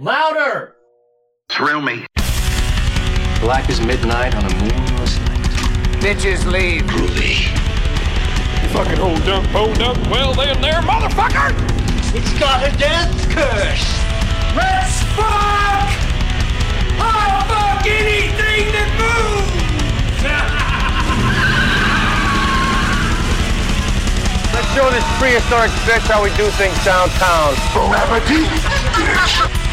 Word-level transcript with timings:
Louder! 0.00 0.74
Thrill 1.48 1.80
me. 1.80 2.04
Black 3.38 3.70
as 3.70 3.80
midnight 3.80 4.34
on 4.34 4.44
a 4.44 4.52
moonless 4.56 5.20
night. 5.20 5.46
Bitches 6.02 6.44
leave. 6.50 6.82
Groovy. 6.82 7.46
Fucking 8.72 8.96
hold 8.96 9.22
up, 9.28 9.44
hold 9.54 9.80
up. 9.80 9.96
Well, 10.10 10.34
then 10.34 10.60
there, 10.60 10.82
motherfucker! 10.82 11.54
It's 12.12 12.32
got 12.40 12.66
a 12.66 12.72
death 12.76 13.14
curse! 13.30 13.86
Let's 14.56 15.00
fuck! 15.14 15.88
I'll 16.98 17.44
fuck 17.46 17.86
anything 17.86 18.72
that 18.74 18.90
moves! 18.98 20.26
Let's 24.54 24.74
show 24.74 24.90
this 24.90 25.06
prehistoric 25.20 25.70
bitch 25.86 26.02
how 26.10 26.20
we 26.20 26.30
do 26.30 26.50
things 26.58 26.74
downtown. 26.84 27.54
Bon 27.72 27.94
appetit, 27.94 28.50
bitch. 28.98 29.63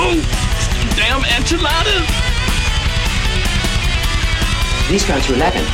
Oh, 0.00 0.14
damn 0.96 1.24
enchiladas! 1.24 2.06
These 4.88 5.04
guys 5.04 5.28
are 5.28 5.34
11. 5.34 5.64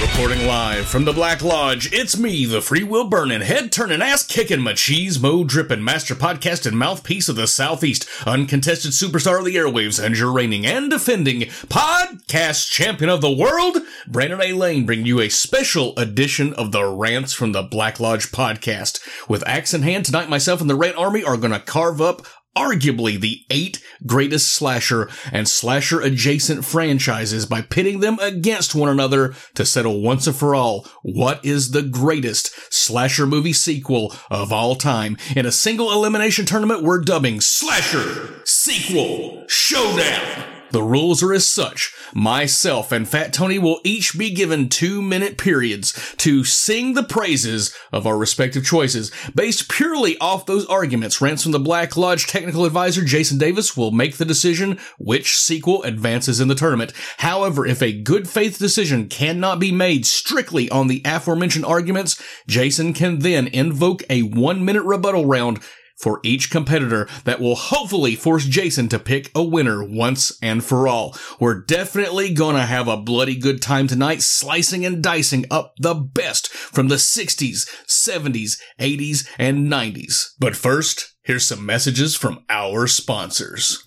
Reporting 0.00 0.46
live 0.46 0.86
from 0.86 1.04
the 1.04 1.12
Black 1.12 1.42
Lodge, 1.42 1.92
it's 1.92 2.16
me, 2.16 2.44
the 2.44 2.60
free 2.60 2.84
will 2.84 3.08
burning, 3.08 3.40
head 3.40 3.72
turning, 3.72 4.00
ass 4.00 4.24
kicking, 4.24 4.60
machismo 4.60 5.44
dripping, 5.44 5.82
master 5.82 6.14
podcast 6.14 6.66
and 6.66 6.78
mouthpiece 6.78 7.28
of 7.28 7.34
the 7.34 7.48
Southeast, 7.48 8.08
uncontested 8.24 8.92
superstar 8.92 9.40
of 9.40 9.44
the 9.44 9.56
airwaves, 9.56 10.02
and 10.02 10.16
your 10.16 10.30
reigning 10.30 10.64
and 10.64 10.88
defending 10.88 11.40
podcast 11.66 12.70
champion 12.70 13.10
of 13.10 13.20
the 13.20 13.30
world, 13.30 13.78
Brandon 14.06 14.40
A. 14.40 14.52
Lane, 14.52 14.86
bringing 14.86 15.06
you 15.06 15.20
a 15.20 15.28
special 15.28 15.98
edition 15.98 16.54
of 16.54 16.70
the 16.70 16.84
Rants 16.84 17.32
from 17.32 17.50
the 17.50 17.64
Black 17.64 17.98
Lodge 17.98 18.30
podcast. 18.30 19.00
With 19.28 19.46
axe 19.48 19.74
in 19.74 19.82
hand, 19.82 20.04
tonight 20.04 20.28
myself 20.30 20.60
and 20.60 20.70
the 20.70 20.76
Rant 20.76 20.96
Army 20.96 21.24
are 21.24 21.36
going 21.36 21.52
to 21.52 21.58
carve 21.58 22.00
up 22.00 22.24
arguably 22.56 23.20
the 23.20 23.42
eight 23.50 23.82
greatest 24.06 24.48
slasher 24.48 25.08
and 25.32 25.48
slasher 25.48 26.00
adjacent 26.00 26.64
franchises 26.64 27.46
by 27.46 27.62
pitting 27.62 28.00
them 28.00 28.18
against 28.20 28.74
one 28.74 28.88
another 28.88 29.34
to 29.54 29.64
settle 29.64 30.02
once 30.02 30.26
and 30.26 30.36
for 30.36 30.54
all 30.54 30.86
what 31.02 31.44
is 31.44 31.70
the 31.70 31.82
greatest 31.82 32.50
slasher 32.72 33.26
movie 33.26 33.52
sequel 33.52 34.14
of 34.30 34.52
all 34.52 34.74
time. 34.74 35.16
In 35.36 35.46
a 35.46 35.52
single 35.52 35.92
elimination 35.92 36.46
tournament, 36.46 36.82
we're 36.82 37.00
dubbing 37.00 37.40
Slasher 37.40 38.42
Sequel 38.44 39.44
Showdown. 39.48 40.57
The 40.70 40.82
rules 40.82 41.22
are 41.22 41.32
as 41.32 41.46
such. 41.46 41.94
Myself 42.14 42.92
and 42.92 43.08
Fat 43.08 43.32
Tony 43.32 43.58
will 43.58 43.80
each 43.84 44.18
be 44.18 44.30
given 44.30 44.68
two 44.68 45.00
minute 45.00 45.38
periods 45.38 46.14
to 46.18 46.44
sing 46.44 46.94
the 46.94 47.02
praises 47.02 47.74
of 47.92 48.06
our 48.06 48.16
respective 48.16 48.64
choices. 48.64 49.10
Based 49.34 49.68
purely 49.68 50.18
off 50.18 50.46
those 50.46 50.66
arguments, 50.66 51.20
Rants 51.20 51.42
from 51.42 51.52
the 51.52 51.58
Black 51.58 51.96
Lodge 51.96 52.26
technical 52.26 52.64
advisor 52.64 53.04
Jason 53.04 53.38
Davis 53.38 53.76
will 53.76 53.90
make 53.90 54.16
the 54.16 54.24
decision 54.24 54.78
which 54.98 55.38
sequel 55.38 55.82
advances 55.82 56.40
in 56.40 56.48
the 56.48 56.54
tournament. 56.54 56.92
However, 57.18 57.66
if 57.66 57.82
a 57.82 57.92
good 57.92 58.28
faith 58.28 58.58
decision 58.58 59.08
cannot 59.08 59.58
be 59.58 59.72
made 59.72 60.06
strictly 60.06 60.68
on 60.70 60.88
the 60.88 61.02
aforementioned 61.04 61.64
arguments, 61.64 62.22
Jason 62.46 62.92
can 62.92 63.20
then 63.20 63.46
invoke 63.46 64.02
a 64.10 64.22
one 64.22 64.64
minute 64.64 64.84
rebuttal 64.84 65.26
round 65.26 65.60
for 65.98 66.20
each 66.22 66.50
competitor 66.50 67.08
that 67.24 67.40
will 67.40 67.56
hopefully 67.56 68.14
force 68.14 68.44
Jason 68.44 68.88
to 68.88 68.98
pick 68.98 69.30
a 69.34 69.42
winner 69.42 69.82
once 69.84 70.38
and 70.40 70.64
for 70.64 70.86
all. 70.86 71.16
We're 71.40 71.60
definitely 71.60 72.32
gonna 72.32 72.66
have 72.66 72.88
a 72.88 72.96
bloody 72.96 73.36
good 73.36 73.60
time 73.60 73.86
tonight 73.86 74.22
slicing 74.22 74.86
and 74.86 75.02
dicing 75.02 75.44
up 75.50 75.74
the 75.78 75.94
best 75.94 76.48
from 76.48 76.88
the 76.88 76.96
60s, 76.96 77.68
70s, 77.86 78.58
80s, 78.78 79.28
and 79.38 79.70
90s. 79.70 80.34
But 80.38 80.56
first, 80.56 81.14
here's 81.22 81.46
some 81.46 81.66
messages 81.66 82.14
from 82.14 82.44
our 82.48 82.86
sponsors. 82.86 83.82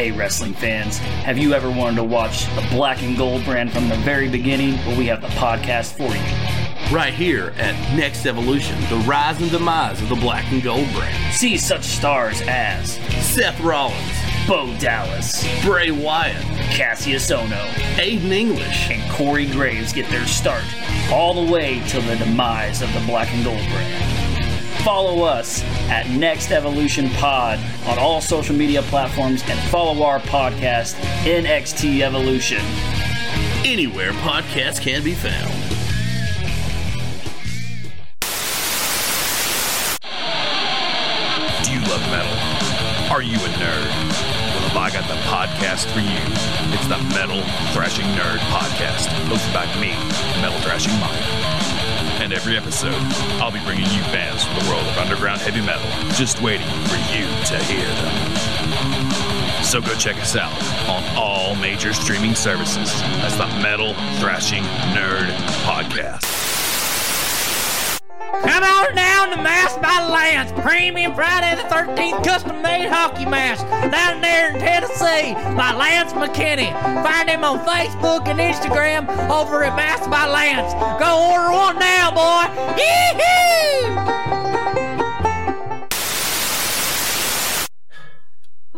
Hey, 0.00 0.12
wrestling 0.12 0.54
fans, 0.54 0.96
have 0.98 1.36
you 1.36 1.52
ever 1.52 1.68
wanted 1.68 1.96
to 1.96 2.04
watch 2.04 2.46
the 2.54 2.66
black 2.70 3.02
and 3.02 3.18
gold 3.18 3.44
brand 3.44 3.70
from 3.70 3.88
the 3.88 3.96
very 3.96 4.30
beginning? 4.30 4.76
Well, 4.86 4.96
we 4.96 5.06
have 5.06 5.20
the 5.20 5.28
podcast 5.28 5.92
for 5.92 6.14
you. 6.14 6.59
Right 6.92 7.14
here 7.14 7.52
at 7.56 7.74
Next 7.96 8.26
Evolution, 8.26 8.80
the 8.90 8.96
rise 9.06 9.40
and 9.40 9.48
demise 9.50 10.02
of 10.02 10.08
the 10.08 10.16
black 10.16 10.50
and 10.50 10.60
gold 10.60 10.92
brand. 10.92 11.32
See 11.34 11.56
such 11.56 11.84
stars 11.84 12.42
as 12.48 12.94
Seth 13.24 13.60
Rollins, 13.60 13.96
Bo 14.48 14.76
Dallas, 14.78 15.46
Bray 15.64 15.92
Wyatt, 15.92 16.34
Kassius 16.74 17.30
Ohno, 17.30 17.64
Aiden 17.94 18.32
English, 18.32 18.90
and 18.90 19.08
Corey 19.12 19.46
Graves 19.46 19.92
get 19.92 20.08
their 20.10 20.26
start, 20.26 20.64
all 21.12 21.44
the 21.46 21.52
way 21.52 21.80
till 21.86 22.02
the 22.02 22.16
demise 22.16 22.82
of 22.82 22.92
the 22.92 23.00
black 23.06 23.32
and 23.32 23.44
gold 23.44 23.64
brand. 23.68 24.04
Follow 24.84 25.22
us 25.22 25.62
at 25.90 26.08
Next 26.10 26.50
Evolution 26.50 27.08
Pod 27.10 27.60
on 27.86 27.98
all 28.00 28.20
social 28.20 28.56
media 28.56 28.82
platforms 28.82 29.44
and 29.46 29.60
follow 29.70 30.02
our 30.02 30.18
podcast, 30.20 30.94
NXT 31.24 32.00
Evolution. 32.00 32.62
anywhere 33.64 34.10
podcasts 34.12 34.80
can 34.80 35.04
be 35.04 35.14
found. 35.14 35.52
You 41.80 41.90
love 41.90 42.00
metal? 42.10 43.12
Are 43.12 43.22
you 43.22 43.36
a 43.36 43.50
nerd? 43.56 43.90
Well, 44.74 44.78
I 44.78 44.90
got 44.92 45.06
the 45.08 45.16
podcast 45.28 45.90
for 45.92 46.00
you? 46.00 46.20
It's 46.74 46.86
the 46.86 46.98
Metal 47.14 47.42
Thrashing 47.72 48.06
Nerd 48.16 48.38
Podcast, 48.52 49.08
hosted 49.28 49.52
by 49.54 49.66
me, 49.80 49.90
Metal 50.40 50.58
Thrashing 50.60 50.92
Mike. 51.00 52.20
And 52.20 52.32
every 52.32 52.56
episode, 52.56 52.94
I'll 53.40 53.52
be 53.52 53.60
bringing 53.64 53.86
you 53.86 54.02
fans 54.12 54.44
from 54.44 54.58
the 54.58 54.70
world 54.70 54.86
of 54.86 54.98
underground 54.98 55.40
heavy 55.40 55.60
metal, 55.60 55.88
just 56.12 56.42
waiting 56.42 56.68
for 56.84 56.96
you 57.12 57.24
to 57.48 57.58
hear 57.64 57.86
them. 57.86 59.64
So 59.64 59.80
go 59.80 59.94
check 59.94 60.16
us 60.16 60.36
out 60.36 60.52
on 60.88 61.02
all 61.16 61.54
major 61.56 61.92
streaming 61.92 62.34
services. 62.34 62.92
That's 63.22 63.36
the 63.36 63.46
Metal 63.62 63.94
Thrashing 64.18 64.64
Nerd 64.92 65.30
Podcast. 65.64 66.49
Come 68.32 68.62
on 68.62 68.94
down 68.94 69.30
to 69.30 69.36
Mask 69.42 69.80
by 69.80 70.06
Lance, 70.08 70.52
premium 70.62 71.14
Friday 71.14 71.56
the 71.56 71.68
13th 71.68 72.24
custom 72.24 72.62
made 72.62 72.88
hockey 72.88 73.26
mask 73.26 73.66
down 73.90 74.20
there 74.20 74.54
in 74.54 74.60
Tennessee 74.60 75.34
by 75.56 75.74
Lance 75.74 76.12
McKinney. 76.12 76.72
Find 77.02 77.28
him 77.28 77.44
on 77.44 77.58
Facebook 77.60 78.28
and 78.28 78.38
Instagram 78.38 79.08
over 79.30 79.64
at 79.64 79.74
Mask 79.76 80.08
by 80.08 80.26
Lance. 80.28 80.72
Go 81.02 81.32
order 81.32 81.52
one 81.52 81.78
now, 81.78 82.10
boy. 82.10 82.76
Yee-hoo! 82.76 84.39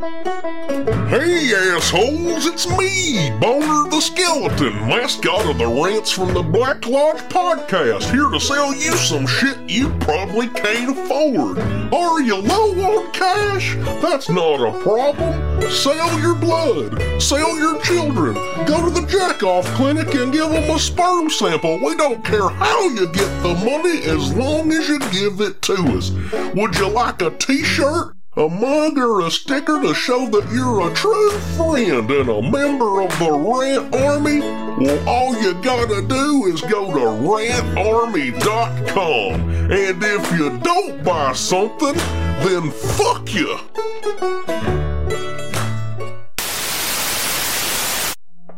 Hey, 0.03 1.55
assholes, 1.55 2.47
it's 2.47 2.67
me, 2.77 3.31
Boner 3.39 3.89
the 3.89 4.01
Skeleton, 4.01 4.75
mascot 4.89 5.49
of 5.49 5.59
the 5.59 5.67
Rants 5.69 6.11
from 6.11 6.35
the 6.35 6.43
Black 6.43 6.85
Lodge 6.89 7.21
podcast, 7.29 8.11
here 8.11 8.29
to 8.29 8.41
sell 8.41 8.75
you 8.75 8.91
some 8.97 9.29
shit 9.29 9.57
you 9.69 9.91
probably 10.01 10.49
can't 10.49 10.91
afford. 10.91 11.61
Are 11.95 12.21
you 12.21 12.35
low 12.35 12.73
on 12.83 13.13
cash? 13.13 13.77
That's 14.03 14.29
not 14.29 14.61
a 14.61 14.77
problem. 14.83 15.71
Sell 15.71 16.19
your 16.19 16.35
blood, 16.35 17.23
sell 17.23 17.57
your 17.57 17.81
children, 17.83 18.35
go 18.67 18.85
to 18.85 18.91
the 18.91 19.07
jack 19.07 19.45
off 19.45 19.67
clinic 19.77 20.13
and 20.17 20.33
give 20.33 20.51
them 20.51 20.69
a 20.69 20.81
sperm 20.81 21.31
sample. 21.31 21.79
We 21.79 21.95
don't 21.95 22.25
care 22.25 22.49
how 22.49 22.89
you 22.89 23.07
get 23.07 23.43
the 23.45 23.55
money 23.55 24.03
as 24.03 24.35
long 24.35 24.73
as 24.73 24.89
you 24.89 24.99
give 25.13 25.41
it 25.41 25.63
to 25.63 25.75
us. 25.97 26.11
Would 26.57 26.75
you 26.75 26.89
like 26.89 27.23
a 27.23 27.31
t 27.31 27.63
shirt? 27.63 28.17
A 28.35 28.49
mug 28.49 28.97
or 28.97 29.21
a 29.21 29.31
sticker 29.31 29.79
to 29.83 29.93
show 29.93 30.27
that 30.31 30.51
you're 30.51 30.91
a 30.91 30.95
true 30.95 31.33
friend 31.55 32.11
and 32.11 32.31
a 32.31 32.41
member 32.41 33.03
of 33.03 33.11
the 33.19 33.31
Rant 33.31 33.95
Army? 33.95 34.41
Well, 34.41 35.07
all 35.07 35.37
you 35.43 35.53
gotta 35.61 36.01
do 36.01 36.47
is 36.47 36.63
go 36.63 36.95
to 36.95 37.01
rantarmy.com. 37.29 39.51
And 39.71 40.03
if 40.03 40.33
you 40.33 40.59
don't 40.61 41.05
buy 41.05 41.35
something, 41.35 41.93
then 41.93 42.71
fuck 42.71 43.35
you. 43.35 43.59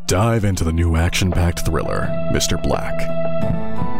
Dive 0.06 0.44
into 0.44 0.62
the 0.62 0.72
new 0.72 0.94
action 0.94 1.32
packed 1.32 1.66
thriller, 1.66 2.06
Mr. 2.32 2.62
Black. 2.62 3.23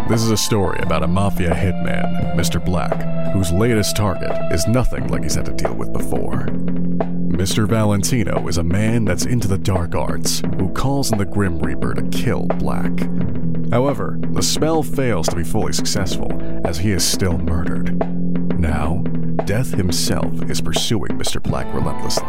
This 0.09 0.23
is 0.23 0.31
a 0.31 0.37
story 0.37 0.79
about 0.83 1.03
a 1.03 1.09
mafia 1.09 1.55
hitman, 1.55 2.35
Mr. 2.37 2.63
Black, 2.63 3.33
whose 3.33 3.51
latest 3.51 3.97
target 3.97 4.31
is 4.53 4.69
nothing 4.69 5.09
like 5.09 5.23
he's 5.23 5.35
had 5.35 5.47
to 5.47 5.53
deal 5.53 5.75
with 5.75 5.93
before. 5.93 6.47
Mr. 7.35 7.67
Valentino 7.67 8.47
is 8.47 8.59
a 8.59 8.63
man 8.63 9.05
that's 9.05 9.25
into 9.25 9.49
the 9.49 9.59
dark 9.59 9.95
arts 9.95 10.43
who 10.59 10.69
calls 10.73 11.11
in 11.11 11.19
the 11.19 11.25
Grim 11.25 11.59
Reaper 11.59 11.95
to 11.95 12.03
kill 12.11 12.47
Black. 12.59 12.93
However, 13.71 14.19
the 14.33 14.43
spell 14.43 14.83
fails 14.83 15.27
to 15.29 15.37
be 15.37 15.43
fully 15.43 15.73
successful 15.73 16.31
as 16.67 16.79
he 16.79 16.93
is 16.93 17.05
still 17.05 17.39
murdered. 17.39 17.99
Now, 18.61 19.03
Death 19.47 19.75
himself 19.75 20.51
is 20.51 20.63
pursuing 20.63 21.19
Mr. 21.19 21.43
Black 21.43 21.67
relentlessly. 21.75 22.25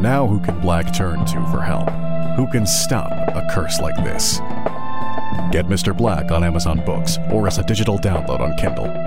Now, 0.00 0.26
who 0.26 0.40
can 0.40 0.58
Black 0.60 0.92
turn 0.92 1.24
to 1.26 1.46
for 1.52 1.60
help? 1.60 1.88
Who 2.36 2.48
can 2.48 2.66
stop 2.66 3.12
a 3.12 3.46
curse 3.52 3.78
like 3.80 3.94
this? 3.96 4.40
Get 5.50 5.66
Mr. 5.66 5.96
Black 5.96 6.30
on 6.30 6.42
Amazon 6.42 6.84
Books 6.84 7.18
or 7.30 7.46
as 7.46 7.58
a 7.58 7.62
digital 7.62 7.98
download 7.98 8.40
on 8.40 8.56
Kindle. 8.56 9.03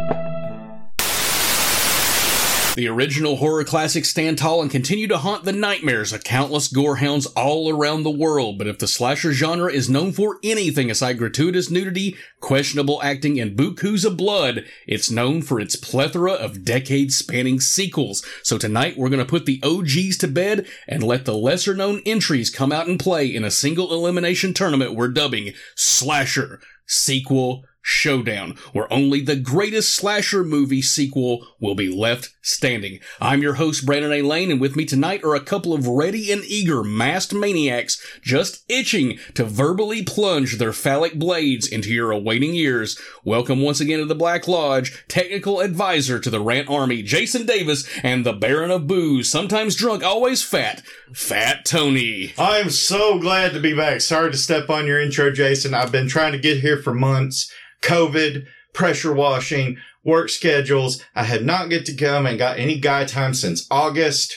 The 2.77 2.87
original 2.87 3.37
horror 3.37 3.63
classics 3.63 4.09
stand 4.09 4.37
tall 4.37 4.61
and 4.61 4.69
continue 4.69 5.07
to 5.07 5.17
haunt 5.17 5.45
the 5.45 5.51
nightmares 5.51 6.13
of 6.13 6.23
countless 6.23 6.71
gorehounds 6.71 7.25
all 7.35 7.71
around 7.71 8.03
the 8.03 8.11
world. 8.11 8.59
But 8.59 8.67
if 8.67 8.77
the 8.77 8.87
slasher 8.87 9.33
genre 9.33 9.73
is 9.73 9.89
known 9.89 10.11
for 10.11 10.37
anything 10.43 10.91
aside 10.91 11.17
gratuitous 11.17 11.71
nudity, 11.71 12.15
questionable 12.39 13.01
acting, 13.01 13.39
and 13.39 13.57
bukus 13.57 14.05
of 14.05 14.15
blood, 14.15 14.63
it's 14.85 15.09
known 15.09 15.41
for 15.41 15.59
its 15.59 15.75
plethora 15.75 16.33
of 16.33 16.63
decade 16.63 17.11
spanning 17.11 17.59
sequels. 17.59 18.23
So 18.43 18.59
tonight 18.59 18.95
we're 18.95 19.09
going 19.09 19.25
to 19.25 19.25
put 19.25 19.47
the 19.47 19.59
OGs 19.63 20.15
to 20.17 20.27
bed 20.27 20.67
and 20.87 21.01
let 21.01 21.25
the 21.25 21.33
lesser 21.33 21.73
known 21.73 22.03
entries 22.05 22.51
come 22.51 22.71
out 22.71 22.87
and 22.87 22.99
play 22.99 23.25
in 23.25 23.43
a 23.43 23.49
single 23.49 23.91
elimination 23.91 24.53
tournament 24.53 24.93
we're 24.93 25.07
dubbing 25.07 25.53
Slasher 25.75 26.59
Sequel 26.85 27.63
Showdown, 27.89 28.57
where 28.73 28.91
only 28.91 29.21
the 29.21 29.37
greatest 29.37 29.95
slasher 29.95 30.43
movie 30.43 30.81
sequel 30.81 31.47
will 31.57 31.73
be 31.73 31.87
left 31.87 32.33
standing. 32.41 32.99
I'm 33.21 33.41
your 33.41 33.53
host, 33.53 33.85
Brandon 33.85 34.11
A. 34.11 34.21
Lane, 34.21 34.51
and 34.51 34.59
with 34.59 34.75
me 34.75 34.83
tonight 34.83 35.23
are 35.23 35.35
a 35.35 35.39
couple 35.39 35.73
of 35.73 35.87
ready 35.87 36.29
and 36.29 36.43
eager 36.43 36.83
masked 36.83 37.33
maniacs 37.33 37.97
just 38.21 38.65
itching 38.67 39.19
to 39.35 39.45
verbally 39.45 40.03
plunge 40.03 40.57
their 40.57 40.73
phallic 40.73 41.17
blades 41.17 41.65
into 41.65 41.89
your 41.89 42.11
awaiting 42.11 42.53
ears. 42.55 42.99
Welcome 43.23 43.61
once 43.61 43.79
again 43.79 43.99
to 43.99 44.05
the 44.05 44.13
Black 44.13 44.49
Lodge, 44.49 45.05
technical 45.07 45.61
advisor 45.61 46.19
to 46.19 46.29
the 46.29 46.41
Rant 46.41 46.69
Army, 46.69 47.01
Jason 47.03 47.45
Davis, 47.45 47.87
and 48.03 48.25
the 48.25 48.33
Baron 48.33 48.69
of 48.69 48.85
Booze, 48.85 49.31
sometimes 49.31 49.77
drunk, 49.77 50.03
always 50.03 50.43
fat, 50.43 50.83
Fat 51.13 51.63
Tony. 51.63 52.33
I'm 52.37 52.69
so 52.69 53.17
glad 53.17 53.53
to 53.53 53.61
be 53.61 53.73
back. 53.73 54.01
Sorry 54.01 54.29
to 54.29 54.37
step 54.37 54.69
on 54.69 54.87
your 54.87 54.99
intro, 54.99 55.31
Jason. 55.31 55.73
I've 55.73 55.93
been 55.93 56.09
trying 56.09 56.33
to 56.33 56.37
get 56.37 56.59
here 56.59 56.81
for 56.81 56.93
months. 56.93 57.49
COVID, 57.81 58.45
pressure 58.73 59.13
washing, 59.13 59.77
work 60.03 60.29
schedules. 60.29 61.03
I 61.15 61.23
had 61.23 61.45
not 61.45 61.69
get 61.69 61.85
to 61.87 61.95
come 61.95 62.25
and 62.25 62.37
got 62.37 62.59
any 62.59 62.79
guy 62.79 63.05
time 63.05 63.33
since 63.33 63.67
August. 63.69 64.35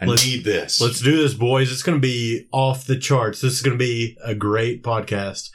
I 0.00 0.06
Let's- 0.06 0.26
need 0.26 0.44
this. 0.44 0.80
Let's 0.80 1.00
do 1.00 1.16
this, 1.16 1.34
boys. 1.34 1.70
It's 1.70 1.82
going 1.82 1.96
to 1.96 2.02
be 2.02 2.48
off 2.52 2.86
the 2.86 2.98
charts. 2.98 3.40
This 3.40 3.52
is 3.52 3.62
going 3.62 3.78
to 3.78 3.84
be 3.84 4.16
a 4.24 4.34
great 4.34 4.82
podcast. 4.82 5.50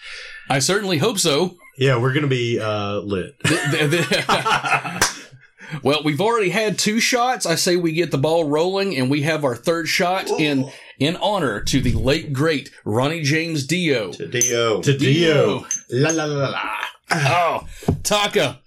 I 0.50 0.60
certainly 0.60 1.00
hope 1.00 1.20
so. 1.20 1.58
Yeah, 1.78 2.02
we're 2.02 2.14
going 2.14 2.24
to 2.24 2.30
be 2.30 2.60
uh, 2.60 3.00
lit. 3.00 3.36
well, 5.84 6.02
we've 6.04 6.22
already 6.22 6.50
had 6.50 6.80
two 6.80 7.00
shots. 7.00 7.46
I 7.46 7.56
say 7.56 7.76
we 7.76 7.92
get 7.92 8.12
the 8.12 8.18
ball 8.18 8.46
rolling, 8.46 8.96
and 8.98 9.10
we 9.10 9.24
have 9.24 9.44
our 9.44 9.56
third 9.56 9.88
shot 9.88 10.30
in 10.30 10.72
in 10.98 11.16
honor 11.18 11.62
to 11.62 11.82
the 11.82 11.94
late 11.94 12.34
great 12.34 12.72
Ronnie 12.86 13.22
James 13.22 13.68
Dio. 13.68 14.12
To 14.14 14.28
Dio. 14.28 14.82
To 14.82 14.98
Dio. 14.98 15.66
La 15.92 16.10
la 16.12 16.26
la 16.26 16.50
la. 16.50 16.70
Oh, 17.12 17.68
Taka, 18.04 18.60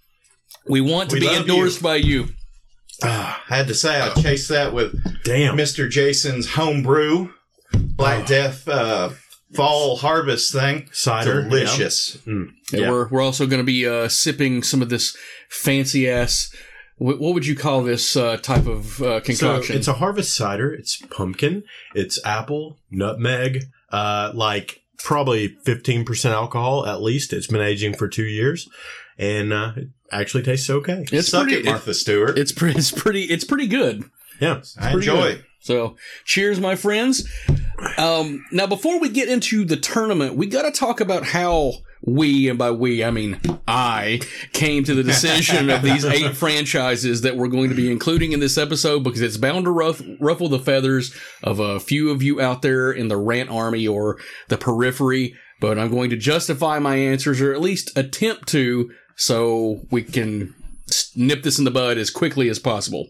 we 0.67 0.81
want 0.81 1.11
to 1.11 1.17
We 1.17 1.21
be 1.21 1.27
love 1.27 1.43
endorsed 1.43 1.83
by 1.83 1.97
you. 1.97 2.29
Ah, 3.03 3.43
I 3.49 3.57
had 3.57 3.69
to 3.69 3.75
say 3.75 4.01
I 4.01 4.13
chased 4.15 4.49
that 4.51 4.73
with 4.75 4.95
Damn. 5.25 5.57
Mr. 5.57 5.89
Jason's 5.91 6.51
homebrew 6.51 7.31
Black 7.73 8.27
Death 8.27 8.69
uh, 8.69 9.11
fall 9.55 9.97
harvest 9.97 10.53
thing. 10.53 10.89
Cider, 10.93 11.43
Delicious. 11.43 12.19
And 12.27 12.53
Yeah. 12.73 12.91
we're 12.91 13.09
we're 13.09 13.23
also 13.23 13.47
going 13.47 13.61
to 13.61 13.65
be 13.65 13.87
uh, 13.87 14.09
sipping 14.09 14.63
some 14.63 14.83
of 14.83 14.89
this 14.91 15.17
fancy 15.49 16.09
ass. 16.11 16.55
What, 16.97 17.19
what 17.21 17.33
would 17.35 17.47
you 17.47 17.57
call 17.57 17.83
this 17.83 18.17
uh, 18.17 18.37
type 18.39 18.67
of 18.67 19.01
uh, 19.01 19.21
So 19.23 19.49
concoction? 19.51 19.77
it's 19.77 19.89
a 19.89 19.95
harvest 19.95 20.37
cider. 20.37 20.73
It's 20.73 20.97
pumpkin. 21.11 21.63
It's 21.95 22.23
apple, 22.27 22.79
nutmeg, 22.91 23.65
uh, 23.91 24.33
like 24.35 24.81
probably 25.05 25.57
15% 25.67 26.31
alcohol 26.31 26.87
at 26.87 27.03
least. 27.03 27.33
It's 27.33 27.47
been 27.47 27.61
aging 27.61 27.95
for 27.95 28.09
two 28.09 28.25
years 28.25 28.69
and 29.19 29.53
uh, 29.53 29.73
it 29.77 29.89
actually 30.11 30.43
tastes 30.43 30.71
okay. 30.71 31.05
it's 31.13 31.29
Suck 31.29 31.45
pretty. 31.45 31.61
it, 31.61 31.65
Martha 31.67 31.95
Stewart. 31.95 32.39
it's 32.39 32.53
pretty. 32.53 32.79
It's 32.79 32.91
pretty. 32.91 33.23
It's 33.25 33.45
pretty 33.45 33.67
good. 33.67 34.05
Yeah. 34.41 34.63
I 34.79 34.93
pretty 34.93 35.09
enjoy. 35.09 35.33
good. 35.35 35.45
So, 35.61 35.97
cheers, 36.25 36.59
my 36.59 36.75
friends. 36.75 37.29
Um, 37.99 38.45
now, 38.51 38.67
before 38.67 38.99
we 38.99 39.11
get 39.11 39.29
into 39.29 39.65
the 39.65 39.77
tournament, 39.77 40.35
we 40.35 40.47
got 40.47 40.63
to 40.63 40.71
talk 40.71 41.01
about 41.01 41.25
how 41.25 41.73
we, 42.03 42.49
and 42.49 42.59
by 42.59 42.71
we, 42.71 43.05
I 43.05 43.11
mean 43.11 43.41
I, 43.69 44.21
came 44.53 44.85
to 44.85 44.95
the 44.95 45.03
decision 45.03 45.69
of 45.69 45.83
these 45.83 46.05
eight 46.05 46.35
franchises 46.37 47.21
that 47.23 47.37
we're 47.37 47.49
going 47.49 47.69
to 47.69 47.75
be 47.75 47.91
including 47.91 48.33
in 48.33 48.41
this 48.41 48.57
episode 48.57 49.05
because 49.05 49.21
it's 49.21 49.37
bound 49.37 49.67
to 49.67 49.71
ruff, 49.71 50.01
ruffle 50.19 50.49
the 50.49 50.59
feathers 50.59 51.15
of 51.43 51.59
a 51.59 51.79
few 51.79 52.11
of 52.11 52.23
you 52.23 52.41
out 52.41 52.63
there 52.63 52.91
in 52.91 53.09
the 53.09 53.19
rant 53.19 53.51
army 53.51 53.87
or 53.87 54.19
the 54.49 54.57
periphery. 54.57 55.35
But 55.61 55.79
I'm 55.79 55.91
going 55.91 56.09
to 56.09 56.17
justify 56.17 56.79
my 56.79 56.97
answers 56.97 57.41
or 57.43 57.53
at 57.53 57.61
least 57.61 57.97
attempt 57.99 58.49
to 58.49 58.91
so 59.15 59.83
we 59.91 60.03
can 60.03 60.55
nip 61.15 61.43
this 61.43 61.59
in 61.59 61.67
the 61.67 61.71
bud 61.71 61.99
as 61.99 62.09
quickly 62.09 62.49
as 62.49 62.59
possible. 62.59 63.09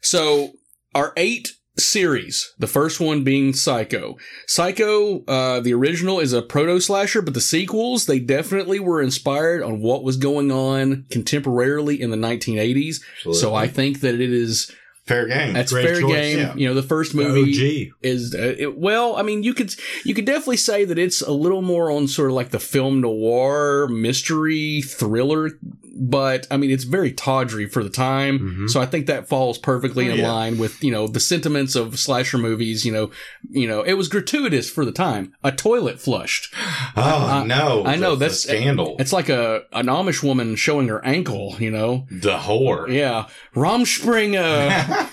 So 0.00 0.54
our 0.94 1.12
eight 1.16 1.52
series, 1.78 2.52
the 2.58 2.66
first 2.66 3.00
one 3.00 3.24
being 3.24 3.54
Psycho. 3.54 4.16
Psycho, 4.46 5.24
uh, 5.24 5.60
the 5.60 5.72
original 5.72 6.20
is 6.20 6.32
a 6.34 6.42
proto 6.42 6.78
slasher, 6.80 7.22
but 7.22 7.32
the 7.34 7.40
sequels, 7.40 8.04
they 8.06 8.18
definitely 8.18 8.78
were 8.78 9.00
inspired 9.00 9.62
on 9.62 9.80
what 9.80 10.04
was 10.04 10.16
going 10.18 10.52
on 10.52 11.06
contemporarily 11.10 11.98
in 11.98 12.10
the 12.10 12.16
1980s. 12.18 12.96
So 13.34 13.54
I 13.54 13.68
think 13.68 14.00
that 14.00 14.16
it 14.20 14.32
is, 14.32 14.70
Fair 15.06 15.26
game. 15.26 15.52
that's 15.54 15.72
Great 15.72 15.86
fair 15.86 16.00
choice, 16.00 16.10
game. 16.10 16.38
yeah. 16.38 16.54
You 16.54 16.68
know, 16.68 16.74
the 16.74 16.82
first 16.82 17.12
The 17.16 17.24
movie 17.24 17.88
OG. 17.90 17.94
is 18.02 18.34
uh, 18.36 18.54
it, 18.56 18.78
well 18.78 19.16
i 19.16 19.22
mean 19.22 19.42
you 19.42 19.52
could 19.52 19.74
you 20.04 20.14
could 20.14 20.24
definitely 20.26 20.58
say 20.58 20.84
that 20.84 20.96
it's 20.96 21.20
a 21.22 21.32
little 21.32 21.60
more 21.60 21.90
on 21.90 22.06
sort 22.06 22.28
of 22.30 22.36
like 22.36 22.50
the 22.50 22.60
film 22.60 23.00
noir 23.00 23.88
mystery 23.88 24.80
thriller 24.80 25.50
but 26.10 26.46
i 26.50 26.56
mean 26.56 26.70
it's 26.70 26.84
very 26.84 27.12
tawdry 27.12 27.66
for 27.66 27.84
the 27.84 27.90
time 27.90 28.38
Mhm. 28.38 28.70
so 28.70 28.80
i 28.80 28.86
think 28.86 29.06
that 29.06 29.28
falls 29.28 29.56
perfectly 29.58 30.08
in 30.10 30.18
yeah. 30.18 30.30
line 30.30 30.58
with 30.58 30.82
you 30.82 30.90
know 30.90 31.06
the 31.06 31.20
sentiments 31.20 31.76
of 31.76 31.98
slasher 31.98 32.38
movies 32.38 32.84
you 32.84 32.90
know 32.92 33.10
you 33.50 33.68
know 33.68 33.82
it 33.82 33.92
was 33.94 34.08
gratuitous 34.08 34.68
for 34.68 34.84
the 34.84 34.90
time 34.92 35.32
a 35.44 35.52
toilet 35.52 36.00
flushed 36.00 36.52
oh 36.96 37.26
I- 37.42 37.44
no! 37.46 37.84
i 37.86 37.94
know 37.96 38.16
that's 38.16 38.40
scandal. 38.42 38.96
it's 38.98 39.12
like 39.12 39.28
a 39.28 39.62
an 39.72 39.86
amish 39.86 40.22
woman 40.22 40.56
showing 40.56 40.88
her 40.88 41.04
ankle 41.04 41.54
you 41.60 41.70
know 41.70 42.06
the 42.10 42.36
whore. 42.38 42.88
yeah 42.92 43.26
Rumspringa. 43.54 44.50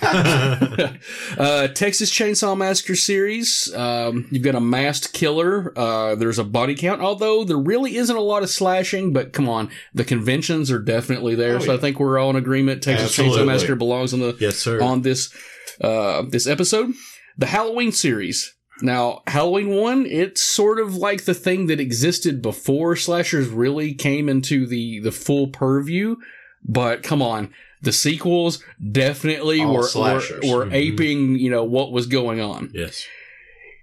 uh, 1.38 1.68
Texas 1.68 2.10
Chainsaw 2.10 2.56
Massacre 2.56 2.96
series. 2.96 3.72
Um, 3.74 4.26
you've 4.30 4.42
got 4.42 4.54
a 4.54 4.60
masked 4.60 5.12
killer. 5.12 5.72
Uh, 5.78 6.14
there's 6.14 6.38
a 6.38 6.44
body 6.44 6.74
count, 6.74 7.00
although 7.02 7.44
there 7.44 7.58
really 7.58 7.96
isn't 7.96 8.16
a 8.16 8.20
lot 8.20 8.42
of 8.42 8.50
slashing. 8.50 9.12
But 9.12 9.32
come 9.32 9.48
on, 9.48 9.70
the 9.94 10.04
conventions 10.04 10.70
are 10.70 10.78
definitely 10.80 11.34
there. 11.34 11.56
Oh, 11.56 11.60
so 11.60 11.74
I 11.74 11.76
think 11.76 11.98
we're 12.00 12.18
all 12.18 12.30
in 12.30 12.36
agreement. 12.36 12.82
Texas 12.82 13.16
Chainsaw 13.16 13.46
Massacre 13.46 13.76
belongs 13.76 14.12
on 14.12 14.20
the 14.20 14.36
Yes, 14.40 14.56
sir. 14.56 14.82
on 14.82 15.02
this 15.02 15.32
uh, 15.80 16.22
this 16.28 16.46
episode. 16.46 16.92
The 17.38 17.46
Halloween 17.46 17.92
series. 17.92 18.54
Now, 18.82 19.22
Halloween 19.26 19.68
1, 19.76 20.06
it's 20.06 20.40
sort 20.40 20.78
of 20.80 20.94
like 20.96 21.24
the 21.26 21.34
thing 21.34 21.66
that 21.66 21.80
existed 21.80 22.40
before 22.40 22.96
slashers 22.96 23.48
really 23.48 23.92
came 23.92 24.26
into 24.28 24.66
the, 24.66 25.00
the 25.00 25.12
full 25.12 25.48
purview. 25.48 26.16
But 26.64 27.02
come 27.02 27.20
on, 27.20 27.52
the 27.82 27.92
sequels 27.92 28.62
definitely 28.90 29.60
All 29.60 29.72
were, 29.74 29.80
were, 29.80 29.86
slashers. 29.86 30.44
were 30.50 30.66
Mhm. 30.66 30.72
aping, 30.72 31.36
you 31.38 31.50
know, 31.50 31.64
what 31.64 31.92
was 31.92 32.06
going 32.06 32.40
on. 32.40 32.70
yes. 32.74 33.04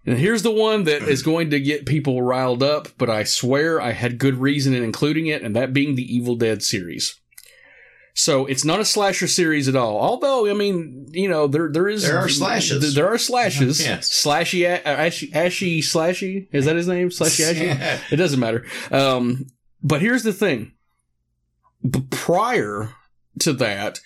And 0.07 0.17
here's 0.17 0.41
the 0.41 0.51
one 0.51 0.85
that 0.85 1.03
is 1.03 1.21
going 1.21 1.49
to 1.51 1.59
get 1.59 1.85
people 1.85 2.21
riled 2.23 2.63
up, 2.63 2.87
but 2.97 3.09
I 3.09 3.23
swear 3.25 3.79
I 3.81 3.91
had 3.91 4.17
good 4.17 4.35
reason 4.37 4.73
in 4.73 4.81
including 4.83 5.27
it, 5.27 5.41
and 5.43 5.55
that 5.55 5.73
being 5.73 5.95
the 5.95 6.15
Evil 6.15 6.35
Dead 6.35 6.63
series. 6.63 7.19
So 8.13 8.47
it's 8.47 8.65
not 8.65 8.79
a 8.79 8.85
slasher 8.85 9.27
series 9.27 9.67
at 9.67 9.75
all. 9.75 9.99
Although, 9.99 10.49
I 10.49 10.53
mean, 10.53 11.05
you 11.11 11.29
know, 11.29 11.45
there 11.45 11.69
there 11.71 11.87
is 11.87 12.01
There 12.03 12.17
are 12.17 12.29
slashes. 12.29 12.81
th- 12.81 12.95
There 12.95 13.07
are 13.07 13.17
slashes. 13.19 13.79
Yes. 13.85 14.09
Slashy, 14.09 14.65
uh, 14.65 14.79
ashy, 14.89 15.31
ashy, 15.33 15.81
slashy. 15.81 16.47
Is 16.51 16.65
that 16.65 16.75
his 16.77 16.87
name? 16.87 17.09
Slashy, 17.09 17.43
ashy. 17.43 18.01
It 18.11 18.15
doesn't 18.15 18.39
matter. 18.39 18.65
Um, 18.89 19.45
but 19.83 20.01
here's 20.01 20.23
the 20.23 20.33
thing. 20.33 20.71
Prior 22.09 22.89
to 23.39 23.53
that, 23.53 23.99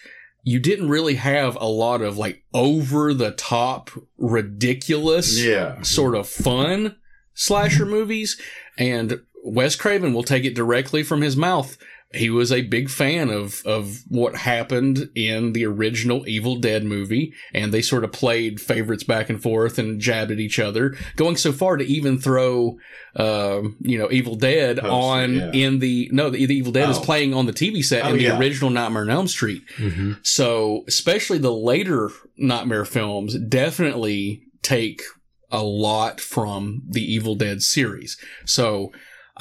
you 0.44 0.60
didn't 0.60 0.90
really 0.90 1.16
have 1.16 1.56
a 1.60 1.68
lot 1.68 2.02
of 2.02 2.18
like 2.18 2.44
over 2.54 3.14
the 3.14 3.32
top, 3.32 3.92
ridiculous, 4.18 5.40
Yeah. 5.44 5.82
sort 5.82 6.16
of 6.16 6.28
fun 6.28 6.96
slasher 7.34 7.86
movies. 7.86 8.40
And 8.78 9.22
Wes 9.44 9.76
Craven 9.76 10.14
will 10.14 10.24
take 10.24 10.44
it 10.46 10.56
directly 10.56 11.04
from 11.04 11.22
his 11.22 11.36
mouth. 11.38 11.78
He 12.14 12.30
was 12.30 12.52
a 12.52 12.62
big 12.62 12.90
fan 12.90 13.30
of, 13.30 13.62
of 13.66 14.00
what 14.10 14.36
happened 14.36 15.10
in 15.16 15.54
the 15.54 15.66
original 15.66 16.28
Evil 16.28 16.58
Dead 16.58 16.84
movie, 16.84 17.34
and 17.54 17.74
they 17.74 17.82
sort 17.82 18.04
of 18.04 18.12
played 18.12 18.60
favorites 18.60 19.04
back 19.06 19.30
and 19.30 19.42
forth 19.42 19.80
and 19.80 20.02
jabbed 20.02 20.30
at 20.32 20.40
each 20.40 20.60
other, 20.60 20.96
going 21.16 21.38
so 21.38 21.54
far 21.54 21.78
to 21.78 21.86
even 21.86 22.20
throw, 22.20 22.78
um, 23.16 23.78
you 23.80 23.98
know, 23.98 24.12
Evil 24.12 24.36
Dead 24.36 24.78
Poster, 24.80 24.92
on 24.92 25.34
yeah. 25.36 25.52
in 25.54 25.80
the 25.80 26.10
no, 26.12 26.30
the, 26.30 26.46
the 26.46 26.56
Evil 26.56 26.74
Dead 26.74 26.90
is 26.90 26.98
Oh. 26.98 27.02
playing 27.02 27.34
on 27.34 27.46
the 27.46 27.54
TV 27.54 27.84
set 27.84 28.04
Oh, 28.06 28.10
in 28.10 28.18
the 28.18 28.24
yeah. 28.24 28.38
original 28.38 28.70
Nightmare 28.70 29.04
on 29.04 29.10
Elm 29.10 29.28
Street. 29.30 29.62
Mm-hmm. 29.78 30.14
So, 30.24 30.84
especially 30.88 31.38
the 31.38 31.54
later 31.54 32.10
Nightmare 32.38 32.86
films 32.86 33.38
definitely 33.40 34.44
take 34.62 35.02
a 35.50 35.64
lot 35.64 36.20
from 36.22 36.84
the 36.90 37.02
Evil 37.14 37.36
Dead 37.36 37.62
series. 37.62 38.18
So, 38.46 38.92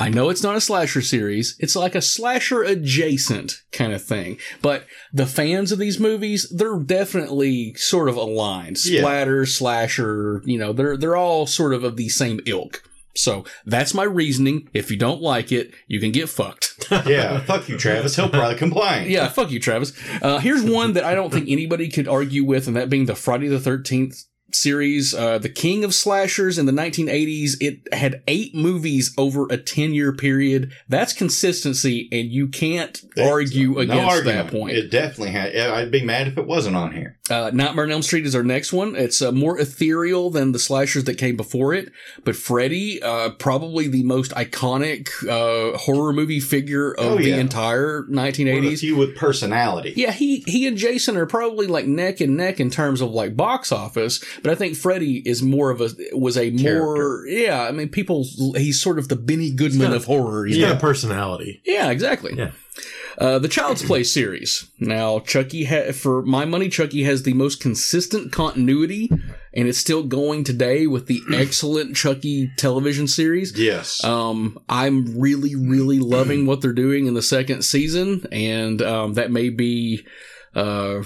I 0.01 0.09
know 0.09 0.31
it's 0.31 0.43
not 0.43 0.57
a 0.57 0.61
slasher 0.63 1.03
series. 1.03 1.57
It's 1.61 1.77
like 1.77 1.95
a 1.95 2.01
slasher 2.01 2.63
adjacent 2.63 3.63
kind 3.71 3.93
of 3.93 4.03
thing. 4.03 4.39
But 4.63 4.87
the 5.13 5.27
fans 5.27 5.73
of 5.73 5.79
these 5.79 6.01
movies, 6.01 6.49
they're 6.49 6.79
definitely 6.79 7.75
sort 7.75 8.09
of 8.09 8.17
aligned. 8.17 8.83
Yeah. 8.85 9.01
Splatter, 9.01 9.45
slasher, 9.45 10.43
you 10.47 10.59
know, 10.59 10.73
they're 10.73 10.97
they're 10.97 11.17
all 11.17 11.47
sort 11.47 11.75
of 11.75 11.85
of 11.85 11.97
the 11.97 12.09
same 12.09 12.41
ilk. 12.47 12.83
So 13.15 13.45
that's 13.67 13.93
my 13.93 14.05
reasoning. 14.05 14.71
If 14.73 14.91
you 14.91 14.97
don't 14.97 15.21
like 15.21 15.53
it, 15.53 15.75
you 15.87 16.01
can 16.01 16.13
get 16.13 16.29
fucked. 16.29 16.87
yeah, 17.07 17.41
fuck 17.41 17.69
you, 17.69 17.77
Travis. 17.77 18.17
He'll 18.17 18.31
probably 18.31 18.57
complain. 18.57 19.11
Yeah, 19.11 19.29
fuck 19.29 19.51
you, 19.51 19.61
Travis. 19.61 19.93
Uh, 20.23 20.39
here's 20.39 20.63
one 20.63 20.95
that 20.95 21.05
I 21.05 21.15
don't 21.15 21.31
think 21.33 21.49
anybody 21.49 21.89
could 21.89 22.09
argue 22.09 22.45
with, 22.45 22.69
and 22.69 22.77
that 22.77 22.89
being 22.89 23.07
the 23.07 23.17
Friday 23.17 23.49
the 23.49 23.59
13th 23.59 24.25
series, 24.55 25.15
uh, 25.15 25.39
the 25.39 25.49
king 25.49 25.85
of 25.85 25.95
slashers 25.95 26.59
in 26.59 26.67
the 26.67 26.73
1980s. 26.73 27.53
It 27.61 27.93
had 27.95 28.23
eight 28.29 28.55
movies 28.55 29.15
over 29.19 29.47
a 29.51 29.57
10 29.57 29.95
year 29.95 30.13
period. 30.13 30.73
That's 30.89 31.13
consistency, 31.13 32.09
and 32.13 32.31
you 32.31 32.49
can't 32.49 33.03
argue 33.21 33.73
no 33.73 33.79
against 33.79 34.03
argument. 34.17 34.51
that 34.51 34.59
point. 34.59 34.77
It 34.77 34.91
definitely 34.91 35.33
had. 35.33 35.57
I'd 35.57 35.91
be 35.91 36.05
mad 36.05 36.29
if 36.29 36.39
it 36.39 36.47
wasn't 36.47 36.77
on 36.77 36.93
here. 36.93 37.19
Uh, 37.31 37.51
Nightmare 37.55 37.85
on 37.85 37.93
Elm 37.93 38.03
Street 38.03 38.27
is 38.27 38.35
our 38.35 38.43
next 38.43 38.73
one. 38.73 38.97
It's 38.97 39.23
uh, 39.23 39.31
more 39.33 39.59
ethereal 39.59 40.31
than 40.31 40.53
the 40.53 40.59
slashers 40.59 41.05
that 41.05 41.15
came 41.17 41.37
before 41.37 41.73
it, 41.75 41.93
but 42.25 42.35
Freddy, 42.37 43.01
uh, 43.03 43.31
probably 43.31 43.87
the 43.89 44.03
most 44.03 44.33
iconic 44.33 45.09
uh, 45.29 45.79
horror 45.79 46.13
movie 46.13 46.41
figure 46.41 46.93
of 46.93 47.13
Oh, 47.13 47.17
the 47.17 47.31
yeah. 47.31 47.37
entire 47.37 48.03
the 48.09 48.13
1980s. 48.17 48.81
few 48.81 48.97
with 48.97 49.17
personality. 49.17 49.93
Yeah, 49.97 50.13
he 50.13 50.39
he 50.47 50.67
and 50.67 50.77
Jason 50.77 51.17
are 51.17 51.27
probably 51.27 51.67
like 51.67 51.87
neck 51.87 52.21
and 52.21 52.37
neck 52.37 52.61
in 52.61 52.71
terms 52.71 53.01
of 53.01 53.11
like 53.11 53.37
box 53.37 53.71
office, 53.73 54.23
but 54.43 54.51
I 54.51 54.55
think 54.55 54.77
Freddy 54.77 55.23
is 55.27 55.43
more 55.43 55.71
of 55.71 55.81
a 55.81 55.91
was 56.13 56.37
a 56.37 56.51
more 56.51 57.27
yeah. 57.27 57.63
I 57.63 57.73
mean, 57.73 57.89
people 57.89 58.25
he's 58.57 58.81
sort 58.81 58.99
of 58.99 59.09
the 59.09 59.17
Benny 59.17 59.51
Goodman 59.51 59.93
of 59.93 60.05
horror. 60.05 60.47
He's 60.47 60.59
got 60.59 60.71
got 60.71 60.77
a 60.77 60.81
personality. 60.81 61.63
yeah, 61.65 61.91
exactly. 61.91 62.35
Yeah. 62.37 62.53
Uh, 63.19 63.39
the 63.39 63.49
Child's 63.49 63.83
Play 63.83 64.03
series. 64.05 64.71
Now, 64.79 65.19
Chucky, 65.19 65.65
ha- 65.65 65.93
for 65.93 66.23
my 66.23 66.47
money, 66.47 66.71
Chucky 66.71 67.03
has 67.03 67.23
the 67.23 67.35
most 67.35 67.61
consistent 67.61 68.33
continuity, 68.33 69.11
and 69.53 69.69
it's 69.69 69.77
still 69.77 70.05
going 70.05 70.43
today 70.43 70.87
with 70.87 71.07
the 71.07 71.21
excellent 71.35 71.97
Chucky 71.97 72.51
television 72.57 73.07
series. 73.07 73.59
Yes. 73.59 74.03
Um, 74.05 74.59
I'm 74.71 75.21
really, 75.21 75.55
really 75.55 75.99
loving 75.99 76.47
what 76.47 76.63
they're 76.63 76.73
doing 76.73 77.07
in 77.07 77.15
the 77.15 77.21
second 77.21 77.63
season, 77.63 78.27
and 78.33 78.81
um, 78.81 79.15
that 79.15 79.31
may 79.31 79.51
be 79.51 80.07
uh, 80.55 81.03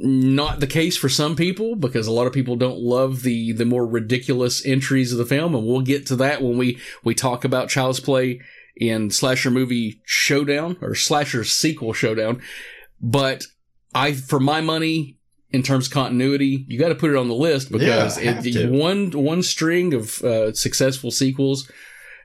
not 0.00 0.60
the 0.60 0.66
case 0.66 0.96
for 0.96 1.08
some 1.08 1.36
people 1.36 1.76
because 1.76 2.06
a 2.06 2.12
lot 2.12 2.26
of 2.26 2.32
people 2.32 2.56
don't 2.56 2.78
love 2.78 3.22
the 3.22 3.52
the 3.52 3.64
more 3.64 3.86
ridiculous 3.86 4.64
entries 4.64 5.12
of 5.12 5.18
the 5.18 5.26
film, 5.26 5.54
and 5.54 5.66
we'll 5.66 5.80
get 5.80 6.06
to 6.06 6.16
that 6.16 6.42
when 6.42 6.56
we 6.56 6.78
we 7.04 7.14
talk 7.14 7.44
about 7.44 7.68
Child's 7.68 8.00
Play 8.00 8.40
in 8.76 9.10
Slasher 9.10 9.50
Movie 9.50 10.00
Showdown 10.04 10.76
or 10.80 10.94
Slasher 10.94 11.44
Sequel 11.44 11.92
Showdown. 11.92 12.40
But 13.00 13.44
I, 13.94 14.12
for 14.12 14.40
my 14.40 14.60
money. 14.60 15.16
In 15.50 15.62
terms 15.62 15.86
of 15.86 15.94
continuity, 15.94 16.66
you 16.68 16.78
got 16.78 16.90
to 16.90 16.94
put 16.94 17.08
it 17.08 17.16
on 17.16 17.28
the 17.28 17.34
list 17.34 17.72
because 17.72 18.22
Yeah, 18.22 18.38
it, 18.44 18.70
one 18.70 19.12
one 19.12 19.42
string 19.42 19.94
of 19.94 20.22
uh, 20.22 20.52
successful 20.52 21.10
sequels, 21.10 21.72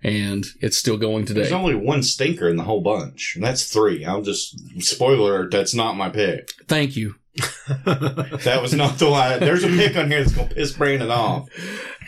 and 0.04 0.44
it's 0.60 0.76
still 0.76 0.98
going 0.98 1.24
today. 1.24 1.40
There's 1.40 1.54
only 1.54 1.74
one 1.74 2.04
stinker 2.04 2.50
in 2.50 2.58
the 2.58 2.64
whole 2.64 2.82
bunch, 2.82 3.36
and 3.36 3.44
that's 3.46 3.72
three. 3.72 4.04
I'll 4.04 4.24
just 4.24 4.60
spoiler. 4.84 5.50
That's 5.50 5.74
not 5.74 5.96
my 5.96 6.10
pick. 6.10 6.52
Thank 6.68 6.98
you. 6.98 7.16
That 7.66 8.60
was 8.62 8.74
not 8.74 9.00
the 9.00 9.08
line. 9.08 9.40
There's 9.40 9.64
a 9.64 9.70
pick 9.70 9.96
on 9.96 10.12
here 10.12 10.22
that's 10.22 10.36
gonna 10.36 10.54
piss 10.54 10.74
Brandon 10.74 11.10
off. 11.10 11.50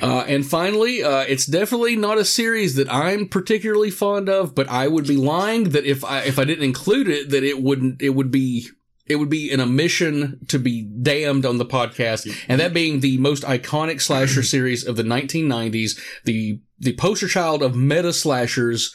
Uh, 0.02 0.26
and 0.28 0.46
finally, 0.46 1.02
uh, 1.02 1.22
it's 1.22 1.46
definitely 1.46 1.96
not 1.96 2.18
a 2.18 2.26
series 2.26 2.76
that 2.76 2.92
I'm 2.92 3.28
particularly 3.30 3.90
fond 3.90 4.28
of, 4.30 4.54
but 4.54 4.68
I 4.68 4.88
would 4.88 5.08
be 5.08 5.16
lying 5.16 5.70
that 5.70 5.86
if 5.86 6.04
I 6.04 6.22
if 6.22 6.38
I 6.38 6.44
didn't 6.44 6.66
include 6.66 7.08
it, 7.08 7.30
that 7.30 7.44
it 7.44 7.62
wouldn't 7.62 8.02
it 8.02 8.10
would 8.10 8.32
be 8.32 8.68
it 9.08 9.16
would 9.16 9.30
be 9.30 9.52
an 9.52 9.62
omission 9.62 10.40
to 10.50 10.60
be 10.60 10.82
damned 10.82 11.46
on 11.46 11.58
the 11.58 11.66
podcast, 11.66 12.28
and 12.48 12.60
that 12.60 12.74
being 12.74 13.00
the 13.00 13.18
most 13.18 13.44
iconic 13.44 14.02
slasher 14.02 14.44
series 14.44 14.86
of 14.86 14.96
the 14.98 15.04
1990s, 15.04 15.98
the 16.26 16.60
the 16.78 16.96
poster 16.96 17.28
child 17.28 17.64
of 17.64 17.76
meta 17.76 18.12
slashers, 18.14 18.94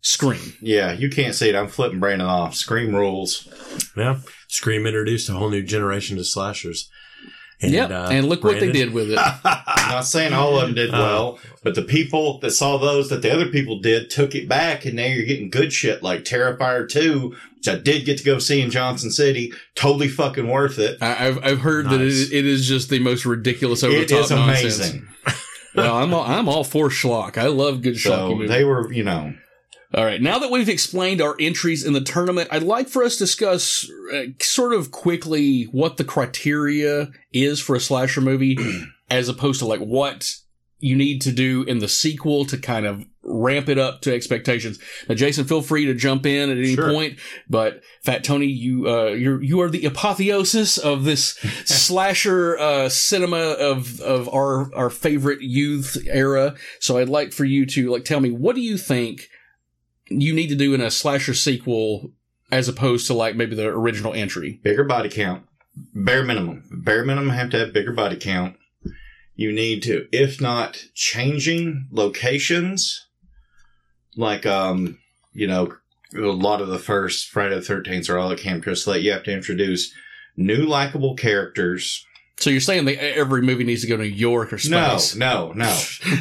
Scream. 0.00 0.54
Yeah, 0.60 0.92
you 0.92 1.10
can't 1.10 1.34
see 1.34 1.48
it. 1.48 1.56
I'm 1.56 1.66
flipping 1.66 1.98
Brandon 1.98 2.28
off. 2.28 2.54
Scream 2.54 2.94
rules. 2.94 3.48
Yeah. 3.96 4.20
Scream 4.48 4.86
introduced 4.86 5.28
a 5.28 5.32
whole 5.32 5.50
new 5.50 5.62
generation 5.62 6.18
of 6.18 6.26
slashers. 6.26 6.90
And, 7.60 7.72
yep, 7.72 7.90
uh, 7.90 8.08
and 8.10 8.28
look 8.28 8.44
what 8.44 8.60
they 8.60 8.70
did 8.70 8.92
with 8.92 9.10
it. 9.10 9.18
I'm 9.44 9.88
not 9.88 10.04
saying 10.04 10.34
all 10.34 10.58
of 10.58 10.66
them 10.66 10.74
did 10.74 10.90
Uh, 10.90 10.98
well, 10.98 11.38
but 11.64 11.74
the 11.74 11.80
people 11.82 12.38
that 12.40 12.50
saw 12.50 12.76
those 12.76 13.08
that 13.08 13.22
the 13.22 13.32
other 13.32 13.46
people 13.46 13.80
did 13.80 14.10
took 14.10 14.34
it 14.34 14.46
back, 14.46 14.84
and 14.84 14.94
now 14.94 15.06
you're 15.06 15.24
getting 15.24 15.48
good 15.48 15.72
shit 15.72 16.02
like 16.02 16.24
Terrifier 16.24 16.86
2, 16.86 17.34
which 17.56 17.68
I 17.68 17.76
did 17.76 18.04
get 18.04 18.18
to 18.18 18.24
go 18.24 18.38
see 18.38 18.60
in 18.60 18.70
Johnson 18.70 19.10
City. 19.10 19.54
Totally 19.74 20.08
fucking 20.08 20.48
worth 20.48 20.78
it. 20.78 20.98
I, 21.00 21.28
I've 21.28 21.42
I've 21.42 21.60
heard 21.60 21.88
that 21.88 22.02
it, 22.02 22.30
it 22.30 22.44
is 22.44 22.68
just 22.68 22.90
the 22.90 22.98
most 22.98 23.24
ridiculous 23.24 23.82
over 23.82 24.00
the 24.00 24.04
top 24.04 24.24
is 24.24 24.30
nonsense. 24.30 24.78
amazing. 24.78 25.08
Well, 25.74 25.96
I'm 25.96 26.14
all, 26.14 26.22
I'm 26.24 26.48
all 26.48 26.64
for 26.64 26.88
schlock. 26.88 27.36
I 27.36 27.48
love 27.48 27.82
good 27.82 27.94
schlock. 27.94 28.40
So 28.40 28.46
they 28.46 28.64
were, 28.64 28.90
you 28.92 29.04
know, 29.04 29.34
All 29.96 30.04
right, 30.04 30.20
now 30.20 30.38
that 30.38 30.50
we've 30.50 30.68
explained 30.68 31.22
our 31.22 31.34
entries 31.40 31.82
in 31.82 31.94
the 31.94 32.02
tournament, 32.02 32.50
I'd 32.52 32.62
like 32.62 32.86
for 32.86 33.02
us 33.02 33.14
to 33.16 33.24
discuss 33.24 33.90
uh, 34.12 34.24
sort 34.42 34.74
of 34.74 34.90
quickly 34.90 35.62
what 35.72 35.96
the 35.96 36.04
criteria 36.04 37.10
is 37.32 37.60
for 37.60 37.74
a 37.74 37.80
slasher 37.80 38.20
movie, 38.20 38.58
as 39.10 39.30
opposed 39.30 39.60
to 39.60 39.66
like 39.66 39.80
what 39.80 40.34
you 40.80 40.94
need 40.96 41.22
to 41.22 41.32
do 41.32 41.62
in 41.62 41.78
the 41.78 41.88
sequel 41.88 42.44
to 42.44 42.58
kind 42.58 42.84
of 42.84 43.06
ramp 43.22 43.70
it 43.70 43.78
up 43.78 44.02
to 44.02 44.14
expectations. 44.14 44.78
Now, 45.08 45.14
Jason, 45.14 45.46
feel 45.46 45.62
free 45.62 45.86
to 45.86 45.94
jump 45.94 46.26
in 46.26 46.50
at 46.50 46.58
any 46.58 46.74
Sure. 46.74 46.92
point, 46.92 47.18
but 47.48 47.80
Fat 48.02 48.22
Tony, 48.22 48.48
you 48.48 48.86
uh, 48.86 49.06
you're 49.06 49.42
you 49.42 49.62
are 49.62 49.70
the 49.70 49.86
apotheosis 49.86 50.76
of 50.76 51.04
this 51.04 51.28
slasher 51.64 52.58
uh, 52.58 52.90
cinema 52.90 53.38
of 53.38 53.98
of 54.02 54.28
our 54.28 54.70
our 54.74 54.90
favorite 54.90 55.40
youth 55.40 55.96
era. 56.06 56.54
So 56.80 56.98
I'd 56.98 57.08
like 57.08 57.32
for 57.32 57.46
you 57.46 57.64
to 57.64 57.90
like 57.90 58.04
tell 58.04 58.20
me 58.20 58.30
what 58.30 58.54
do 58.54 58.60
you 58.60 58.76
think 58.76 59.30
you 60.08 60.32
need 60.32 60.48
to 60.48 60.54
do 60.54 60.74
in 60.74 60.80
a 60.80 60.90
slasher 60.90 61.34
sequel 61.34 62.12
as 62.50 62.68
opposed 62.68 63.06
to 63.06 63.14
like 63.14 63.36
maybe 63.36 63.56
the 63.56 63.66
original 63.66 64.14
entry. 64.14 64.60
bigger 64.62 64.84
body 64.84 65.08
count, 65.08 65.44
bare 65.94 66.24
minimum. 66.24 66.64
Bare 66.70 67.04
minimum 67.04 67.30
have 67.30 67.50
to 67.50 67.58
have 67.58 67.72
bigger 67.72 67.92
body 67.92 68.16
count. 68.16 68.56
You 69.34 69.52
need 69.52 69.82
to, 69.82 70.06
if 70.12 70.40
not 70.40 70.82
changing 70.94 71.88
locations, 71.90 73.06
like 74.16 74.46
um, 74.46 74.98
you 75.32 75.46
know, 75.46 75.74
a 76.14 76.20
lot 76.20 76.62
of 76.62 76.68
the 76.68 76.78
first 76.78 77.28
Friday 77.28 77.56
the 77.56 77.62
Thirteenth 77.62 78.08
are 78.08 78.18
all 78.18 78.32
at 78.32 78.38
Camp 78.38 78.62
Crystal. 78.62 78.96
You 78.96 79.12
have 79.12 79.24
to 79.24 79.32
introduce 79.32 79.92
new 80.36 80.64
likable 80.64 81.14
characters. 81.16 82.05
So 82.38 82.50
you're 82.50 82.60
saying 82.60 82.84
that 82.84 83.02
every 83.02 83.40
movie 83.40 83.64
needs 83.64 83.80
to 83.80 83.86
go 83.86 83.96
to 83.96 84.02
New 84.02 84.08
York 84.10 84.52
or 84.52 84.58
No, 84.68 84.98
no, 85.16 85.52
no. 85.52 85.78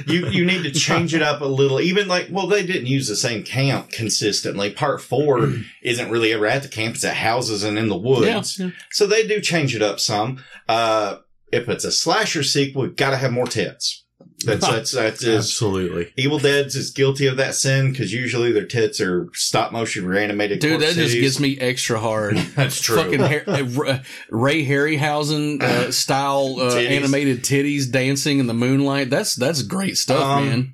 you 0.07 0.27
you 0.29 0.45
need 0.45 0.63
to 0.63 0.72
change 0.72 1.13
it 1.13 1.22
up 1.22 1.41
a 1.41 1.45
little. 1.45 1.81
Even 1.81 2.07
like, 2.07 2.27
well, 2.31 2.48
they 2.48 2.65
didn't 2.65 2.86
use 2.88 3.10
the 3.10 3.17
same 3.17 3.43
camp 3.43 3.91
consistently. 3.91 4.72
Part 4.72 5.01
four 5.01 5.51
isn't 5.84 6.10
really 6.10 6.31
ever 6.31 6.45
at 6.45 6.63
the 6.63 6.69
camp; 6.69 6.95
it's 6.95 7.03
at 7.03 7.15
houses 7.17 7.63
and 7.65 7.77
in 7.77 7.89
the 7.89 7.98
woods. 7.98 8.57
Yeah, 8.57 8.67
yeah. 8.67 8.72
So 8.91 9.05
they 9.05 9.27
do 9.27 9.41
change 9.41 9.75
it 9.75 9.81
up 9.81 10.00
some. 10.00 10.41
Uh, 10.69 11.17
if 11.51 11.67
it's 11.67 11.84
a 11.84 11.91
slasher 11.91 12.43
sequel, 12.43 12.84
we've 12.84 12.95
got 12.95 13.10
to 13.10 13.17
have 13.17 13.34
more 13.34 13.45
tits. 13.48 14.04
That's 14.52 14.68
that's 14.68 14.92
that's 14.92 15.24
is 15.24 15.36
Absolutely. 15.38 16.14
Evil 16.18 16.40
Dead's 16.40 16.75
is 16.75 16.92
guilty 16.92 17.28
of 17.28 17.38
that 17.38 17.56
sin 17.56 17.92
because 17.92 18.14
usually 18.14 18.52
their 18.52 18.66
tits 18.66 19.02
are 19.02 19.30
stop 19.34 19.72
motion 19.72 20.06
reanimated. 20.06 20.60
Dude, 20.60 20.80
that 20.82 20.86
corpse 20.86 20.96
just 20.96 21.16
titties. 21.16 21.22
gets 21.22 21.40
me 21.40 21.58
extra 21.60 22.00
hard. 22.00 22.38
That's 22.56 22.80
true. 22.80 22.98
Fucking 22.98 23.20
Har- 23.20 23.44
uh, 23.88 24.00
Ray 24.30 24.66
Harryhausen 24.66 25.62
uh, 25.62 25.92
style 25.92 26.56
uh, 26.60 26.72
Titties. 26.75 26.90
animated 26.92 27.44
titties 27.44 27.92
dancing 27.92 28.40
in 28.40 28.48
the 28.48 28.54
moonlight. 28.54 29.10
That's 29.10 29.36
that's 29.36 29.62
great 29.64 29.98
stuff, 29.98 30.22
Um, 30.22 30.46
man. 30.48 30.74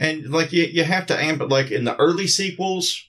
And 0.00 0.30
like 0.30 0.52
you, 0.52 0.64
you 0.64 0.84
have 0.84 1.06
to 1.06 1.20
amp 1.22 1.40
it. 1.40 1.48
Like 1.48 1.70
in 1.70 1.84
the 1.84 1.96
early 1.96 2.26
sequels, 2.26 3.00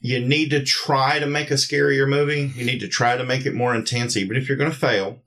you 0.00 0.20
need 0.20 0.50
to 0.50 0.62
try 0.64 1.18
to 1.18 1.26
make 1.26 1.50
a 1.50 1.54
scarier 1.54 2.08
movie. 2.08 2.52
You 2.54 2.64
need 2.64 2.80
to 2.80 2.88
try 2.88 3.16
to 3.16 3.24
make 3.24 3.46
it 3.46 3.54
more 3.54 3.74
intense, 3.74 4.16
even 4.16 4.36
if 4.36 4.48
you're 4.48 4.58
going 4.58 4.70
to 4.70 4.76
fail. 4.76 5.20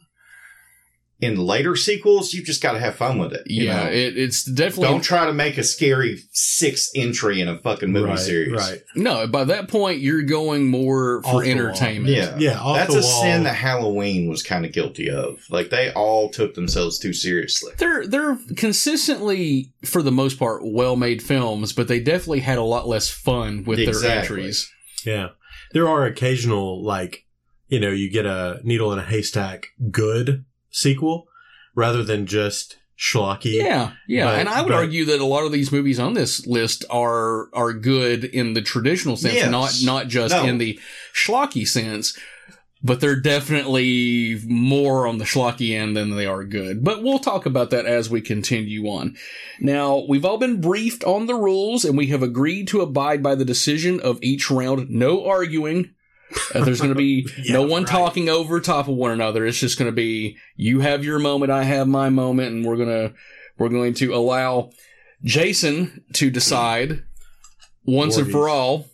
In 1.22 1.38
later 1.38 1.76
sequels, 1.76 2.34
you've 2.34 2.46
just 2.46 2.64
got 2.64 2.72
to 2.72 2.80
have 2.80 2.96
fun 2.96 3.20
with 3.20 3.32
it. 3.32 3.44
you 3.46 3.66
Yeah, 3.66 3.84
know? 3.84 3.92
it, 3.92 4.18
it's 4.18 4.44
definitely 4.44 4.88
Don't 4.88 5.04
try 5.04 5.28
to 5.28 5.34
make 5.34 5.58
a 5.60 5.64
scary 5.64 6.18
sixth 6.32 6.90
entry 6.96 7.40
in 7.40 7.48
a 7.48 7.60
fucking 7.60 7.92
movie 7.92 8.10
right, 8.10 8.18
series. 8.20 8.54
Right. 8.54 8.82
no. 8.96 9.28
By 9.28 9.44
that 9.44 9.68
point, 9.68 10.00
you're 10.00 10.24
going 10.24 10.68
more 10.68 11.22
for 11.22 11.44
the 11.44 11.52
entertainment. 11.52 12.16
Yeah. 12.16 12.38
Yeah, 12.40 12.60
off 12.60 12.76
That's 12.78 12.96
a 12.96 13.02
wall. 13.02 13.22
sin 13.22 13.44
that 13.44 13.54
Halloween 13.56 14.30
was 14.30 14.42
kind 14.42 14.66
of 14.66 14.72
guilty 14.74 15.12
of. 15.12 15.40
Like 15.52 15.70
they 15.70 15.92
all 15.94 16.30
took 16.30 16.56
themselves 16.56 16.98
too 16.98 17.14
seriously. 17.14 17.74
They're 17.78 18.08
they're 18.08 18.38
consistently, 18.58 19.74
for 19.86 20.02
the 20.02 20.12
most 20.12 20.40
part, 20.40 20.62
well 20.66 20.96
made 20.96 21.22
films, 21.22 21.72
but 21.72 21.88
they 21.88 22.00
definitely 22.00 22.40
had 22.40 22.58
a 22.58 22.64
lot 22.64 22.88
less 22.88 23.10
fun 23.10 23.64
with 23.64 23.78
their 23.78 24.12
entries. 24.12 24.70
Yeah. 25.06 25.30
There 25.74 25.88
are 25.88 26.06
occasional, 26.06 26.84
like, 26.84 27.26
you 27.68 27.80
know, 27.80 27.92
you 27.92 28.12
get 28.12 28.26
a 28.26 28.60
needle 28.64 28.92
in 28.92 29.00
a 29.00 29.04
haystack 29.06 29.68
good 29.92 30.46
sequel 30.72 31.28
rather 31.76 32.04
than 32.04 32.26
just 32.26 32.78
schlocky. 33.00 33.54
Yeah, 33.56 33.92
yeah, 34.08 34.26
But- 34.26 34.40
and 34.40 34.50
I 34.50 34.62
would 34.62 34.70
but- 34.70 34.76
argue 34.78 35.06
that 35.06 35.20
a 35.22 35.26
lot 35.26 35.46
of 35.46 35.52
these 35.52 35.72
movies 35.72 36.00
on 36.00 36.14
this 36.14 36.46
list 36.48 36.86
are 36.90 37.50
are 37.54 37.74
good 37.74 38.24
in 38.26 38.54
the 38.54 38.62
traditional 38.62 39.18
sense, 39.18 39.36
Yes. 39.36 39.52
not 39.52 39.74
not 39.84 40.08
just 40.08 40.34
No. 40.36 40.44
in 40.46 40.58
the 40.58 40.80
schlocky 41.14 41.68
sense. 41.68 42.18
But 42.84 43.00
they're 43.00 43.20
definitely 43.20 44.40
more 44.48 45.06
on 45.06 45.20
the 45.20 45.24
schlocky 45.26 45.76
end 45.80 45.96
than 45.96 46.16
they 46.16 46.26
are 46.26 46.44
good. 46.44 46.84
But 46.84 47.04
we'll 47.04 47.20
talk 47.20 47.46
about 47.46 47.70
that 47.70 47.86
as 47.86 48.10
we 48.10 48.22
continue 48.22 48.88
on. 48.88 49.16
Now, 49.60 50.04
we've 50.10 50.26
all 50.26 50.40
been 50.40 50.60
briefed 50.60 51.04
on 51.04 51.28
the 51.28 51.36
rules 51.36 51.86
and 51.86 51.96
we 51.96 52.08
have 52.08 52.24
agreed 52.24 52.68
to 52.70 52.82
abide 52.82 53.22
by 53.22 53.36
the 53.36 53.46
decision 53.46 54.00
of 54.00 54.18
each 54.24 54.50
round. 54.50 54.90
No 54.90 55.24
arguing. 55.28 55.92
Uh, 56.54 56.64
there's 56.64 56.80
going 56.80 56.94
to 56.94 56.96
be 56.96 57.28
no 57.50 57.64
one 57.64 57.86
talking 57.86 58.30
over 58.30 58.60
top 58.60 58.88
of 58.88 58.96
one 58.96 59.12
another. 59.12 59.46
It's 59.46 59.60
just 59.60 59.78
going 59.78 59.90
to 59.90 59.96
be 59.96 60.38
you 60.56 60.80
have 60.82 61.04
your 61.04 61.20
moment, 61.20 61.52
I 61.52 61.64
have 61.64 61.88
my 61.88 62.10
moment, 62.10 62.54
and 62.54 62.66
we're 62.66 62.78
gonna 62.78 63.14
we're 63.58 63.70
going 63.70 63.94
to 63.96 64.14
allow 64.14 64.72
Jason 65.24 66.04
to 66.14 66.30
decide 66.30 67.04
once 67.86 68.18
and 68.18 68.32
for 68.32 68.50
all 68.50 68.88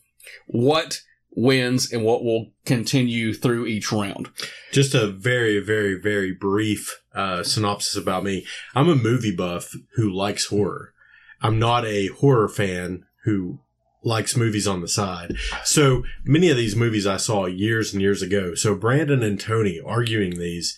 what 0.47 1.01
wins 1.37 1.91
and 1.93 2.03
what 2.03 2.23
will 2.23 2.47
continue 2.65 3.33
through 3.33 3.67
each 3.67 3.91
round. 3.91 4.29
Just 4.71 4.95
a 4.95 5.07
very, 5.07 5.59
very, 5.59 5.93
very 5.93 6.33
brief 6.33 6.99
uh, 7.13 7.43
synopsis 7.43 7.95
about 7.95 8.23
me. 8.23 8.45
I'm 8.75 8.89
a 8.89 8.95
movie 8.95 9.35
buff 9.35 9.73
who 9.95 10.11
likes 10.11 10.47
horror. 10.47 10.93
I'm 11.41 11.59
not 11.59 11.85
a 11.85 12.07
horror 12.07 12.49
fan 12.49 13.05
who 13.23 13.59
likes 14.03 14.37
movies 14.37 14.67
on 14.67 14.81
the 14.81 14.87
side. 14.87 15.35
So 15.63 16.03
many 16.23 16.49
of 16.49 16.57
these 16.57 16.75
movies 16.75 17.07
I 17.07 17.17
saw 17.17 17.45
years 17.45 17.93
and 17.93 18.01
years 18.01 18.21
ago. 18.21 18.55
So 18.55 18.75
Brandon 18.75 19.23
and 19.23 19.39
Tony 19.39 19.79
arguing 19.85 20.37
these, 20.37 20.77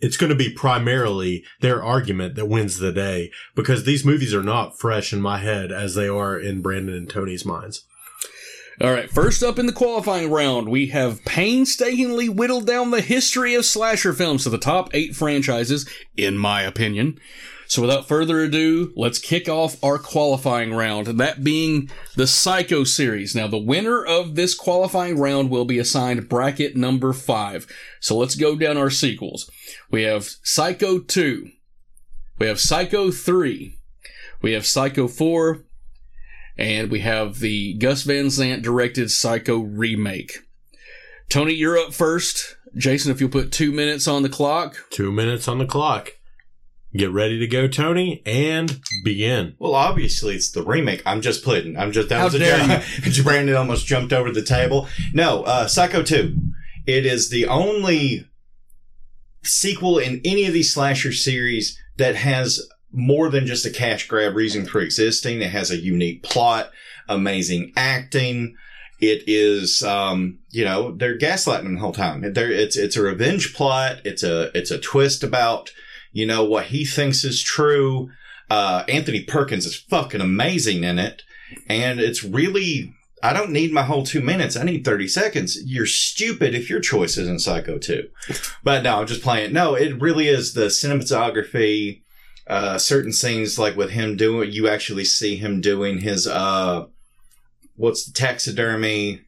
it's 0.00 0.16
going 0.16 0.30
to 0.30 0.36
be 0.36 0.50
primarily 0.50 1.44
their 1.60 1.82
argument 1.82 2.34
that 2.36 2.46
wins 2.46 2.78
the 2.78 2.92
day 2.92 3.30
because 3.54 3.84
these 3.84 4.04
movies 4.04 4.34
are 4.34 4.42
not 4.42 4.78
fresh 4.78 5.12
in 5.12 5.20
my 5.20 5.38
head 5.38 5.72
as 5.72 5.94
they 5.94 6.08
are 6.08 6.38
in 6.38 6.62
Brandon 6.62 6.94
and 6.94 7.10
Tony's 7.10 7.44
minds. 7.44 7.84
All 8.82 8.92
right, 8.92 9.10
first 9.10 9.42
up 9.42 9.58
in 9.58 9.66
the 9.66 9.74
qualifying 9.74 10.30
round, 10.30 10.70
we 10.70 10.86
have 10.86 11.22
painstakingly 11.26 12.30
whittled 12.30 12.66
down 12.66 12.90
the 12.90 13.02
history 13.02 13.54
of 13.54 13.66
slasher 13.66 14.14
films 14.14 14.44
to 14.44 14.50
the 14.50 14.56
top 14.56 14.88
eight 14.94 15.14
franchises, 15.14 15.86
in 16.16 16.38
my 16.38 16.62
opinion. 16.62 17.20
So 17.70 17.82
without 17.82 18.08
further 18.08 18.40
ado, 18.40 18.92
let's 18.96 19.20
kick 19.20 19.48
off 19.48 19.76
our 19.80 19.96
qualifying 19.96 20.74
round, 20.74 21.06
that 21.06 21.44
being 21.44 21.88
the 22.16 22.26
Psycho 22.26 22.82
series. 22.82 23.36
Now, 23.36 23.46
the 23.46 23.58
winner 23.58 24.04
of 24.04 24.34
this 24.34 24.56
qualifying 24.56 25.20
round 25.20 25.50
will 25.50 25.64
be 25.64 25.78
assigned 25.78 26.28
bracket 26.28 26.74
number 26.74 27.12
five. 27.12 27.68
So 28.00 28.16
let's 28.16 28.34
go 28.34 28.56
down 28.56 28.76
our 28.76 28.90
sequels. 28.90 29.48
We 29.88 30.02
have 30.02 30.28
Psycho 30.42 30.98
2. 30.98 31.48
We 32.40 32.48
have 32.48 32.58
Psycho 32.58 33.12
3. 33.12 33.78
We 34.42 34.52
have 34.52 34.66
Psycho 34.66 35.06
4. 35.06 35.64
And 36.58 36.90
we 36.90 37.00
have 37.00 37.38
the 37.38 37.74
Gus 37.74 38.02
Van 38.02 38.30
Sant 38.30 38.62
directed 38.64 39.12
Psycho 39.12 39.58
remake. 39.60 40.40
Tony, 41.28 41.54
you're 41.54 41.78
up 41.78 41.94
first. 41.94 42.56
Jason, 42.76 43.12
if 43.12 43.20
you'll 43.20 43.30
put 43.30 43.52
two 43.52 43.70
minutes 43.70 44.08
on 44.08 44.24
the 44.24 44.28
clock. 44.28 44.86
Two 44.90 45.12
minutes 45.12 45.46
on 45.46 45.58
the 45.58 45.66
clock. 45.66 46.14
Get 46.92 47.12
ready 47.12 47.38
to 47.38 47.46
go, 47.46 47.68
Tony, 47.68 48.20
and 48.26 48.80
begin. 49.04 49.54
Well, 49.60 49.76
obviously 49.76 50.34
it's 50.34 50.50
the 50.50 50.62
remake. 50.62 51.02
I'm 51.06 51.20
just 51.20 51.44
putting. 51.44 51.76
I'm 51.76 51.92
just 51.92 52.08
that 52.08 52.18
How 52.18 52.24
was 52.24 52.34
a 52.34 52.40
dare 52.40 52.82
joke. 53.04 53.24
Brandon 53.24 53.54
almost 53.54 53.86
jumped 53.86 54.12
over 54.12 54.32
the 54.32 54.42
table. 54.42 54.88
No, 55.12 55.44
uh, 55.44 55.68
Psycho 55.68 56.02
Two. 56.02 56.36
It 56.86 57.06
is 57.06 57.30
the 57.30 57.46
only 57.46 58.28
sequel 59.44 59.98
in 59.98 60.20
any 60.24 60.46
of 60.46 60.52
these 60.52 60.74
slasher 60.74 61.12
series 61.12 61.78
that 61.96 62.16
has 62.16 62.68
more 62.92 63.28
than 63.28 63.46
just 63.46 63.64
a 63.64 63.70
cash 63.70 64.08
grab 64.08 64.34
reason 64.34 64.66
for 64.66 64.80
existing. 64.80 65.40
It 65.40 65.50
has 65.50 65.70
a 65.70 65.76
unique 65.76 66.24
plot, 66.24 66.72
amazing 67.08 67.72
acting. 67.76 68.56
It 69.00 69.22
is, 69.28 69.82
um, 69.82 70.40
you 70.50 70.64
know, 70.64 70.92
they're 70.92 71.16
gaslighting 71.16 71.62
them 71.62 71.74
the 71.74 71.80
whole 71.80 71.92
time. 71.92 72.32
They're, 72.32 72.50
it's 72.50 72.76
it's 72.76 72.96
a 72.96 73.02
revenge 73.02 73.54
plot. 73.54 73.98
It's 74.04 74.24
a 74.24 74.50
it's 74.56 74.72
a 74.72 74.78
twist 74.78 75.22
about 75.22 75.70
you 76.12 76.26
know 76.26 76.44
what 76.44 76.66
he 76.66 76.84
thinks 76.84 77.24
is 77.24 77.42
true. 77.42 78.10
Uh, 78.48 78.84
Anthony 78.88 79.22
Perkins 79.22 79.64
is 79.64 79.76
fucking 79.76 80.20
amazing 80.20 80.84
in 80.84 80.98
it, 80.98 81.22
and 81.68 82.00
it's 82.00 82.24
really. 82.24 82.94
I 83.22 83.34
don't 83.34 83.50
need 83.50 83.70
my 83.70 83.82
whole 83.82 84.02
two 84.02 84.22
minutes. 84.22 84.56
I 84.56 84.62
need 84.62 84.82
30 84.82 85.06
seconds. 85.06 85.58
You're 85.66 85.84
stupid 85.84 86.54
if 86.54 86.70
your 86.70 86.80
choice 86.80 87.18
isn't 87.18 87.42
Psycho 87.42 87.76
2. 87.76 88.08
But 88.64 88.82
no, 88.82 88.98
I'm 88.98 89.06
just 89.06 89.20
playing. 89.20 89.52
No, 89.52 89.74
it 89.74 90.00
really 90.00 90.26
is 90.26 90.54
the 90.54 90.68
cinematography, 90.68 92.00
uh, 92.46 92.78
certain 92.78 93.12
scenes 93.12 93.58
like 93.58 93.76
with 93.76 93.90
him 93.90 94.16
doing, 94.16 94.50
you 94.50 94.68
actually 94.68 95.04
see 95.04 95.36
him 95.36 95.60
doing 95.60 95.98
his, 95.98 96.26
uh, 96.26 96.86
what's 97.76 98.06
the 98.06 98.12
taxidermy 98.14 99.20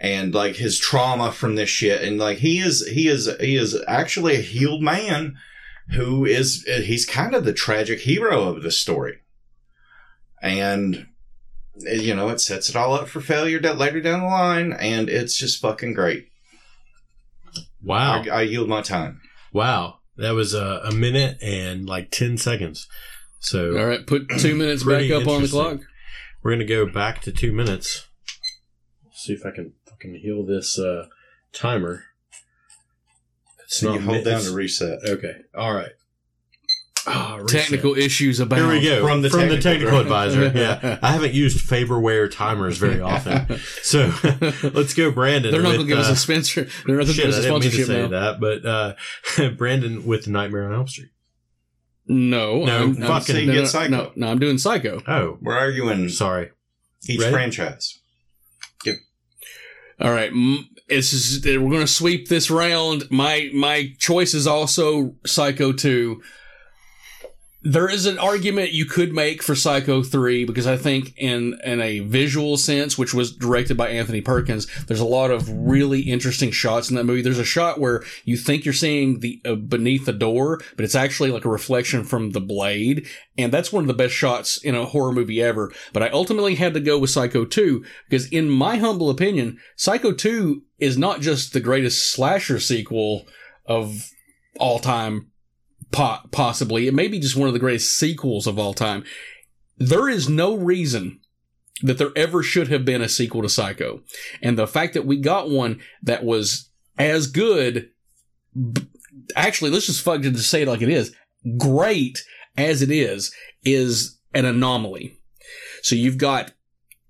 and 0.00 0.32
like 0.32 0.56
his 0.56 0.78
trauma 0.78 1.30
from 1.30 1.56
this 1.56 1.68
shit. 1.68 2.02
And 2.02 2.18
like 2.18 2.38
he 2.38 2.60
is, 2.60 2.86
he 2.88 3.06
is, 3.06 3.28
he 3.38 3.56
is 3.56 3.76
actually 3.86 4.36
a 4.36 4.40
healed 4.40 4.82
man 4.82 5.36
who 5.90 6.24
is, 6.24 6.64
he's 6.64 7.06
kind 7.06 7.34
of 7.34 7.44
the 7.44 7.52
tragic 7.52 8.00
hero 8.00 8.42
of 8.44 8.62
the 8.62 8.70
story. 8.70 9.18
And, 10.42 11.06
you 11.76 12.14
know, 12.14 12.28
it 12.28 12.40
sets 12.40 12.68
it 12.68 12.76
all 12.76 12.94
up 12.94 13.08
for 13.08 13.20
failure 13.20 13.60
that 13.60 13.78
later 13.78 14.00
down 14.00 14.20
the 14.20 14.26
line. 14.26 14.72
And 14.72 15.08
it's 15.08 15.36
just 15.36 15.60
fucking 15.60 15.94
great. 15.94 16.28
Wow. 17.82 18.22
I, 18.22 18.28
I 18.28 18.42
yield 18.42 18.68
my 18.68 18.82
time. 18.82 19.20
Wow. 19.52 19.98
That 20.16 20.32
was 20.32 20.54
a, 20.54 20.80
a 20.84 20.92
minute 20.92 21.38
and 21.42 21.86
like 21.86 22.10
10 22.10 22.38
seconds. 22.38 22.88
So, 23.40 23.78
All 23.78 23.86
right, 23.86 24.06
put 24.06 24.28
two 24.38 24.54
minutes 24.56 24.82
back 24.82 25.10
up 25.10 25.26
on 25.28 25.42
the 25.42 25.48
clock. 25.48 25.80
we're 26.42 26.50
going 26.50 26.58
to 26.58 26.64
go 26.64 26.86
back 26.86 27.20
to 27.22 27.32
two 27.32 27.52
minutes. 27.52 28.06
See 29.12 29.34
if 29.34 29.44
I 29.44 29.50
can 29.50 29.74
fucking 29.88 30.20
heal 30.22 30.44
this 30.44 30.78
uh, 30.78 31.06
timer. 31.52 32.04
It's 33.66 33.76
So 33.78 33.92
you 33.94 34.00
hold 34.00 34.24
down 34.24 34.34
it's- 34.34 34.46
to 34.48 34.54
reset. 34.54 34.98
Okay. 35.06 35.34
All 35.54 35.74
right. 35.74 35.90
Reset. 37.08 37.48
Technical 37.48 37.96
issues 37.96 38.40
about. 38.40 38.58
Here 38.58 38.68
we 38.68 38.82
go. 38.82 39.06
From 39.06 39.22
the 39.22 39.28
technical, 39.28 39.60
technical 39.62 40.00
advisor. 40.00 40.48
Yeah. 40.54 40.98
I 41.02 41.12
haven't 41.12 41.34
used 41.34 41.58
Farberware 41.68 42.28
timers 42.28 42.78
very 42.78 43.00
often. 43.00 43.46
So 43.82 44.12
let's 44.74 44.92
go, 44.94 45.12
Brandon. 45.12 45.52
They're 45.52 45.62
not 45.62 45.74
going 45.76 45.82
to 45.82 45.86
give 45.86 45.98
us 46.00 46.08
uh, 46.08 46.14
a 46.14 46.16
sponsor. 46.16 46.66
They're 46.84 46.96
not 46.96 47.04
going 47.04 47.06
to 47.06 47.12
Shit, 47.12 47.24
give 47.26 47.34
us 47.34 47.36
I 47.36 47.38
a 47.38 47.42
didn't 47.42 47.52
mean 47.52 47.62
to 47.62 47.68
sponsorship 47.70 47.86
say 47.86 48.08
now. 48.08 48.38
that, 48.38 48.40
but 48.40 48.66
uh, 48.66 49.50
Brandon 49.56 50.04
with 50.04 50.26
Nightmare 50.26 50.64
on 50.66 50.74
Elm 50.74 50.88
Street. 50.88 51.10
No, 52.08 52.64
No, 52.64 52.76
I'm, 52.76 52.94
fucking- 52.96 53.06
I'm, 53.12 53.22
So 53.22 53.32
you 53.38 53.46
no, 53.46 53.52
get 53.52 53.58
no, 53.60 53.64
Psycho. 53.66 53.90
no, 53.90 54.12
no, 54.16 54.26
I'm 54.28 54.38
doing 54.40 54.58
Psycho. 54.58 55.00
Oh, 55.06 55.38
We're 55.40 55.56
arguing 55.56 56.08
sorry. 56.08 56.50
each 57.08 57.20
Ready? 57.20 57.32
franchise. 57.32 58.00
All 60.00 60.10
right, 60.12 60.30
m- 60.30 60.68
it's 60.88 61.44
we're 61.44 61.58
going 61.58 61.80
to 61.80 61.86
sweep 61.86 62.28
this 62.28 62.50
round. 62.50 63.10
My 63.10 63.50
my 63.52 63.94
choice 63.98 64.34
is 64.34 64.46
also 64.46 65.14
Psycho 65.24 65.72
two. 65.72 66.22
There 67.68 67.90
is 67.90 68.06
an 68.06 68.16
argument 68.20 68.70
you 68.70 68.84
could 68.84 69.12
make 69.12 69.42
for 69.42 69.56
Psycho 69.56 70.00
3 70.00 70.44
because 70.44 70.68
I 70.68 70.76
think 70.76 71.12
in 71.16 71.58
in 71.64 71.80
a 71.80 71.98
visual 71.98 72.56
sense, 72.56 72.96
which 72.96 73.12
was 73.12 73.34
directed 73.34 73.76
by 73.76 73.88
Anthony 73.88 74.20
Perkins, 74.20 74.68
there's 74.84 75.00
a 75.00 75.04
lot 75.04 75.32
of 75.32 75.50
really 75.50 76.02
interesting 76.02 76.52
shots 76.52 76.90
in 76.90 76.94
that 76.94 77.02
movie. 77.02 77.22
There's 77.22 77.40
a 77.40 77.44
shot 77.44 77.80
where 77.80 78.04
you 78.24 78.36
think 78.36 78.64
you're 78.64 78.72
seeing 78.72 79.18
the 79.18 79.40
uh, 79.44 79.56
beneath 79.56 80.06
the 80.06 80.12
door, 80.12 80.60
but 80.76 80.84
it's 80.84 80.94
actually 80.94 81.32
like 81.32 81.44
a 81.44 81.48
reflection 81.48 82.04
from 82.04 82.30
the 82.30 82.40
blade, 82.40 83.08
and 83.36 83.52
that's 83.52 83.72
one 83.72 83.82
of 83.82 83.88
the 83.88 83.94
best 83.94 84.14
shots 84.14 84.58
in 84.58 84.76
a 84.76 84.84
horror 84.84 85.10
movie 85.10 85.42
ever. 85.42 85.72
But 85.92 86.04
I 86.04 86.10
ultimately 86.10 86.54
had 86.54 86.72
to 86.74 86.80
go 86.80 87.00
with 87.00 87.10
Psycho 87.10 87.44
2 87.44 87.84
because 88.08 88.28
in 88.28 88.48
my 88.48 88.76
humble 88.76 89.10
opinion, 89.10 89.58
Psycho 89.74 90.12
2 90.12 90.62
is 90.78 90.96
not 90.96 91.20
just 91.20 91.52
the 91.52 91.58
greatest 91.58 92.12
slasher 92.12 92.60
sequel 92.60 93.26
of 93.66 94.08
all 94.60 94.78
time 94.78 95.32
po- 95.92 96.20
possibly. 96.30 96.86
It 96.86 96.94
may 96.94 97.08
be 97.08 97.18
just 97.18 97.36
one 97.36 97.48
of 97.48 97.54
the 97.54 97.60
greatest 97.60 97.96
sequels 97.96 98.46
of 98.46 98.58
all 98.58 98.74
time. 98.74 99.04
There 99.78 100.08
is 100.08 100.28
no 100.28 100.54
reason 100.54 101.20
that 101.82 101.98
there 101.98 102.12
ever 102.16 102.42
should 102.42 102.68
have 102.68 102.84
been 102.84 103.02
a 103.02 103.08
sequel 103.08 103.42
to 103.42 103.48
Psycho. 103.48 104.02
And 104.42 104.58
the 104.58 104.66
fact 104.66 104.94
that 104.94 105.04
we 105.04 105.18
got 105.18 105.50
one 105.50 105.80
that 106.02 106.24
was 106.24 106.70
as 106.98 107.26
good, 107.26 107.90
actually, 109.34 109.70
let's 109.70 109.86
just 109.86 110.04
just 110.04 110.50
say 110.50 110.62
it 110.62 110.68
like 110.68 110.82
it 110.82 110.88
is, 110.88 111.14
great 111.58 112.24
as 112.56 112.80
it 112.80 112.90
is, 112.90 113.34
is 113.64 114.18
an 114.32 114.46
anomaly. 114.46 115.18
So 115.82 115.94
you've 115.94 116.18
got, 116.18 116.52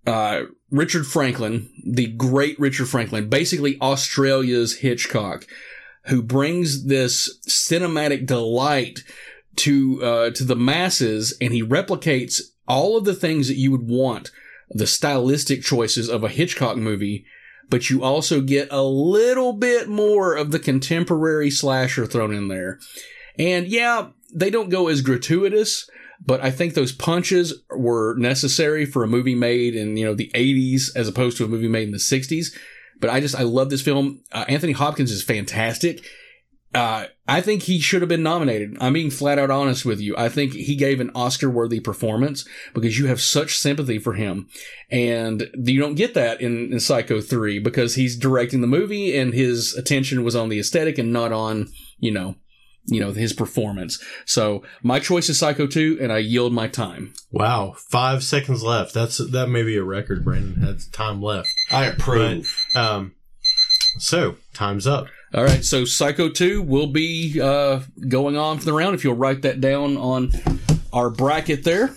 uh, 0.07 0.43
Richard 0.71 1.07
Franklin, 1.07 1.71
the 1.85 2.09
great 2.09 2.59
Richard 2.59 2.89
Franklin, 2.89 3.29
basically 3.29 3.79
Australia's 3.81 4.79
Hitchcock, 4.79 5.47
who 6.09 6.23
brings 6.23 6.87
this 6.87 7.39
cinematic 7.49 8.27
delight 8.27 9.01
to 9.57 10.03
uh, 10.03 10.31
to 10.31 10.45
the 10.45 10.57
masses, 10.57 11.37
and 11.41 11.53
he 11.53 11.63
replicates 11.63 12.41
all 12.69 12.97
of 12.97 13.05
the 13.05 13.15
things 13.15 13.49
that 13.49 13.57
you 13.57 13.71
would 13.71 13.89
want, 13.89 14.31
the 14.71 14.87
stylistic 14.87 15.63
choices 15.63 16.09
of 16.09 16.25
a 16.25 16.29
Hitchcock 16.29 16.77
movie, 16.77 17.25
but 17.69 17.91
you 17.91 18.03
also 18.03 18.41
get 18.41 18.69
a 18.71 18.83
little 18.83 19.53
bit 19.53 19.89
more 19.89 20.35
of 20.35 20.51
the 20.51 20.59
contemporary 20.59 21.51
slasher 21.51 22.07
thrown 22.07 22.35
in 22.35 22.49
there. 22.49 22.79
And 23.39 23.67
yeah, 23.69 24.09
they 24.35 24.51
don't 24.51 24.69
go 24.69 24.89
as 24.89 25.01
gratuitous, 25.01 25.89
but 26.25 26.41
I 26.43 26.51
think 26.51 26.75
those 26.75 26.93
punches 26.93 27.63
were 27.71 28.17
necessary 28.17 28.87
for 28.87 29.05
a 29.05 29.09
movie 29.09 29.35
made 29.35 29.75
in, 29.75 29.97
you 29.97 30.05
know, 30.05 30.15
the 30.15 30.31
80s 30.35 30.95
as 30.97 31.09
opposed 31.09 31.37
to 31.39 31.45
a 31.45 31.49
movie 31.49 31.69
made 31.69 31.89
in 31.89 31.93
the 31.93 31.99
60s. 31.99 32.55
But 33.01 33.11
I 33.11 33.21
just, 33.21 33.35
I 33.35 33.43
love 33.43 33.71
this 33.71 33.83
film. 33.83 34.23
Uh, 34.33 34.45
Anthony 34.49 34.73
Hopkins 34.73 35.11
is 35.11 35.23
fantastic. 35.23 36.05
Uh, 36.75 37.07
I 37.27 37.41
think 37.41 37.63
he 37.63 37.81
should 37.81 38.03
have 38.03 38.09
been 38.09 38.23
nominated. 38.23 38.77
I'm 38.81 38.93
being 38.93 39.11
flat 39.11 39.39
out 39.39 39.51
honest 39.51 39.87
with 39.87 39.99
you. 39.99 40.15
I 40.17 40.29
think 40.29 40.53
he 40.53 40.77
gave 40.77 41.01
an 41.01 41.11
Oscar 41.15 41.49
worthy 41.49 41.81
performance 41.81 42.47
because 42.75 42.99
you 42.99 43.07
have 43.07 43.21
such 43.21 43.57
sympathy 43.57 43.99
for 43.99 44.13
him. 44.13 44.49
And 44.91 45.49
you 45.55 45.81
don't 45.81 45.95
get 45.95 46.15
that 46.15 46.41
in, 46.41 46.73
in 46.73 46.81
Psycho 46.81 47.21
3 47.21 47.61
because 47.61 47.95
he's 47.95 48.19
directing 48.19 48.61
the 48.61 48.67
movie 48.67 49.17
and 49.17 49.33
his 49.33 49.75
attention 49.75 50.23
was 50.23 50.37
on 50.37 50.51
the 50.51 50.59
aesthetic 50.59 50.99
and 50.99 51.13
not 51.13 51.33
on, 51.33 51.69
you 51.99 52.11
know, 52.11 52.35
you 52.87 53.01
know, 53.01 53.13
his 53.13 53.33
performance. 53.33 54.03
So 54.25 54.63
my 54.83 55.01
choice 55.01 55.29
is 55.29 55.39
Psycho 55.39 55.67
2 55.67 55.99
and 56.01 56.13
I 56.13 56.19
yield 56.19 56.53
my 56.53 56.69
time. 56.69 57.15
Wow, 57.31 57.75
five 57.77 58.23
seconds 58.23 58.63
left. 58.63 58.95
That's 58.95 59.19
that 59.19 59.49
may 59.49 59.63
be 59.63 59.77
a 59.77 59.85
record. 59.85 60.25
Brandon 60.25 60.63
has 60.63 60.87
time 60.89 61.21
left. 61.21 61.53
I 61.71 61.87
approve. 61.87 62.67
But, 62.73 62.81
um, 62.81 63.15
so 63.99 64.37
time's 64.55 64.87
up. 64.87 65.07
All 65.35 65.45
right, 65.45 65.65
so 65.65 65.85
Psycho 65.85 66.31
2 66.31 66.63
will 66.63 66.87
be 66.87 67.41
uh, 67.41 67.81
going 68.09 68.37
on 68.37 68.59
for 68.59 68.65
the 68.65 68.73
round. 68.73 68.95
If 68.95 69.05
you'll 69.05 69.17
write 69.17 69.43
that 69.43 69.61
down 69.61 69.97
on 69.97 70.31
our 70.93 71.11
bracket 71.11 71.65
there. 71.65 71.89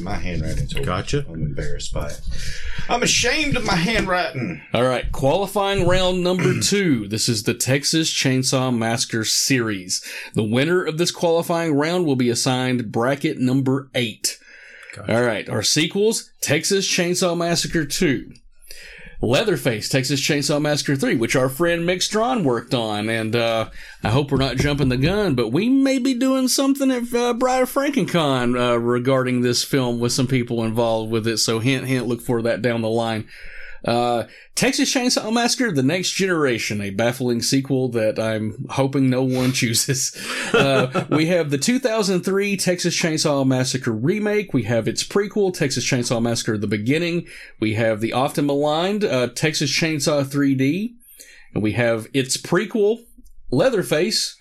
My 0.00 0.14
handwriting. 0.16 0.68
over. 0.74 0.84
Gotcha. 0.84 1.24
I'm 1.28 1.34
embarrassed 1.42 1.92
by 1.92 2.08
it. 2.08 2.20
I'm 2.88 3.02
ashamed 3.02 3.56
of 3.56 3.64
my 3.64 3.76
handwriting. 3.76 4.62
All 4.74 4.82
right, 4.84 5.10
qualifying 5.12 5.86
round 5.86 6.24
number 6.24 6.58
two. 6.62 7.06
This 7.06 7.28
is 7.28 7.44
the 7.44 7.54
Texas 7.54 8.10
Chainsaw 8.10 8.76
Massacre 8.76 9.24
series. 9.24 10.02
The 10.34 10.42
winner 10.42 10.82
of 10.84 10.98
this 10.98 11.10
qualifying 11.10 11.74
round 11.74 12.06
will 12.06 12.16
be 12.16 12.30
assigned 12.30 12.90
bracket 12.90 13.38
number 13.38 13.88
eight. 13.94 14.38
All 15.08 15.22
right, 15.22 15.48
our 15.48 15.62
sequels 15.62 16.30
Texas 16.40 16.86
Chainsaw 16.86 17.36
Massacre 17.36 17.86
2. 17.86 18.32
Leatherface, 19.22 19.88
Texas 19.88 20.20
Chainsaw 20.20 20.60
Massacre 20.60 20.96
3, 20.96 21.14
which 21.14 21.36
our 21.36 21.48
friend 21.48 21.88
Mick 21.88 22.02
Strawn 22.02 22.42
worked 22.42 22.74
on. 22.74 23.08
And 23.08 23.36
uh, 23.36 23.70
I 24.02 24.10
hope 24.10 24.32
we're 24.32 24.38
not 24.38 24.56
jumping 24.56 24.88
the 24.88 24.96
gun, 24.96 25.36
but 25.36 25.50
we 25.50 25.68
may 25.68 26.00
be 26.00 26.12
doing 26.12 26.48
something 26.48 26.90
at 26.90 27.14
uh, 27.14 27.32
Bride 27.32 27.62
of 27.62 27.72
Frankencon 27.72 28.58
uh, 28.58 28.78
regarding 28.80 29.42
this 29.42 29.62
film 29.62 30.00
with 30.00 30.10
some 30.10 30.26
people 30.26 30.64
involved 30.64 31.12
with 31.12 31.28
it. 31.28 31.38
So, 31.38 31.60
hint, 31.60 31.86
hint, 31.86 32.08
look 32.08 32.20
for 32.20 32.42
that 32.42 32.62
down 32.62 32.82
the 32.82 32.88
line. 32.88 33.28
Uh, 33.84 34.24
Texas 34.54 34.94
Chainsaw 34.94 35.32
Massacre: 35.32 35.72
The 35.72 35.82
Next 35.82 36.12
Generation, 36.12 36.80
a 36.80 36.90
baffling 36.90 37.42
sequel 37.42 37.88
that 37.90 38.18
I'm 38.18 38.66
hoping 38.70 39.10
no 39.10 39.22
one 39.22 39.52
chooses. 39.52 40.16
Uh, 40.52 41.06
we 41.10 41.26
have 41.26 41.50
the 41.50 41.58
2003 41.58 42.56
Texas 42.56 42.96
Chainsaw 42.96 43.46
Massacre 43.46 43.92
remake. 43.92 44.54
We 44.54 44.64
have 44.64 44.86
its 44.86 45.02
prequel, 45.02 45.52
Texas 45.52 45.84
Chainsaw 45.84 46.22
Massacre: 46.22 46.56
The 46.56 46.66
Beginning. 46.66 47.26
We 47.58 47.74
have 47.74 48.00
the 48.00 48.12
often 48.12 48.46
maligned 48.46 49.04
uh, 49.04 49.28
Texas 49.28 49.70
Chainsaw 49.70 50.24
3D, 50.24 50.94
and 51.54 51.62
we 51.62 51.72
have 51.72 52.06
its 52.12 52.36
prequel, 52.36 53.04
Leatherface. 53.50 54.38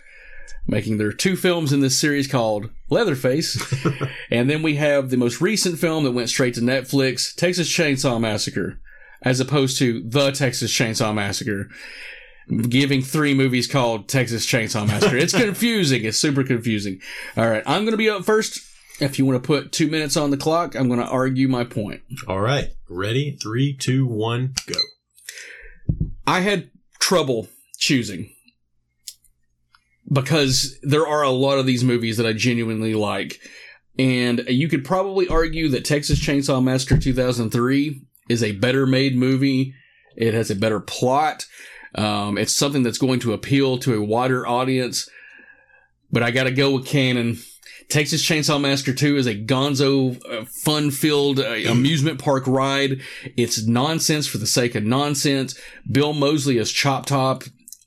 Making 0.68 1.00
their 1.00 1.12
two 1.12 1.36
films 1.36 1.74
in 1.74 1.80
this 1.80 2.00
series 2.00 2.28
called 2.28 2.70
Leatherface. 2.92 3.60
and 4.30 4.48
then 4.48 4.62
we 4.62 4.76
have 4.76 5.10
the 5.10 5.18
most 5.18 5.42
recent 5.42 5.80
film 5.80 6.04
that 6.04 6.12
went 6.12 6.30
straight 6.30 6.54
to 6.54 6.62
Netflix, 6.62 7.34
Texas 7.36 7.68
Chainsaw 7.68 8.22
Massacre 8.22 8.80
as 9.22 9.40
opposed 9.40 9.78
to 9.80 10.02
the 10.04 10.32
Texas 10.32 10.72
Chainsaw 10.72 11.14
Massacre, 11.14 11.70
giving 12.70 13.02
three 13.02 13.34
movies 13.34 13.68
called 13.68 14.08
Texas 14.08 14.46
Chainsaw 14.46 14.88
Massacre. 14.88 15.18
It's 15.18 15.34
confusing. 15.38 16.04
It's 16.04 16.18
super 16.18 16.44
confusing. 16.44 17.02
All 17.38 17.50
right, 17.50 17.64
I'm 17.66 17.82
going 17.82 17.92
to 17.92 17.98
be 17.98 18.10
up 18.10 18.26
first. 18.26 18.60
If 19.00 19.18
you 19.18 19.26
want 19.26 19.42
to 19.42 19.48
put 19.48 19.72
two 19.72 19.90
minutes 19.90 20.16
on 20.16 20.30
the 20.30 20.38
clock, 20.38 20.76
I'm 20.76 20.88
going 20.88 21.00
to 21.00 21.08
argue 21.08 21.48
my 21.48 21.64
point. 21.64 22.02
All 22.28 22.40
right, 22.40 22.70
ready? 22.88 23.38
Three, 23.42 23.74
two, 23.74 24.06
one, 24.06 24.54
go. 24.68 24.80
I 26.28 26.42
had 26.42 26.70
trouble 27.00 27.48
choosing 27.78 28.32
because 30.12 30.78
there 30.84 31.08
are 31.08 31.24
a 31.24 31.30
lot 31.30 31.58
of 31.58 31.66
these 31.66 31.84
movies 31.84 32.18
that 32.18 32.26
I 32.26 32.34
genuinely 32.34 32.94
like. 32.94 33.40
And 33.98 34.44
you 34.48 34.68
could 34.68 34.86
probably 34.86 35.28
argue 35.28 35.70
that 35.70 35.86
Texas 35.86 36.20
Chainsaw 36.20 36.64
Massacre 36.64 36.98
2003 36.98 38.02
is 38.32 38.44
a 38.44 38.54
better 38.54 38.86
made 38.88 39.16
movie. 39.16 39.74
It 40.16 40.34
has 40.34 40.50
a 40.50 40.56
better 40.56 40.80
plot. 40.80 41.46
Um, 41.96 42.38
it's 42.38 42.54
something 42.54 42.84
that's 42.84 42.98
going 42.98 43.20
to 43.22 43.34
appeal 43.34 43.78
to 43.80 43.94
a 43.94 44.04
wider 44.04 44.48
audience. 44.48 45.10
But 46.12 46.24
I 46.24 46.32
got 46.32 46.46
to 46.46 46.52
go 46.52 46.72
with 46.72 46.86
canon. 46.86 47.38
Texas 47.90 48.26
Chainsaw 48.26 48.60
Massacre 48.60 48.94
2 48.94 49.18
is 49.18 49.28
a 49.28 49.36
gonzo, 49.36 50.22
uh, 50.32 50.46
fun 50.46 50.92
filled 50.92 51.40
uh, 51.40 51.56
amusement 51.70 52.20
park 52.20 52.48
ride. 52.48 53.02
It's 53.36 53.66
nonsense 53.68 54.28
for 54.28 54.38
the 54.38 54.48
sake 54.48 54.76
of 54.76 54.84
nonsense. 54.84 55.60
Bill 55.90 56.14
Moseley 56.14 56.58
as 56.58 56.72
Chop 56.72 57.06
Top, 57.06 57.44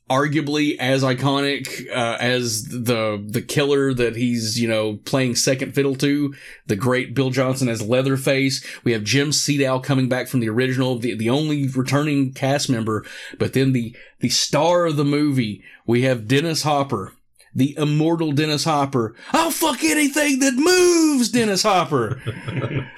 arguably 0.09 0.77
as 0.77 1.03
iconic 1.03 1.89
uh, 1.89 2.17
as 2.19 2.65
the 2.65 3.23
the 3.27 3.41
killer 3.41 3.93
that 3.93 4.15
he's 4.15 4.59
you 4.59 4.67
know 4.67 4.97
playing 5.05 5.35
second 5.35 5.73
fiddle 5.73 5.95
to 5.95 6.33
the 6.67 6.75
great 6.75 7.15
Bill 7.15 7.31
Johnson 7.31 7.67
as 7.69 7.81
Leatherface. 7.81 8.65
We 8.83 8.91
have 8.91 9.03
Jim 9.03 9.29
Siedow 9.29 9.83
coming 9.83 10.07
back 10.07 10.27
from 10.27 10.41
the 10.41 10.49
original 10.49 10.99
the, 10.99 11.15
the 11.15 11.29
only 11.29 11.67
returning 11.69 12.33
cast 12.33 12.69
member 12.69 13.05
but 13.39 13.53
then 13.53 13.73
the 13.73 13.95
the 14.19 14.29
star 14.29 14.85
of 14.85 14.95
the 14.95 15.05
movie 15.05 15.63
we 15.87 16.03
have 16.03 16.27
Dennis 16.27 16.63
Hopper 16.63 17.13
the 17.55 17.73
immortal 17.77 18.33
Dennis 18.33 18.65
Hopper. 18.65 19.15
I'll 19.31 19.49
fuck 19.49 19.81
anything 19.83 20.39
that 20.39 20.55
moves 20.55 21.29
Dennis 21.29 21.63
Hopper 21.63 22.21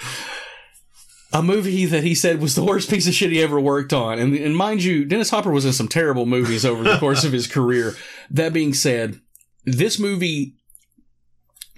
a 1.33 1.43
movie 1.43 1.85
that 1.85 2.03
he 2.03 2.15
said 2.15 2.41
was 2.41 2.55
the 2.55 2.63
worst 2.63 2.89
piece 2.89 3.07
of 3.07 3.13
shit 3.13 3.31
he 3.31 3.41
ever 3.41 3.59
worked 3.59 3.93
on. 3.93 4.17
And, 4.19 4.35
and 4.35 4.55
mind 4.55 4.83
you, 4.83 5.03
Dennis 5.05 5.29
Hopper 5.29 5.51
was 5.51 5.65
in 5.65 5.73
some 5.73 5.87
terrible 5.87 6.25
movies 6.25 6.65
over 6.65 6.83
the 6.83 6.97
course 6.97 7.23
of 7.23 7.33
his 7.33 7.47
career. 7.47 7.95
That 8.29 8.53
being 8.53 8.73
said, 8.73 9.19
this 9.65 9.99
movie 9.99 10.55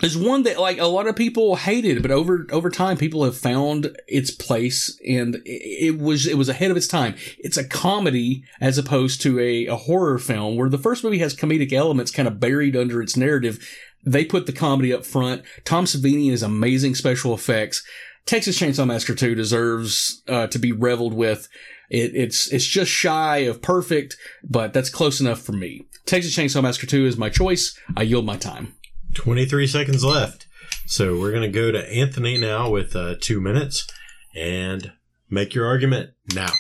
is 0.01 0.17
one 0.17 0.43
that 0.43 0.59
like 0.59 0.77
a 0.77 0.85
lot 0.85 1.07
of 1.07 1.15
people 1.15 1.55
hated, 1.55 2.01
but 2.01 2.12
over 2.12 2.47
over 2.51 2.69
time 2.69 2.97
people 2.97 3.25
have 3.25 3.38
found 3.38 3.97
its 4.07 4.31
place 4.31 4.97
and 5.07 5.41
it, 5.45 5.99
was 5.99 6.25
it 6.25 6.38
was 6.38 6.49
ahead 6.49 6.71
of 6.71 6.77
its 6.77 6.88
time. 6.88 7.15
It's 7.39 7.57
a 7.57 7.67
comedy 7.67 8.43
as 8.62 8.77
opposed 8.77 9.21
to 9.21 9.39
a, 9.39 9.65
a 9.65 9.75
horror 9.75 10.19
film 10.19 10.55
where 10.55 10.69
the 10.69 10.77
first 10.77 11.03
movie 11.03 11.19
has 11.19 11.35
comedic 11.35 11.73
elements 11.73 12.12
kind 12.12 12.27
of 12.27 12.39
buried 12.39 12.75
under 12.75 13.01
its 13.01 13.17
narrative. 13.17 13.59
They 14.05 14.23
put 14.23 14.45
the 14.45 14.53
comedy 14.53 14.93
up 14.93 15.05
front. 15.05 15.43
Tom 15.65 15.83
Savini 15.85 16.31
is 16.31 16.41
amazing 16.41 16.95
special 16.95 17.33
effects. 17.33 17.83
Texas 18.30 18.60
Chainsaw 18.60 18.86
Massacre 18.86 19.15
2 19.15 19.34
deserves 19.34 20.22
uh, 20.28 20.46
to 20.48 20.60
be 20.60 20.72
reveled 20.72 21.15
with. 21.15 21.50
It, 21.89 22.12
it's 22.13 22.54
it's 22.54 22.68
just 22.68 22.92
shy 22.92 23.38
of 23.38 23.60
perfect, 23.60 24.18
but 24.48 24.72
that's 24.72 24.92
close 24.92 25.20
enough 25.20 25.42
for 25.42 25.54
me. 25.54 25.88
Texas 26.06 26.38
Chainsaw 26.38 26.62
Massacre 26.62 26.86
2 26.86 27.08
is 27.08 27.18
my 27.18 27.30
choice. 27.30 27.76
I 27.98 28.04
yield 28.04 28.28
my 28.28 28.38
time. 28.38 28.76
23 29.15 29.65
seconds 29.65 30.04
left. 30.06 30.46
So 30.86 31.20
we're 31.20 31.32
going 31.32 31.42
to 31.42 31.60
go 31.60 31.72
to 31.72 31.92
Anthony 31.92 32.38
now 32.38 32.70
with 32.70 32.96
uh, 32.96 33.15
two 33.20 33.42
minutes 33.42 33.88
and 34.36 34.92
make 35.28 35.56
your 35.56 35.65
argument 35.65 36.12
now. 36.36 36.52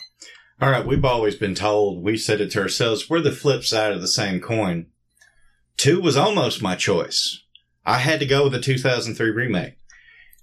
All 0.59 0.71
right, 0.71 0.87
we've 0.87 1.05
always 1.05 1.35
been 1.35 1.53
told, 1.53 2.03
we 2.03 2.17
said 2.17 2.41
it 2.41 2.49
to 2.53 2.61
ourselves, 2.61 3.07
we're 3.07 3.21
the 3.21 3.31
flip 3.31 3.63
side 3.63 3.91
of 3.91 4.01
the 4.01 4.07
same 4.07 4.41
coin. 4.41 4.87
Two 5.77 6.01
was 6.01 6.17
almost 6.17 6.63
my 6.63 6.75
choice. 6.75 7.43
I 7.85 7.99
had 7.99 8.19
to 8.21 8.25
go 8.25 8.45
with 8.45 8.53
the 8.53 8.59
2003 8.59 9.29
remake, 9.29 9.75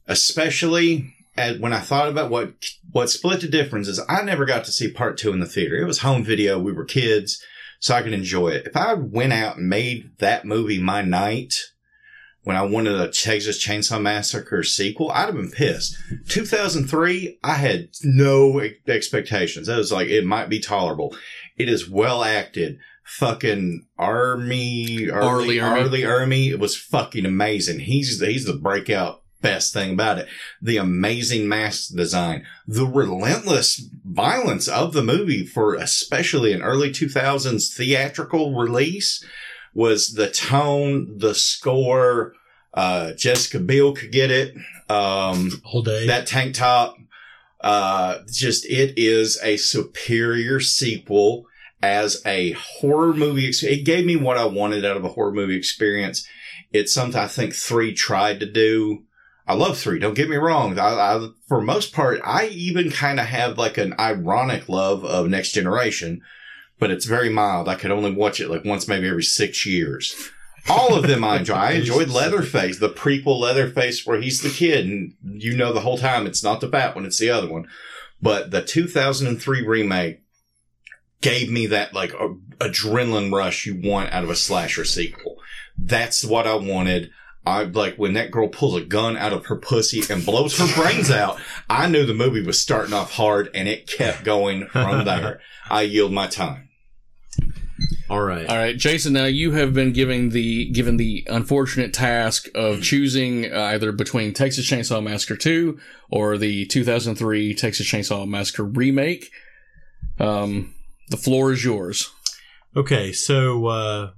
especially 0.06 1.14
at, 1.36 1.60
when 1.60 1.72
I 1.72 1.80
thought 1.80 2.08
about 2.08 2.30
what 2.30 2.54
what 2.92 3.10
split 3.10 3.40
the 3.42 3.48
difference 3.48 3.88
is. 3.88 4.00
I 4.08 4.22
never 4.22 4.44
got 4.44 4.64
to 4.64 4.72
see 4.72 4.90
part 4.90 5.18
two 5.18 5.32
in 5.32 5.40
the 5.40 5.46
theater. 5.46 5.76
It 5.76 5.86
was 5.86 5.98
home 5.98 6.24
video. 6.24 6.58
We 6.58 6.72
were 6.72 6.84
kids, 6.84 7.42
so 7.80 7.94
I 7.94 8.02
could 8.02 8.12
enjoy 8.12 8.48
it. 8.48 8.66
If 8.66 8.76
I 8.76 8.94
went 8.94 9.32
out 9.32 9.58
and 9.58 9.68
made 9.68 10.16
that 10.18 10.44
movie 10.44 10.80
my 10.80 11.02
night 11.02 11.54
when 12.42 12.56
I 12.56 12.62
wanted 12.62 12.94
a 12.94 13.10
Texas 13.10 13.64
Chainsaw 13.64 14.00
Massacre 14.00 14.62
sequel, 14.62 15.10
I'd 15.10 15.26
have 15.26 15.34
been 15.34 15.50
pissed. 15.50 15.96
2003, 16.28 17.40
I 17.42 17.54
had 17.54 17.88
no 18.04 18.60
expectations. 18.86 19.68
I 19.68 19.76
was 19.76 19.90
like, 19.90 20.08
it 20.08 20.24
might 20.24 20.48
be 20.48 20.60
tolerable. 20.60 21.16
It 21.58 21.68
is 21.68 21.90
well 21.90 22.22
acted. 22.22 22.78
Fucking 23.04 23.86
Army, 23.98 25.10
Arlie, 25.10 25.60
R. 25.60 25.84
Lee 25.84 26.02
Ermey. 26.02 26.50
It 26.50 26.58
was 26.58 26.76
fucking 26.76 27.26
amazing. 27.26 27.80
He's, 27.80 28.20
he's 28.20 28.46
the 28.46 28.54
breakout 28.54 29.22
best 29.42 29.72
thing 29.72 29.92
about 29.92 30.18
it. 30.18 30.28
The 30.62 30.76
amazing 30.78 31.48
mask 31.48 31.94
design, 31.94 32.46
the 32.66 32.86
relentless 32.86 33.80
violence 34.04 34.66
of 34.68 34.92
the 34.92 35.02
movie 35.02 35.44
for 35.46 35.74
especially 35.74 36.52
an 36.52 36.62
early 36.62 36.90
2000s 36.90 37.72
theatrical 37.74 38.54
release 38.54 39.24
was 39.74 40.14
the 40.14 40.30
tone, 40.30 41.18
the 41.18 41.34
score. 41.34 42.32
Uh, 42.74 43.12
Jessica 43.12 43.58
Biel 43.58 43.94
could 43.94 44.12
get 44.12 44.30
it. 44.30 44.54
Um, 44.88 45.50
Whole 45.64 45.82
day. 45.82 46.06
that 46.06 46.26
tank 46.26 46.54
top. 46.54 46.96
Uh, 47.60 48.18
just 48.30 48.64
it 48.66 48.94
is 48.96 49.38
a 49.42 49.56
superior 49.56 50.60
sequel 50.60 51.46
as 51.82 52.22
a 52.26 52.52
horror 52.52 53.12
movie. 53.14 53.48
ex- 53.48 53.62
It 53.62 53.84
gave 53.84 54.04
me 54.06 54.16
what 54.16 54.36
I 54.36 54.44
wanted 54.44 54.84
out 54.84 54.96
of 54.96 55.04
a 55.04 55.08
horror 55.08 55.32
movie 55.32 55.56
experience. 55.56 56.26
It's 56.72 56.92
something 56.92 57.20
I 57.20 57.26
think 57.26 57.54
three 57.54 57.92
tried 57.94 58.40
to 58.40 58.46
do. 58.46 59.04
I 59.46 59.54
love 59.54 59.78
three. 59.78 59.98
Don't 59.98 60.14
get 60.14 60.28
me 60.28 60.36
wrong. 60.36 60.78
I, 60.78 60.88
I 60.88 61.28
for 61.46 61.60
most 61.60 61.92
part, 61.92 62.20
I 62.24 62.48
even 62.48 62.90
kind 62.90 63.20
of 63.20 63.26
have 63.26 63.58
like 63.58 63.78
an 63.78 63.94
ironic 63.98 64.68
love 64.68 65.04
of 65.04 65.28
Next 65.28 65.52
Generation, 65.52 66.22
but 66.78 66.90
it's 66.90 67.04
very 67.04 67.28
mild. 67.28 67.68
I 67.68 67.76
could 67.76 67.92
only 67.92 68.12
watch 68.12 68.40
it 68.40 68.50
like 68.50 68.64
once, 68.64 68.88
maybe 68.88 69.08
every 69.08 69.22
six 69.22 69.64
years. 69.64 70.30
All 70.68 70.96
of 70.96 71.06
them 71.06 71.22
I 71.22 71.38
enjoy. 71.38 71.54
I 71.54 71.70
enjoyed 71.72 72.08
Leatherface, 72.08 72.80
the 72.80 72.88
prequel 72.88 73.38
Leatherface 73.38 74.04
where 74.04 74.20
he's 74.20 74.42
the 74.42 74.50
kid 74.50 74.86
and 74.86 75.14
you 75.22 75.56
know 75.56 75.72
the 75.72 75.80
whole 75.80 75.98
time 75.98 76.26
it's 76.26 76.42
not 76.42 76.60
the 76.60 76.68
fat 76.68 76.96
one, 76.96 77.06
it's 77.06 77.18
the 77.18 77.30
other 77.30 77.48
one. 77.48 77.68
But 78.20 78.50
the 78.50 78.62
2003 78.62 79.64
remake 79.64 80.22
gave 81.20 81.50
me 81.50 81.66
that 81.66 81.94
like 81.94 82.12
a, 82.14 82.34
adrenaline 82.58 83.32
rush 83.32 83.66
you 83.66 83.80
want 83.82 84.12
out 84.12 84.24
of 84.24 84.30
a 84.30 84.36
slasher 84.36 84.84
sequel. 84.84 85.36
That's 85.78 86.24
what 86.24 86.46
I 86.46 86.54
wanted. 86.54 87.10
I 87.46 87.62
like 87.62 87.94
when 87.96 88.14
that 88.14 88.32
girl 88.32 88.48
pulls 88.48 88.74
a 88.76 88.84
gun 88.84 89.16
out 89.16 89.32
of 89.32 89.46
her 89.46 89.56
pussy 89.56 90.02
and 90.12 90.26
blows 90.26 90.58
her 90.58 90.82
brains 90.82 91.10
out. 91.12 91.38
I 91.70 91.88
knew 91.88 92.04
the 92.04 92.12
movie 92.12 92.42
was 92.42 92.60
starting 92.60 92.92
off 92.92 93.12
hard 93.12 93.48
and 93.54 93.68
it 93.68 93.86
kept 93.86 94.24
going 94.24 94.66
from 94.66 95.04
there. 95.04 95.40
I 95.70 95.82
yield 95.82 96.12
my 96.12 96.26
time. 96.26 96.68
All 98.08 98.22
right. 98.22 98.48
All 98.48 98.56
right, 98.56 98.76
Jason. 98.76 99.12
Now 99.12 99.24
you 99.24 99.52
have 99.52 99.74
been 99.74 99.92
given 99.92 100.30
the 100.30 100.70
given 100.70 100.96
the 100.96 101.26
unfortunate 101.28 101.92
task 101.92 102.46
of 102.54 102.82
choosing 102.82 103.52
uh, 103.52 103.70
either 103.74 103.92
between 103.92 104.32
Texas 104.32 104.68
Chainsaw 104.68 105.02
Massacre 105.02 105.36
two 105.36 105.78
or 106.10 106.38
the 106.38 106.66
2003 106.66 107.54
Texas 107.54 107.86
Chainsaw 107.86 108.26
Massacre 108.26 108.64
remake. 108.64 109.30
Um, 110.18 110.74
the 111.10 111.16
floor 111.16 111.52
is 111.52 111.64
yours. 111.64 112.10
Okay, 112.76 113.12
so 113.12 113.66
uh, 113.66 114.10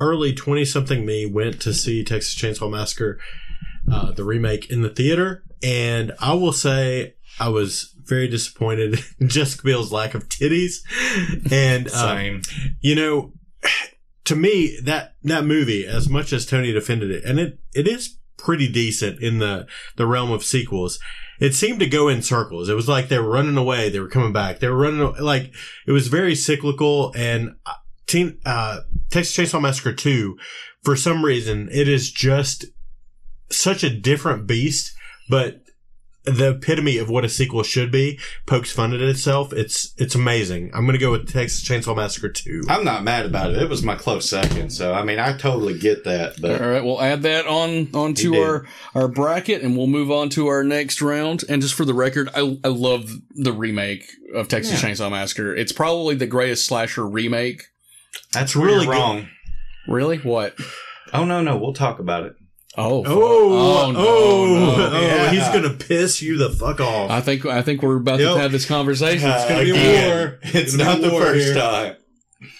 early 0.00 0.32
20 0.32 0.64
something 0.64 1.04
me 1.04 1.26
went 1.26 1.60
to 1.62 1.74
see 1.74 2.02
Texas 2.04 2.34
Chainsaw 2.34 2.70
Massacre, 2.70 3.18
uh, 3.90 4.12
the 4.12 4.24
remake, 4.24 4.70
in 4.70 4.82
the 4.82 4.88
theater. 4.88 5.44
And 5.62 6.12
I 6.20 6.32
will 6.34 6.52
say 6.52 7.14
I 7.38 7.48
was 7.48 7.94
very 8.04 8.28
disappointed 8.28 9.00
in 9.20 9.28
Jessica 9.28 9.62
Biel's 9.62 9.92
lack 9.92 10.14
of 10.14 10.28
titties. 10.28 10.78
And, 11.50 11.86
uh, 11.88 11.90
Same. 11.90 12.42
you 12.80 12.94
know, 12.94 13.32
to 14.24 14.36
me, 14.36 14.78
that, 14.84 15.14
that 15.22 15.44
movie, 15.44 15.86
as 15.86 16.08
much 16.08 16.32
as 16.32 16.46
Tony 16.46 16.72
defended 16.72 17.10
it, 17.10 17.24
and 17.24 17.38
it, 17.38 17.58
it 17.74 17.86
is 17.86 18.16
pretty 18.36 18.70
decent 18.70 19.20
in 19.20 19.38
the, 19.38 19.66
the 19.96 20.06
realm 20.06 20.32
of 20.32 20.42
sequels. 20.42 20.98
It 21.40 21.54
seemed 21.54 21.80
to 21.80 21.86
go 21.86 22.08
in 22.08 22.22
circles. 22.22 22.68
It 22.68 22.74
was 22.74 22.88
like 22.88 23.08
they 23.08 23.18
were 23.18 23.30
running 23.30 23.56
away. 23.56 23.88
They 23.88 24.00
were 24.00 24.08
coming 24.08 24.32
back. 24.32 24.58
They 24.60 24.68
were 24.68 24.76
running, 24.76 25.14
like, 25.20 25.52
it 25.86 25.92
was 25.92 26.08
very 26.08 26.34
cyclical 26.34 27.12
and, 27.16 27.54
Teen, 28.10 28.38
uh, 28.44 28.80
Texas 29.10 29.36
Chainsaw 29.36 29.60
Massacre 29.62 29.92
2, 29.94 30.36
for 30.82 30.96
some 30.96 31.24
reason, 31.24 31.68
it 31.70 31.86
is 31.88 32.10
just 32.10 32.66
such 33.50 33.84
a 33.84 33.90
different 33.90 34.46
beast, 34.46 34.92
but 35.28 35.62
the 36.24 36.50
epitome 36.50 36.98
of 36.98 37.08
what 37.08 37.24
a 37.24 37.28
sequel 37.28 37.62
should 37.62 37.90
be 37.90 38.18
pokes 38.46 38.70
fun 38.70 38.92
at 38.92 39.00
itself. 39.00 39.52
It's, 39.54 39.94
it's 39.96 40.14
amazing. 40.14 40.70
I'm 40.74 40.82
going 40.84 40.92
to 40.92 40.98
go 40.98 41.12
with 41.12 41.32
Texas 41.32 41.66
Chainsaw 41.66 41.96
Massacre 41.96 42.28
2. 42.28 42.62
I'm 42.68 42.84
not 42.84 43.04
mad 43.04 43.24
about 43.26 43.52
it. 43.52 43.62
It 43.62 43.68
was 43.70 43.82
my 43.82 43.94
close 43.94 44.28
second. 44.28 44.70
So, 44.70 44.92
I 44.92 45.02
mean, 45.02 45.18
I 45.18 45.36
totally 45.36 45.78
get 45.78 46.04
that, 46.04 46.34
but 46.40 46.60
All 46.60 46.68
right, 46.68 46.84
we'll 46.84 47.00
add 47.00 47.22
that 47.22 47.46
on 47.46 47.88
onto 47.94 48.32
He 48.32 48.42
our 48.42 48.66
our 48.94 49.08
bracket, 49.08 49.62
and 49.62 49.76
we'll 49.76 49.86
move 49.86 50.10
on 50.10 50.28
to 50.30 50.48
our 50.48 50.62
next 50.62 51.00
round. 51.00 51.42
And 51.48 51.62
just 51.62 51.74
for 51.74 51.86
the 51.86 51.94
record, 51.94 52.28
I 52.34 52.58
I 52.64 52.68
love 52.68 53.10
the 53.30 53.52
remake 53.52 54.04
of 54.34 54.48
Texas 54.48 54.82
Yeah. 54.82 54.90
Chainsaw 54.90 55.10
Massacre. 55.10 55.54
It's 55.56 55.72
probably 55.72 56.16
the 56.16 56.26
greatest 56.26 56.66
slasher 56.66 57.06
remake. 57.06 57.64
That's 58.32 58.54
really 58.56 58.72
really 58.72 58.86
good. 58.86 58.92
wrong. 58.92 59.28
Really? 59.88 60.18
What? 60.18 60.54
Oh, 61.12 61.24
no, 61.24 61.42
no. 61.42 61.56
We'll 61.56 61.72
talk 61.72 61.98
about 61.98 62.24
it. 62.24 62.34
Oh. 62.76 63.02
Oh, 63.04 63.86
oh, 63.86 63.90
no, 63.92 63.98
oh, 63.98 64.90
no. 64.92 65.00
Yeah. 65.00 65.30
he's 65.30 65.48
going 65.48 65.64
to 65.64 65.84
piss 65.84 66.22
you 66.22 66.36
the 66.38 66.50
fuck 66.50 66.80
off. 66.80 67.10
I 67.10 67.20
think 67.20 67.44
I 67.46 67.62
think 67.62 67.82
we're 67.82 67.96
about 67.96 68.20
Yep. 68.20 68.34
to 68.34 68.40
have 68.40 68.52
this 68.52 68.66
conversation. 68.66 69.28
Uh, 69.28 69.48
gonna 69.48 69.64
be 69.64 69.70
a 69.70 69.74
again, 69.74 70.16
war. 70.18 70.38
It's 70.42 70.76
Gonna 70.76 70.90
not 70.90 70.98
be 70.98 71.04
the 71.04 71.10
first 71.10 71.44
here. 71.46 71.54
time. 71.54 71.96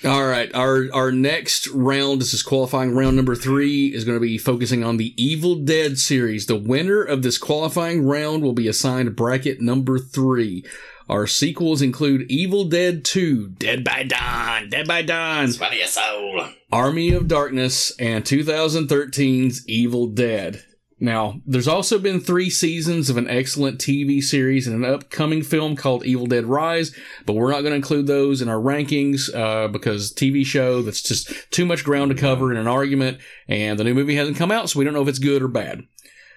All 0.04 0.26
right, 0.26 0.52
our 0.54 0.88
our 0.92 1.10
next 1.12 1.66
round, 1.68 2.20
this 2.20 2.34
is 2.34 2.42
qualifying 2.42 2.94
round 2.94 3.16
number 3.16 3.34
three, 3.34 3.94
is 3.94 4.04
going 4.04 4.16
to 4.16 4.20
be 4.20 4.36
focusing 4.36 4.82
on 4.84 4.96
the 4.98 5.14
Evil 5.22 5.54
Dead 5.54 5.98
series. 5.98 6.46
The 6.46 6.56
winner 6.56 7.02
of 7.02 7.22
this 7.22 7.38
qualifying 7.38 8.04
round 8.04 8.42
will 8.42 8.52
be 8.52 8.68
assigned 8.68 9.14
bracket 9.16 9.60
number 9.62 9.98
three. 9.98 10.64
Our 11.10 11.26
sequels 11.26 11.82
include 11.82 12.30
Evil 12.30 12.66
Dead 12.66 13.04
2, 13.04 13.48
Dead 13.58 13.82
by 13.82 14.04
Dawn, 14.04 14.70
Dead 14.70 14.86
by 14.86 15.02
Dawn, 15.02 15.50
Funny 15.50 15.82
as 15.82 15.94
soul. 15.94 16.46
Army 16.70 17.10
of 17.10 17.26
Darkness, 17.26 17.90
and 17.98 18.22
2013's 18.22 19.68
Evil 19.68 20.06
Dead. 20.06 20.62
Now, 21.00 21.40
there's 21.44 21.66
also 21.66 21.98
been 21.98 22.20
three 22.20 22.48
seasons 22.48 23.10
of 23.10 23.16
an 23.16 23.28
excellent 23.28 23.80
TV 23.80 24.22
series 24.22 24.68
and 24.68 24.84
an 24.84 24.88
upcoming 24.88 25.42
film 25.42 25.74
called 25.74 26.04
Evil 26.04 26.28
Dead 26.28 26.46
Rise, 26.46 26.94
but 27.26 27.32
we're 27.32 27.50
not 27.50 27.62
going 27.62 27.72
to 27.72 27.76
include 27.76 28.06
those 28.06 28.40
in 28.40 28.48
our 28.48 28.60
rankings 28.60 29.34
uh, 29.34 29.66
because 29.66 30.14
TV 30.14 30.46
show 30.46 30.80
that's 30.80 31.02
just 31.02 31.50
too 31.50 31.66
much 31.66 31.82
ground 31.82 32.12
to 32.12 32.16
cover 32.16 32.52
in 32.52 32.56
an 32.56 32.68
argument, 32.68 33.18
and 33.48 33.80
the 33.80 33.84
new 33.84 33.94
movie 33.94 34.14
hasn't 34.14 34.36
come 34.36 34.52
out, 34.52 34.70
so 34.70 34.78
we 34.78 34.84
don't 34.84 34.94
know 34.94 35.02
if 35.02 35.08
it's 35.08 35.18
good 35.18 35.42
or 35.42 35.48
bad. 35.48 35.82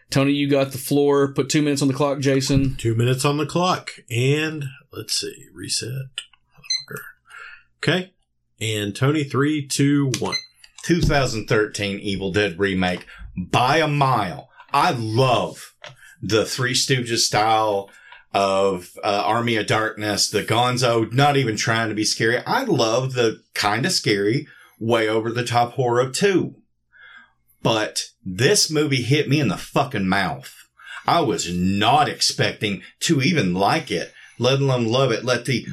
Tony, 0.10 0.34
you 0.34 0.50
got 0.50 0.72
the 0.72 0.78
floor. 0.78 1.34
Put 1.34 1.50
two 1.50 1.62
minutes 1.62 1.82
on 1.82 1.88
the 1.88 1.94
clock, 1.94 2.20
Jason. 2.20 2.76
Two 2.76 2.96
minutes 2.96 3.26
on 3.26 3.38
the 3.38 3.46
clock. 3.46 3.92
And 4.10 4.66
let's 4.92 5.14
see, 5.14 5.48
reset. 5.54 6.22
Okay. 7.78 8.14
And 8.62 8.96
Tony, 8.96 9.24
three, 9.24 9.66
two, 9.68 10.12
one. 10.20 10.38
2013 10.84 12.00
Evil 12.00 12.32
Dead 12.32 12.60
remake 12.60 13.06
by 13.36 13.78
a 13.78 13.88
mile. 13.88 14.50
I 14.74 14.92
love 14.92 15.76
the 16.22 16.46
Three 16.46 16.74
Stooges 16.74 17.20
style 17.20 17.90
of 18.34 18.92
uh, 19.04 19.24
Army 19.26 19.56
of 19.58 19.68
Darkness, 19.68 20.30
the 20.30 20.44
Gonzo, 20.44 21.12
not 21.12 21.38
even 21.38 21.56
trying 21.56 21.90
to 21.90 21.96
be 21.96 22.06
scary. 22.06 22.40
I 22.46 22.64
love 22.64 23.14
the 23.14 23.42
kind 23.54 23.86
of 23.86 23.92
scary, 23.92 24.48
way 24.80 25.08
over 25.08 25.32
the 25.32 25.46
top 25.46 25.74
horror 25.74 26.02
of 26.02 26.14
two. 26.14 26.56
But 27.64 28.04
this 28.24 28.70
movie 28.70 29.02
hit 29.02 29.28
me 29.28 29.40
in 29.40 29.48
the 29.48 29.58
fucking 29.58 30.08
mouth. 30.08 30.54
I 31.08 31.22
was 31.22 31.52
not 31.52 32.08
expecting 32.08 32.84
to 33.02 33.22
even 33.22 33.54
like 33.54 33.90
it, 33.90 34.14
let 34.38 34.60
alone 34.60 34.86
love 34.86 35.12
it. 35.12 35.24
Let 35.24 35.46
the 35.46 35.66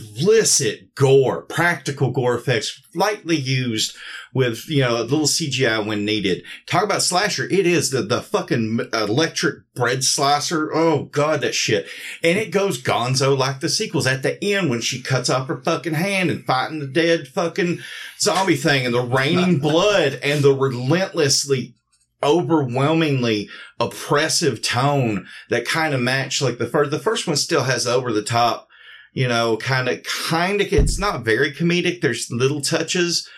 explicit 0.00 0.94
gore, 0.94 1.42
practical 1.42 2.10
gore 2.10 2.34
effects, 2.34 2.80
lightly 2.94 3.36
used 3.36 3.96
with, 4.32 4.68
you 4.68 4.82
know, 4.82 5.00
a 5.00 5.02
little 5.02 5.26
CGI 5.26 5.84
when 5.84 6.04
needed. 6.04 6.44
Talk 6.66 6.84
about 6.84 7.02
slasher. 7.02 7.44
It 7.44 7.66
is 7.66 7.90
the, 7.90 8.02
the 8.02 8.22
fucking 8.22 8.80
electric 8.92 9.72
bread 9.74 10.04
slicer. 10.04 10.70
Oh 10.74 11.04
God, 11.04 11.40
that 11.40 11.54
shit. 11.54 11.86
And 12.22 12.38
it 12.38 12.50
goes 12.50 12.82
gonzo 12.82 13.36
like 13.36 13.60
the 13.60 13.68
sequels 13.68 14.06
at 14.06 14.22
the 14.22 14.42
end 14.44 14.70
when 14.70 14.80
she 14.80 15.02
cuts 15.02 15.30
off 15.30 15.48
her 15.48 15.60
fucking 15.62 15.94
hand 15.94 16.30
and 16.30 16.44
fighting 16.44 16.78
the 16.80 16.86
dead 16.86 17.28
fucking 17.28 17.80
zombie 18.18 18.56
thing 18.56 18.86
and 18.86 18.94
the 18.94 19.02
raining 19.02 19.58
blood 19.60 20.18
and 20.22 20.42
the 20.42 20.54
relentlessly 20.54 21.74
overwhelmingly 22.22 23.48
oppressive 23.78 24.60
tone 24.60 25.26
that 25.48 25.64
kind 25.64 25.94
of 25.94 26.00
match 26.00 26.42
like 26.42 26.58
the 26.58 26.66
first, 26.66 26.90
the 26.90 26.98
first 26.98 27.26
one 27.26 27.36
still 27.36 27.64
has 27.64 27.86
over 27.86 28.12
the 28.12 28.22
top, 28.22 28.68
you 29.12 29.28
know, 29.28 29.56
kind 29.56 29.88
of, 29.88 30.02
kind 30.02 30.60
of, 30.60 30.72
it's 30.72 30.98
not 30.98 31.24
very 31.24 31.52
comedic. 31.52 32.00
There's 32.00 32.30
little 32.30 32.60
touches. 32.60 33.28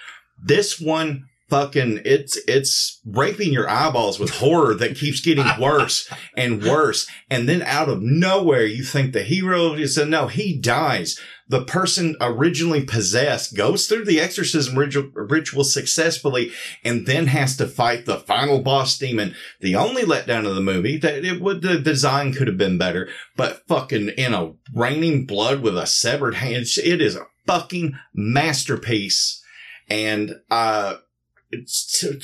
This 0.43 0.81
one 0.81 1.25
fucking, 1.53 2.01
it's, 2.07 2.38
it's 2.49 2.99
raping 3.05 3.53
your 3.53 3.69
eyeballs 3.69 4.19
with 4.19 4.31
horror 4.31 4.75
that 4.75 4.97
keeps 4.97 5.21
getting 5.21 5.45
worse 5.61 6.11
and 6.35 6.62
worse. 6.62 7.07
And 7.31 7.47
then 7.47 7.61
out 7.61 7.91
of 7.91 8.01
nowhere, 8.01 8.65
you 8.65 8.83
think 8.83 9.12
the 9.12 9.23
hero 9.23 9.75
is, 9.75 9.99
no, 9.99 10.29
he 10.29 10.59
dies 10.59 11.21
the 11.53 11.65
person 11.65 12.17
originally 12.19 12.83
possessed 12.83 13.55
goes 13.55 13.87
through 13.87 14.07
the 14.07 14.19
exorcism 14.19 14.79
ritual, 14.79 15.11
ritual 15.15 15.65
successfully 15.65 16.51
and 16.83 17.05
then 17.05 17.27
has 17.27 17.59
to 17.59 17.67
fight 17.67 18.07
the 18.07 18.17
final 18.17 18.61
boss 18.61 18.97
demon. 18.97 19.35
The 19.61 19.77
only 19.77 20.03
letdown 20.03 20.49
of 20.49 20.55
the 20.55 20.62
movie 20.62 20.97
that 20.97 21.27
it 21.27 21.43
would, 21.43 21.61
the 21.61 21.79
design 21.79 22.33
could 22.33 22.47
have 22.47 22.57
been 22.57 22.79
better, 22.79 23.11
but 23.37 23.67
fucking 23.69 24.09
in 24.17 24.33
a 24.33 24.53
raining 24.75 25.27
blood 25.27 25.61
with 25.61 25.77
a 25.77 25.87
severed 25.87 26.37
hand. 26.37 26.67
it's- 26.79 27.15
a 27.17 27.27
fucking 27.47 27.99
masterpiece. 28.15 29.43
And, 29.91 30.37
uh, 30.51 30.95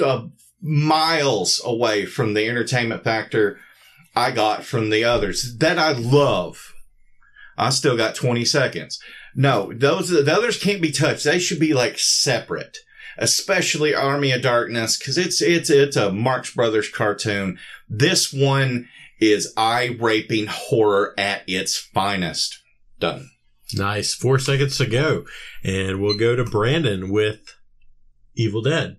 uh, 0.00 0.26
miles 0.60 1.60
away 1.64 2.06
from 2.06 2.34
the 2.34 2.48
entertainment 2.48 3.04
factor 3.04 3.58
I 4.16 4.32
got 4.32 4.64
from 4.64 4.90
the 4.90 5.04
others 5.04 5.56
that 5.58 5.78
I 5.78 5.92
love. 5.92 6.74
I 7.56 7.70
still 7.70 7.96
got 7.96 8.14
20 8.14 8.44
seconds. 8.44 9.00
No, 9.34 9.72
those, 9.72 10.08
the 10.08 10.32
others 10.32 10.58
can't 10.58 10.82
be 10.82 10.90
touched. 10.90 11.24
They 11.24 11.38
should 11.38 11.60
be 11.60 11.74
like 11.74 11.98
separate, 11.98 12.78
especially 13.16 13.94
Army 13.94 14.32
of 14.32 14.42
Darkness, 14.42 14.96
cause 14.96 15.18
it's, 15.18 15.40
it's, 15.40 15.70
it's 15.70 15.96
a 15.96 16.10
Marx 16.10 16.52
Brothers 16.52 16.88
cartoon. 16.88 17.58
This 17.88 18.32
one 18.32 18.88
is 19.20 19.52
eye 19.56 19.96
raping 20.00 20.46
horror 20.46 21.14
at 21.18 21.42
its 21.46 21.76
finest. 21.76 22.60
Done. 22.98 23.30
Nice. 23.74 24.14
Four 24.14 24.38
seconds 24.38 24.78
to 24.78 24.86
go. 24.86 25.26
And 25.62 26.00
we'll 26.00 26.18
go 26.18 26.34
to 26.34 26.44
Brandon 26.44 27.10
with 27.10 27.54
Evil 28.34 28.62
Dead. 28.62 28.96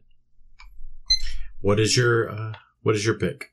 What 1.62 1.80
is 1.80 1.96
your 1.98 2.30
uh, 2.30 2.54
what 2.82 2.96
is 2.96 3.06
your 3.06 3.16
pick? 3.16 3.52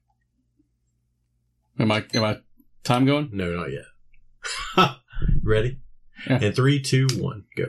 Am 1.78 1.90
I 1.90 2.04
am 2.14 2.24
I 2.24 2.38
time 2.84 3.04
going? 3.04 3.30
No, 3.32 3.50
not 3.54 3.70
yet. 3.72 4.96
Ready? 5.42 5.78
Yeah. 6.28 6.38
And 6.42 6.54
three, 6.54 6.80
two, 6.80 7.06
one, 7.18 7.44
go. 7.56 7.64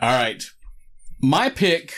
All 0.00 0.12
right. 0.12 0.42
My 1.20 1.48
pick, 1.48 1.94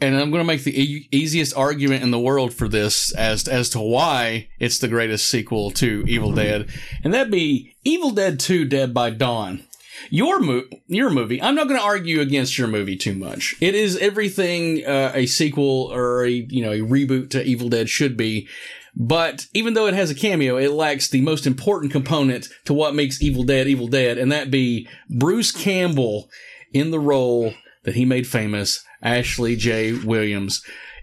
and 0.00 0.14
I'm 0.16 0.30
going 0.30 0.40
to 0.40 0.46
make 0.46 0.62
the 0.62 0.80
e- 0.80 1.08
easiest 1.10 1.56
argument 1.56 2.02
in 2.02 2.10
the 2.12 2.20
world 2.20 2.54
for 2.54 2.68
this 2.68 3.12
as 3.14 3.48
as 3.48 3.70
to 3.70 3.80
why 3.80 4.48
it's 4.60 4.78
the 4.78 4.88
greatest 4.88 5.28
sequel 5.28 5.70
to 5.72 6.04
Evil 6.06 6.32
Dead, 6.32 6.68
and 7.02 7.12
that'd 7.12 7.32
be 7.32 7.74
Evil 7.82 8.10
Dead 8.10 8.38
2: 8.38 8.66
Dead 8.66 8.94
by 8.94 9.10
Dawn. 9.10 9.64
Your 10.10 10.40
mo- 10.40 10.64
your 10.86 11.10
movie. 11.10 11.40
I'm 11.40 11.54
not 11.54 11.68
going 11.68 11.78
to 11.78 11.86
argue 11.86 12.20
against 12.20 12.58
your 12.58 12.68
movie 12.68 12.96
too 12.96 13.14
much. 13.14 13.54
It 13.60 13.74
is 13.74 13.96
everything 13.98 14.84
uh, 14.86 15.12
a 15.14 15.26
sequel 15.26 15.90
or 15.92 16.24
a 16.24 16.30
you 16.30 16.62
know 16.62 16.72
a 16.72 16.80
reboot 16.80 17.30
to 17.30 17.44
Evil 17.44 17.68
Dead 17.68 17.88
should 17.88 18.16
be. 18.16 18.48
But 18.96 19.46
even 19.54 19.74
though 19.74 19.86
it 19.86 19.94
has 19.94 20.10
a 20.10 20.14
cameo, 20.14 20.56
it 20.56 20.70
lacks 20.70 21.08
the 21.08 21.20
most 21.20 21.46
important 21.46 21.90
component 21.90 22.48
to 22.64 22.72
what 22.72 22.94
makes 22.94 23.20
Evil 23.20 23.42
Dead 23.42 23.66
Evil 23.66 23.88
Dead, 23.88 24.18
and 24.18 24.30
that 24.30 24.50
be 24.50 24.88
Bruce 25.10 25.50
Campbell 25.50 26.30
in 26.72 26.90
the 26.90 27.00
role 27.00 27.54
that 27.84 27.94
he 27.94 28.04
made 28.04 28.26
famous, 28.26 28.84
Ashley 29.02 29.56
J. 29.56 29.92
Williams. 29.92 30.62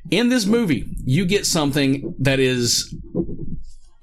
In 0.10 0.30
this 0.30 0.46
movie, 0.46 0.88
you 1.06 1.26
get 1.26 1.46
something 1.46 2.16
that 2.20 2.40
is 2.40 2.96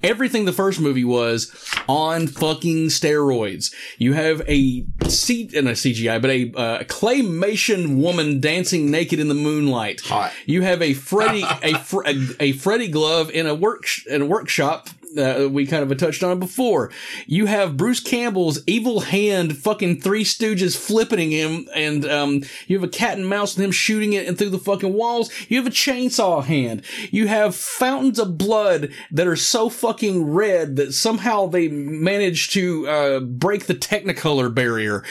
everything 0.03 0.45
the 0.45 0.53
first 0.53 0.79
movie 0.79 1.03
was 1.03 1.53
on 1.87 2.27
fucking 2.27 2.87
steroids. 2.87 3.73
You 3.97 4.13
have 4.13 4.41
a 4.47 4.85
seat 5.07 5.53
and 5.53 5.67
a 5.67 5.73
CGI, 5.73 6.21
but 6.21 6.29
a 6.29 6.51
uh, 6.53 6.83
claymation 6.83 8.01
woman 8.01 8.39
dancing 8.39 8.91
naked 8.91 9.19
in 9.19 9.27
the 9.27 9.33
moonlight. 9.33 10.01
Hot. 10.01 10.31
You 10.45 10.61
have 10.61 10.81
a 10.81 10.93
Freddy, 10.93 11.43
a, 11.43 11.83
a, 12.05 12.27
a 12.39 12.51
Freddy 12.53 12.87
glove 12.87 13.29
in 13.31 13.47
a 13.47 13.55
work, 13.55 13.85
in 14.07 14.21
a 14.21 14.25
workshop. 14.25 14.89
Uh, 15.17 15.47
we 15.49 15.65
kind 15.65 15.89
of 15.89 15.97
touched 15.97 16.23
on 16.23 16.31
it 16.31 16.39
before. 16.39 16.91
You 17.25 17.47
have 17.47 17.77
Bruce 17.77 17.99
Campbell's 17.99 18.61
evil 18.67 19.01
hand, 19.01 19.57
fucking 19.57 20.01
Three 20.01 20.23
Stooges 20.23 20.77
flipping 20.77 21.31
him, 21.31 21.67
and 21.73 22.05
um, 22.05 22.43
you 22.67 22.79
have 22.79 22.87
a 22.87 22.91
cat 22.91 23.17
and 23.17 23.27
mouse 23.27 23.55
and 23.55 23.65
him 23.65 23.71
shooting 23.71 24.13
it 24.13 24.27
and 24.27 24.37
through 24.37 24.51
the 24.51 24.59
fucking 24.59 24.93
walls. 24.93 25.31
You 25.49 25.57
have 25.57 25.67
a 25.67 25.71
chainsaw 25.71 26.43
hand. 26.43 26.83
You 27.11 27.27
have 27.27 27.55
fountains 27.55 28.19
of 28.19 28.37
blood 28.37 28.91
that 29.11 29.27
are 29.27 29.35
so 29.35 29.69
fucking 29.69 30.31
red 30.31 30.75
that 30.75 30.93
somehow 30.93 31.47
they 31.47 31.69
manage 31.69 32.51
to 32.51 32.87
uh, 32.87 33.19
break 33.19 33.65
the 33.65 33.75
Technicolor 33.75 34.53
barrier. 34.53 35.03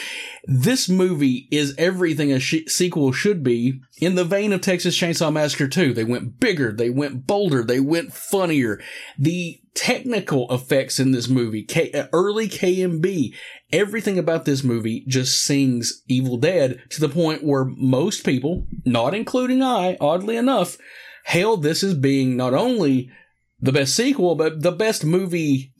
This 0.45 0.89
movie 0.89 1.47
is 1.51 1.75
everything 1.77 2.33
a 2.33 2.41
sh- 2.41 2.67
sequel 2.69 3.13
should 3.13 3.43
be 3.43 3.81
in 4.01 4.15
the 4.15 4.25
vein 4.25 4.53
of 4.53 4.61
Texas 4.61 4.97
Chainsaw 4.97 5.33
Massacre 5.33 5.69
2. 5.69 5.93
They 5.93 6.05
went 6.05 6.41
bigger, 6.41 6.73
they 6.73 6.89
went 6.89 7.27
bolder, 7.27 7.63
they 7.63 7.81
went 7.81 8.13
funnier. 8.15 8.81
The 9.19 9.61
technical 9.79 10.53
effects 10.53 10.99
in 10.99 11.13
this 11.13 11.29
movie, 11.29 11.63
K- 11.63 11.93
uh, 11.93 12.07
early 12.13 12.49
KNB, 12.49 13.33
everything 13.73 14.19
about 14.19 14.45
this 14.45 14.65
movie 14.65 15.05
just 15.07 15.45
sings 15.45 16.03
Evil 16.09 16.37
Dead 16.37 16.83
to 16.91 17.01
the 17.01 17.09
point 17.09 17.45
where 17.45 17.65
most 17.65 18.27
people, 18.27 18.67
not 18.85 19.15
including 19.15 19.63
I, 19.63 19.97
oddly 20.01 20.37
enough, 20.37 20.79
hailed 21.27 21.63
this 21.63 21.85
as 21.85 21.95
being 21.95 22.37
not 22.37 22.55
only 22.55 23.09
the 23.61 23.71
best 23.73 23.95
sequel, 23.95 24.35
but 24.35 24.63
the 24.63 24.73
best 24.73 25.05
movie 25.05 25.73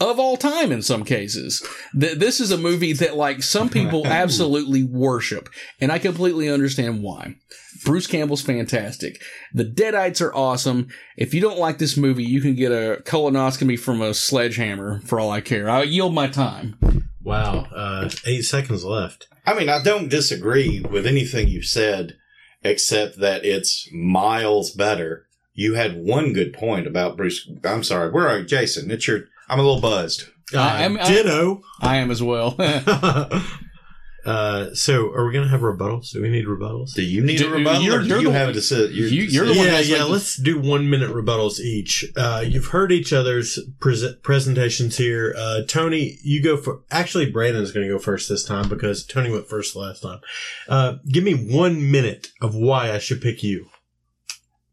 of 0.00 0.18
all 0.18 0.36
time 0.36 0.72
in 0.72 0.82
some 0.82 1.04
cases. 1.04 1.66
Th- 1.98 2.16
this 2.16 2.40
is 2.40 2.50
a 2.50 2.58
movie 2.58 2.92
that 2.94 3.16
like 3.16 3.42
some 3.42 3.68
people 3.68 4.06
absolutely 4.06 4.84
worship, 4.84 5.48
and 5.80 5.92
I 5.92 5.98
completely 5.98 6.48
understand 6.48 7.02
why. 7.02 7.36
Bruce 7.84 8.06
Campbell's 8.06 8.42
fantastic. 8.42 9.20
The 9.52 9.64
Deadites 9.64 10.20
are 10.20 10.34
awesome. 10.34 10.88
If 11.16 11.34
you 11.34 11.40
don't 11.40 11.58
like 11.58 11.78
this 11.78 11.96
movie, 11.96 12.24
you 12.24 12.40
can 12.40 12.54
get 12.54 12.70
a 12.70 13.02
colonoscopy 13.02 13.78
from 13.78 14.00
a 14.00 14.14
sledgehammer 14.14 15.00
for 15.00 15.18
all 15.18 15.30
I 15.30 15.40
care. 15.40 15.68
I'll 15.68 15.84
yield 15.84 16.14
my 16.14 16.28
time. 16.28 16.76
Wow. 17.22 17.66
Uh, 17.74 18.10
eight 18.26 18.42
seconds 18.42 18.84
left. 18.84 19.28
I 19.46 19.54
mean, 19.54 19.68
I 19.68 19.82
don't 19.82 20.08
disagree 20.08 20.80
with 20.80 21.06
anything 21.06 21.48
you've 21.48 21.64
said, 21.64 22.16
except 22.62 23.18
that 23.18 23.44
it's 23.44 23.88
miles 23.92 24.70
better. 24.70 25.26
You 25.54 25.74
had 25.74 26.02
one 26.02 26.32
good 26.32 26.52
point 26.52 26.86
about 26.86 27.16
Bruce. 27.16 27.50
I'm 27.64 27.82
sorry. 27.82 28.10
Where 28.10 28.28
are 28.28 28.38
you, 28.38 28.44
Jason? 28.44 28.90
It's 28.90 29.06
your. 29.06 29.24
I'm 29.48 29.58
a 29.58 29.62
little 29.62 29.80
buzzed. 29.80 30.24
Uh, 30.54 30.58
I 30.58 30.82
am- 30.82 30.98
I- 30.98 31.08
ditto. 31.08 31.62
I 31.80 31.96
am 31.96 32.10
as 32.10 32.22
well. 32.22 32.54
uh, 34.24 34.72
so, 34.74 35.10
are 35.12 35.26
we 35.26 35.32
going 35.32 35.44
to 35.44 35.50
have 35.50 35.60
rebuttals? 35.62 36.10
Do 36.12 36.22
we 36.22 36.28
need 36.30 36.44
rebuttals? 36.46 36.92
Do 36.94 37.02
you 37.02 37.22
need 37.24 37.38
Do- 37.38 37.48
a 37.48 37.56
rebuttal, 37.58 37.82
you're- 37.82 37.96
or 37.98 38.02
do 38.02 38.08
you're 38.08 38.20
you 38.20 38.28
the- 38.28 38.34
have 38.38 38.48
a 38.50 38.52
decision? 38.52 38.92
you- 38.94 39.04
you're 39.04 39.46
the 39.46 39.54
one 39.54 39.66
Yeah, 39.66 39.72
that's 39.72 39.88
yeah. 39.88 40.02
like 40.04 40.12
let's 40.12 40.36
do 40.36 40.60
one 40.60 40.88
minute 40.88 41.10
rebuttals 41.10 41.58
each. 41.58 42.04
Uh, 42.16 42.44
you've 42.46 42.66
heard 42.66 42.92
each 42.92 43.12
other's 43.12 43.58
pres 43.80 44.04
presentations 44.22 44.96
here. 44.96 45.34
Uh, 45.36 45.62
Tony, 45.66 46.18
you 46.22 46.42
go 46.42 46.56
for. 46.56 46.82
Actually, 46.90 47.30
Brandon's 47.30 47.72
going 47.72 47.86
to 47.86 47.92
go 47.92 47.98
first 47.98 48.28
this 48.28 48.44
time 48.44 48.68
because 48.68 49.04
Tony 49.04 49.30
went 49.30 49.48
first 49.48 49.74
last 49.74 50.02
time. 50.02 50.20
Uh, 50.68 50.94
give 51.08 51.24
me 51.24 51.34
one 51.34 51.90
minute 51.90 52.28
of 52.40 52.54
why 52.54 52.92
I 52.92 52.98
should 52.98 53.20
pick 53.20 53.42
you, 53.42 53.66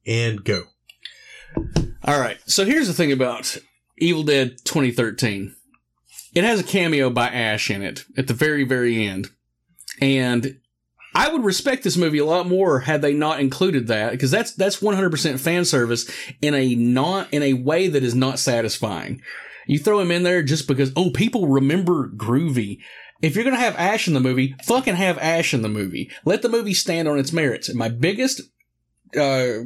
and 0.06 0.44
go. 0.44 0.66
All 2.04 2.20
right. 2.20 2.38
So 2.46 2.66
here's 2.66 2.88
the 2.88 2.94
thing 2.94 3.12
about 3.12 3.58
Evil 4.00 4.24
Dead 4.24 4.58
2013. 4.66 5.56
It 6.34 6.44
has 6.44 6.60
a 6.60 6.64
cameo 6.64 7.10
by 7.10 7.28
Ash 7.28 7.70
in 7.70 7.82
it 7.82 8.06
at 8.18 8.28
the 8.28 8.34
very, 8.34 8.64
very 8.64 9.06
end. 9.06 9.30
And 10.02 10.60
I 11.16 11.28
would 11.30 11.44
respect 11.44 11.84
this 11.84 11.98
movie 11.98 12.20
a 12.20 12.26
lot 12.26 12.48
more 12.48 12.82
had 12.82 13.02
they 13.02 13.14
not 13.14 13.40
included 13.40 13.88
that 13.88 14.12
because 14.12 14.32
that's 14.32 14.54
that's 14.54 14.80
100% 14.80 15.40
fan 15.40 15.66
service 15.66 16.10
in 16.42 16.54
a 16.54 16.76
not 16.76 17.34
in 17.34 17.42
a 17.42 17.54
way 17.54 17.88
that 17.88 18.04
is 18.04 18.16
not 18.16 18.40
satisfying. 18.40 19.22
You 19.68 19.80
throw 19.80 20.00
him 20.00 20.12
in 20.12 20.24
there 20.24 20.44
just 20.44 20.68
because 20.68 20.92
oh 20.96 21.10
people 21.10 21.48
remember 21.48 22.10
Groovy. 22.10 22.80
If 23.22 23.36
you're 23.36 23.44
gonna 23.44 23.58
have 23.58 23.76
Ash 23.76 24.08
in 24.08 24.14
the 24.14 24.20
movie, 24.20 24.56
fucking 24.64 24.96
have 24.96 25.18
Ash 25.18 25.54
in 25.54 25.62
the 25.62 25.70
movie. 25.70 26.12
Let 26.26 26.42
the 26.42 26.50
movie 26.50 26.74
stand 26.74 27.08
on 27.08 27.20
its 27.20 27.34
merits. 27.34 27.70
And 27.70 27.78
my 27.78 27.90
biggest 27.90 28.42
uh, 29.18 29.66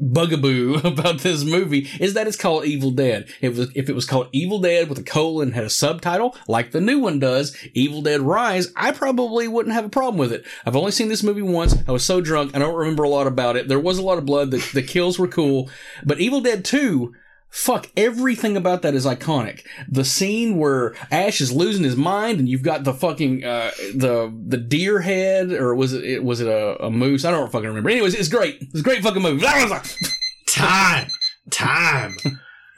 bugaboo 0.00 0.80
about 0.84 1.20
this 1.20 1.44
movie 1.44 1.88
is 2.00 2.14
that 2.14 2.26
it's 2.26 2.36
called 2.36 2.64
Evil 2.64 2.90
Dead. 2.90 3.28
If 3.40 3.54
it 3.54 3.58
was, 3.58 3.72
if 3.74 3.88
it 3.88 3.94
was 3.94 4.06
called 4.06 4.28
Evil 4.32 4.58
Dead 4.58 4.88
with 4.88 4.98
a 4.98 5.02
colon 5.02 5.52
had 5.52 5.64
a 5.64 5.70
subtitle, 5.70 6.36
like 6.48 6.72
the 6.72 6.80
new 6.80 6.98
one 6.98 7.18
does, 7.18 7.56
Evil 7.74 8.02
Dead 8.02 8.20
Rise, 8.20 8.72
I 8.76 8.92
probably 8.92 9.48
wouldn't 9.48 9.74
have 9.74 9.84
a 9.84 9.90
problem 9.90 10.18
with 10.18 10.32
it. 10.32 10.44
I've 10.64 10.76
only 10.76 10.92
seen 10.92 11.08
this 11.08 11.22
movie 11.22 11.42
once. 11.42 11.76
I 11.86 11.92
was 11.92 12.04
so 12.04 12.20
drunk, 12.20 12.54
I 12.54 12.58
don't 12.58 12.74
remember 12.74 13.02
a 13.02 13.08
lot 13.08 13.26
about 13.26 13.56
it. 13.56 13.68
There 13.68 13.80
was 13.80 13.98
a 13.98 14.02
lot 14.02 14.18
of 14.18 14.26
blood. 14.26 14.50
The, 14.50 14.66
the 14.72 14.82
kills 14.82 15.18
were 15.18 15.28
cool. 15.28 15.70
But 16.04 16.20
Evil 16.20 16.40
Dead 16.40 16.64
2, 16.64 17.14
Fuck, 17.50 17.88
everything 17.96 18.56
about 18.56 18.82
that 18.82 18.94
is 18.94 19.04
iconic. 19.04 19.62
The 19.88 20.04
scene 20.04 20.56
where 20.56 20.94
Ash 21.10 21.40
is 21.40 21.52
losing 21.52 21.82
his 21.82 21.96
mind 21.96 22.38
and 22.38 22.48
you've 22.48 22.62
got 22.62 22.84
the 22.84 22.94
fucking, 22.94 23.44
uh, 23.44 23.72
the, 23.94 24.32
the 24.46 24.56
deer 24.56 25.00
head, 25.00 25.50
or 25.52 25.74
was 25.74 25.92
it, 25.92 26.22
was 26.22 26.40
it 26.40 26.46
a, 26.46 26.84
a 26.84 26.90
moose? 26.90 27.24
I 27.24 27.32
don't 27.32 27.50
fucking 27.50 27.66
remember. 27.68 27.90
Anyways, 27.90 28.14
it's 28.14 28.28
great. 28.28 28.58
It's 28.60 28.80
a 28.80 28.82
great 28.82 29.02
fucking 29.02 29.20
movie. 29.22 29.44
Time. 30.46 31.08
Time. 31.50 32.16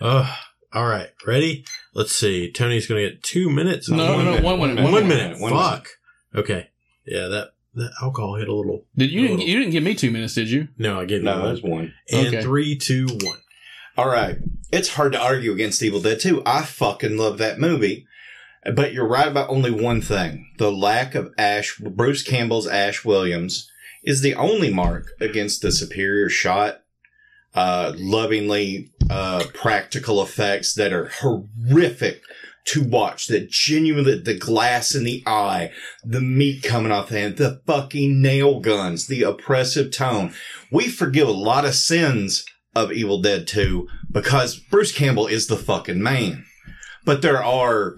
Ugh. 0.00 0.38
All 0.72 0.86
right. 0.86 1.10
Ready? 1.26 1.64
Let's 1.94 2.12
see. 2.12 2.50
Tony's 2.50 2.86
going 2.86 3.02
to 3.04 3.10
get 3.10 3.22
two 3.22 3.50
minutes. 3.50 3.90
No, 3.90 3.96
no, 4.22 4.38
no, 4.38 4.42
one 4.42 4.58
minute, 4.60 4.82
One, 4.82 4.92
one 4.92 5.08
minute. 5.08 5.32
minute, 5.32 5.40
one 5.40 5.52
Fuck. 5.52 5.88
Okay. 6.34 6.70
Yeah, 7.04 7.26
that, 7.28 7.50
that 7.74 7.90
alcohol 8.02 8.36
hit 8.36 8.48
a 8.48 8.54
little. 8.54 8.86
Did 8.96 9.10
you 9.10 9.20
didn't, 9.22 9.36
little- 9.38 9.48
you 9.50 9.58
didn't 9.58 9.72
give 9.72 9.82
me 9.82 9.94
two 9.94 10.10
minutes, 10.10 10.34
did 10.34 10.48
you? 10.50 10.68
No, 10.78 11.00
I 11.00 11.04
gave 11.04 11.22
No, 11.22 11.36
you 11.42 11.48
that's 11.48 11.62
one. 11.62 11.92
And 12.10 12.28
Okay. 12.28 12.42
three, 12.42 12.76
two, 12.78 13.06
one. 13.06 13.38
All 13.96 14.08
right. 14.08 14.38
It's 14.72 14.94
hard 14.94 15.12
to 15.12 15.20
argue 15.20 15.52
against 15.52 15.82
Evil 15.82 16.00
Dead 16.00 16.18
2. 16.18 16.42
I 16.46 16.62
fucking 16.62 17.18
love 17.18 17.36
that 17.38 17.58
movie. 17.58 18.06
But 18.74 18.92
you're 18.92 19.08
right 19.08 19.28
about 19.28 19.50
only 19.50 19.70
one 19.70 20.00
thing. 20.00 20.50
The 20.58 20.70
lack 20.70 21.14
of 21.14 21.32
Ash, 21.36 21.76
Bruce 21.78 22.22
Campbell's 22.22 22.66
Ash 22.66 23.04
Williams 23.04 23.70
is 24.02 24.22
the 24.22 24.34
only 24.34 24.72
mark 24.72 25.10
against 25.20 25.62
the 25.62 25.72
superior 25.72 26.28
shot, 26.28 26.82
uh, 27.54 27.92
lovingly, 27.96 28.92
uh, 29.10 29.44
practical 29.52 30.22
effects 30.22 30.74
that 30.74 30.92
are 30.92 31.10
horrific 31.20 32.22
to 32.66 32.82
watch. 32.82 33.26
That 33.26 33.50
genuinely, 33.50 34.20
the 34.20 34.38
glass 34.38 34.94
in 34.94 35.04
the 35.04 35.22
eye, 35.26 35.72
the 36.04 36.20
meat 36.20 36.62
coming 36.62 36.92
off 36.92 37.08
the 37.08 37.18
hand, 37.18 37.36
the 37.36 37.60
fucking 37.66 38.22
nail 38.22 38.60
guns, 38.60 39.06
the 39.06 39.22
oppressive 39.24 39.90
tone. 39.90 40.32
We 40.70 40.88
forgive 40.88 41.28
a 41.28 41.32
lot 41.32 41.64
of 41.64 41.74
sins 41.74 42.44
of 42.74 42.92
Evil 42.92 43.20
Dead 43.20 43.46
2 43.46 43.88
because 44.10 44.56
Bruce 44.56 44.92
Campbell 44.92 45.26
is 45.26 45.46
the 45.46 45.56
fucking 45.56 46.02
man. 46.02 46.44
But 47.04 47.22
there 47.22 47.42
are 47.42 47.96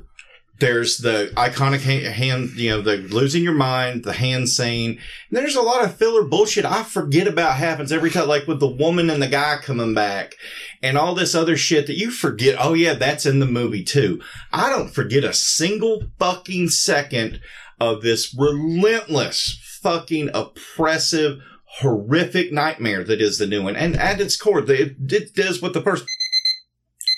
There's 0.61 0.99
the 0.99 1.33
iconic 1.35 1.81
hand, 1.81 2.51
you 2.51 2.71
know, 2.71 2.81
the 2.81 2.99
losing 2.99 3.43
your 3.43 3.55
mind, 3.55 4.05
the 4.05 4.13
hand 4.13 4.49
scene. 4.49 4.91
And 4.93 5.37
there's 5.37 5.57
a 5.57 5.63
lot 5.63 5.85
of 5.85 5.97
filler 5.97 6.23
bullshit 6.25 6.65
I 6.65 6.85
forget 6.85 7.27
about 7.27 7.57
happens 7.57 7.91
every 7.91 8.11
time, 8.11 8.29
like 8.29 8.47
with 8.47 8.61
the 8.61 8.69
woman 8.69 9.11
and 9.11 9.21
the 9.21 9.27
guy 9.27 9.59
coming 9.61 9.95
back 9.95 10.37
and 10.81 10.97
all 10.97 11.15
this 11.15 11.35
other 11.35 11.57
shit 11.57 11.89
that 11.89 11.99
you 11.99 12.13
forget. 12.13 12.57
Oh 12.59 12.75
yeah, 12.75 12.95
that's 12.95 13.27
in 13.27 13.41
the 13.41 13.47
movie 13.47 13.83
too. 13.83 14.23
I 14.53 14.71
don't 14.71 14.95
forget 14.95 15.25
a 15.25 15.33
single 15.33 16.05
fucking 16.21 16.69
second 16.69 17.41
of 17.81 18.03
this 18.03 18.33
relentless, 18.39 19.59
fucking 19.83 20.31
oppressive, 20.33 21.41
horrific 21.81 22.53
nightmare 22.53 23.05
that 23.05 23.21
is 23.21 23.39
the 23.39 23.47
new 23.47 23.63
one. 23.63 23.77
And 23.77 23.97
at 23.97 24.21
its 24.21 24.37
core, 24.37 24.61
it, 24.71 24.97
it 25.11 25.35
does 25.35 25.61
what 25.63 25.73
the 25.73 25.83
first. 25.83 26.05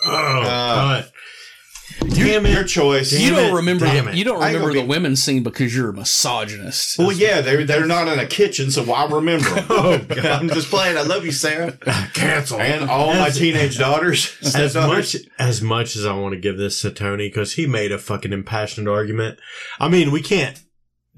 Oh, 0.04 0.10
Uh, 0.10 0.44
God. 0.44 1.12
Damn 2.10 2.44
it. 2.44 2.52
Your 2.52 2.64
choice. 2.64 3.12
you 3.12 3.30
don't 3.30 3.54
remember. 3.54 3.86
Damn 3.86 4.08
it. 4.08 4.16
You 4.16 4.24
don't 4.24 4.42
I 4.42 4.48
ain't 4.48 4.54
remember 4.56 4.68
gonna 4.74 4.80
the 4.80 4.86
be- 4.86 4.88
women's 4.88 5.22
scene 5.22 5.42
because 5.42 5.74
you're 5.74 5.90
a 5.90 5.94
misogynist. 5.94 6.98
Well, 6.98 7.12
yeah, 7.12 7.40
they're 7.40 7.64
they're 7.64 7.86
not 7.86 8.06
in 8.08 8.18
a 8.18 8.26
kitchen, 8.26 8.70
so 8.70 8.90
I 8.92 9.06
remember. 9.10 9.46
Oh, 9.70 9.98
God. 10.08 10.24
I'm 10.26 10.48
just 10.48 10.68
playing. 10.68 10.98
I 10.98 11.02
love 11.02 11.24
you, 11.24 11.32
Sarah, 11.32 11.72
Cancel. 12.12 12.60
and 12.60 12.90
all 12.90 13.14
my 13.14 13.30
teenage 13.30 13.78
daughters. 13.78 14.36
as 14.42 14.50
stepdaughters. 14.50 15.14
much 15.14 15.22
as 15.38 15.62
much 15.62 15.96
as 15.96 16.04
I 16.04 16.12
want 16.14 16.34
to 16.34 16.40
give 16.40 16.58
this 16.58 16.82
to 16.82 16.90
Tony 16.90 17.28
because 17.28 17.54
he 17.54 17.66
made 17.66 17.92
a 17.92 17.98
fucking 17.98 18.32
impassioned 18.32 18.88
argument. 18.88 19.38
I 19.78 19.88
mean, 19.88 20.10
we 20.10 20.20
can't 20.22 20.60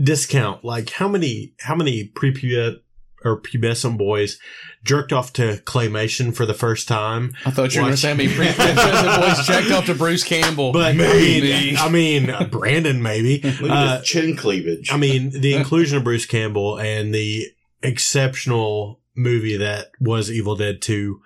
discount 0.01 0.64
like 0.64 0.91
how 0.91 1.09
many 1.09 1.55
how 1.61 1.74
many 1.74 2.09
prepubescent 2.14 2.76
or 3.25 3.41
pubescent 3.41 3.99
boys 3.99 4.39
jerked 4.85 5.12
off 5.12 5.33
to 5.35 5.61
claymation 5.64 6.35
for 6.35 6.47
the 6.47 6.55
first 6.55 6.87
time. 6.89 7.33
I 7.45 7.51
thought 7.51 7.75
you 7.75 7.81
were 7.83 7.89
going 7.89 7.97
to 7.97 8.09
Watch- 8.09 8.14
say 8.14 8.14
me. 8.14 8.27
boys 8.29 9.47
checked 9.47 9.71
off 9.73 9.87
to 9.87 9.95
Bruce 9.95 10.23
Campbell. 10.25 10.73
But 10.73 10.83
I 10.87 10.93
mean, 10.93 11.77
I 11.77 11.89
mean, 11.89 12.33
Brandon 12.51 13.03
maybe. 13.03 13.41
Look 13.43 13.71
at 13.71 13.71
Uh, 13.71 14.03
chin 14.03 14.37
cleavage. 14.37 14.93
I 14.93 14.97
mean, 14.97 15.31
the 15.31 15.55
inclusion 15.55 15.99
of 15.99 16.05
Bruce 16.05 16.27
Campbell 16.27 16.79
and 16.79 17.12
the 17.14 17.47
exceptional 17.83 19.01
movie 19.16 19.57
that 19.57 19.89
was 20.01 20.31
Evil 20.31 20.57
Dead 20.57 20.81
2. 20.81 21.21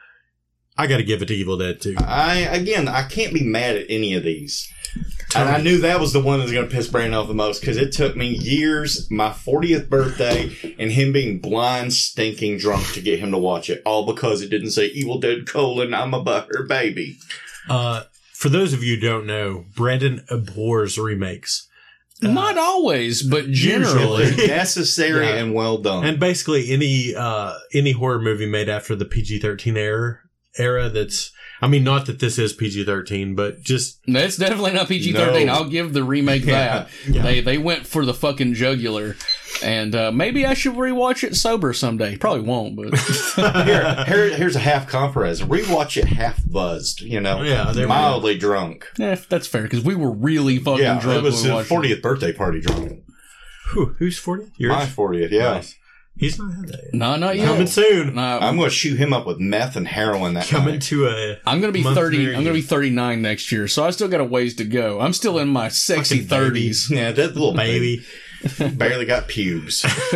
I 0.77 0.87
got 0.87 0.97
to 0.97 1.05
give 1.05 1.21
it 1.21 1.27
to 1.27 1.35
Evil 1.35 1.59
Dead 1.59 1.81
2. 1.81 1.97
I 1.99 2.37
again, 2.39 2.89
I 2.89 3.03
can't 3.03 3.35
be 3.35 3.45
mad 3.45 3.77
at 3.77 3.87
any 3.91 4.15
of 4.15 4.23
these. 4.25 4.67
And 5.35 5.49
I 5.49 5.61
knew 5.61 5.79
that 5.79 6.01
was 6.01 6.13
the 6.13 6.21
one 6.21 6.39
that 6.39 6.45
was 6.45 6.53
going 6.53 6.69
to 6.69 6.75
piss 6.75 6.89
Brandon 6.89 7.15
off 7.15 7.29
the 7.29 7.35
most 7.35 7.61
because 7.61 7.77
it 7.77 7.93
took 7.93 8.17
me 8.17 8.27
years, 8.29 9.11
my 9.11 9.31
40th 9.31 9.89
birthday, 9.89 10.75
and 10.79 10.93
him 10.93 11.13
being 11.13 11.39
blind, 11.39 11.93
stinking 11.95 12.59
drunk 12.59 12.93
to 12.93 13.01
get 13.01 13.19
him 13.19 13.31
to 13.33 13.39
watch 13.39 13.71
it. 13.71 13.83
All 13.85 14.05
because 14.07 14.43
it 14.43 14.51
didn't 14.51 14.73
say 14.73 14.87
Evil 14.87 15.19
Dead 15.19 15.47
colon, 15.47 15.95
I'm 15.95 16.13
a 16.15 16.23
butter 16.23 16.65
baby. 16.69 17.19
Uh, 17.69 18.05
for 18.35 18.49
those 18.49 18.73
of 18.73 18.83
you 18.83 18.97
who 18.97 19.01
don't 19.01 19.27
know, 19.27 19.65
Brandon 19.75 20.25
abhors 20.29 20.99
remakes. 20.99 21.69
Not 22.21 22.57
always, 22.57 23.23
but 23.23 23.47
generally. 23.51 24.31
Necessary 24.47 25.27
Yeah. 25.27 25.35
and 25.37 25.55
well 25.55 25.79
done. 25.79 26.05
And 26.05 26.21
basically 26.21 26.71
any 26.71 27.15
uh 27.17 27.55
any 27.75 27.91
horror 27.93 28.21
movie 28.21 28.47
made 28.47 28.69
after 28.69 28.95
the 28.95 29.05
PG-13 29.05 29.77
era 29.77 30.19
era 30.57 30.89
that's 30.89 31.33
I 31.63 31.69
mean 31.69 31.85
not 31.85 32.07
that 32.07 32.19
this 32.19 32.39
is 32.39 32.53
PG-13 32.53 33.37
but 33.37 33.63
just 33.63 34.01
That's 34.07 34.37
definitely 34.37 34.73
not 34.73 34.89
PG 34.89 35.13
thirteen. 35.13 35.47
No. 35.47 35.53
I'll 35.55 35.69
give 35.69 35.93
the 35.93 36.03
remake 36.05 36.45
that. 36.47 36.89
Yeah. 37.09 37.23
They 37.23 37.41
they 37.41 37.57
went 37.57 37.87
for 37.87 38.05
the 38.05 38.13
fucking 38.13 38.55
jugular, 38.55 39.15
and 39.63 39.95
uh, 39.95 40.11
maybe 40.11 40.45
I 40.45 40.55
should 40.55 40.75
rewatch 40.75 41.23
it 41.23 41.37
sober 41.37 41.73
someday. 41.73 42.17
Probably 42.17 42.41
won't, 42.43 42.75
but 42.75 42.99
here, 43.67 44.05
here, 44.07 44.37
here's 44.37 44.57
a 44.57 44.61
half 44.61 44.89
compromise. 44.89 45.41
Rewatch 45.41 45.97
it 45.97 46.07
half 46.09 46.41
buzzed, 46.45 47.01
you 47.01 47.21
know, 47.21 47.43
Yeah, 47.43 47.71
there 47.73 47.85
we 47.85 47.89
mildly 47.89 48.37
drunk. 48.37 48.89
yeah, 48.99 49.15
that's 49.29 49.47
fair 49.47 49.63
because 49.63 49.85
we 49.85 49.95
were 49.95 50.11
really 50.11 50.59
fucking 50.59 50.83
Yeah, 50.83 50.99
drunk. 51.01 51.19
it 51.19 51.23
was 51.23 51.35
when 51.35 51.57
his 51.59 51.71
we 51.71 51.79
watched 51.79 51.93
it. 51.93 51.99
40th 51.99 52.03
birthday 52.03 52.33
party 52.33 52.61
drunk. 52.61 53.03
whew, 53.73 53.95
who's 53.99 54.19
40? 54.19 54.47
My 54.61 54.85
40th, 54.87 55.31
yeah. 55.31 55.53
Nice. 55.55 55.77
He's 56.15 56.39
not 56.39 56.53
had 56.55 56.69
that 56.69 56.81
yet. 56.85 56.95
No, 56.95 57.17
not 57.17 57.37
yet. 57.37 57.47
Coming 57.47 57.67
soon. 57.67 58.15
No, 58.15 58.23
I'm 58.23 58.57
going 58.57 58.69
to 58.69 58.75
shoot 58.75 58.97
him 58.99 59.13
up 59.13 59.27
with 59.27 59.39
meth 59.41 59.77
and 59.77 59.89
heroin 59.89 60.35
that 60.35 60.47
Coming 60.47 60.75
night. 60.75 60.83
to 60.83 61.07
a 61.09 61.39
I'm 61.47 61.61
gonna 61.61 61.73
be 61.73 61.83
thirty. 61.83 62.19
near 62.19 62.35
I'm 62.35 62.45
gonna 62.45 62.53
be 62.55 62.61
thirty 62.63 62.91
nine 62.91 63.23
next 63.23 63.51
year, 63.51 63.67
so 63.67 63.85
I 63.85 63.91
still 63.91 64.09
got 64.09 64.21
a 64.21 64.25
ways 64.25 64.55
to 64.57 64.65
go. 64.65 65.01
I'm 65.01 65.15
still 65.15 65.39
in 65.39 65.49
my 65.49 65.69
sexy 65.69 66.21
thirties. 66.21 66.91
Yeah, 66.91 67.13
that 67.13 67.35
little 67.35 67.55
baby 67.55 67.97
baby. 67.97 68.07
barely 68.75 69.05
got 69.05 69.29
pubes. 69.29 69.83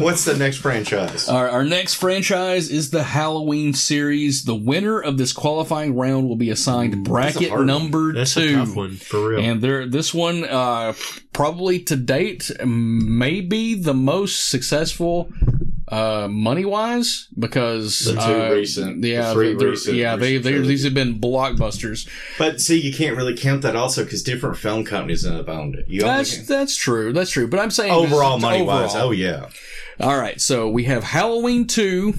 What's 0.00 0.24
the 0.24 0.36
next 0.38 0.58
franchise? 0.58 1.28
Our, 1.28 1.48
our 1.48 1.64
next 1.64 1.94
franchise 1.94 2.70
is 2.70 2.90
the 2.90 3.02
Halloween 3.02 3.74
series. 3.74 4.44
The 4.44 4.54
winner 4.54 5.00
of 5.00 5.18
this 5.18 5.32
qualifying 5.32 5.94
round 5.96 6.28
will 6.28 6.36
be 6.36 6.50
assigned 6.50 7.04
bracket 7.04 7.48
hard 7.48 7.60
one. 7.60 7.66
number 7.66 8.12
That's 8.12 8.34
two. 8.34 8.40
a 8.40 8.52
tough 8.52 8.76
one 8.76 8.96
for 8.96 9.30
real. 9.30 9.40
And 9.40 9.60
there, 9.60 9.86
this 9.86 10.12
one, 10.14 10.44
uh, 10.44 10.94
probably 11.32 11.80
to 11.80 11.96
date, 11.96 12.50
may 12.64 13.40
be 13.40 13.74
the 13.74 13.94
most 13.94 14.48
successful, 14.48 15.30
uh, 15.88 16.26
money 16.28 16.64
wise 16.64 17.28
because 17.38 18.00
The 18.00 18.12
two 18.14 18.18
uh, 18.18 18.50
recent- 18.50 19.02
the 19.02 19.08
yeah, 19.10 19.32
three 19.32 19.54
they're- 19.54 19.70
recent- 19.70 19.96
yeah, 19.96 20.16
they, 20.16 20.36
they, 20.38 20.58
these 20.58 20.82
have 20.84 20.94
been 20.94 21.20
blockbusters. 21.20 22.08
But 22.38 22.60
see, 22.60 22.80
you 22.80 22.92
can't 22.92 23.16
really 23.16 23.36
count 23.36 23.62
that 23.62 23.76
also 23.76 24.02
because 24.04 24.22
different 24.24 24.56
film 24.58 24.84
companies 24.84 25.24
have 25.24 25.48
owned 25.48 25.76
it. 25.76 25.86
You 25.88 26.00
That's 26.00 26.36
can- 26.38 26.46
that's 26.46 26.74
true. 26.76 27.12
That's 27.12 27.30
true. 27.30 27.46
But 27.48 27.60
I'm 27.60 27.70
saying 27.70 27.92
overall 27.92 28.36
just 28.38 28.42
money 28.42 28.62
wise. 28.62 28.94
Oh 28.96 29.12
yeah, 29.12 29.48
All 30.00 30.18
right, 30.18 30.40
so 30.40 30.68
we 30.68 30.84
have 30.84 31.04
Halloween 31.04 31.66
2, 31.66 32.14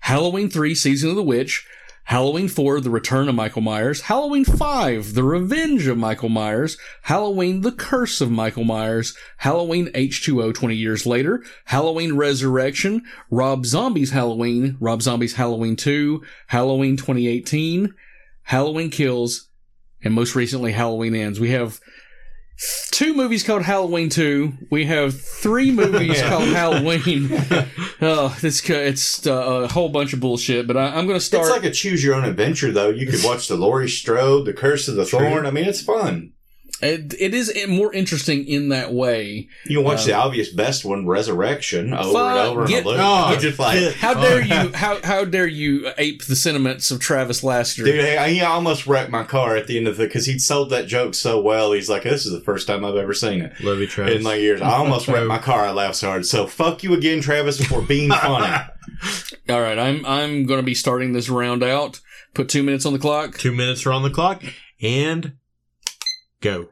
Halloween 0.00 0.50
3, 0.50 0.74
Season 0.74 1.10
of 1.10 1.16
the 1.16 1.22
Witch, 1.22 1.66
Halloween 2.04 2.48
4, 2.48 2.80
The 2.80 2.90
Return 2.90 3.28
of 3.28 3.34
Michael 3.34 3.62
Myers, 3.62 4.02
Halloween 4.02 4.44
5, 4.44 5.14
The 5.14 5.22
Revenge 5.22 5.86
of 5.86 5.96
Michael 5.96 6.28
Myers, 6.28 6.76
Halloween, 7.02 7.60
The 7.60 7.72
Curse 7.72 8.20
of 8.20 8.30
Michael 8.30 8.64
Myers, 8.64 9.16
Halloween 9.38 9.86
H2O 9.94 10.52
20 10.52 10.74
years 10.74 11.06
later, 11.06 11.42
Halloween 11.66 12.16
Resurrection, 12.16 13.02
Rob 13.30 13.64
Zombie's 13.64 14.10
Halloween, 14.10 14.76
Rob 14.80 15.00
Zombie's 15.00 15.34
Halloween 15.34 15.76
2, 15.76 16.22
Halloween 16.48 16.96
2018, 16.96 17.94
Halloween 18.42 18.90
Kills, 18.90 19.48
and 20.02 20.12
most 20.12 20.34
recently 20.34 20.72
Halloween 20.72 21.14
Ends. 21.14 21.38
We 21.38 21.50
have 21.50 21.80
two 22.90 23.14
movies 23.14 23.42
called 23.42 23.62
Halloween 23.62 24.08
2. 24.08 24.52
We 24.70 24.84
have 24.86 25.20
three 25.20 25.70
movies 25.70 26.20
called 26.28 26.48
Halloween. 26.48 27.28
oh, 28.00 28.36
it's 28.42 28.68
it's 28.68 29.26
uh, 29.26 29.32
a 29.32 29.68
whole 29.68 29.88
bunch 29.88 30.12
of 30.12 30.20
bullshit. 30.20 30.66
But 30.66 30.76
I, 30.76 30.86
I'm 30.96 31.06
going 31.06 31.18
to 31.18 31.24
start. 31.24 31.46
it's 31.46 31.50
like 31.50 31.64
a 31.64 31.70
choose 31.70 32.02
your 32.04 32.14
own 32.14 32.24
adventure 32.24 32.72
though. 32.72 32.90
You 32.90 33.06
could 33.06 33.24
watch 33.24 33.48
the 33.48 33.56
Laurie 33.56 33.88
Strode, 33.88 34.46
the 34.46 34.52
Curse 34.52 34.88
of 34.88 34.96
the 34.96 35.04
Thorn. 35.04 35.46
I 35.46 35.50
mean, 35.50 35.64
it's 35.64 35.82
fun. 35.82 36.32
It, 36.82 37.14
it 37.18 37.32
is 37.34 37.52
more 37.68 37.92
interesting 37.94 38.46
in 38.46 38.70
that 38.70 38.92
way. 38.92 39.48
You 39.66 39.78
can 39.78 39.84
watch 39.84 40.00
Uh, 40.02 40.06
the 40.06 40.12
obvious 40.14 40.52
best 40.52 40.84
one, 40.84 41.06
Resurrection, 41.06 41.94
over 41.94 42.12
Fuck, 42.12 42.36
and 42.36 42.38
over 42.48 42.66
get- 42.66 42.78
and 42.78 42.86
over. 42.88 42.98
Oh, 43.00 43.36
just 43.38 43.58
like, 43.58 43.92
How 43.94 44.14
dare 44.14 44.42
you? 44.42 44.72
How 44.74 44.98
how 45.02 45.24
dare 45.24 45.46
you 45.46 45.90
ape 45.98 46.24
the 46.26 46.36
sentiments 46.36 46.90
of 46.90 47.00
Travis 47.00 47.42
Laster? 47.44 47.84
Dude, 47.84 48.04
I, 48.04 48.28
he 48.30 48.40
almost 48.40 48.86
wrecked 48.86 49.10
my 49.10 49.22
car 49.24 49.56
at 49.56 49.66
the 49.66 49.76
end 49.78 49.88
of 49.88 49.96
the 49.96 50.04
because 50.04 50.26
he'd 50.26 50.40
sold 50.40 50.70
that 50.70 50.86
joke 50.86 51.14
so 51.14 51.40
well. 51.40 51.72
He's 51.72 51.88
like, 51.88 52.02
"This 52.02 52.26
is 52.26 52.32
the 52.32 52.40
first 52.44 52.66
time 52.66 52.84
I've 52.84 52.96
ever 52.96 53.14
seen 53.14 53.40
it 53.42 53.52
Love 53.62 53.78
you, 53.78 53.86
Travis. 53.86 54.16
in 54.16 54.22
my 54.22 54.34
years." 54.34 54.60
I 54.60 54.72
almost 54.72 55.08
wrecked 55.08 55.26
my 55.26 55.38
car. 55.38 55.64
I 55.64 55.70
laughed 55.70 55.96
so 55.96 56.08
hard. 56.08 56.26
So 56.26 56.46
fuck 56.46 56.82
you 56.82 56.94
again, 56.94 57.20
Travis, 57.20 57.64
for 57.64 57.80
being 57.82 58.10
funny. 58.10 58.56
All 59.48 59.60
right, 59.60 59.78
I'm 59.78 60.04
I'm 60.06 60.46
going 60.46 60.58
to 60.60 60.66
be 60.66 60.74
starting 60.74 61.12
this 61.12 61.28
round 61.28 61.62
out. 61.62 62.00
Put 62.34 62.48
two 62.48 62.62
minutes 62.62 62.86
on 62.86 62.92
the 62.92 62.98
clock. 62.98 63.36
Two 63.38 63.52
minutes 63.52 63.84
are 63.86 63.92
on 63.92 64.02
the 64.02 64.10
clock 64.10 64.42
and 64.80 65.34
go. 66.42 66.68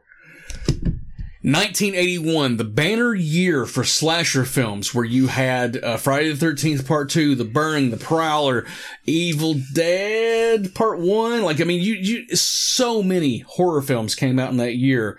1981, 1.43 2.57
the 2.57 2.63
banner 2.63 3.15
year 3.15 3.65
for 3.65 3.83
slasher 3.83 4.45
films, 4.45 4.93
where 4.93 5.03
you 5.03 5.25
had 5.25 5.83
uh, 5.83 5.97
Friday 5.97 6.31
the 6.31 6.45
13th 6.45 6.87
Part 6.87 7.09
2, 7.09 7.33
The 7.33 7.45
Burning, 7.45 7.89
The 7.89 7.97
Prowler, 7.97 8.67
Evil 9.07 9.55
Dead 9.73 10.75
Part 10.75 10.99
1. 10.99 11.41
Like, 11.41 11.59
I 11.59 11.63
mean, 11.63 11.81
you, 11.81 11.95
you, 11.95 12.35
so 12.35 13.01
many 13.01 13.39
horror 13.39 13.81
films 13.81 14.13
came 14.13 14.37
out 14.37 14.51
in 14.51 14.57
that 14.57 14.75
year. 14.75 15.17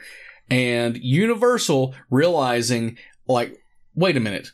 And 0.49 0.97
Universal 0.97 1.97
realizing, 2.09 2.99
like, 3.27 3.59
wait 3.97 4.17
a 4.17 4.21
minute. 4.21 4.53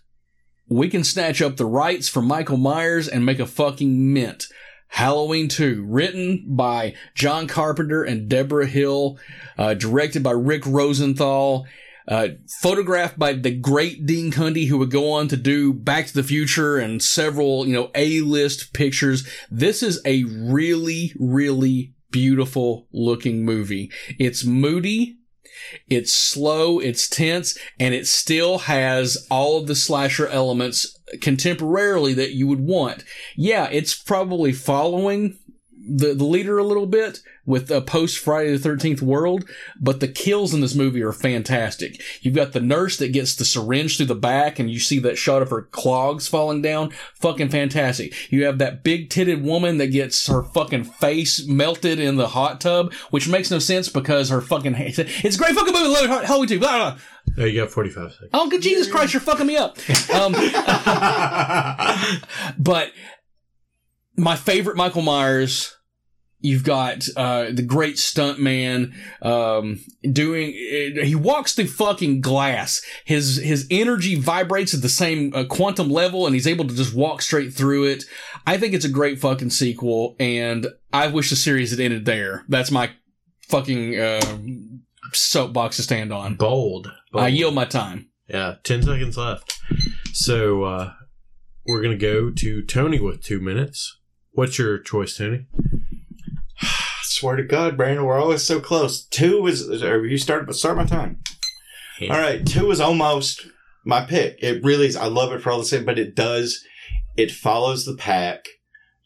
We 0.70 0.88
can 0.88 1.04
snatch 1.04 1.42
up 1.42 1.58
the 1.58 1.66
rights 1.66 2.08
for 2.08 2.22
Michael 2.22 2.56
Myers 2.56 3.08
and 3.08 3.26
make 3.26 3.40
a 3.40 3.46
fucking 3.46 4.14
mint. 4.14 4.46
Halloween 4.88 5.48
2, 5.48 5.84
written 5.86 6.44
by 6.46 6.94
John 7.14 7.46
Carpenter 7.46 8.02
and 8.02 8.28
Debra 8.28 8.66
Hill, 8.66 9.18
uh, 9.56 9.74
directed 9.74 10.22
by 10.22 10.32
Rick 10.32 10.66
Rosenthal, 10.66 11.66
uh, 12.08 12.28
photographed 12.60 13.18
by 13.18 13.34
the 13.34 13.50
great 13.50 14.06
Dean 14.06 14.32
Cundey, 14.32 14.68
who 14.68 14.78
would 14.78 14.90
go 14.90 15.12
on 15.12 15.28
to 15.28 15.36
do 15.36 15.74
Back 15.74 16.06
to 16.06 16.14
the 16.14 16.22
Future 16.22 16.78
and 16.78 17.02
several, 17.02 17.66
you 17.66 17.74
know, 17.74 17.90
A-list 17.94 18.72
pictures. 18.72 19.28
This 19.50 19.82
is 19.82 20.00
a 20.06 20.24
really, 20.24 21.12
really 21.18 21.92
beautiful 22.10 22.88
looking 22.90 23.44
movie. 23.44 23.90
It's 24.18 24.44
moody. 24.44 25.17
It's 25.88 26.12
slow, 26.12 26.78
it's 26.78 27.08
tense, 27.08 27.58
and 27.78 27.94
it 27.94 28.06
still 28.06 28.58
has 28.60 29.26
all 29.30 29.58
of 29.58 29.66
the 29.66 29.74
slasher 29.74 30.28
elements 30.28 30.98
contemporarily 31.16 32.14
that 32.16 32.32
you 32.32 32.46
would 32.46 32.60
want. 32.60 33.04
Yeah, 33.36 33.68
it's 33.70 33.94
probably 33.94 34.52
following 34.52 35.38
the, 35.88 36.14
the 36.14 36.24
leader 36.24 36.58
a 36.58 36.64
little 36.64 36.86
bit 36.86 37.20
with 37.46 37.70
a 37.70 37.80
post 37.80 38.18
Friday 38.18 38.54
the 38.54 38.68
13th 38.68 39.00
world, 39.00 39.48
but 39.80 40.00
the 40.00 40.08
kills 40.08 40.52
in 40.52 40.60
this 40.60 40.74
movie 40.74 41.02
are 41.02 41.12
fantastic. 41.12 42.02
You've 42.20 42.34
got 42.34 42.52
the 42.52 42.60
nurse 42.60 42.98
that 42.98 43.12
gets 43.12 43.34
the 43.34 43.44
syringe 43.44 43.96
through 43.96 44.06
the 44.06 44.14
back 44.14 44.58
and 44.58 44.70
you 44.70 44.78
see 44.78 44.98
that 45.00 45.16
shot 45.16 45.40
of 45.40 45.50
her 45.50 45.62
clogs 45.62 46.28
falling 46.28 46.60
down. 46.60 46.90
Fucking 47.14 47.48
fantastic. 47.48 48.14
You 48.30 48.44
have 48.44 48.58
that 48.58 48.84
big 48.84 49.08
titted 49.08 49.42
woman 49.42 49.78
that 49.78 49.88
gets 49.88 50.26
her 50.26 50.42
fucking 50.42 50.84
face 50.84 51.46
melted 51.46 51.98
in 51.98 52.16
the 52.16 52.28
hot 52.28 52.60
tub, 52.60 52.92
which 53.10 53.28
makes 53.28 53.50
no 53.50 53.58
sense 53.58 53.88
because 53.88 54.28
her 54.28 54.42
fucking, 54.42 54.74
it's 54.78 54.98
a 54.98 55.38
great 55.38 55.54
fucking 55.54 55.72
movie. 55.72 55.88
Love 55.88 56.22
it. 56.22 56.26
Halloween 56.26 56.48
2. 56.48 56.58
Blah, 56.58 56.76
blah. 56.76 56.98
There 57.36 57.46
you 57.46 57.60
got 57.60 57.70
45 57.70 58.12
seconds. 58.12 58.30
Oh, 58.34 58.50
good 58.50 58.62
Jesus 58.62 58.90
Christ, 58.90 59.14
you're 59.14 59.20
fucking 59.20 59.46
me 59.46 59.56
up. 59.56 59.78
Um, 60.10 60.32
but 62.58 62.90
my 64.18 64.36
favorite 64.36 64.76
Michael 64.76 65.02
Myers, 65.02 65.77
you've 66.40 66.64
got 66.64 67.06
uh, 67.16 67.46
the 67.50 67.62
great 67.62 67.98
stunt 67.98 68.38
man 68.38 68.94
um, 69.22 69.80
doing. 70.12 70.52
He 70.52 71.14
walks 71.14 71.54
through 71.54 71.68
fucking 71.68 72.20
glass. 72.20 72.82
His 73.04 73.36
his 73.36 73.66
energy 73.70 74.14
vibrates 74.14 74.74
at 74.74 74.82
the 74.82 74.88
same 74.88 75.32
uh, 75.34 75.44
quantum 75.44 75.90
level, 75.90 76.26
and 76.26 76.34
he's 76.34 76.46
able 76.46 76.66
to 76.66 76.74
just 76.74 76.94
walk 76.94 77.22
straight 77.22 77.52
through 77.52 77.84
it. 77.84 78.04
I 78.46 78.58
think 78.58 78.74
it's 78.74 78.84
a 78.84 78.90
great 78.90 79.20
fucking 79.20 79.50
sequel, 79.50 80.16
and 80.18 80.66
I 80.92 81.08
wish 81.08 81.30
the 81.30 81.36
series 81.36 81.70
had 81.70 81.80
ended 81.80 82.04
there. 82.04 82.44
That's 82.48 82.70
my 82.70 82.90
fucking 83.48 83.98
uh, 83.98 84.38
soapbox 85.12 85.76
to 85.76 85.82
stand 85.82 86.12
on. 86.12 86.36
Bold. 86.36 86.92
Bold. 87.12 87.24
I 87.24 87.28
yield 87.28 87.54
my 87.54 87.64
time. 87.64 88.10
Yeah, 88.28 88.56
10 88.62 88.82
seconds 88.82 89.16
left. 89.16 89.58
So, 90.12 90.64
uh, 90.64 90.92
we're 91.66 91.82
going 91.82 91.98
to 91.98 92.06
go 92.06 92.30
to 92.30 92.62
Tony 92.62 93.00
with 93.00 93.22
two 93.22 93.40
minutes. 93.40 93.98
What's 94.32 94.58
your 94.58 94.78
choice, 94.78 95.16
Tony? 95.16 95.46
Swear 97.18 97.36
to 97.36 97.42
God, 97.42 97.76
Brandon, 97.76 98.04
we're 98.04 98.20
always 98.20 98.44
so 98.44 98.60
close. 98.60 99.04
Two 99.04 99.46
is, 99.46 99.82
or 99.82 100.06
you 100.06 100.18
start, 100.18 100.52
start 100.54 100.76
my 100.76 100.84
time. 100.84 101.20
Yeah. 102.00 102.14
All 102.14 102.20
right, 102.20 102.46
two 102.46 102.70
is 102.70 102.80
almost 102.80 103.46
my 103.84 104.04
pick. 104.04 104.38
It 104.40 104.62
really 104.62 104.86
is. 104.86 104.96
I 104.96 105.06
love 105.06 105.32
it 105.32 105.42
for 105.42 105.50
all 105.50 105.58
the 105.58 105.64
same, 105.64 105.84
but 105.84 105.98
it 105.98 106.14
does, 106.14 106.64
it 107.16 107.32
follows 107.32 107.84
the 107.84 107.96
pack. 107.96 108.46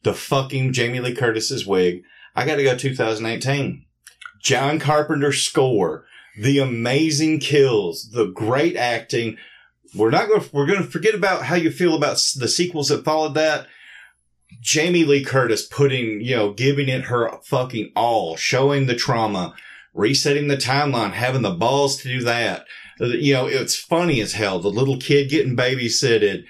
The 0.02 0.12
fucking 0.12 0.72
Jamie 0.72 1.00
Lee 1.00 1.14
Curtis's 1.14 1.66
wig. 1.66 2.02
I 2.34 2.44
got 2.44 2.56
to 2.56 2.64
go 2.64 2.76
2018. 2.76 3.84
John 4.40 4.80
Carpenter's 4.80 5.42
score, 5.42 6.04
the 6.36 6.58
amazing 6.58 7.38
kills, 7.38 8.10
the 8.10 8.26
great 8.26 8.76
acting. 8.76 9.36
We're 9.94 10.10
not 10.10 10.26
going. 10.26 10.42
We're 10.52 10.66
going 10.66 10.82
to 10.82 10.90
forget 10.90 11.14
about 11.14 11.44
how 11.44 11.54
you 11.54 11.70
feel 11.70 11.94
about 11.94 12.20
the 12.36 12.48
sequels 12.48 12.88
that 12.88 13.04
followed 13.04 13.34
that. 13.34 13.68
Jamie 14.60 15.04
Lee 15.04 15.24
Curtis 15.24 15.66
putting, 15.66 16.20
you 16.20 16.36
know, 16.36 16.52
giving 16.52 16.88
it 16.88 17.04
her 17.04 17.30
fucking 17.42 17.92
all, 17.96 18.36
showing 18.36 18.86
the 18.86 18.94
trauma, 18.94 19.54
resetting 19.94 20.48
the 20.48 20.56
timeline, 20.56 21.12
having 21.12 21.42
the 21.42 21.50
balls 21.50 21.96
to 21.98 22.08
do 22.08 22.22
that. 22.22 22.66
You 22.98 23.34
know, 23.34 23.46
it's 23.46 23.76
funny 23.76 24.20
as 24.20 24.34
hell. 24.34 24.60
The 24.60 24.68
little 24.68 24.98
kid 24.98 25.30
getting 25.30 25.56
babysitted. 25.56 26.44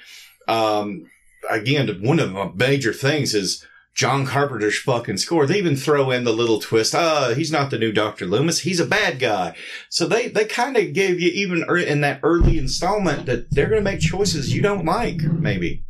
Um, 0.49 1.07
again, 1.49 1.89
one 2.03 2.19
of 2.19 2.33
the 2.33 2.53
major 2.55 2.93
things 2.93 3.35
is 3.35 3.65
John 3.95 4.27
Carpenter's 4.27 4.79
fucking 4.79 5.19
score. 5.19 5.47
They 5.47 5.59
even 5.59 5.77
throw 5.77 6.11
in 6.11 6.25
the 6.25 6.33
little 6.33 6.61
twist. 6.61 6.95
Uh, 6.95 7.35
he's 7.35 7.53
not 7.53 7.71
the 7.71 7.79
new 7.79 7.93
Dr. 7.93 8.27
Loomis. 8.27 8.61
He's 8.61 8.81
a 8.81 8.87
bad 8.87 9.19
guy. 9.19 9.55
So 9.91 10.07
they, 10.07 10.29
they 10.29 10.47
kind 10.47 10.77
of 10.77 10.95
gave 10.95 11.21
you 11.21 11.31
even 11.31 11.65
in 11.79 12.01
that 12.01 12.21
early 12.23 12.59
installment 12.59 13.27
that 13.27 13.51
they're 13.51 13.69
going 13.69 13.85
to 13.85 13.91
make 13.91 14.01
choices 14.01 14.55
you 14.55 14.63
don't 14.63 14.87
like, 14.87 15.21
maybe. 15.23 15.85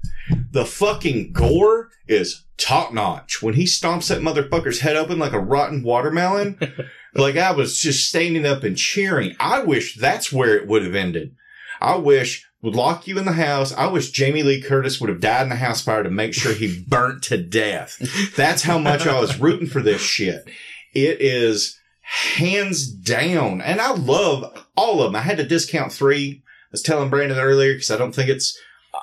The 0.51 0.65
fucking 0.65 1.33
gore 1.33 1.91
is 2.07 2.45
top 2.57 2.93
notch. 2.93 3.43
When 3.43 3.55
he 3.55 3.65
stomps 3.65 4.09
that 4.09 4.21
motherfucker's 4.21 4.81
head 4.81 4.97
open 4.97 5.19
like 5.19 5.33
a 5.33 5.41
rotten 5.41 5.83
watermelon, 5.83 6.59
like 7.15 7.37
I 7.37 7.53
was 7.53 7.79
just 7.79 8.09
standing 8.09 8.47
up 8.47 8.63
and 8.63 8.77
cheering. 8.77 9.35
I 9.41 9.63
wish 9.63 9.97
that's 9.97 10.33
where 10.33 10.57
it 10.57 10.67
would 10.67 10.85
have 10.85 10.95
ended. 10.95 11.35
I 11.81 11.97
wish 11.97 12.47
would 12.63 12.77
lock 12.77 13.09
you 13.09 13.19
in 13.19 13.25
the 13.25 13.33
house. 13.33 13.73
I 13.73 13.89
wish 13.89 14.13
Jamie 14.13 14.45
Lee 14.45 14.63
Curtis 14.63 15.01
would 15.01 15.11
have 15.11 15.21
died 15.21 15.43
in 15.43 15.49
the 15.49 15.57
house 15.57 15.83
fire 15.83 16.05
to 16.05 16.11
make 16.11 16.33
sure 16.33 16.53
he 16.53 16.85
burnt 16.89 17.25
to 17.25 17.37
death. 17.37 17.99
That's 18.37 18.63
how 18.63 18.79
much 18.79 19.07
I 19.07 19.19
was 19.21 19.41
rooting 19.41 19.67
for 19.67 19.83
this 19.83 20.01
shit. 20.01 20.49
It 20.95 21.21
is 21.21 21.79
hands 22.03 22.87
down. 22.87 23.61
And 23.61 23.81
I 23.81 23.93
love 23.93 24.67
all 24.77 25.03
of 25.03 25.09
them. 25.13 25.17
I 25.17 25.23
had 25.23 25.39
to 25.39 25.45
discount 25.45 25.93
three. 25.93 26.43
I 26.45 26.69
was 26.71 26.83
telling 26.83 27.11
Brandon 27.11 27.39
earlier 27.39 27.75
because 27.75 27.91
I 27.91 27.97
don't 27.97 28.15
think 28.15 28.29
it's, 28.29 28.59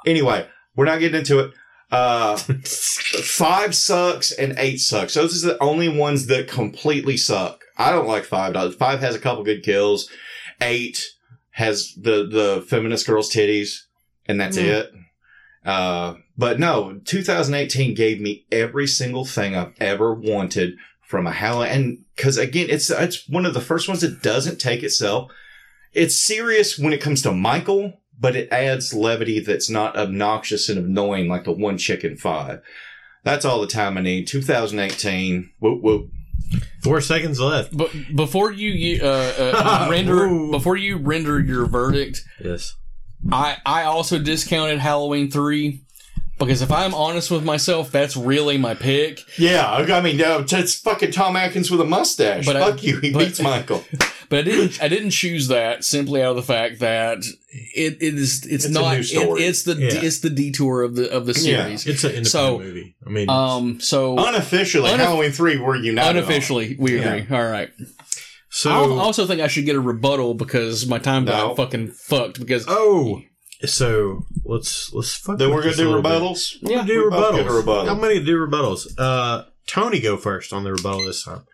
anyway, 0.05 0.47
we're 0.79 0.85
not 0.85 1.01
getting 1.01 1.19
into 1.19 1.39
it. 1.39 1.51
Uh, 1.91 2.37
five 2.37 3.75
sucks 3.75 4.31
and 4.31 4.55
eight 4.57 4.77
sucks. 4.79 5.13
Those 5.15 5.43
are 5.43 5.49
the 5.49 5.61
only 5.61 5.89
ones 5.89 6.27
that 6.27 6.47
completely 6.47 7.17
suck. 7.17 7.65
I 7.77 7.91
don't 7.91 8.07
like 8.07 8.23
five. 8.23 8.55
Five 8.75 9.01
has 9.01 9.13
a 9.13 9.19
couple 9.19 9.43
good 9.43 9.61
kills. 9.61 10.09
Eight 10.61 11.05
has 11.51 11.93
the, 11.97 12.25
the 12.25 12.65
feminist 12.69 13.05
girl's 13.05 13.29
titties 13.29 13.81
and 14.25 14.39
that's 14.39 14.57
Mm. 14.57 14.63
it. 14.63 14.91
Uh, 15.65 16.13
but 16.37 16.59
no, 16.61 17.01
2018 17.03 17.93
gave 17.93 18.21
me 18.21 18.45
every 18.49 18.87
single 18.87 19.25
thing 19.25 19.53
I've 19.57 19.73
ever 19.81 20.13
wanted 20.13 20.75
from 21.01 21.27
a 21.27 21.31
Halloween. 21.31 21.71
And 21.71 21.97
cause 22.15 22.37
again, 22.37 22.67
it's, 22.69 22.89
it's 22.89 23.27
one 23.27 23.45
of 23.45 23.53
the 23.53 23.59
first 23.61 23.89
ones 23.89 23.99
that 23.99 24.21
doesn't 24.21 24.59
take 24.61 24.81
itself. 24.83 25.29
It's 25.91 26.21
serious 26.21 26.79
when 26.79 26.93
it 26.93 27.01
comes 27.01 27.21
to 27.23 27.33
Michael, 27.33 27.99
but 28.19 28.35
it 28.35 28.49
adds 28.51 28.93
levity 28.93 29.39
that's 29.39 29.69
not 29.69 29.95
obnoxious 29.97 30.69
and 30.69 30.77
annoying 30.77 31.27
like 31.27 31.45
the 31.45 31.51
one 31.51 31.77
chicken 31.77 32.17
five. 32.17 32.61
That's 33.23 33.45
all 33.45 33.61
the 33.61 33.67
time 33.67 33.97
I 33.97 34.01
need. 34.01 34.27
2018. 34.27 35.51
Whoop 35.59 35.81
whoop. 35.81 36.09
Four 36.83 37.01
seconds 37.01 37.39
left. 37.39 37.75
But 37.75 37.91
before 38.15 38.51
you 38.51 38.71
you, 38.71 39.01
uh, 39.03 39.33
uh, 39.37 39.87
render 39.91 40.25
Ooh. 40.25 40.51
before 40.51 40.77
you 40.77 40.97
render 40.97 41.39
your 41.39 41.65
verdict, 41.65 42.23
Yes. 42.43 42.75
I 43.31 43.57
I 43.65 43.83
also 43.83 44.17
discounted 44.19 44.79
Halloween 44.79 45.29
three 45.29 45.83
because 46.39 46.61
if 46.61 46.71
I'm 46.71 46.93
honest 46.95 47.29
with 47.29 47.43
myself, 47.43 47.91
that's 47.91 48.17
really 48.17 48.57
my 48.57 48.73
pick. 48.73 49.21
Yeah, 49.37 49.69
I 49.69 50.01
mean, 50.01 50.17
no, 50.17 50.43
it's 50.49 50.75
fucking 50.79 51.11
Tom 51.11 51.35
Atkins 51.35 51.69
with 51.69 51.81
a 51.81 51.85
mustache. 51.85 52.45
But 52.45 52.55
I- 52.55 52.71
Fuck 52.71 52.83
you, 52.83 52.99
he 52.99 53.11
but- 53.11 53.19
beats 53.19 53.39
Michael. 53.41 53.83
But 54.29 54.37
I 54.37 54.41
didn't 54.43 54.79
I 54.83 54.87
didn't 54.89 55.09
choose 55.09 55.47
that 55.47 55.83
simply 55.83 56.21
out 56.21 56.29
of 56.29 56.35
the 56.35 56.43
fact 56.43 56.81
that 56.81 57.17
it, 57.49 57.97
it 57.99 58.13
is 58.13 58.45
it's, 58.45 58.63
It's 58.63 58.65
a 58.65 58.71
not 58.71 58.97
new 58.97 59.01
story. 59.01 59.41
It, 59.41 59.47
it's 59.47 59.63
the 59.63 59.73
Yeah. 59.73 60.01
it's 60.03 60.19
the 60.19 60.29
detour 60.29 60.83
of 60.83 60.95
the 60.95 61.09
of 61.11 61.25
the 61.25 61.31
Yeah. 61.33 61.63
series. 61.63 61.87
It's 61.87 62.03
an 62.03 62.11
independent 62.11 62.27
So, 62.27 62.59
movie. 62.59 62.95
I 63.07 63.09
mean, 63.09 63.27
Um 63.27 63.79
so 63.79 64.19
Unofficially, 64.19 64.91
Unof- 64.91 64.97
Halloween 64.97 65.31
3 65.31 65.57
we're 65.57 65.77
united. 65.77 66.09
on. 66.09 66.15
unofficially 66.17 66.75
we 66.77 66.99
Yeah. 66.99 67.11
agree. 67.15 67.35
All 67.35 67.43
right. 67.43 67.71
so 68.51 68.69
I 68.69 68.99
also 69.03 69.25
think 69.25 69.41
I 69.41 69.47
should 69.47 69.65
get 69.65 69.75
a 69.75 69.79
rebuttal 69.81 70.35
because 70.35 70.85
my 70.85 70.99
time 70.99 71.25
No. 71.25 71.31
got 71.31 71.57
fucking 71.57 71.87
fucked 71.93 72.39
because 72.39 72.65
oh, 72.67 73.23
so 73.65 74.25
let's 74.45 74.93
let's 74.93 75.15
fuck. 75.15 75.37
Then 75.37 75.51
we're 75.51 75.63
gonna 75.63 75.75
do 75.75 75.97
a 75.97 76.01
bit. 76.01 76.11
rebuttals? 76.11 76.55
We're 76.61 76.75
gonna 76.77 76.87
do 76.87 77.09
rebuttals. 77.09 77.31
gonna 77.31 77.53
rebuttal. 77.53 77.89
I'm 77.89 77.99
gonna 77.99 78.23
do 78.23 78.37
rebuttals. 78.47 78.87
Uh, 78.97 79.45
Tony, 79.67 79.99
go 79.99 80.17
first 80.17 80.53
on 80.53 80.63
the 80.63 80.71
rebuttal 80.71 81.05
this 81.05 81.23
time. 81.23 81.45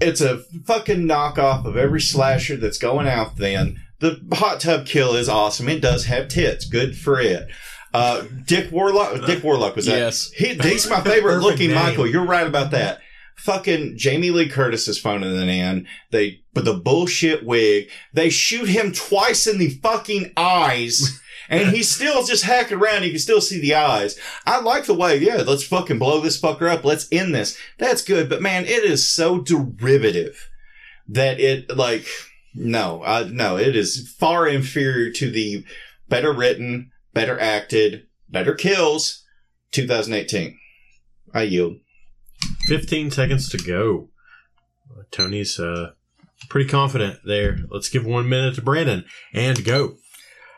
It's 0.00 0.20
a 0.20 0.38
fucking 0.66 1.02
knockoff 1.06 1.64
of 1.64 1.76
every 1.76 2.00
slasher 2.00 2.56
that's 2.56 2.78
going 2.78 3.08
out 3.08 3.36
then. 3.36 3.80
The 4.00 4.20
hot 4.32 4.60
tub 4.60 4.86
kill 4.86 5.14
is 5.14 5.28
awesome. 5.28 5.68
It 5.68 5.80
does 5.80 6.04
have 6.04 6.28
tits. 6.28 6.64
Good 6.64 6.96
for 6.96 7.20
it. 7.20 7.48
Uh, 7.92 8.24
Dick 8.44 8.70
Warlock, 8.70 9.24
Dick 9.26 9.42
Warlock 9.42 9.74
was 9.74 9.86
that? 9.86 9.96
Yes. 9.98 10.30
He, 10.30 10.54
he's 10.54 10.88
my 10.88 11.00
favorite 11.00 11.38
looking 11.42 11.68
name. 11.70 11.76
Michael. 11.82 12.06
You're 12.06 12.26
right 12.26 12.46
about 12.46 12.70
that. 12.72 13.00
Fucking 13.38 13.96
Jamie 13.96 14.30
Lee 14.30 14.48
Curtis 14.48 14.88
is 14.88 14.98
phoning 14.98 15.34
it 15.34 15.48
in. 15.48 15.86
They, 16.10 16.40
but 16.54 16.64
the 16.64 16.74
bullshit 16.74 17.44
wig, 17.44 17.88
they 18.12 18.30
shoot 18.30 18.68
him 18.68 18.92
twice 18.92 19.46
in 19.46 19.58
the 19.58 19.70
fucking 19.70 20.32
eyes. 20.36 21.20
And 21.50 21.74
he's 21.74 21.90
still 21.90 22.24
just 22.24 22.44
hacking 22.44 22.76
around. 22.76 23.04
You 23.04 23.10
can 23.10 23.18
still 23.18 23.40
see 23.40 23.58
the 23.58 23.74
eyes. 23.74 24.18
I 24.44 24.60
like 24.60 24.84
the 24.84 24.92
way, 24.92 25.16
yeah, 25.16 25.36
let's 25.46 25.64
fucking 25.64 25.98
blow 25.98 26.20
this 26.20 26.38
fucker 26.38 26.70
up. 26.70 26.84
Let's 26.84 27.08
end 27.10 27.34
this. 27.34 27.56
That's 27.78 28.02
good. 28.02 28.28
But 28.28 28.42
man, 28.42 28.66
it 28.66 28.84
is 28.84 29.08
so 29.08 29.40
derivative 29.40 30.50
that 31.08 31.40
it, 31.40 31.74
like, 31.74 32.06
no, 32.54 33.02
uh, 33.02 33.28
no, 33.30 33.56
it 33.56 33.74
is 33.74 34.14
far 34.18 34.46
inferior 34.46 35.10
to 35.12 35.30
the 35.30 35.64
better 36.08 36.34
written, 36.34 36.90
better 37.14 37.40
acted, 37.40 38.06
better 38.28 38.54
kills 38.54 39.24
2018. 39.72 40.58
I 41.32 41.42
yield. 41.42 41.78
15 42.66 43.10
seconds 43.10 43.48
to 43.50 43.58
go. 43.58 44.08
Tony's 45.10 45.58
uh, 45.58 45.92
pretty 46.48 46.68
confident 46.68 47.20
there. 47.24 47.58
Let's 47.70 47.88
give 47.88 48.04
one 48.04 48.28
minute 48.28 48.54
to 48.56 48.62
Brandon 48.62 49.04
and 49.32 49.64
go. 49.64 49.96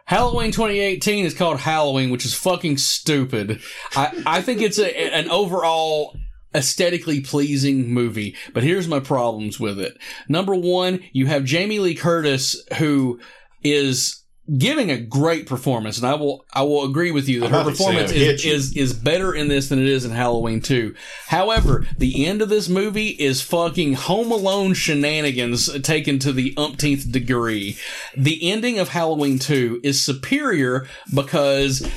Halloween 0.06 0.50
2018 0.50 1.24
is 1.24 1.34
called 1.34 1.60
Halloween, 1.60 2.10
which 2.10 2.24
is 2.24 2.34
fucking 2.34 2.78
stupid. 2.78 3.60
I, 3.94 4.22
I 4.26 4.42
think 4.42 4.60
it's 4.60 4.78
a, 4.78 5.14
an 5.14 5.30
overall 5.30 6.16
aesthetically 6.52 7.20
pleasing 7.20 7.88
movie, 7.88 8.34
but 8.52 8.64
here's 8.64 8.88
my 8.88 8.98
problems 8.98 9.60
with 9.60 9.78
it. 9.78 9.96
Number 10.28 10.54
one, 10.54 11.00
you 11.12 11.26
have 11.26 11.44
Jamie 11.44 11.78
Lee 11.78 11.94
Curtis, 11.94 12.60
who 12.78 13.20
is 13.62 14.19
giving 14.59 14.90
a 14.90 14.98
great 14.98 15.46
performance, 15.46 15.98
and 15.98 16.07
I 16.07 16.14
will 16.14 16.44
I 16.53 16.62
will 16.62 16.84
agree 16.84 17.11
with 17.11 17.28
you 17.28 17.40
that 17.40 17.51
her 17.51 17.61
about 17.61 17.70
to 17.70 17.76
say, 17.76 17.84
performance 17.84 18.12
is, 18.12 18.44
is 18.44 18.76
is 18.76 18.92
better 18.92 19.34
in 19.34 19.48
this 19.48 19.68
than 19.68 19.78
it 19.78 19.88
is 19.88 20.05
in 20.05 20.11
Halloween 20.11 20.61
2. 20.61 20.94
However, 21.26 21.86
the 21.98 22.26
end 22.26 22.42
of 22.42 22.48
this 22.48 22.68
movie 22.68 23.09
is 23.09 23.42
fucking 23.42 23.94
Home 23.94 24.30
Alone 24.30 24.74
shenanigans 24.74 25.80
taken 25.82 26.18
to 26.20 26.32
the 26.32 26.55
umpteenth 26.57 27.11
degree. 27.11 27.76
The 28.16 28.51
ending 28.51 28.78
of 28.78 28.90
Halloween 28.90 29.38
2 29.38 29.80
is 29.82 30.03
superior 30.03 30.88
because 31.14 31.88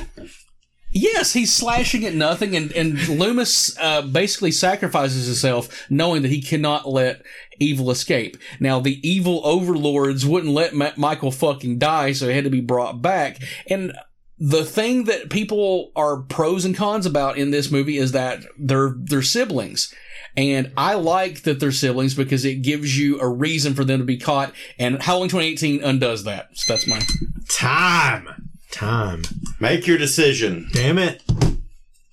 Yes, 0.95 1.34
he's 1.34 1.51
slashing 1.51 2.06
at 2.06 2.14
nothing, 2.14 2.56
and, 2.56 2.72
and 2.74 3.08
Loomis 3.08 3.76
uh, 3.80 4.04
basically 4.04 4.51
sacrifices 4.51 5.26
himself, 5.26 5.88
knowing 5.89 6.22
that 6.22 6.30
he 6.30 6.39
cannot 6.39 6.88
let 6.88 7.24
evil 7.60 7.91
escape. 7.91 8.38
Now, 8.60 8.80
the 8.80 9.08
evil 9.08 9.41
overlords 9.43 10.26
wouldn't 10.26 10.54
let 10.54 10.74
Ma- 10.74 10.91
Michael 10.97 11.32
fucking 11.32 11.80
die, 11.80 12.14
so 12.14 12.28
he 12.28 12.36
had 12.36 12.43
to 12.43 12.49
be 12.49 12.62
brought 12.62 13.01
back. 13.01 13.39
And 13.70 13.93
the 14.38 14.66
thing 14.66 15.06
that 15.06 15.30
people 15.30 15.91
are 15.95 16.18
pros 16.18 16.66
and 16.66 16.76
cons 16.76 17.06
about 17.06 17.38
in 17.38 17.51
this 17.51 17.72
movie 17.72 17.97
is 17.97 18.12
that 18.12 18.43
they're 18.58 18.93
they're 18.97 19.22
siblings. 19.22 19.93
And 20.36 20.72
I 20.76 20.95
like 20.95 21.43
that 21.43 21.60
they're 21.60 21.72
siblings 21.72 22.16
because 22.16 22.43
it 22.43 22.56
gives 22.64 22.97
you 22.97 23.20
a 23.22 23.30
reason 23.30 23.76
for 23.76 23.84
them 23.84 23.99
to 23.99 24.06
be 24.06 24.18
caught. 24.18 24.51
And 24.80 25.01
Halloween 25.01 25.30
2018 25.30 25.84
undoes 25.84 26.24
that. 26.24 26.49
So 26.54 26.74
that's 26.74 26.88
mine. 26.88 27.04
Time. 27.49 28.49
Time. 28.72 29.22
Make 29.60 29.86
your 29.86 29.99
decision. 29.99 30.68
Damn 30.74 30.97
it. 30.97 31.22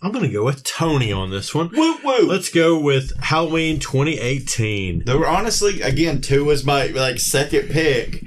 I'm 0.02 0.12
going 0.12 0.24
to 0.24 0.32
go 0.32 0.44
with 0.44 0.64
Tony 0.64 1.12
on 1.12 1.30
this 1.30 1.54
one. 1.54 1.70
Woo 1.74 1.98
woo. 2.02 2.26
Let's 2.26 2.48
go 2.48 2.78
with 2.78 3.14
Halloween 3.20 3.78
2018. 3.78 5.04
There 5.04 5.18
were 5.18 5.28
honestly, 5.28 5.82
again, 5.82 6.22
two 6.22 6.46
was 6.46 6.64
my 6.64 6.86
like 6.86 7.18
second 7.18 7.68
pick, 7.68 8.24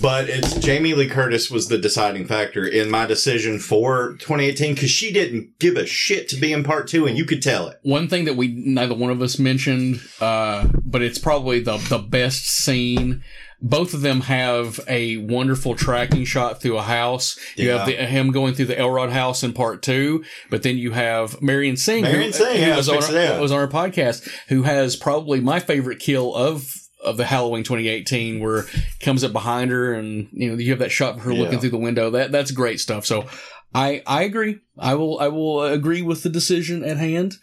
but 0.00 0.30
it's 0.30 0.54
Jamie 0.54 0.94
Lee 0.94 1.06
Curtis 1.06 1.50
was 1.50 1.68
the 1.68 1.76
deciding 1.76 2.26
factor 2.26 2.66
in 2.66 2.90
my 2.90 3.04
decision 3.04 3.58
for 3.58 4.14
2018 4.14 4.74
because 4.74 4.90
she 4.90 5.12
didn't 5.12 5.58
give 5.58 5.76
a 5.76 5.84
shit 5.84 6.26
to 6.30 6.36
be 6.36 6.54
in 6.54 6.64
part 6.64 6.88
two, 6.88 7.06
and 7.06 7.18
you 7.18 7.26
could 7.26 7.42
tell 7.42 7.68
it. 7.68 7.78
One 7.82 8.08
thing 8.08 8.24
that 8.24 8.36
we 8.36 8.48
neither 8.48 8.94
one 8.94 9.10
of 9.10 9.20
us 9.20 9.38
mentioned, 9.38 10.00
uh, 10.22 10.68
but 10.84 11.02
it's 11.02 11.18
probably 11.18 11.60
the 11.60 11.76
the 11.76 11.98
best 11.98 12.48
scene. 12.48 13.22
Both 13.60 13.92
of 13.92 14.02
them 14.02 14.20
have 14.22 14.78
a 14.86 15.16
wonderful 15.16 15.74
tracking 15.74 16.24
shot 16.24 16.60
through 16.60 16.78
a 16.78 16.82
house. 16.82 17.36
You 17.56 17.70
have 17.70 17.86
the, 17.86 17.92
him 17.94 18.30
going 18.30 18.54
through 18.54 18.66
the 18.66 18.78
Elrod 18.78 19.10
house 19.10 19.42
in 19.42 19.52
part 19.52 19.82
two, 19.82 20.24
but 20.48 20.62
then 20.62 20.78
you 20.78 20.92
have 20.92 21.42
Marion 21.42 21.76
Singh, 21.76 22.02
Marion 22.04 22.32
Singh, 22.32 22.60
yeah, 22.60 22.76
was, 22.76 22.88
on 22.88 22.96
our, 23.16 23.40
was 23.40 23.50
on 23.50 23.58
our 23.58 23.66
podcast, 23.66 24.28
who 24.48 24.62
has 24.62 24.94
probably 24.94 25.40
my 25.40 25.58
favorite 25.58 25.98
kill 25.98 26.34
of 26.34 26.72
of 27.04 27.16
the 27.16 27.24
Halloween 27.24 27.62
2018, 27.64 28.40
where 28.40 28.64
comes 29.00 29.22
up 29.24 29.32
behind 29.32 29.70
her 29.70 29.92
and 29.92 30.28
you 30.32 30.50
know 30.50 30.56
you 30.56 30.70
have 30.70 30.80
that 30.80 30.90
shot 30.92 31.16
of 31.16 31.20
her 31.22 31.32
Yeah. 31.32 31.40
looking 31.42 31.58
through 31.58 31.70
the 31.70 31.78
window. 31.78 32.10
That 32.10 32.30
that's 32.30 32.50
great 32.52 32.78
stuff. 32.80 33.06
So 33.06 33.26
I 33.74 34.02
I 34.06 34.22
agree. 34.22 34.60
I 34.78 34.94
will 34.94 35.18
I 35.18 35.28
will 35.28 35.62
agree 35.64 36.02
with 36.02 36.22
the 36.22 36.28
decision 36.28 36.84
at 36.84 36.96
hand. 36.96 37.34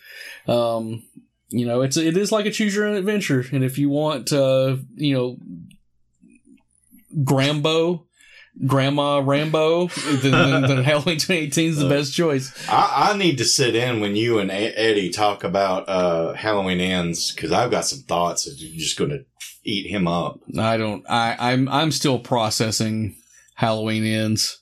Um, 0.48 1.04
you 1.50 1.66
know, 1.66 1.82
it's 1.82 1.98
it 1.98 2.18
is 2.18 2.32
like 2.32 2.46
a 2.46 2.52
choose 2.52 2.76
your 2.76 2.86
own 2.86 2.96
adventure, 2.96 3.46
and 3.52 3.64
if 3.64 3.78
you 3.78 3.90
want, 3.90 4.34
uh, 4.34 4.78
you 4.96 5.14
know, 5.14 5.38
Grambo, 7.24 8.06
Grandma 8.66 9.20
Rambo, 9.24 9.88
then, 9.88 10.32
then, 10.32 10.62
then 10.62 10.84
Halloween 10.84 11.18
2018 11.18 11.70
is 11.72 11.78
the 11.78 11.90
best 11.90 12.14
choice. 12.14 12.54
I, 12.70 13.12
I 13.14 13.18
need 13.18 13.38
to 13.40 13.46
sit 13.46 13.76
in 13.76 14.00
when 14.00 14.16
you 14.16 14.40
and 14.40 14.50
Eddie 14.52 15.10
talk 15.10 15.44
about 15.44 15.88
uh, 15.90 16.34
Halloween 16.34 16.80
ends 16.80 17.34
because 17.34 17.52
I've 17.52 17.72
got 17.72 17.86
some 17.86 18.00
thoughts 18.00 18.46
that 18.46 18.56
you're 18.58 18.78
just 18.80 18.98
going 18.98 19.10
to 19.12 19.26
eat 19.64 19.90
him 19.90 20.08
up. 20.08 20.40
I 20.58 20.78
don't. 20.78 21.04
I 21.10 21.36
I'm 21.52 21.68
I'm 21.68 21.92
still 21.92 22.20
processing 22.20 23.16
Halloween 23.56 24.06
ends. 24.06 24.62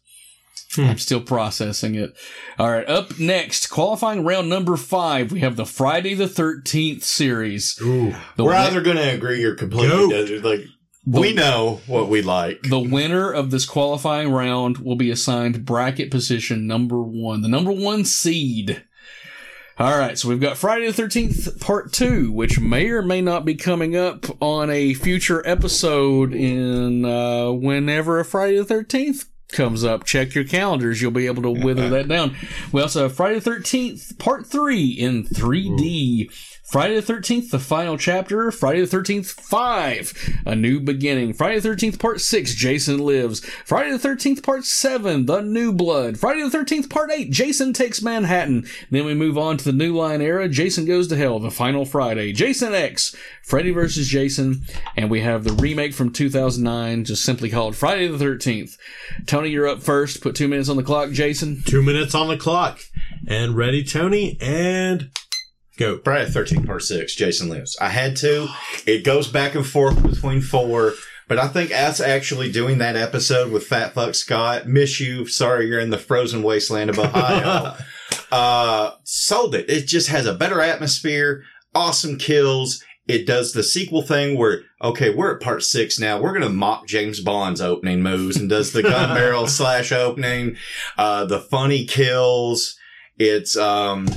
I'm 0.75 0.97
still 0.97 1.21
processing 1.21 1.93
it. 1.93 2.15
All 2.57 2.71
right, 2.71 2.87
up 2.89 3.19
next, 3.19 3.67
qualifying 3.67 4.25
round 4.25 4.49
number 4.49 4.75
five, 4.75 5.31
we 5.31 5.41
have 5.41 5.55
the 5.55 5.67
Friday 5.67 6.15
the 6.15 6.27
Thirteenth 6.27 7.03
series. 7.03 7.77
Ooh, 7.79 8.15
The 8.37 8.43
We're 8.43 8.53
win- 8.53 8.61
either 8.61 8.81
going 8.81 8.97
to 8.97 9.13
agree 9.13 9.43
or 9.43 9.53
completely 9.53 10.09
Goat. 10.09 10.43
like 10.43 10.61
we 11.05 11.33
know 11.33 11.81
what 11.87 12.09
we 12.09 12.21
like. 12.21 12.61
The 12.63 12.79
winner 12.79 13.31
of 13.31 13.51
this 13.51 13.65
qualifying 13.65 14.31
round 14.31 14.77
will 14.79 14.95
be 14.95 15.11
assigned 15.11 15.65
bracket 15.65 16.11
position 16.11 16.67
number 16.67 17.01
one, 17.01 17.41
the 17.41 17.49
number 17.49 17.71
one 17.71 18.05
seed. 18.05 18.83
All 19.79 19.97
right, 19.97 20.17
so 20.17 20.29
we've 20.29 20.39
got 20.39 20.55
Friday 20.55 20.89
the 20.89 21.01
13th, 21.01 21.59
part 21.59 21.91
two, 21.91 22.31
which 22.31 22.59
may 22.59 22.89
or 22.89 23.01
may 23.01 23.21
not 23.21 23.43
be 23.43 23.55
coming 23.55 23.95
up 23.97 24.25
on 24.39 24.69
a 24.69 24.93
future 24.93 25.41
episode 25.47 26.31
in 26.31 27.03
uh, 27.03 27.51
whenever 27.51 28.19
a 28.19 28.25
Friday 28.25 28.61
the 28.61 28.71
13th 28.71 29.25
comes 29.49 29.83
up. 29.83 30.03
Check 30.03 30.35
your 30.35 30.43
calendars, 30.43 31.01
you'll 31.01 31.09
be 31.09 31.25
able 31.25 31.41
to 31.41 31.49
wither 31.49 31.89
that 31.89 32.07
down. 32.07 32.35
We 32.71 32.81
also 32.81 33.03
have 33.03 33.15
Friday 33.15 33.39
the 33.39 33.49
13th, 33.49 34.19
part 34.19 34.45
three 34.45 34.89
in 34.89 35.25
3D. 35.25 36.29
Friday 36.73 36.99
the 36.99 37.13
13th, 37.13 37.51
the 37.51 37.59
final 37.59 37.99
chapter. 37.99 38.49
Friday 38.49 38.83
the 38.83 38.97
13th, 38.97 39.27
5, 39.27 40.41
a 40.47 40.55
new 40.55 40.79
beginning. 40.79 41.31
Friday 41.31 41.59
the 41.59 41.69
13th, 41.69 41.99
part 41.99 42.19
6, 42.19 42.55
Jason 42.55 42.97
lives. 42.97 43.45
Friday 43.63 43.95
the 43.95 44.09
13th, 44.09 44.41
part 44.41 44.65
7, 44.65 45.27
the 45.27 45.41
new 45.41 45.71
blood. 45.71 46.17
Friday 46.17 46.41
the 46.41 46.57
13th, 46.57 46.89
part 46.89 47.11
8, 47.11 47.29
Jason 47.29 47.73
takes 47.73 48.01
Manhattan. 48.01 48.65
Then 48.89 49.05
we 49.05 49.13
move 49.13 49.37
on 49.37 49.57
to 49.57 49.63
the 49.63 49.71
new 49.71 49.95
line 49.95 50.19
era, 50.19 50.49
Jason 50.49 50.85
goes 50.85 51.07
to 51.09 51.15
hell, 51.15 51.37
the 51.37 51.51
final 51.51 51.85
Friday. 51.85 52.33
Jason 52.33 52.73
X, 52.73 53.15
Freddy 53.43 53.69
vs. 53.69 54.07
Jason. 54.07 54.63
And 54.97 55.11
we 55.11 55.21
have 55.21 55.43
the 55.43 55.53
remake 55.53 55.93
from 55.93 56.11
2009, 56.11 57.05
just 57.05 57.23
simply 57.23 57.51
called 57.51 57.75
Friday 57.75 58.07
the 58.07 58.17
13th. 58.17 58.79
Tony, 59.27 59.49
you're 59.49 59.67
up 59.67 59.83
first. 59.83 60.21
Put 60.21 60.35
two 60.35 60.47
minutes 60.47 60.69
on 60.69 60.77
the 60.77 60.81
clock, 60.81 61.11
Jason. 61.11 61.61
Two 61.61 61.83
minutes 61.83 62.15
on 62.15 62.29
the 62.29 62.37
clock. 62.37 62.79
And 63.27 63.55
ready, 63.55 63.83
Tony, 63.83 64.39
and 64.41 65.11
go. 65.77 65.95
The 65.95 66.01
13th, 66.01 66.65
part 66.65 66.83
six, 66.83 67.15
Jason 67.15 67.49
lives. 67.49 67.77
I 67.79 67.89
had 67.89 68.15
to. 68.17 68.47
It 68.85 69.03
goes 69.03 69.27
back 69.27 69.55
and 69.55 69.65
forth 69.65 70.01
between 70.01 70.41
four, 70.41 70.93
but 71.27 71.39
I 71.39 71.47
think 71.47 71.71
us 71.71 71.99
actually 71.99 72.51
doing 72.51 72.77
that 72.79 72.95
episode 72.95 73.51
with 73.51 73.65
Fat 73.65 73.93
Fuck 73.93 74.15
Scott, 74.15 74.67
miss 74.67 74.99
you. 74.99 75.25
Sorry, 75.27 75.67
you're 75.67 75.79
in 75.79 75.89
the 75.89 75.97
frozen 75.97 76.43
wasteland 76.43 76.89
of 76.89 76.99
Ohio. 76.99 77.75
uh, 78.31 78.91
sold 79.03 79.55
it. 79.55 79.69
It 79.69 79.87
just 79.87 80.09
has 80.09 80.25
a 80.25 80.33
better 80.33 80.61
atmosphere, 80.61 81.43
awesome 81.73 82.17
kills. 82.17 82.83
It 83.05 83.27
does 83.27 83.51
the 83.51 83.63
sequel 83.63 84.01
thing 84.01 84.37
where, 84.37 84.61
okay, 84.81 85.13
we're 85.13 85.35
at 85.35 85.41
part 85.41 85.63
six 85.63 85.99
now. 85.99 86.21
We're 86.21 86.31
going 86.31 86.43
to 86.43 86.49
mock 86.49 86.87
James 86.87 87.19
Bond's 87.19 87.59
opening 87.59 88.01
moves 88.01 88.37
and 88.37 88.49
does 88.49 88.71
the 88.71 88.81
gun 88.81 89.13
barrel 89.15 89.47
slash 89.47 89.91
opening, 89.91 90.55
uh, 90.97 91.25
the 91.25 91.39
funny 91.39 91.85
kills. 91.85 92.77
It's, 93.17 93.57
um, 93.57 94.07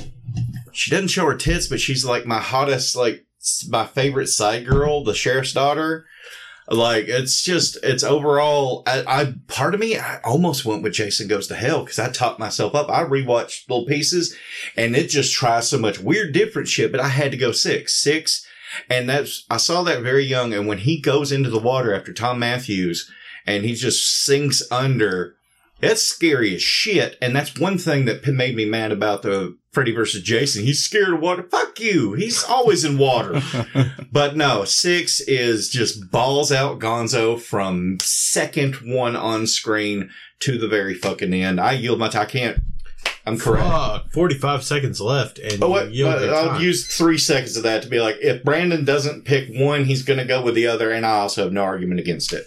she 0.77 0.91
doesn't 0.91 1.07
show 1.07 1.25
her 1.25 1.35
tits, 1.35 1.65
but 1.65 1.79
she's 1.79 2.05
like 2.05 2.27
my 2.27 2.37
hottest, 2.37 2.95
like 2.95 3.25
my 3.67 3.87
favorite 3.87 4.27
side 4.27 4.67
girl, 4.67 5.03
the 5.03 5.15
sheriff's 5.15 5.51
daughter. 5.51 6.05
Like 6.69 7.05
it's 7.07 7.41
just, 7.41 7.79
it's 7.81 8.03
overall. 8.03 8.83
I, 8.85 9.03
I 9.07 9.33
part 9.47 9.73
of 9.73 9.79
me, 9.79 9.97
I 9.97 10.19
almost 10.23 10.65
went 10.65 10.83
with 10.83 10.93
Jason 10.93 11.27
Goes 11.27 11.47
to 11.47 11.55
Hell 11.55 11.83
because 11.83 11.97
I 11.97 12.11
talked 12.11 12.39
myself 12.39 12.75
up. 12.75 12.91
I 12.91 13.03
rewatched 13.03 13.67
little 13.67 13.87
pieces, 13.87 14.35
and 14.75 14.95
it 14.95 15.09
just 15.09 15.33
tries 15.33 15.67
so 15.67 15.79
much 15.79 15.99
weird, 15.99 16.31
different 16.31 16.67
shit. 16.67 16.91
But 16.91 17.01
I 17.01 17.07
had 17.07 17.31
to 17.31 17.37
go 17.37 17.51
six, 17.51 17.99
six, 17.99 18.45
and 18.87 19.09
that's 19.09 19.47
I 19.49 19.57
saw 19.57 19.81
that 19.81 20.03
very 20.03 20.25
young. 20.25 20.53
And 20.53 20.67
when 20.67 20.77
he 20.77 21.01
goes 21.01 21.31
into 21.31 21.49
the 21.49 21.57
water 21.57 21.91
after 21.91 22.13
Tom 22.13 22.37
Matthews, 22.37 23.11
and 23.47 23.65
he 23.65 23.73
just 23.73 24.23
sinks 24.23 24.61
under, 24.71 25.37
it's 25.81 26.03
scary 26.03 26.53
as 26.53 26.61
shit. 26.61 27.17
And 27.19 27.35
that's 27.35 27.59
one 27.59 27.79
thing 27.79 28.05
that 28.05 28.27
made 28.27 28.55
me 28.55 28.65
mad 28.65 28.91
about 28.91 29.23
the 29.23 29.57
Freddy 29.77 29.91
versus 29.93 30.23
Jason. 30.23 30.63
He's 30.63 30.83
scared 30.83 31.13
of 31.13 31.19
water. 31.19 31.43
Fuck 31.43 31.79
you. 31.79 32.13
He's 32.13 32.43
always 32.43 32.83
in 32.83 32.97
water. 32.97 33.43
but 34.11 34.35
no, 34.35 34.65
six 34.65 35.19
is 35.19 35.69
just 35.69 36.09
balls 36.09 36.51
out 36.51 36.79
gonzo 36.79 37.39
from 37.39 37.99
second 38.01 38.77
one 38.77 39.15
on 39.15 39.45
screen 39.45 40.09
to 40.39 40.57
the 40.57 40.67
very 40.67 40.95
fucking 40.95 41.31
end. 41.31 41.59
I 41.61 41.73
yield 41.73 41.99
my 41.99 42.07
time. 42.09 42.23
I 42.23 42.25
can't. 42.25 42.59
I'm 43.27 43.37
correct. 43.37 43.67
Fuck, 43.67 44.11
45 44.13 44.63
seconds 44.63 44.99
left. 44.99 45.37
And 45.37 45.61
Oh, 45.61 45.69
what? 45.69 45.91
you 45.91 46.07
yield 46.07 46.21
your 46.21 46.33
I'll 46.33 46.47
time. 46.49 46.61
use 46.63 46.87
three 46.97 47.19
seconds 47.19 47.55
of 47.55 47.61
that 47.61 47.83
to 47.83 47.87
be 47.87 47.99
like, 47.99 48.15
if 48.19 48.43
Brandon 48.43 48.83
doesn't 48.83 49.25
pick 49.25 49.47
one, 49.53 49.85
he's 49.85 50.01
going 50.01 50.17
to 50.17 50.25
go 50.25 50.41
with 50.41 50.55
the 50.55 50.65
other, 50.65 50.89
and 50.91 51.05
I 51.05 51.17
also 51.19 51.43
have 51.43 51.53
no 51.53 51.61
argument 51.61 51.99
against 51.99 52.33
it. 52.33 52.45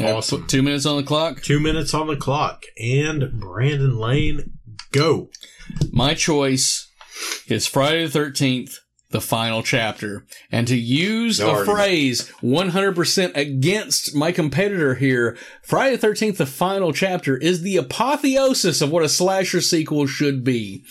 Awesome. 0.00 0.40
Put 0.40 0.48
two 0.48 0.62
minutes 0.62 0.86
on 0.86 0.96
the 0.96 1.02
clock. 1.02 1.42
Two 1.42 1.60
minutes 1.60 1.92
on 1.92 2.06
the 2.06 2.16
clock. 2.16 2.62
And 2.80 3.38
Brandon 3.38 3.98
Lane, 3.98 4.52
go. 4.90 5.28
My 5.92 6.14
choice 6.14 6.88
is 7.46 7.66
Friday 7.66 8.06
the 8.06 8.18
13th, 8.18 8.76
the 9.10 9.20
final 9.20 9.62
chapter. 9.62 10.24
And 10.50 10.66
to 10.68 10.76
use 10.76 11.38
No 11.38 11.48
a 11.48 11.52
argument. 11.58 11.78
phrase 11.78 12.32
100% 12.42 13.36
against 13.36 14.14
my 14.14 14.32
competitor 14.32 14.94
here, 14.94 15.36
Friday 15.62 15.96
the 15.96 16.06
13th, 16.06 16.38
the 16.38 16.46
final 16.46 16.92
chapter 16.92 17.36
is 17.36 17.60
the 17.62 17.76
apotheosis 17.76 18.80
of 18.80 18.90
what 18.90 19.04
a 19.04 19.08
slasher 19.08 19.60
sequel 19.60 20.06
should 20.06 20.42
be. 20.44 20.82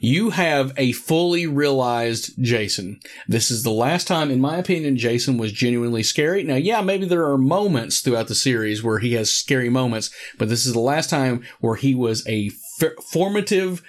You 0.00 0.30
have 0.30 0.72
a 0.76 0.90
fully 0.90 1.46
realized 1.46 2.32
Jason. 2.42 2.98
This 3.28 3.52
is 3.52 3.62
the 3.62 3.70
last 3.70 4.08
time, 4.08 4.32
in 4.32 4.40
my 4.40 4.56
opinion, 4.56 4.96
Jason 4.96 5.38
was 5.38 5.52
genuinely 5.52 6.02
scary. 6.02 6.42
Now, 6.42 6.56
yeah, 6.56 6.80
maybe 6.80 7.06
there 7.06 7.24
are 7.30 7.38
moments 7.38 8.00
throughout 8.00 8.26
the 8.26 8.34
series 8.34 8.82
where 8.82 8.98
he 8.98 9.12
has 9.12 9.30
scary 9.30 9.68
moments, 9.68 10.10
but 10.38 10.48
this 10.48 10.66
is 10.66 10.72
the 10.72 10.80
last 10.80 11.08
time 11.08 11.44
where 11.60 11.76
he 11.76 11.94
was 11.94 12.26
a 12.26 12.50
f- 12.80 12.90
formative 13.12 13.80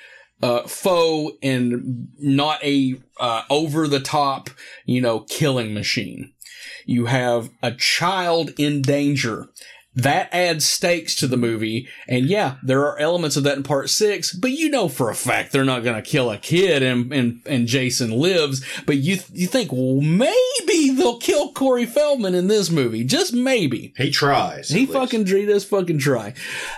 uh, 0.43 0.67
foe 0.67 1.31
and 1.41 2.09
not 2.19 2.61
a 2.65 2.95
uh, 3.17 3.43
over 3.49 3.87
the 3.87 4.01
top, 4.01 4.49
you 4.85 4.99
know, 4.99 5.21
killing 5.21 5.73
machine. 5.73 6.33
You 6.85 7.05
have 7.05 7.49
a 7.61 7.71
child 7.71 8.51
in 8.57 8.81
danger. 8.81 9.47
That 9.95 10.29
adds 10.33 10.65
stakes 10.65 11.15
to 11.15 11.27
the 11.27 11.37
movie. 11.37 11.87
And 12.07 12.25
yeah, 12.25 12.55
there 12.63 12.81
are 12.81 12.97
elements 12.97 13.37
of 13.37 13.43
that 13.43 13.57
in 13.57 13.63
part 13.63 13.89
six, 13.89 14.33
but 14.33 14.51
you 14.51 14.69
know 14.69 14.87
for 14.87 15.09
a 15.09 15.15
fact 15.15 15.51
they're 15.51 15.63
not 15.63 15.83
going 15.83 15.95
to 15.95 16.09
kill 16.09 16.31
a 16.31 16.37
kid 16.37 16.81
and, 16.81 17.13
and, 17.13 17.41
and 17.45 17.67
Jason 17.67 18.11
lives. 18.11 18.65
But 18.85 18.97
you, 18.97 19.19
you 19.31 19.45
think, 19.45 19.71
well, 19.71 20.01
maybe 20.01 20.89
they'll 20.95 21.19
kill 21.19 21.51
Corey 21.51 21.85
Feldman 21.85 22.33
in 22.33 22.47
this 22.47 22.71
movie. 22.71 23.03
Just 23.03 23.33
maybe. 23.33 23.93
He 23.95 24.09
tries. 24.09 24.69
He 24.69 24.87
fucking, 24.87 25.27
he 25.27 25.45
does 25.45 25.65
fucking 25.65 25.99
try. 25.99 26.33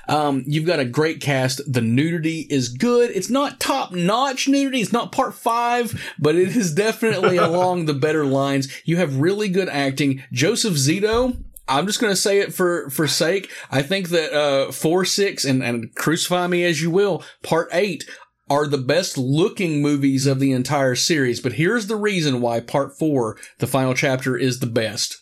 Um, 0.09 0.43
you've 0.45 0.65
got 0.65 0.79
a 0.79 0.85
great 0.85 1.21
cast. 1.21 1.61
The 1.71 1.81
nudity 1.81 2.45
is 2.49 2.69
good. 2.69 3.11
It's 3.11 3.29
not 3.29 3.59
top 3.59 3.93
notch 3.93 4.47
nudity. 4.47 4.81
It's 4.81 4.91
not 4.91 5.13
part 5.13 5.33
five, 5.33 6.13
but 6.19 6.35
it 6.35 6.55
is 6.55 6.73
definitely 6.73 7.37
along 7.45 7.85
the 7.85 7.93
better 7.93 8.25
lines. 8.25 8.67
You 8.83 8.97
have 8.97 9.21
really 9.21 9.47
good 9.47 9.69
acting. 9.69 10.23
Joseph 10.31 10.73
Zito, 10.73 11.37
I'm 11.67 11.87
just 11.87 11.99
to 11.99 12.15
say 12.15 12.39
it 12.39 12.53
for, 12.53 12.89
for 12.89 13.07
sake. 13.07 13.51
I 13.71 13.81
think 13.81 14.09
that, 14.09 14.33
uh, 14.33 14.71
four, 14.71 15.05
six 15.05 15.45
and, 15.45 15.63
and 15.63 15.93
crucify 15.95 16.47
me 16.47 16.63
as 16.63 16.81
you 16.81 16.91
will, 16.91 17.23
part 17.43 17.69
eight 17.71 18.03
are 18.49 18.67
the 18.67 18.77
best 18.77 19.17
looking 19.17 19.81
movies 19.81 20.27
of 20.27 20.39
the 20.39 20.51
entire 20.51 20.95
series. 20.95 21.39
But 21.39 21.53
here's 21.53 21.87
the 21.87 21.95
reason 21.95 22.41
why 22.41 22.59
part 22.59 22.97
four, 22.97 23.37
the 23.57 23.67
final 23.67 23.93
chapter 23.93 24.37
is 24.37 24.59
the 24.59 24.67
best. 24.67 25.17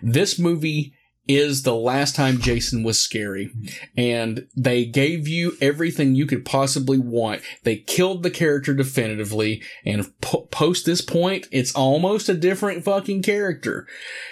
This 0.00 0.38
movie 0.38 0.94
is 1.26 1.62
the 1.62 1.74
last 1.74 2.16
time 2.16 2.40
Jason 2.40 2.82
was 2.82 3.00
scary. 3.00 3.50
And 3.96 4.46
they 4.56 4.84
gave 4.84 5.28
you 5.28 5.52
everything 5.60 6.14
you 6.14 6.26
could 6.26 6.44
possibly 6.44 6.98
want. 6.98 7.42
They 7.62 7.76
killed 7.76 8.22
the 8.22 8.30
character 8.30 8.74
definitively. 8.74 9.62
And 9.84 10.12
po- 10.20 10.48
post 10.50 10.86
this 10.86 11.00
point, 11.00 11.46
it's 11.52 11.74
almost 11.74 12.28
a 12.28 12.34
different 12.34 12.84
fucking 12.84 13.22
character. 13.22 13.86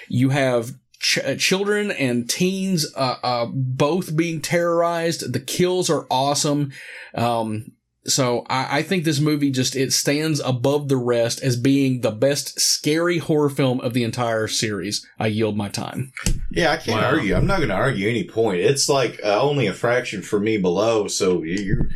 You 0.09 0.31
have 0.31 0.73
ch- 0.99 1.19
uh, 1.19 1.37
children 1.37 1.91
and 1.91 2.29
teens, 2.29 2.87
uh, 2.97 3.17
uh, 3.23 3.47
both 3.53 4.17
being 4.17 4.41
terrorized. 4.41 5.33
The 5.33 5.41
kills 5.41 5.91
are 5.91 6.07
awesome. 6.11 6.73
Um, 7.15 7.73
so 8.05 8.45
I, 8.49 8.79
I, 8.79 8.83
think 8.83 9.05
this 9.05 9.21
movie 9.21 9.51
just 9.51 9.77
it 9.77 9.93
stands 9.93 10.41
above 10.41 10.89
the 10.89 10.97
rest 10.97 11.43
as 11.43 11.57
being 11.57 12.01
the 12.01 12.11
best 12.11 12.59
scary 12.59 13.19
horror 13.19 13.51
film 13.51 13.81
of 13.81 13.93
the 13.93 14.05
entire 14.05 14.49
series. 14.49 15.07
I 15.19 15.27
yield 15.27 15.57
my 15.57 15.69
time. 15.69 16.13
Yeah, 16.51 16.73
I 16.73 16.77
can't 16.79 17.03
wow. 17.03 17.11
argue. 17.11 17.35
I'm 17.35 17.47
not 17.47 17.59
going 17.59 17.69
to 17.69 17.75
argue 17.75 18.09
any 18.09 18.25
point. 18.25 18.61
It's 18.61 18.89
like 18.89 19.21
uh, 19.23 19.41
only 19.41 19.67
a 19.67 19.75
fraction 19.75 20.23
for 20.23 20.41
me 20.41 20.57
below. 20.57 21.09
So 21.09 21.43
you're. 21.43 21.89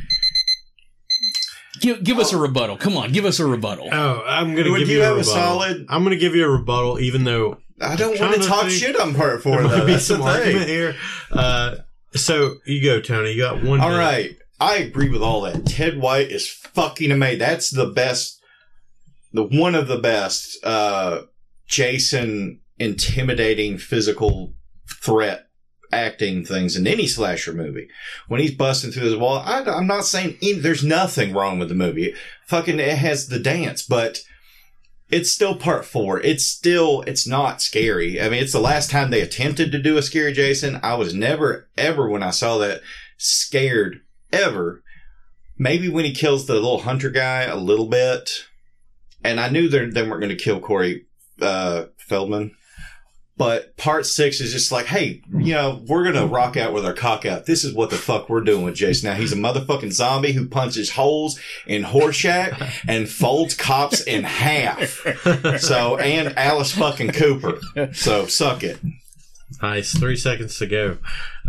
Give, 1.80 2.04
give 2.04 2.18
us 2.18 2.32
a 2.32 2.36
rebuttal. 2.36 2.76
Come 2.76 2.96
on, 2.96 3.10
give 3.10 3.24
us 3.24 3.40
a 3.40 3.46
rebuttal. 3.46 3.88
Oh, 3.90 4.22
I'm 4.24 4.54
going 4.54 4.72
to 4.72 4.78
give 4.78 4.88
you, 4.88 4.98
you 4.98 5.02
a, 5.02 5.14
rebuttal. 5.14 5.20
a 5.20 5.24
solid. 5.24 5.86
I'm 5.88 6.04
going 6.04 6.16
to 6.16 6.20
give 6.20 6.36
you 6.36 6.44
a 6.44 6.50
rebuttal, 6.50 7.00
even 7.00 7.24
though 7.24 7.58
I 7.82 7.96
don't 7.96 8.18
want 8.18 8.40
to 8.40 8.48
talk 8.48 8.70
shit 8.70 8.98
on 8.98 9.14
part 9.14 9.42
four. 9.42 9.62
Though. 9.62 9.84
be 9.84 9.92
That's 9.92 10.06
some 10.06 10.22
argument 10.22 10.68
here. 10.68 10.94
Uh, 11.30 11.76
so 12.14 12.56
you 12.64 12.82
go, 12.82 13.00
Tony. 13.00 13.32
You 13.32 13.42
got 13.42 13.62
one. 13.62 13.80
All 13.80 13.90
minute. 13.90 13.98
right. 13.98 14.36
I 14.60 14.76
agree 14.76 15.08
with 15.08 15.22
all 15.22 15.40
that. 15.42 15.66
Ted 15.66 15.98
White 15.98 16.30
is 16.30 16.48
fucking 16.48 17.10
amazing. 17.10 17.40
That's 17.40 17.70
the 17.70 17.86
best, 17.86 18.40
the 19.32 19.42
one 19.42 19.74
of 19.74 19.88
the 19.88 19.98
best, 19.98 20.64
uh, 20.64 21.22
Jason 21.66 22.60
intimidating 22.78 23.78
physical 23.78 24.54
threat 24.88 25.48
acting 25.92 26.44
things 26.44 26.76
in 26.76 26.86
any 26.86 27.06
slasher 27.06 27.52
movie. 27.52 27.88
When 28.28 28.40
he's 28.40 28.54
busting 28.54 28.92
through 28.92 29.10
this 29.10 29.18
wall, 29.18 29.42
I, 29.44 29.62
am 29.62 29.86
not 29.86 30.04
saying 30.04 30.38
any, 30.40 30.54
there's 30.54 30.84
nothing 30.84 31.34
wrong 31.34 31.58
with 31.58 31.68
the 31.68 31.74
movie. 31.74 32.14
Fucking, 32.46 32.80
it 32.80 32.98
has 32.98 33.28
the 33.28 33.38
dance, 33.38 33.82
but 33.82 34.20
it's 35.12 35.30
still 35.30 35.54
part 35.54 35.84
four. 35.84 36.20
It's 36.20 36.46
still, 36.46 37.02
it's 37.02 37.26
not 37.26 37.60
scary. 37.60 38.18
I 38.20 38.30
mean, 38.30 38.42
it's 38.42 38.52
the 38.52 38.60
last 38.60 38.90
time 38.90 39.10
they 39.10 39.20
attempted 39.20 39.70
to 39.70 39.78
do 39.78 39.98
a 39.98 40.02
scary 40.02 40.32
Jason. 40.32 40.80
I 40.82 40.94
was 40.94 41.12
never, 41.12 41.68
ever, 41.76 42.08
when 42.08 42.22
I 42.22 42.30
saw 42.30 42.56
that, 42.58 42.80
scared 43.18 44.00
ever. 44.32 44.82
Maybe 45.58 45.90
when 45.90 46.06
he 46.06 46.14
kills 46.14 46.46
the 46.46 46.54
little 46.54 46.80
hunter 46.80 47.10
guy 47.10 47.42
a 47.42 47.56
little 47.56 47.88
bit. 47.88 48.46
And 49.22 49.38
I 49.38 49.50
knew 49.50 49.68
they 49.68 50.02
weren't 50.02 50.22
going 50.22 50.30
to 50.30 50.34
kill 50.34 50.60
Corey 50.60 51.04
uh, 51.42 51.84
Feldman. 51.98 52.56
But 53.42 53.76
part 53.76 54.06
six 54.06 54.40
is 54.40 54.52
just 54.52 54.70
like, 54.70 54.86
hey, 54.86 55.20
you 55.36 55.52
know, 55.52 55.82
we're 55.88 56.04
going 56.04 56.14
to 56.14 56.32
rock 56.32 56.56
out 56.56 56.72
with 56.72 56.86
our 56.86 56.92
cock 56.92 57.26
out. 57.26 57.44
This 57.44 57.64
is 57.64 57.74
what 57.74 57.90
the 57.90 57.96
fuck 57.96 58.28
we're 58.28 58.42
doing 58.42 58.62
with 58.64 58.76
Jason. 58.76 59.10
Now, 59.10 59.16
he's 59.16 59.32
a 59.32 59.36
motherfucking 59.36 59.90
zombie 59.90 60.30
who 60.30 60.46
punches 60.46 60.90
holes 60.90 61.40
in 61.66 61.82
Horshack 61.82 62.72
and 62.86 63.08
folds 63.08 63.56
cops 63.56 64.00
in 64.00 64.22
half. 64.22 65.04
So, 65.58 65.96
and 65.96 66.38
Alice 66.38 66.70
fucking 66.70 67.10
Cooper. 67.14 67.58
So, 67.92 68.26
suck 68.26 68.62
it. 68.62 68.78
Nice. 69.60 69.92
Three 69.92 70.14
seconds 70.14 70.56
to 70.58 70.68
go. 70.68 70.98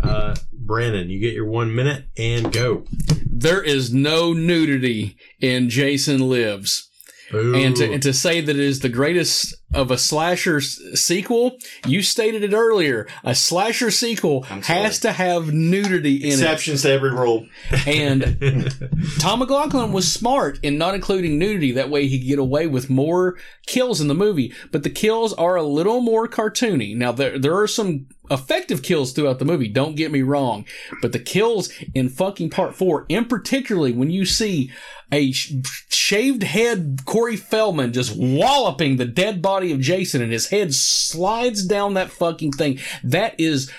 Uh, 0.02 0.34
Brandon, 0.52 1.08
you 1.10 1.20
get 1.20 1.32
your 1.32 1.46
one 1.46 1.72
minute 1.72 2.06
and 2.18 2.52
go. 2.52 2.86
There 3.24 3.62
is 3.62 3.94
no 3.94 4.32
nudity 4.32 5.16
in 5.40 5.70
Jason 5.70 6.28
Lives. 6.28 6.90
And 7.32 7.74
to, 7.76 7.92
and 7.92 8.02
to 8.02 8.12
say 8.12 8.40
that 8.40 8.54
it 8.54 8.62
is 8.62 8.80
the 8.80 8.88
greatest 8.88 9.56
of 9.74 9.90
a 9.90 9.98
slasher 9.98 10.58
s- 10.58 10.80
sequel, 10.94 11.58
you 11.86 12.02
stated 12.02 12.42
it 12.44 12.52
earlier. 12.54 13.06
A 13.24 13.34
slasher 13.34 13.90
sequel 13.90 14.42
has 14.42 14.98
to 15.00 15.12
have 15.12 15.52
nudity 15.52 16.16
in 16.24 16.30
Exceptions 16.32 16.82
to 16.82 16.90
every 16.90 17.10
rule. 17.10 17.46
it. 17.70 17.86
And 17.86 18.70
Tom 19.18 19.40
McLoughlin 19.40 19.92
was 19.92 20.10
smart 20.12 20.58
in 20.62 20.78
not 20.78 20.94
including 20.94 21.38
nudity. 21.38 21.72
That 21.72 21.90
way 21.90 22.06
he 22.06 22.18
could 22.18 22.28
get 22.28 22.38
away 22.38 22.66
with 22.66 22.88
more 22.90 23.36
kills 23.66 24.00
in 24.00 24.08
the 24.08 24.14
movie. 24.14 24.52
But 24.70 24.82
the 24.82 24.90
kills 24.90 25.32
are 25.34 25.56
a 25.56 25.62
little 25.62 26.00
more 26.00 26.28
cartoony. 26.28 26.96
Now 26.96 27.12
there 27.12 27.38
there 27.38 27.58
are 27.58 27.66
some 27.66 28.06
effective 28.30 28.82
kills 28.82 29.12
throughout 29.12 29.38
the 29.38 29.44
movie. 29.44 29.68
Don't 29.68 29.96
get 29.96 30.10
me 30.10 30.22
wrong, 30.22 30.64
but 31.02 31.12
the 31.12 31.18
kills 31.18 31.72
in 31.94 32.08
fucking 32.08 32.50
part 32.50 32.74
four, 32.74 33.06
in 33.08 33.26
particularly 33.26 33.92
when 33.92 34.10
you 34.10 34.24
see 34.24 34.70
a 35.12 35.32
sh- 35.32 35.54
shaved 35.88 36.42
head 36.42 37.00
Corey 37.04 37.36
Feldman 37.36 37.92
just 37.92 38.16
walloping 38.16 38.96
the 38.96 39.04
dead 39.04 39.42
body 39.42 39.72
of 39.72 39.80
Jason 39.80 40.22
and 40.22 40.32
his 40.32 40.48
head 40.48 40.74
slides 40.74 41.64
down 41.64 41.94
that 41.94 42.10
fucking 42.10 42.52
thing. 42.52 42.78
That 43.02 43.38
is 43.38 43.70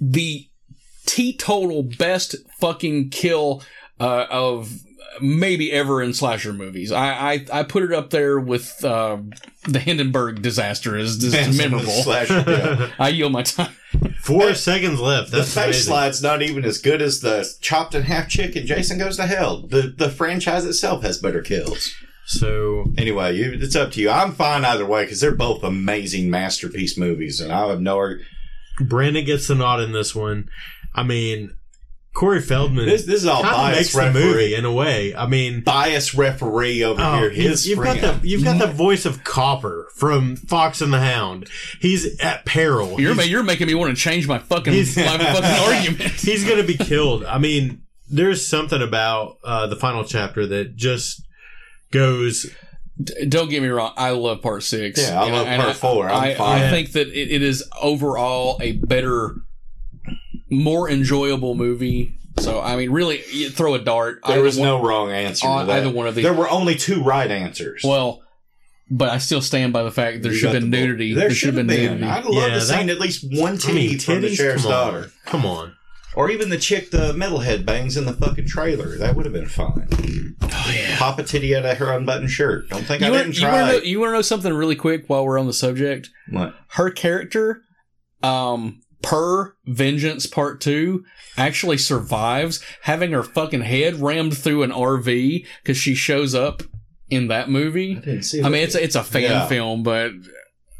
the 0.00 0.48
teetotal 1.06 1.82
best 1.82 2.34
fucking 2.58 3.10
kill 3.10 3.62
uh, 4.00 4.26
of 4.30 4.72
maybe 5.20 5.70
ever 5.72 6.02
in 6.02 6.12
slasher 6.12 6.52
movies. 6.52 6.92
I 6.92 7.32
I, 7.32 7.46
I 7.52 7.62
put 7.62 7.82
it 7.82 7.92
up 7.92 8.10
there 8.10 8.38
with 8.38 8.84
uh, 8.84 9.18
the 9.68 9.78
Hindenburg 9.78 10.42
disaster 10.42 10.96
is 10.96 11.18
just 11.18 11.56
memorable. 11.56 11.92
Slasher, 11.92 12.44
yeah. 12.46 12.90
I 12.98 13.08
yield 13.10 13.32
my 13.32 13.42
time. 13.42 13.74
Four 14.20 14.54
seconds 14.54 15.00
left. 15.00 15.30
The 15.30 15.38
That's 15.38 15.54
face 15.54 15.64
amazing. 15.64 15.82
slide's 15.84 16.22
not 16.22 16.42
even 16.42 16.64
as 16.64 16.78
good 16.78 17.02
as 17.02 17.20
the 17.20 17.46
chopped 17.60 17.94
in 17.94 18.02
half 18.02 18.28
chicken. 18.28 18.66
Jason 18.66 18.98
goes 18.98 19.16
to 19.16 19.26
hell. 19.26 19.66
The 19.66 19.94
the 19.96 20.08
franchise 20.10 20.64
itself 20.64 21.02
has 21.02 21.18
better 21.18 21.42
kills. 21.42 21.92
So 22.26 22.86
anyway, 22.96 23.36
you, 23.36 23.52
it's 23.52 23.76
up 23.76 23.92
to 23.92 24.00
you. 24.00 24.08
I'm 24.08 24.32
fine 24.32 24.64
either 24.64 24.86
way 24.86 25.04
because 25.04 25.20
they're 25.20 25.34
both 25.34 25.62
amazing 25.62 26.30
masterpiece 26.30 26.96
movies, 26.96 27.40
and 27.40 27.52
I 27.52 27.66
have 27.68 27.80
no. 27.80 28.16
Brandon 28.80 29.24
gets 29.24 29.46
the 29.46 29.54
nod 29.54 29.80
in 29.80 29.92
this 29.92 30.14
one. 30.14 30.48
I 30.94 31.02
mean, 31.02 31.54
Corey 32.14 32.40
Feldman. 32.40 32.86
This 32.86 33.04
this 33.04 33.16
is 33.22 33.26
all 33.26 33.42
bias 33.42 33.94
referee 33.94 34.54
in 34.54 34.64
a 34.64 34.72
way. 34.72 35.14
I 35.14 35.26
mean, 35.26 35.60
bias 35.62 36.14
referee 36.14 36.82
over 36.84 37.02
Oh, 37.02 37.18
here. 37.18 37.32
you- 37.32 37.48
His 37.50 37.66
you've 37.68 37.82
got 37.82 38.00
the 38.00 38.20
you've 38.26 38.44
got 38.44 38.58
the 38.58 38.68
voice 38.72 39.04
of 39.04 39.24
Copper 39.24 39.88
from 39.96 40.36
Fox 40.36 40.80
and 40.80 40.92
the 40.92 41.00
Hound. 41.00 41.48
He's 41.80 42.18
at 42.20 42.46
peril. 42.46 43.00
You're, 43.00 43.14
He's- 43.14 43.28
you're 43.28 43.42
making 43.42 43.66
me 43.66 43.74
want 43.74 43.94
to 43.96 44.00
change 44.00 44.26
my 44.28 44.38
fucking 44.38 44.72
He's- 44.72 44.96
my 44.96 45.18
fucking 45.18 45.44
argument. 45.74 46.12
He's 46.12 46.44
going 46.44 46.58
to 46.60 46.66
be 46.66 46.76
killed. 46.76 47.24
I 47.24 47.38
mean, 47.38 47.82
there's 48.08 48.46
something 48.46 48.80
about 48.80 49.38
uh, 49.42 49.66
the 49.66 49.76
final 49.76 50.04
chapter 50.04 50.46
that 50.46 50.76
just 50.76 51.26
goes. 51.90 52.46
D- 53.02 53.26
Don't 53.26 53.50
get 53.50 53.60
me 53.60 53.68
wrong. 53.68 53.92
I 53.96 54.10
love 54.10 54.40
part 54.40 54.62
six. 54.62 55.00
Yeah, 55.00 55.20
I 55.20 55.24
And 55.24 55.32
love 55.34 55.46
and 55.48 55.62
part 55.62 55.76
four. 55.76 56.08
I'm 56.08 56.22
I, 56.22 56.34
fine. 56.34 56.62
I 56.62 56.70
think 56.70 56.92
that 56.92 57.08
it, 57.08 57.32
it 57.32 57.42
is 57.42 57.64
overall 57.82 58.56
a 58.62 58.72
better, 58.72 59.34
more 60.54 60.88
enjoyable 60.90 61.54
movie. 61.54 62.16
So 62.38 62.60
I 62.60 62.76
mean, 62.76 62.90
really, 62.90 63.22
you 63.30 63.50
throw 63.50 63.74
a 63.74 63.78
dart. 63.78 64.20
There 64.26 64.40
was 64.42 64.56
one- 64.58 64.66
no 64.68 64.82
wrong 64.84 65.10
answer. 65.12 65.46
to 65.46 65.64
that. 65.66 65.70
either 65.78 65.90
one 65.90 66.06
of 66.06 66.14
these. 66.14 66.24
There 66.24 66.34
were 66.34 66.48
only 66.50 66.74
two 66.74 67.02
right 67.02 67.30
answers. 67.30 67.82
Well, 67.84 68.22
but 68.90 69.08
I 69.10 69.18
still 69.18 69.40
stand 69.40 69.72
by 69.72 69.82
the 69.82 69.90
fact 69.92 70.22
there 70.22 70.32
You 70.32 70.38
should 70.38 70.46
got 70.46 70.54
have 70.54 70.62
been 70.62 70.70
the 70.70 70.76
nudity. 70.86 71.14
There 71.14 71.30
should 71.30 71.48
have 71.48 71.54
been 71.56 71.66
been. 71.68 72.00
nudity. 72.00 72.04
I'd 72.04 72.24
love 72.24 72.48
Yeah, 72.50 72.54
to 72.56 72.60
seen 72.60 72.90
at 72.90 72.98
least 73.00 73.24
one 73.30 73.54
I 73.54 73.56
titty 73.56 73.88
mean, 73.90 73.98
from 73.98 74.20
the 74.22 74.34
sheriff's 74.34 74.62
Come 74.62 74.70
daughter, 74.72 75.10
Come 75.24 75.46
on. 75.46 75.74
or 76.16 76.28
even 76.30 76.50
the 76.50 76.58
chick 76.58 76.90
the 76.90 77.12
metalhead 77.12 77.64
bangs 77.64 77.96
in 77.96 78.04
the 78.04 78.12
fucking 78.12 78.46
trailer. 78.48 78.98
That 78.98 79.14
would 79.16 79.24
have 79.26 79.32
been 79.32 79.46
fine. 79.46 79.88
pop 80.98 81.18
a 81.18 81.22
titty 81.22 81.56
out 81.56 81.64
of 81.64 81.78
her 81.78 81.92
unbuttoned 81.92 82.30
shirt. 82.30 82.68
Don't 82.68 82.84
think 82.84 83.00
You 83.00 83.06
I 83.06 83.10
want, 83.10 83.22
didn't 83.24 83.38
you, 83.38 83.46
want 83.46 83.56
try. 83.56 83.72
to 83.72 83.78
know, 83.78 83.84
you 83.84 84.00
want 84.00 84.10
to 84.10 84.14
know 84.14 84.22
something 84.22 84.52
really 84.52 84.76
quick 84.76 85.04
while 85.08 85.24
we're 85.24 85.38
on 85.38 85.46
the 85.46 85.52
subject? 85.52 86.10
What? 86.30 86.54
Her 86.68 86.90
character, 86.90 87.62
um, 88.22 88.82
per 89.04 89.54
Vengeance 89.66 90.26
Part 90.26 90.60
2, 90.60 91.04
actually 91.36 91.78
survives 91.78 92.60
having 92.82 93.12
her 93.12 93.22
fucking 93.22 93.62
head 93.62 93.96
rammed 94.00 94.36
through 94.36 94.62
an 94.64 94.70
RV 94.72 95.46
because 95.62 95.76
she 95.76 95.94
shows 95.94 96.34
up 96.34 96.62
in 97.10 97.28
that 97.28 97.48
movie. 97.48 97.96
I 97.96 98.00
didn't 98.00 98.22
see 98.22 98.42
I 98.42 98.48
mean, 98.48 98.62
it's 98.62 98.74
a, 98.74 98.82
it's 98.82 98.96
a 98.96 99.04
fan 99.04 99.22
Yeah. 99.22 99.46
film, 99.46 99.82
but 99.82 100.10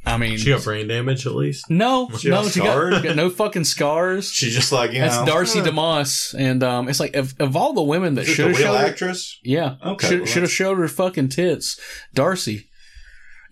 I 0.07 0.19
mean, 0.19 0.37
She 0.37 0.51
got 0.51 0.63
brain 0.65 0.87
damage 0.89 1.27
at 1.27 1.35
least. 1.35 1.71
no, 1.71 2.11
She 2.19 2.29
no, 2.29 2.47
she 2.49 2.61
got, 2.61 3.03
got 3.03 3.17
no 3.17 3.31
fucking 3.31 3.65
scars. 3.65 4.31
She's 4.31 4.55
just 4.55 4.71
like 4.73 4.93
you 4.93 5.01
That's 5.01 5.17
know. 5.21 5.25
Darcy 5.27 5.61
huh. 5.61 5.67
DeMoss, 5.67 6.35
and 6.39 6.63
um, 6.63 6.89
it's 6.91 7.01
like 7.01 7.17
of, 7.17 7.35
of 7.41 7.57
all 7.57 7.73
the 7.73 7.83
women 7.83 8.15
that 8.17 8.27
should 8.27 8.49
have 8.49 8.59
real 8.59 8.73
showed, 8.75 8.81
her- 8.81 8.87
actress? 8.87 9.39
yeah, 9.43 9.77
Okay, 9.85 10.09
should 10.09 10.19
well, 10.21 10.27
should 10.27 10.43
have 10.43 10.53
showed 10.53 10.79
her 10.79 10.89
fucking 10.89 11.29
tits, 11.31 11.81
Darcy. 12.13 12.69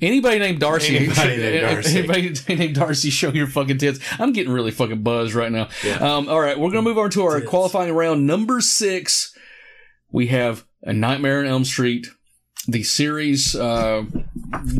Anybody 0.03 0.41
named 0.41 0.59
Darcy, 0.59 0.97
Anybody 0.97 1.37
named 1.37 1.61
Darcy. 1.63 1.99
anybody 1.99 2.35
named 2.57 2.75
Darcy, 2.75 3.11
show 3.11 3.31
your 3.31 3.47
fucking 3.47 3.79
tits. 3.79 4.01
I'm 4.19 4.33
getting 4.33 4.53
really 4.53 4.73
fucking 4.73 5.03
buzzed 5.05 5.35
right 5.35 5.53
now. 5.53 5.69
Yeah. 5.85 5.99
Um, 5.99 6.29
all 6.29 6.41
right, 6.41 6.59
we're 6.59 6.71
gonna 6.71 6.83
move 6.83 6.99
on 6.99 7.11
to 7.11 7.23
our 7.23 7.39
Tits. 7.39 7.49
qualifying 7.49 7.93
round 7.95 8.27
number 8.27 8.61
six. 8.61 9.35
We 10.11 10.27
have 10.27 10.65
a 10.83 10.93
Nightmare 10.93 11.39
on 11.39 11.47
Elm 11.47 11.65
Street, 11.65 12.09
the 12.69 12.83
series 12.83 13.57
uh, 13.57 14.05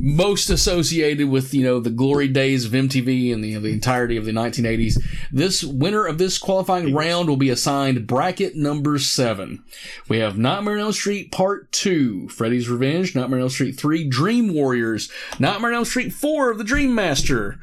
most 0.01 0.51
associated 0.51 1.29
with 1.29 1.53
you 1.53 1.65
know 1.65 1.81
the 1.81 1.91
glory 1.91 2.29
days 2.29 2.65
of 2.65 2.73
MTV 2.73 3.33
and 3.33 3.43
the, 3.43 3.57
the 3.57 3.73
entirety 3.73 4.17
of 4.17 4.25
the 4.25 4.33
1980s. 4.33 5.03
This 5.31 5.65
winner 5.65 6.07
of 6.07 6.19
this 6.19 6.39
qualifying 6.39 6.95
round 6.95 7.29
will 7.29 7.37
be 7.37 7.51
assigned 7.51 8.07
bracket 8.07 8.55
number 8.55 8.99
seven. 8.99 9.65
We 10.09 10.19
have 10.19 10.39
Nightmare 10.39 10.75
on 10.75 10.81
Elm 10.81 10.93
Street 10.93 11.33
Part 11.33 11.73
Two, 11.73 12.29
Freddy's 12.29 12.69
Revenge, 12.69 13.15
Nightmare 13.15 13.39
on 13.39 13.43
Elm 13.43 13.51
Street 13.51 13.79
Three, 13.79 14.07
Dream 14.09 14.55
Warriors, 14.55 15.11
Nightmare 15.39 15.71
on 15.71 15.77
Elm 15.77 15.85
Street 15.85 16.13
Four 16.13 16.51
of 16.51 16.59
the 16.59 16.65
Dream 16.65 16.95
Master, 16.95 17.59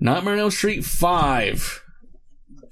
Nightmare 0.00 0.34
on 0.34 0.40
Elm 0.40 0.50
Street 0.50 0.84
Five. 0.84 1.81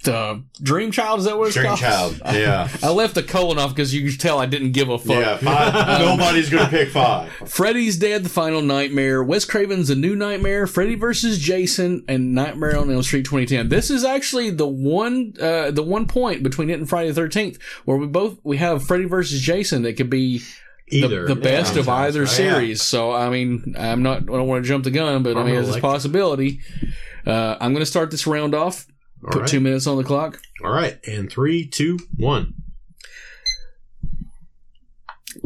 The 0.03 0.43
Dream 0.63 0.93
Child 0.93 1.19
is 1.21 1.25
that 1.27 1.37
what 1.37 1.49
it's 1.49 1.55
Dream 1.57 1.67
called? 1.67 1.79
Child, 1.79 2.21
yeah. 2.33 2.69
I 2.83 2.89
left 2.91 3.15
the 3.15 3.23
colon 3.23 3.59
off 3.59 3.71
because 3.75 3.93
you 3.95 4.11
could 4.11 4.19
tell 4.19 4.39
I 4.39 4.47
didn't 4.47 4.73
give 4.73 4.89
a 4.89 4.97
fuck. 4.99 5.09
Yeah, 5.17 5.37
five, 5.37 5.75
nobody's 6.01 6.49
gonna 6.49 6.71
pick 6.71 6.89
five. 6.89 7.31
Freddy's 7.47 7.99
Dead, 7.99 8.25
The 8.25 8.31
Final 8.31 8.63
Nightmare, 8.63 9.23
Wes 9.23 9.45
Craven's 9.45 9.89
The 9.89 9.95
New 9.97 10.17
Nightmare, 10.17 10.67
Freddy 10.67 10.95
vs. 10.95 11.39
Jason, 11.39 12.03
and 12.09 12.35
Nightmare 12.35 12.79
on 12.79 12.91
Elm 12.91 13.03
Street 13.03 13.27
2010. 13.27 13.69
This 13.69 13.91
is 13.91 14.03
actually 14.03 14.49
the 14.49 14.67
one, 14.67 15.35
uh, 15.39 15.71
the 15.71 15.83
one 15.83 16.07
point 16.07 16.43
between 16.43 16.71
it 16.71 16.79
and 16.79 16.89
Friday 16.89 17.11
the 17.11 17.21
13th 17.21 17.61
where 17.85 17.99
we 17.99 18.07
both, 18.07 18.39
we 18.43 18.57
have 18.57 18.83
Freddy 18.87 19.05
vs. 19.05 19.39
Jason 19.41 19.83
that 19.83 19.99
could 19.99 20.09
be 20.09 20.39
the, 20.89 21.05
Either. 21.05 21.27
the 21.27 21.37
best 21.37 21.75
Yeah. 21.75 21.81
of 21.81 21.89
either 21.91 22.23
Yeah. 22.23 22.27
series. 22.27 22.81
So, 22.83 23.13
I 23.13 23.29
mean, 23.29 23.75
I'm 23.79 24.03
not, 24.03 24.23
I 24.23 24.25
don't 24.25 24.49
want 24.49 24.65
to 24.65 24.69
jump 24.69 24.85
the 24.85 24.91
gun, 24.91 25.23
but 25.23 25.37
I 25.37 25.45
mean, 25.45 25.57
Armor 25.57 25.69
it's 25.69 25.77
a 25.77 25.81
possibility. 25.81 26.61
Uh, 27.27 27.57
I'm 27.61 27.73
going 27.75 27.83
to 27.83 27.87
start 27.87 28.11
this 28.11 28.27
round 28.27 28.55
off, 28.55 28.87
All 29.25 29.31
put 29.31 29.41
right. 29.41 29.49
two 29.49 29.61
minutes 29.61 29.87
on 29.87 29.97
the 29.97 30.05
clock. 30.05 30.41
All 30.65 30.73
right, 30.73 30.99
and 31.07 31.31
three, 31.31 31.67
two, 31.67 31.99
one. 32.17 32.55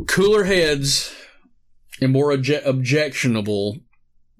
cooler 0.07 0.45
heads 0.45 1.15
and 2.01 2.13
more 2.13 2.31
obje- 2.31 2.65
objectionable 2.65 3.79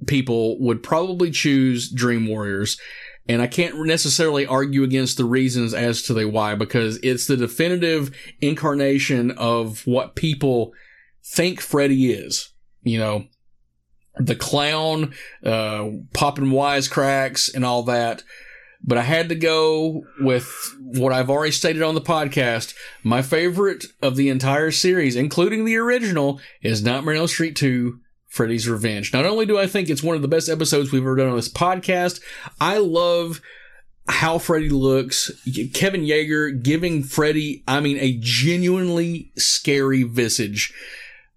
people 0.07 0.59
would 0.61 0.83
probably 0.83 1.31
choose 1.31 1.91
Dream 1.91 2.27
Warriors. 2.27 2.79
And 3.27 3.41
I 3.41 3.47
can't 3.47 3.87
necessarily 3.87 4.47
argue 4.47 4.83
against 4.83 5.17
the 5.17 5.25
reasons 5.25 5.73
as 5.73 6.03
to 6.03 6.15
the 6.15 6.29
why 6.29 6.55
because 6.55 6.99
it's 7.03 7.27
the 7.27 7.37
definitive 7.37 8.15
incarnation 8.41 9.31
of 9.33 9.87
what 9.87 10.15
people 10.15 10.73
think 11.25 11.61
Freddy 11.61 12.13
is. 12.13 12.51
You 12.83 12.99
know, 12.99 13.25
the 14.17 14.37
clown, 14.37 15.15
uh, 15.43 15.89
popping 16.13 16.51
wisecracks 16.51 17.53
and 17.55 17.65
all 17.65 17.85
that. 17.85 18.23
But 18.87 18.99
I 18.99 19.03
had 19.03 19.31
to 19.31 19.35
go 19.35 20.03
with 20.21 20.77
what 20.79 21.13
I've 21.13 21.31
already 21.31 21.53
stated 21.53 21.83
on 21.83 21.95
the 21.95 22.01
podcast. 22.01 22.75
My 23.03 23.23
favorite 23.23 23.87
of 24.03 24.17
the 24.17 24.29
entire 24.29 24.71
series, 24.71 25.17
including 25.17 25.65
the 25.65 25.77
original, 25.77 26.41
is 26.63 26.83
Nightmare 26.83 27.15
on 27.15 27.21
Elm 27.21 27.29
Street 27.29 27.57
2 27.57 27.99
Freddy's 28.29 28.69
Revenge. 28.69 29.13
Not 29.13 29.25
only 29.25 29.47
do 29.47 29.59
I 29.59 29.67
think 29.67 29.89
it's 29.89 30.03
one 30.03 30.17
of 30.17 30.23
the 30.23 30.29
best 30.29 30.49
episodes 30.49 30.93
we've 30.93 31.03
ever 31.03 31.17
done 31.17 31.29
on 31.29 31.37
this 31.37 31.49
podcast, 31.49 32.21
I 32.61 32.79
love 32.79 33.41
how 34.09 34.39
Freddy 34.39 34.69
looks. 34.69 35.31
Kevin 35.73 36.03
Yagher 36.03 36.63
giving 36.63 37.05
Freddy, 37.05 37.65
I 37.67 37.81
mean, 37.81 37.97
a 37.99 38.19
genuinely 38.21 39.33
scary 39.37 40.03
visage. 40.03 40.75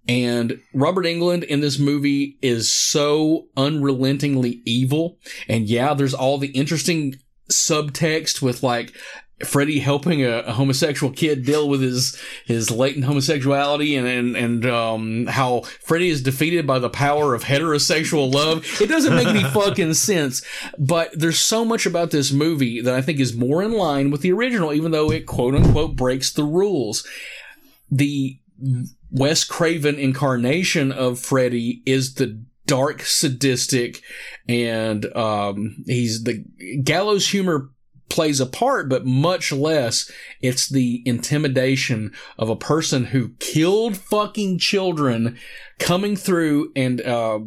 And 0.09 0.59
Robert 0.73 1.05
Englund 1.05 1.43
in 1.43 1.61
this 1.61 1.79
movie 1.79 2.37
is 2.41 2.71
so 2.71 3.47
unrelentingly 3.55 4.61
evil. 4.65 5.17
And 5.47 5.67
yeah, 5.67 5.93
there's 5.93 6.13
all 6.13 6.37
the 6.37 6.47
interesting 6.47 7.15
subtext 7.49 8.41
with 8.41 8.63
like 8.63 8.93
Freddy 9.45 9.79
helping 9.79 10.23
a, 10.23 10.39
a 10.39 10.53
homosexual 10.53 11.13
kid 11.13 11.45
deal 11.45 11.69
with 11.69 11.81
his 11.81 12.19
his 12.45 12.71
latent 12.71 13.05
homosexuality 13.05 13.95
and 13.95 14.07
and 14.07 14.35
and 14.35 14.65
um 14.65 15.27
how 15.27 15.61
Freddy 15.81 16.09
is 16.09 16.23
defeated 16.23 16.65
by 16.65 16.79
the 16.79 16.89
power 16.89 17.35
of 17.35 17.43
heterosexual 17.43 18.33
love. 18.33 18.65
It 18.81 18.87
doesn't 18.87 19.15
make 19.15 19.27
any 19.27 19.43
fucking 19.53 19.93
sense. 19.93 20.43
But 20.79 21.11
there's 21.13 21.39
so 21.39 21.63
much 21.63 21.85
about 21.85 22.09
this 22.09 22.31
movie 22.31 22.81
that 22.81 22.95
I 22.95 23.01
think 23.01 23.19
is 23.19 23.35
more 23.35 23.61
in 23.61 23.73
line 23.73 24.09
with 24.09 24.21
the 24.21 24.31
original, 24.31 24.73
even 24.73 24.91
though 24.91 25.11
it 25.11 25.27
quote 25.27 25.53
unquote 25.53 25.95
breaks 25.95 26.31
the 26.31 26.43
rules. 26.43 27.07
The 27.91 28.39
Wes 29.11 29.43
Craven 29.43 29.95
incarnation 29.95 30.91
of 30.91 31.19
Freddy 31.19 31.83
is 31.85 32.15
the 32.15 32.43
dark, 32.67 33.01
sadistic, 33.01 34.01
and 34.47 35.05
um, 35.15 35.83
he's 35.87 36.23
the 36.23 36.45
gallows 36.83 37.29
humor 37.29 37.71
plays 38.09 38.39
a 38.39 38.45
part, 38.45 38.89
but 38.89 39.05
much 39.05 39.51
less. 39.51 40.09
It's 40.41 40.69
the 40.69 41.01
intimidation 41.05 42.13
of 42.37 42.49
a 42.49 42.55
person 42.55 43.05
who 43.05 43.29
killed 43.39 43.97
fucking 43.97 44.59
children 44.59 45.37
coming 45.79 46.15
through 46.15 46.71
and 46.75 47.01
uh, 47.01 47.39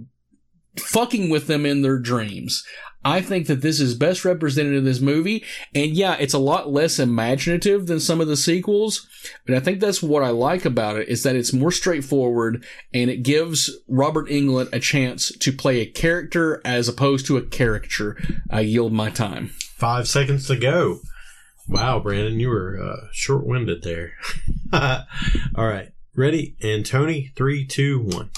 fucking 0.78 1.30
with 1.30 1.46
them 1.46 1.64
in 1.64 1.82
their 1.82 1.98
dreams. 1.98 2.64
I 3.04 3.22
think 3.22 3.46
that 3.46 3.62
this 3.62 3.80
is 3.80 3.94
best 3.94 4.24
represented 4.24 4.74
in 4.74 4.84
this 4.84 5.00
movie. 5.00 5.44
And 5.74 5.92
yeah, 5.92 6.16
it's 6.18 6.34
a 6.34 6.38
lot 6.38 6.70
less 6.70 6.98
imaginative 6.98 7.86
than 7.86 8.00
some 8.00 8.20
of 8.20 8.28
the 8.28 8.36
sequels. 8.36 9.06
But 9.46 9.56
I 9.56 9.60
think 9.60 9.80
that's 9.80 10.02
what 10.02 10.22
I 10.22 10.28
like 10.28 10.64
about 10.64 10.96
it 10.96 11.08
is 11.08 11.22
that 11.22 11.36
it's 11.36 11.52
more 11.52 11.72
straightforward 11.72 12.64
and 12.92 13.10
it 13.10 13.22
gives 13.22 13.70
Robert 13.88 14.28
Englund 14.28 14.72
a 14.72 14.80
chance 14.80 15.30
to 15.38 15.52
play 15.52 15.80
a 15.80 15.86
character 15.86 16.60
as 16.64 16.88
opposed 16.88 17.26
to 17.26 17.36
a 17.36 17.42
caricature. 17.42 18.16
I 18.50 18.60
yield 18.60 18.92
my 18.92 19.10
time. 19.10 19.50
Five 19.76 20.06
seconds 20.06 20.46
to 20.48 20.56
go. 20.56 21.00
Wow, 21.68 22.00
Brandon, 22.00 22.40
you 22.40 22.48
were 22.48 22.82
uh, 22.82 23.06
short 23.12 23.46
winded 23.46 23.82
there. 23.82 24.12
All 24.72 25.06
right. 25.56 25.92
Ready? 26.16 26.56
And 26.60 26.84
Tony, 26.84 27.32
three, 27.36 27.64
two, 27.64 28.00
one. 28.00 28.30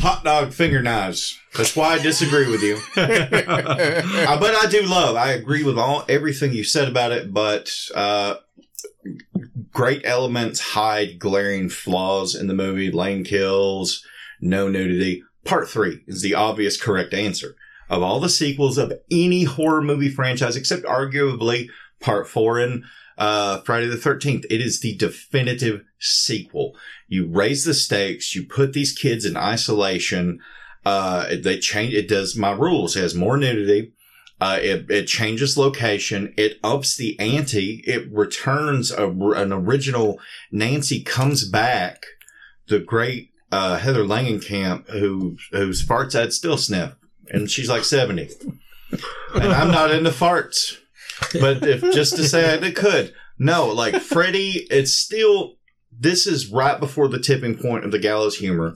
Hot 0.00 0.24
dog 0.24 0.52
finger 0.52 0.82
knives. 0.82 1.38
That's 1.56 1.74
why 1.74 1.94
I 1.94 1.98
disagree 1.98 2.50
with 2.50 2.62
you. 2.62 2.78
Uh, 4.26 4.38
but 4.40 4.54
I 4.54 4.68
do 4.68 4.82
love. 4.82 5.16
I 5.16 5.32
agree 5.32 5.62
with 5.62 5.78
all 5.78 6.04
everything 6.08 6.52
you 6.52 6.64
said 6.64 6.88
about 6.88 7.12
it. 7.12 7.32
But 7.32 7.72
uh, 7.94 8.36
great 9.72 10.02
elements 10.04 10.60
hide 10.60 11.18
glaring 11.18 11.68
flaws 11.68 12.34
in 12.34 12.46
the 12.46 12.54
movie. 12.54 12.90
Lane 12.90 13.24
kills, 13.24 14.04
no 14.40 14.68
nudity. 14.68 15.22
Part 15.44 15.68
three 15.68 16.02
is 16.06 16.22
the 16.22 16.34
obvious 16.34 16.80
correct 16.80 17.14
answer 17.14 17.56
of 17.88 18.02
all 18.02 18.18
the 18.20 18.28
sequels 18.28 18.78
of 18.78 18.92
any 19.10 19.44
horror 19.44 19.82
movie 19.82 20.08
franchise, 20.08 20.56
except 20.56 20.84
arguably 20.84 21.68
Part 22.00 22.28
four 22.28 22.58
and 22.58 22.84
uh, 23.18 23.60
Friday 23.62 23.86
the 23.86 23.96
Thirteenth. 23.96 24.44
It 24.50 24.60
is 24.60 24.80
the 24.80 24.96
definitive 24.96 25.82
sequel. 25.98 26.76
You 27.08 27.28
raise 27.28 27.64
the 27.64 27.74
stakes. 27.74 28.34
You 28.34 28.44
put 28.44 28.72
these 28.72 28.92
kids 28.92 29.24
in 29.24 29.36
isolation. 29.36 30.40
Uh, 30.84 31.34
they 31.42 31.58
change. 31.58 31.94
It 31.94 32.08
does 32.08 32.36
my 32.36 32.52
rules. 32.52 32.96
It 32.96 33.02
has 33.02 33.14
more 33.14 33.36
nudity. 33.36 33.92
Uh, 34.40 34.58
it, 34.60 34.90
it 34.90 35.06
changes 35.06 35.56
location. 35.56 36.34
It 36.36 36.58
ups 36.62 36.96
the 36.96 37.18
ante. 37.18 37.82
It 37.86 38.10
returns 38.12 38.90
a, 38.90 39.08
an 39.08 39.52
original 39.52 40.20
Nancy 40.52 41.02
comes 41.02 41.48
back. 41.48 42.04
The 42.68 42.78
great, 42.80 43.30
uh, 43.50 43.78
Heather 43.78 44.04
Langenkamp 44.04 44.90
who, 44.90 45.38
whose 45.52 45.84
farts 45.84 46.18
I'd 46.18 46.32
still 46.32 46.58
sniff. 46.58 46.94
And 47.30 47.50
she's 47.50 47.68
like 47.68 47.84
70. 47.84 48.28
And 49.34 49.52
I'm 49.52 49.70
not 49.70 49.90
into 49.90 50.10
farts. 50.10 50.76
But 51.32 51.66
if 51.66 51.80
just 51.94 52.16
to 52.16 52.24
say 52.24 52.54
it 52.54 52.76
could. 52.76 53.14
No, 53.38 53.68
like 53.68 54.00
Freddy, 54.00 54.66
it's 54.70 54.94
still, 54.94 55.56
this 55.90 56.26
is 56.26 56.50
right 56.50 56.78
before 56.80 57.08
the 57.08 57.18
tipping 57.18 57.56
point 57.56 57.84
of 57.84 57.92
the 57.92 57.98
gallows 57.98 58.38
humor. 58.38 58.74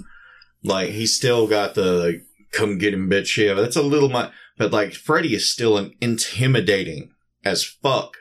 Like 0.62 0.90
he's 0.90 1.16
still 1.16 1.46
got 1.46 1.74
the 1.74 1.92
like, 1.92 2.22
come 2.52 2.78
get 2.78 2.94
him 2.94 3.08
bitch 3.08 3.26
shit. 3.26 3.56
That's 3.56 3.76
a 3.76 3.82
little 3.82 4.08
much, 4.08 4.32
but 4.58 4.72
like 4.72 4.92
Freddy 4.92 5.34
is 5.34 5.50
still 5.50 5.78
an 5.78 5.94
intimidating 6.00 7.12
as 7.44 7.64
fuck, 7.64 8.16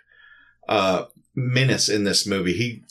uh, 0.67 1.05
menace 1.35 1.89
in 1.89 2.03
this 2.03 2.25
movie. 2.25 2.53
He, 2.53 2.83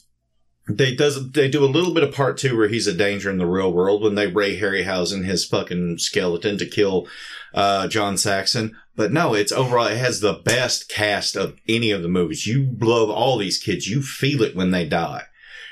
they 0.68 0.94
does 0.94 1.32
they 1.32 1.48
do 1.48 1.64
a 1.64 1.66
little 1.66 1.94
bit 1.94 2.02
of 2.02 2.14
part 2.14 2.36
two 2.36 2.56
where 2.56 2.68
he's 2.68 2.86
a 2.86 2.92
danger 2.92 3.30
in 3.30 3.38
the 3.38 3.46
real 3.46 3.72
world 3.72 4.02
when 4.02 4.16
they 4.16 4.26
Ray 4.26 4.60
Harryhausen 4.60 5.24
his 5.24 5.46
fucking 5.46 5.96
skeleton 5.96 6.58
to 6.58 6.66
kill 6.66 7.08
uh, 7.54 7.88
John 7.88 8.18
Saxon. 8.18 8.76
But 8.98 9.12
no, 9.12 9.32
it's 9.32 9.52
overall 9.52 9.86
it 9.86 9.96
has 9.96 10.18
the 10.18 10.32
best 10.32 10.88
cast 10.88 11.36
of 11.36 11.56
any 11.68 11.92
of 11.92 12.02
the 12.02 12.08
movies. 12.08 12.48
You 12.48 12.76
love 12.80 13.08
all 13.08 13.38
these 13.38 13.56
kids. 13.56 13.86
You 13.86 14.02
feel 14.02 14.42
it 14.42 14.56
when 14.56 14.72
they 14.72 14.88
die. 14.88 15.22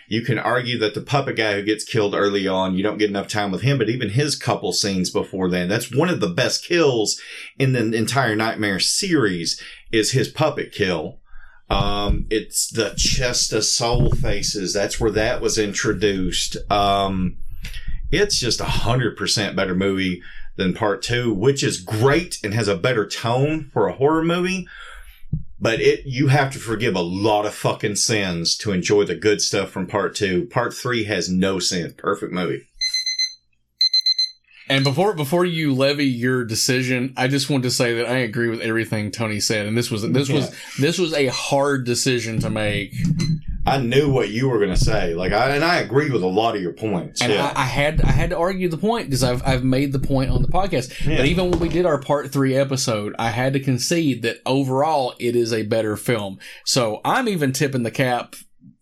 You 0.07 0.23
can 0.23 0.39
argue 0.39 0.79
that 0.79 0.95
the 0.95 1.01
puppet 1.01 1.35
guy 1.35 1.55
who 1.55 1.65
gets 1.65 1.83
killed 1.83 2.15
early 2.15 2.47
on, 2.47 2.77
you 2.77 2.85
don't 2.85 2.99
get 2.99 3.11
enough 3.11 3.27
time 3.27 3.51
with 3.51 3.63
him, 3.63 3.79
but 3.79 3.91
even 3.91 4.11
his 4.11 4.37
couple 4.37 4.73
scenes 4.73 5.11
before 5.11 5.51
then, 5.51 5.69
that's 5.69 5.93
one 5.93 6.09
of 6.09 6.21
the 6.21 6.29
best 6.29 6.65
kills 6.65 7.21
in 7.59 7.73
the 7.73 7.93
entire 7.99 8.37
Nightmare 8.37 8.79
series 8.79 9.61
is 9.91 10.13
his 10.13 10.29
puppet 10.29 10.71
kill. 10.71 11.19
Um, 11.69 12.27
it's 12.31 12.71
the 12.71 12.95
chest 12.97 13.53
of 13.53 13.65
soul 13.65 14.13
faces. 14.13 14.73
That's 14.73 15.01
where 15.01 15.11
that 15.11 15.41
was 15.41 15.59
introduced. 15.59 16.59
Um, 16.71 17.39
it's 18.13 18.39
just 18.39 18.61
a 18.61 18.67
hundred 18.67 19.17
percent 19.17 19.57
better 19.57 19.75
movie 19.75 20.23
than 20.57 20.75
part 20.75 21.03
two, 21.03 21.33
which 21.33 21.63
is 21.63 21.81
great 21.81 22.39
and 22.43 22.55
has 22.55 22.69
a 22.69 22.77
better 22.77 23.07
tone 23.07 23.71
for 23.73 23.87
a 23.87 23.95
horror 23.95 24.25
movie. 24.25 24.67
But 25.59 25.81
it, 25.81 26.03
you 26.05 26.29
have 26.29 26.53
to 26.53 26.59
forgive 26.59 26.95
a 26.95 27.01
lot 27.01 27.47
of 27.47 27.55
fucking 27.55 27.97
sins 27.97 28.57
to 28.59 28.73
enjoy 28.73 29.05
the 29.05 29.15
good 29.15 29.41
stuff 29.41 29.71
from 29.71 29.87
part 29.87 30.15
two. 30.15 30.47
Part 30.47 30.75
three 30.75 31.05
has 31.05 31.31
no 31.31 31.59
sin. 31.59 31.95
Perfect 31.97 32.33
movie. 32.33 32.67
And 34.69 34.83
before 34.83 35.15
before 35.15 35.45
you 35.45 35.73
levy 35.73 36.07
your 36.07 36.45
decision, 36.45 37.15
I 37.17 37.29
just 37.29 37.49
want 37.49 37.63
to 37.63 37.71
say 37.71 37.95
that 37.95 38.07
I 38.07 38.19
agree 38.19 38.49
with 38.49 38.61
everything 38.61 39.13
Tony 39.13 39.39
said, 39.39 39.65
and 39.67 39.79
this 39.79 39.91
was 39.91 40.03
this 40.11 40.29
was 40.29 40.55
this 40.79 40.99
was 40.99 41.15
a 41.15 41.29
hard 41.29 41.85
decision 41.85 42.41
to 42.41 42.51
make. 42.51 42.93
I 43.67 43.79
knew 43.79 44.11
what 44.11 44.29
you 44.29 44.49
were 44.49 44.59
going 44.59 44.71
to 44.71 44.77
say, 44.77 45.15
like, 45.15 45.33
I, 45.33 45.51
and 45.51 45.65
I 45.65 45.79
agreed 45.79 46.13
with 46.13 46.23
a 46.23 46.29
lot 46.29 46.55
of 46.55 46.63
your 46.63 46.73
points. 46.73 47.21
And 47.21 47.33
yeah. 47.33 47.53
I, 47.57 47.63
I 47.63 47.65
had 47.65 48.01
I 48.01 48.13
had 48.13 48.31
to 48.31 48.39
argue 48.39 48.69
the 48.69 48.79
point 48.79 49.07
because 49.07 49.25
I've 49.25 49.43
I've 49.47 49.65
made 49.65 49.93
the 49.93 49.99
point 49.99 50.31
on 50.31 50.43
the 50.43 50.49
podcast. 50.49 51.05
Yeah. 51.05 51.17
But 51.17 51.27
even 51.27 51.51
when 51.51 51.59
we 51.59 51.69
did 51.69 51.85
our 51.85 52.01
part 52.01 52.33
three 52.33 52.55
episode, 52.55 53.15
I 53.19 53.31
had 53.31 53.53
to 53.55 53.61
concede 53.61 54.23
that 54.23 54.39
overall 54.47 55.15
it 55.19 55.35
is 55.35 55.53
a 55.53 55.65
better 55.65 55.97
film. 55.97 56.39
So 56.65 57.01
I'm 57.05 57.29
even 57.29 57.53
tipping 57.53 57.83
the 57.83 57.91
cap 57.91 58.37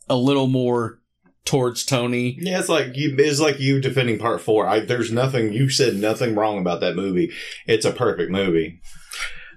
a 0.08 0.16
little 0.16 0.48
more 0.48 1.00
towards 1.46 1.84
Tony. 1.84 2.36
Yeah, 2.38 2.58
it's 2.58 2.68
like 2.68 2.94
you. 2.94 3.14
It's 3.18 3.40
like 3.40 3.60
you 3.60 3.80
defending 3.80 4.18
part 4.18 4.42
four. 4.42 4.66
I, 4.66 4.80
there's 4.80 5.12
nothing. 5.12 5.52
You 5.52 5.70
said 5.70 5.96
nothing 5.96 6.34
wrong 6.34 6.58
about 6.58 6.80
that 6.80 6.94
movie. 6.94 7.32
It's 7.66 7.86
a 7.86 7.92
perfect 7.92 8.30
movie. 8.30 8.80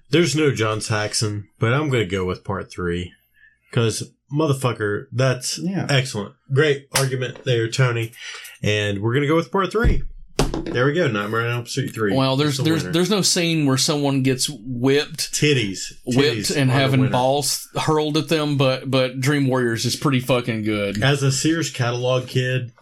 There's 0.09 0.37
no 0.37 0.53
John 0.53 0.79
Saxon, 0.79 1.49
but 1.59 1.73
I'm 1.73 1.89
going 1.89 2.03
to 2.03 2.09
go 2.09 2.23
with 2.23 2.45
part 2.45 2.71
three 2.71 3.11
because 3.69 4.13
motherfucker, 4.31 5.05
that's 5.11 5.57
Yeah. 5.57 5.85
excellent. 5.89 6.33
Great 6.53 6.87
argument 6.97 7.43
there, 7.43 7.69
Tony. 7.69 8.11
And 8.61 9.01
we're 9.01 9.13
going 9.13 9.21
to 9.23 9.27
go 9.27 9.35
with 9.35 9.51
part 9.51 9.71
three. 9.71 10.03
There 10.63 10.85
we 10.85 10.93
go. 10.93 11.07
Nightmare 11.07 11.41
on 11.41 11.51
Elm 11.51 11.65
Street 11.65 11.93
three. 11.93 12.13
Well, 12.15 12.35
there's 12.35 12.49
It's 12.49 12.57
the 12.57 12.63
there's 12.65 12.81
winner. 12.83 12.93
there's 12.93 13.09
no 13.09 13.21
scene 13.21 13.65
where 13.65 13.77
someone 13.77 14.21
gets 14.23 14.49
whipped, 14.49 15.31
titties, 15.33 15.93
whipped, 16.05 16.49
Titties 16.49 16.57
and 16.57 16.69
having 16.69 17.09
balls 17.09 17.67
hurled 17.75 18.17
at 18.17 18.27
them. 18.27 18.57
But 18.57 18.89
but 18.89 19.19
Dream 19.19 19.47
Warriors 19.47 19.85
is 19.85 19.95
pretty 19.95 20.19
fucking 20.19 20.63
good. 20.63 21.01
As 21.01 21.23
a 21.23 21.31
Sears 21.31 21.69
catalog 21.71 22.27
kid, 22.27 22.73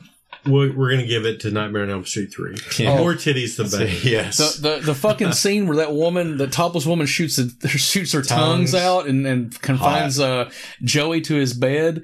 we're, 0.47 0.75
we're 0.75 0.89
going 0.89 1.01
to 1.01 1.07
give 1.07 1.25
it 1.25 1.39
to 1.41 1.51
Nightmare 1.51 1.83
on 1.83 1.89
Elm 1.89 2.05
Street 2.05 2.33
three. 2.33 2.55
Yeah. 2.77 2.97
More 2.97 3.13
titties, 3.13 3.57
the 3.57 3.63
better. 3.77 4.07
yes. 4.07 4.37
The, 4.57 4.77
the 4.79 4.85
the 4.87 4.95
fucking 4.95 5.31
scene 5.33 5.67
where 5.67 5.77
that 5.77 5.93
woman, 5.93 6.37
the 6.37 6.47
topless 6.47 6.85
woman, 6.85 7.07
shoots 7.07 7.37
a, 7.37 7.49
shoots 7.67 8.11
her 8.13 8.21
tongues, 8.21 8.71
Tongues. 8.71 8.75
out 8.75 9.07
and, 9.07 9.25
and 9.25 9.61
confines 9.61 10.19
uh, 10.19 10.49
Joey 10.83 11.21
to 11.21 11.35
his 11.35 11.53
bed. 11.53 12.03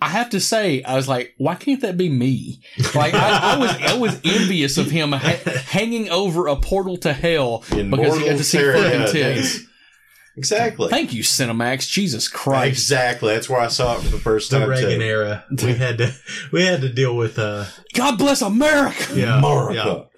I 0.00 0.08
have 0.08 0.30
to 0.30 0.40
say, 0.40 0.82
I 0.82 0.96
was 0.96 1.06
like, 1.08 1.32
why 1.38 1.54
can't 1.54 1.80
that 1.82 1.96
be 1.96 2.08
me? 2.08 2.60
Like, 2.92 3.14
I, 3.14 3.54
I 3.54 3.56
was 3.58 3.70
I 3.70 3.96
was 3.98 4.20
envious 4.24 4.76
of 4.76 4.90
him 4.90 5.12
ha- 5.12 5.38
hanging 5.66 6.10
over 6.10 6.48
a 6.48 6.56
portal 6.56 6.96
to 6.98 7.12
hell 7.12 7.62
In 7.70 7.88
because 7.90 8.18
he 8.18 8.24
got 8.24 8.38
to 8.38 8.42
see 8.44 8.58
fucking 8.58 8.82
yeah, 9.00 9.06
tits. 9.06 9.60
Exactly. 10.36 10.88
Thank 10.88 11.12
you, 11.12 11.22
Cinemax. 11.22 11.88
Jesus 11.90 12.26
Christ. 12.28 12.68
Exactly. 12.68 13.34
That's 13.34 13.50
where 13.50 13.60
I 13.60 13.68
saw 13.68 13.96
it 13.96 14.02
for 14.02 14.08
the 14.08 14.18
first 14.18 14.50
time. 14.50 14.60
The 14.60 14.66
time. 14.66 14.84
Reagan 14.84 15.00
too. 15.00 15.04
era. 15.04 15.44
We 15.50 15.74
had 15.74 15.98
to 15.98 16.14
we 16.52 16.64
had 16.64 16.80
to 16.80 16.88
deal 16.88 17.14
with 17.16 17.38
uh 17.38 17.66
God 17.92 18.16
bless 18.18 18.40
America. 18.42 19.14
yeah, 19.14 19.38
America. 19.38 20.08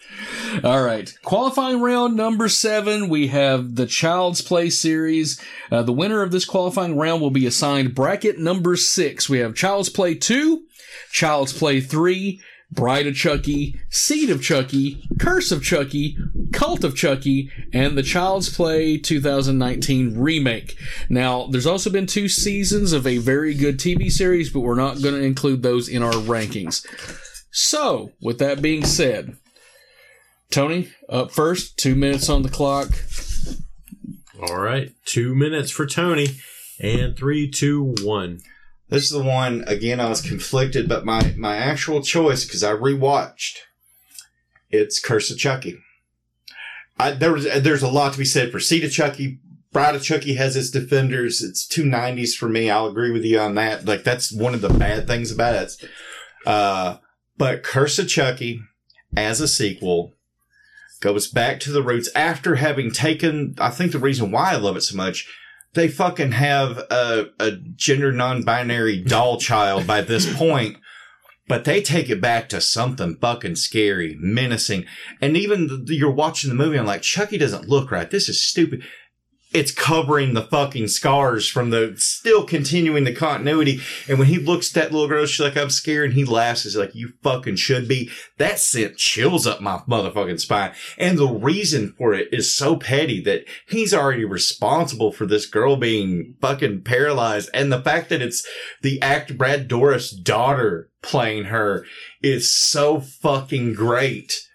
All 0.63 0.83
right. 0.85 1.13
Qualifying 1.25 1.81
round 1.81 2.17
number 2.17 2.49
seven, 2.49 3.09
we 3.09 3.27
have 3.29 3.75
the 3.75 3.87
Child's 3.87 4.41
Play 4.41 4.71
series. 4.71 5.41
Uh, 5.71 5.83
the 5.83 5.93
winner 5.93 6.23
of 6.23 6.31
this 6.31 6.45
qualifying 6.45 6.97
round 6.97 7.21
will 7.21 7.31
be 7.31 7.47
assigned 7.47 7.95
bracket 7.95 8.39
number 8.39 8.77
six. 8.77 9.29
We 9.29 9.39
have 9.41 9.57
Child's 9.57 9.89
Play 9.89 10.15
2, 10.15 10.63
Child's 11.11 11.53
Play 11.53 11.81
3, 11.81 12.41
Bride 12.71 13.07
of 13.07 13.15
Chucky, 13.15 13.81
Seed 13.91 14.31
of 14.31 14.43
Chucky, 14.43 15.03
Curse 15.19 15.53
of 15.53 15.63
Chucky, 15.63 16.17
Cult 16.53 16.83
of 16.83 16.97
Chucky, 16.97 17.51
and 17.73 17.97
the 17.97 18.03
Child's 18.03 18.55
Play 18.55 18.99
2019 18.99 20.19
remake. 20.19 20.77
Now, 21.09 21.47
there's 21.47 21.67
also 21.67 21.91
been 21.91 22.07
two 22.07 22.29
seasons 22.29 22.93
of 22.93 23.07
a 23.07 23.19
very 23.19 23.55
good 23.55 23.79
TV 23.79 24.11
series, 24.11 24.51
but 24.51 24.61
we're 24.61 24.75
not 24.75 25.03
going 25.03 25.15
to 25.15 25.23
include 25.23 25.63
those 25.63 25.89
in 25.89 26.03
our 26.03 26.13
rankings. 26.13 26.85
So, 27.51 28.11
with 28.21 28.39
that 28.41 28.61
being 28.61 28.85
said, 28.85 29.37
Tony, 30.51 30.93
up 31.09 31.31
first, 31.31 31.77
two 31.79 31.95
minutes 31.95 32.29
on 32.29 32.43
the 32.43 32.49
clock. 32.49 32.89
All 34.43 34.61
right. 34.61 34.93
Two 35.05 35.35
minutes 35.35 35.71
for 35.71 35.87
Tony. 35.87 36.29
And 36.81 37.17
three, 37.17 37.51
two, 37.51 37.95
one. 38.03 38.41
This 38.95 39.07
is 39.07 39.11
the 39.11 39.25
one 39.25 39.65
again. 39.67 39.99
I 39.99 40.09
was 40.09 40.21
conflicted, 40.21 40.89
but 40.89 41.05
my 41.05 41.35
my 41.37 41.57
actual 41.57 42.01
choice 42.01 42.45
because 42.45 42.63
I 42.63 42.75
rewatched. 42.75 43.57
It's 44.71 45.01
Curse 45.01 45.33
of 45.33 45.37
Chucky. 45.37 45.81
I, 46.97 47.11
there 47.11 47.33
was 47.33 47.43
there's 47.61 47.83
a 47.83 47.89
lot 47.89 48.13
to 48.13 48.19
be 48.21 48.25
said 48.25 48.53
for 48.53 48.61
Seed 48.61 48.85
of 48.85 48.93
Chucky. 48.93 49.41
Bride 49.73 49.97
of 49.97 50.05
Chucky 50.05 50.35
has 50.37 50.55
its 50.55 50.71
defenders. 50.71 51.43
It's 51.43 51.67
two 51.67 51.85
nineties 51.85 52.37
for 52.37 52.49
me. 52.49 52.71
I'll 52.71 52.87
agree 52.87 53.11
with 53.11 53.25
you 53.25 53.41
on 53.41 53.57
that. 53.57 53.85
Like 53.85 54.05
that's 54.05 54.33
one 54.33 54.55
of 54.55 54.61
the 54.61 54.69
bad 54.69 55.09
things 55.09 55.33
about 55.33 55.57
it. 55.57 55.73
Uh, 56.47 56.99
but 57.37 57.65
Curse 57.65 57.99
of 57.99 58.09
Chucky 58.09 58.61
as 59.17 59.41
a 59.41 59.49
sequel 59.49 60.15
goes 61.01 61.27
back 61.27 61.59
to 61.61 61.73
the 61.73 61.83
roots 61.83 62.11
after 62.15 62.55
having 62.55 62.93
taken. 62.93 63.57
I 63.59 63.71
think 63.71 63.91
the 63.91 63.99
reason 63.99 64.31
why 64.31 64.53
I 64.53 64.57
love 64.57 64.77
it 64.77 64.83
so 64.83 64.97
much 64.97 65.29
they 65.75 65.89
fucking 65.89 66.33
have 66.33 66.79
a, 66.91 67.27
a 67.39 67.53
gender 67.75 68.13
non-binary 68.13 69.03
doll 69.03 69.39
child 69.41 69.87
by 69.87 70.01
this 70.01 70.33
point, 70.37 70.77
but 71.47 71.65
they 71.65 71.83
take 71.83 72.09
it 72.09 72.21
back 72.21 72.49
to 72.49 72.61
something 72.61 73.17
fucking 73.21 73.57
scary, 73.57 74.17
menacing. 74.19 74.87
And 75.21 75.37
even 75.37 75.85
the, 75.87 75.95
you're 75.95 76.11
watching 76.11 76.49
the 76.49 76.57
movie, 76.57 76.79
I'm 76.79 76.87
like, 76.87 77.03
Chucky 77.03 77.39
doesn't 77.39 77.69
look 77.69 77.91
right. 77.91 78.11
This 78.11 78.29
is 78.29 78.45
stupid. 78.45 78.85
It's 79.55 79.71
covering 79.71 80.35
the 80.35 80.43
fucking 80.43 80.89
scars 80.89 81.49
from 81.49 81.71
the 81.71 81.95
still 81.97 82.45
continuing 82.45 83.05
the 83.05 83.15
continuity. 83.15 83.81
And 84.09 84.19
when 84.19 84.27
he 84.27 84.39
looks 84.39 84.69
at 84.77 84.83
that 84.83 84.93
little 84.93 85.07
girl, 85.07 85.25
she's 85.27 85.45
like, 85.45 85.57
I'm 85.57 85.71
scared. 85.71 86.11
And 86.11 86.15
he 86.15 86.25
laughs. 86.25 86.65
He's 86.65 86.77
like, 86.77 86.93
you 86.93 87.13
fucking 87.23 87.57
should 87.57 87.87
be. 87.87 88.11
That 88.39 88.59
sent 88.59 88.97
chills 88.97 89.47
up 89.47 89.61
my 89.61 89.79
motherfucking 89.89 90.41
spine. 90.41 90.73
And 90.99 91.17
the 91.17 91.29
reason 91.29 91.95
for 91.97 92.15
it 92.15 92.29
is 92.33 92.53
so 92.55 92.77
petty 92.77 93.21
that 93.23 93.45
he's 93.69 93.95
already 93.95 94.25
responsible 94.25 95.13
for 95.13 95.25
this 95.25 95.47
girl 95.47 95.77
being 95.77 96.35
fucking 96.41 96.83
paralyzed. 96.83 97.49
And 97.55 97.73
the 97.73 97.81
fact 97.81 98.09
that 98.09 98.23
it's 98.23 98.45
the 98.83 99.01
actor 99.01 99.35
Brad 99.35 99.69
Dourif's 99.69 100.11
daughter 100.11 100.91
playing 101.01 101.45
her 101.45 101.87
is 102.25 102.53
so 102.53 102.99
fucking 102.99 103.75
great. 103.75 104.49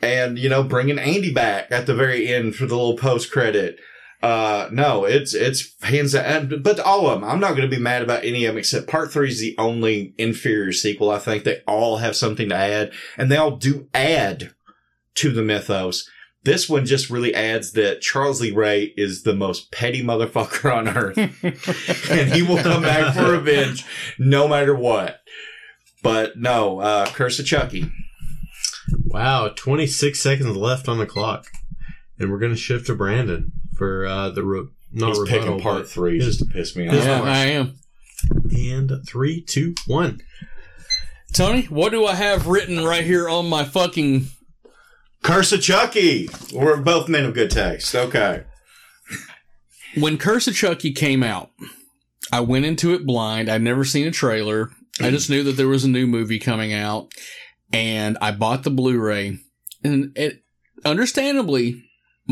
And, 0.00 0.38
you 0.38 0.48
know, 0.48 0.62
bringing 0.62 0.98
Andy 0.98 1.32
back 1.32 1.72
at 1.72 1.86
the 1.86 1.94
very 1.94 2.28
end 2.28 2.54
for 2.54 2.66
the 2.66 2.76
little 2.76 2.96
post 2.96 3.32
credit. 3.32 3.78
Uh, 4.22 4.68
no, 4.70 5.04
it's, 5.04 5.34
it's 5.34 5.74
hands 5.82 6.12
down, 6.12 6.62
but 6.62 6.78
all 6.78 7.08
of 7.08 7.20
them, 7.20 7.28
I'm 7.28 7.40
not 7.40 7.56
going 7.56 7.68
to 7.68 7.76
be 7.76 7.82
mad 7.82 8.02
about 8.02 8.24
any 8.24 8.44
of 8.44 8.52
them 8.52 8.58
except 8.58 8.86
part 8.86 9.12
three 9.12 9.28
is 9.28 9.40
the 9.40 9.56
only 9.58 10.14
inferior 10.16 10.72
sequel. 10.72 11.10
I 11.10 11.18
think 11.18 11.42
they 11.42 11.60
all 11.66 11.96
have 11.96 12.14
something 12.14 12.48
to 12.50 12.54
add 12.54 12.92
and 13.16 13.30
they 13.30 13.36
all 13.36 13.56
do 13.56 13.88
add 13.92 14.54
to 15.16 15.32
the 15.32 15.42
mythos. 15.42 16.08
This 16.44 16.68
one 16.68 16.86
just 16.86 17.10
really 17.10 17.34
adds 17.34 17.72
that 17.72 18.00
Charles 18.00 18.40
Lee 18.40 18.52
Ray 18.52 18.94
is 18.96 19.24
the 19.24 19.34
most 19.34 19.72
petty 19.72 20.04
motherfucker 20.04 20.72
on 20.72 20.88
earth 20.88 21.18
and 22.10 22.32
he 22.32 22.42
will 22.42 22.62
come 22.62 22.82
back 22.82 23.14
for 23.14 23.32
revenge 23.32 23.84
no 24.18 24.46
matter 24.46 24.74
what. 24.74 25.20
But 26.00 26.36
no, 26.36 26.78
uh, 26.78 27.06
Curse 27.06 27.40
of 27.40 27.46
Chucky. 27.46 27.90
Wow, 29.04 29.48
26 29.48 30.20
seconds 30.20 30.56
left 30.56 30.88
on 30.88 30.98
the 30.98 31.06
clock. 31.06 31.46
And 32.18 32.30
we're 32.30 32.38
going 32.38 32.52
to 32.52 32.58
shift 32.58 32.86
to 32.86 32.94
Brandon 32.94 33.52
for 33.76 34.06
uh, 34.06 34.30
the 34.30 34.44
re- 34.44 34.66
not 34.92 35.08
He's 35.10 35.18
rebuttal, 35.20 35.40
picking 35.40 35.60
part 35.60 35.78
but 35.82 35.88
three 35.88 36.16
his- 36.18 36.36
just 36.36 36.38
to 36.40 36.44
piss 36.46 36.76
me 36.76 36.88
off. 36.88 36.94
his 36.94 37.04
Yeah, 37.04 37.20
question. 37.20 37.34
I 37.34 37.46
am. 37.52 37.74
And 38.52 38.92
three, 39.08 39.40
two, 39.42 39.74
one. 39.86 40.20
Tony, 41.32 41.62
what 41.62 41.90
do 41.92 42.04
I 42.06 42.14
have 42.14 42.46
written 42.46 42.84
right 42.84 43.04
here 43.04 43.28
on 43.28 43.48
my 43.48 43.64
fucking 43.64 44.26
Curse 45.22 45.52
of 45.52 45.62
Chucky. 45.62 46.28
We're 46.52 46.76
both 46.78 47.08
men 47.08 47.24
of 47.24 47.32
good 47.34 47.50
taste. 47.50 47.94
Okay. 47.94 48.42
when 49.94 50.18
Curse 50.18 50.48
of 50.48 50.54
Chucky 50.54 50.92
came 50.92 51.22
out, 51.22 51.50
I 52.32 52.40
went 52.40 52.64
into 52.64 52.92
it 52.94 53.06
blind. 53.06 53.48
I'd 53.48 53.62
never 53.62 53.84
seen 53.84 54.06
a 54.06 54.10
trailer. 54.10 54.70
I 55.00 55.10
just 55.10 55.30
knew 55.30 55.42
that 55.44 55.52
there 55.52 55.68
was 55.68 55.84
a 55.84 55.88
new 55.88 56.06
movie 56.06 56.38
coming 56.38 56.72
out, 56.72 57.12
and 57.72 58.18
I 58.20 58.32
bought 58.32 58.62
the 58.64 58.70
Blu-ray, 58.70 59.38
and 59.84 60.12
it 60.16 60.42
understandably. 60.84 61.82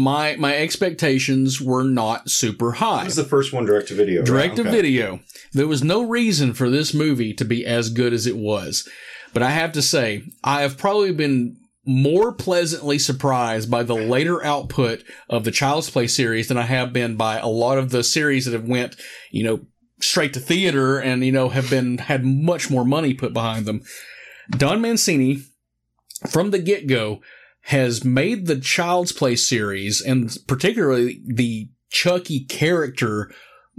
My 0.01 0.37
my 0.37 0.57
expectations 0.57 1.61
were 1.61 1.85
not 1.85 2.31
super 2.31 2.73
high. 2.73 3.03
It 3.03 3.07
was 3.07 3.17
the 3.17 3.25
first 3.25 3.53
one 3.53 3.67
direct 3.67 3.89
to 3.89 3.95
video. 3.95 4.23
Direct 4.23 4.57
to 4.57 4.63
Okay. 4.63 4.71
video. 4.71 5.21
There 5.53 5.69
was 5.69 5.85
no 5.85 6.03
reason 6.03 6.55
for 6.55 6.71
this 6.71 6.95
movie 6.95 7.35
to 7.35 7.45
be 7.45 7.67
as 7.67 7.91
good 7.91 8.13
as 8.13 8.27
it 8.27 8.37
was. 8.37 8.89
But 9.35 9.43
I 9.43 9.51
have 9.51 9.73
to 9.73 9.83
say, 9.83 10.23
I 10.43 10.63
have 10.63 10.79
probably 10.79 11.13
been 11.13 11.57
more 11.85 12.33
pleasantly 12.33 12.99
surprised 12.99 13.71
by 13.71 13.83
the 13.83 13.95
later 13.95 14.43
output 14.45 15.03
of 15.29 15.45
the 15.45 15.51
Child's 15.51 15.91
Play 15.91 16.07
series 16.07 16.49
than 16.49 16.57
I 16.59 16.63
have 16.63 16.93
been 16.93 17.17
by 17.17 17.39
a 17.39 17.47
lot 17.47 17.79
of 17.79 17.91
the 17.91 18.03
series 18.03 18.45
that 18.45 18.53
have 18.53 18.69
went, 18.69 18.97
you 19.31 19.45
know, 19.45 19.61
straight 20.01 20.33
to 20.35 20.41
theater 20.41 20.99
and, 20.99 21.25
you 21.25 21.33
know, 21.33 21.49
have 21.51 21.69
been, 21.69 21.99
had 21.99 22.25
much 22.25 22.71
more 22.71 22.85
money 22.85 23.13
put 23.13 23.33
behind 23.33 23.67
them. 23.67 23.83
Don 24.51 24.81
Mancini, 24.81 25.43
from 26.29 26.51
the 26.51 26.59
get 26.59 26.87
go, 26.87 27.21
has 27.65 28.05
made 28.05 28.47
the 28.47 28.59
Child's 28.59 29.13
Play 29.13 29.37
series 29.37 30.01
and 30.01 30.37
particularly 30.47 31.21
the 31.27 31.69
Chucky 31.91 32.45
character 32.45 33.31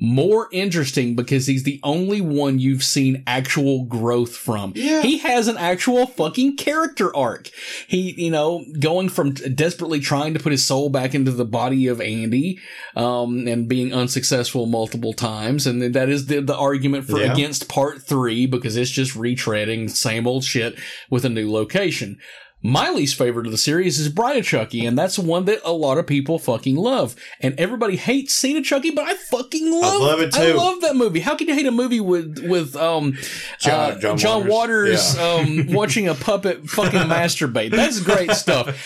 more 0.03 0.47
interesting 0.51 1.15
because 1.15 1.45
he's 1.45 1.61
the 1.63 1.79
only 1.83 2.21
one 2.21 2.57
you've 2.57 2.83
seen 2.83 3.23
actual 3.27 3.85
growth 3.85 4.35
from. 4.35 4.73
Yeah. 4.75 5.01
He 5.03 5.19
has 5.19 5.47
an 5.47 5.57
actual 5.57 6.07
fucking 6.07 6.57
character 6.57 7.15
arc. 7.15 7.49
He, 7.87 8.13
you 8.17 8.31
know, 8.31 8.65
going 8.79 9.09
from 9.09 9.33
desperately 9.33 9.99
trying 9.99 10.33
to 10.33 10.39
put 10.39 10.53
his 10.53 10.65
soul 10.65 10.89
back 10.89 11.13
into 11.13 11.29
the 11.31 11.45
body 11.45 11.85
of 11.87 12.01
Andy, 12.01 12.59
um, 12.95 13.47
and 13.47 13.67
being 13.67 13.93
unsuccessful 13.93 14.65
multiple 14.65 15.13
times. 15.13 15.67
And 15.67 15.93
that 15.93 16.09
is 16.09 16.25
the, 16.25 16.41
the 16.41 16.57
argument 16.57 17.05
for 17.05 17.19
Yeah. 17.19 17.33
against 17.33 17.69
part 17.69 18.01
three 18.01 18.47
because 18.47 18.75
it's 18.77 18.89
just 18.89 19.15
retreading 19.15 19.87
same 19.89 20.25
old 20.25 20.43
shit 20.43 20.79
with 21.11 21.25
a 21.25 21.29
new 21.29 21.51
location. 21.51 22.17
My 22.63 22.91
least 22.91 23.17
favorite 23.17 23.47
of 23.47 23.51
the 23.51 23.57
series 23.57 23.99
is 23.99 24.07
Bride 24.09 24.37
of 24.37 24.45
Chucky, 24.45 24.85
and 24.85 24.95
that's 24.97 25.17
one 25.17 25.45
that 25.45 25.59
a 25.63 25.71
lot 25.71 25.97
of 25.97 26.05
people 26.05 26.37
fucking 26.37 26.75
love. 26.75 27.15
And 27.39 27.59
everybody 27.59 27.95
hates 27.95 28.35
Seed 28.35 28.55
of 28.57 28.63
Chucky, 28.63 28.91
but 28.91 29.07
I 29.07 29.15
fucking 29.15 29.71
love, 29.71 30.01
love 30.01 30.21
it 30.21 30.35
I 30.37 30.51
love 30.53 30.81
that 30.81 30.95
movie. 30.95 31.21
How 31.21 31.35
can 31.35 31.47
you 31.47 31.55
hate 31.55 31.65
a 31.65 31.71
movie 31.71 31.99
with 31.99 32.37
with 32.47 32.75
um 32.75 33.17
John- 33.59 33.91
uh, 33.93 33.99
John 33.99 34.17
John 34.17 34.47
Waters, 34.47 35.15
Waters. 35.15 35.15
Yeah. 35.15 35.67
um 35.67 35.67
watching 35.73 36.07
a 36.07 36.13
puppet 36.13 36.69
fucking 36.69 36.99
masturbate? 37.09 37.71
That's 37.71 37.99
great 37.99 38.31
stuff. 38.31 38.77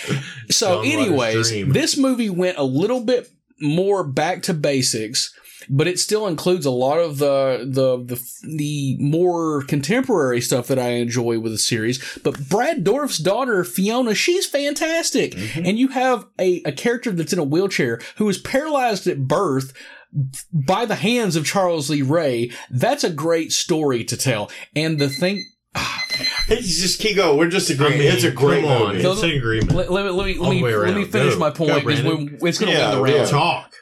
So, 0.50 0.84
John 0.84 0.86
anyways, 0.86 1.50
this 1.74 1.98
movie 1.98 2.30
went 2.30 2.58
a 2.58 2.64
little 2.64 3.02
bit 3.02 3.30
more 3.60 4.04
back 4.06 4.44
to 4.44 4.54
basics. 4.54 5.34
But 5.70 5.88
it 5.88 6.00
still 6.00 6.28
includes 6.28 6.66
a 6.66 6.72
lot 6.72 7.00
of 7.00 7.18
the, 7.18 7.66
the 7.68 7.98
the 8.16 8.22
the 8.58 8.98
more 9.00 9.64
contemporary 9.64 10.42
stuff 10.42 10.68
that 10.68 10.80
I 10.80 10.90
enjoy 10.90 11.40
with 11.40 11.52
the 11.52 11.58
series. 11.58 12.20
But 12.24 12.50
Brad 12.50 12.84
Dourif's 12.84 13.18
daughter 13.18 13.64
Fiona, 13.64 14.14
she's 14.16 14.46
fantastic, 14.46 15.34
Mm-hmm. 15.36 15.66
and 15.66 15.80
you 15.80 15.88
have 15.90 16.26
a, 16.40 16.62
a 16.66 16.72
character 16.72 17.12
that's 17.12 17.34
in 17.34 17.40
a 17.40 17.44
wheelchair 17.44 18.00
who 18.18 18.30
is 18.30 18.38
paralyzed 18.38 19.08
at 19.08 19.28
birth 19.28 19.74
by 20.54 20.86
the 20.86 20.96
hands 20.96 21.36
of 21.36 21.46
Charles 21.46 21.90
Lee 21.90 22.02
Ray. 22.02 22.52
That's 22.70 23.04
a 23.04 23.10
great 23.10 23.52
story 23.52 24.04
to 24.06 24.16
tell. 24.16 24.50
And 24.76 25.00
the 25.00 25.10
thing, 25.10 25.46
It's 26.48 26.80
just 26.80 27.00
keep 27.00 27.16
going. 27.18 27.38
We're 27.38 27.50
just 27.50 27.70
I 27.72 27.74
agreeing. 27.74 28.00
mean, 28.00 28.12
it's 28.12 28.24
a 28.24 28.32
great 28.32 28.64
come 28.64 28.72
on, 28.72 28.96
movie. 28.96 29.08
it's 29.08 29.24
an 29.24 29.32
agreement. 29.32 29.72
let, 29.72 29.92
let 29.92 30.06
me 30.06 30.12
let 30.12 30.26
me 30.28 30.38
let 30.40 30.52
me, 30.52 30.62
let 30.76 30.96
me 30.96 31.06
finish 31.06 31.34
Go. 31.34 31.40
my 31.40 31.50
point 31.50 31.84
because 31.86 32.00
it's 32.06 32.60
going 32.60 32.72
to 32.72 32.78
Yeah, 32.78 32.92
go 32.92 33.04
around. 33.04 33.14
yeah. 33.16 33.26
Talk. 33.26 33.74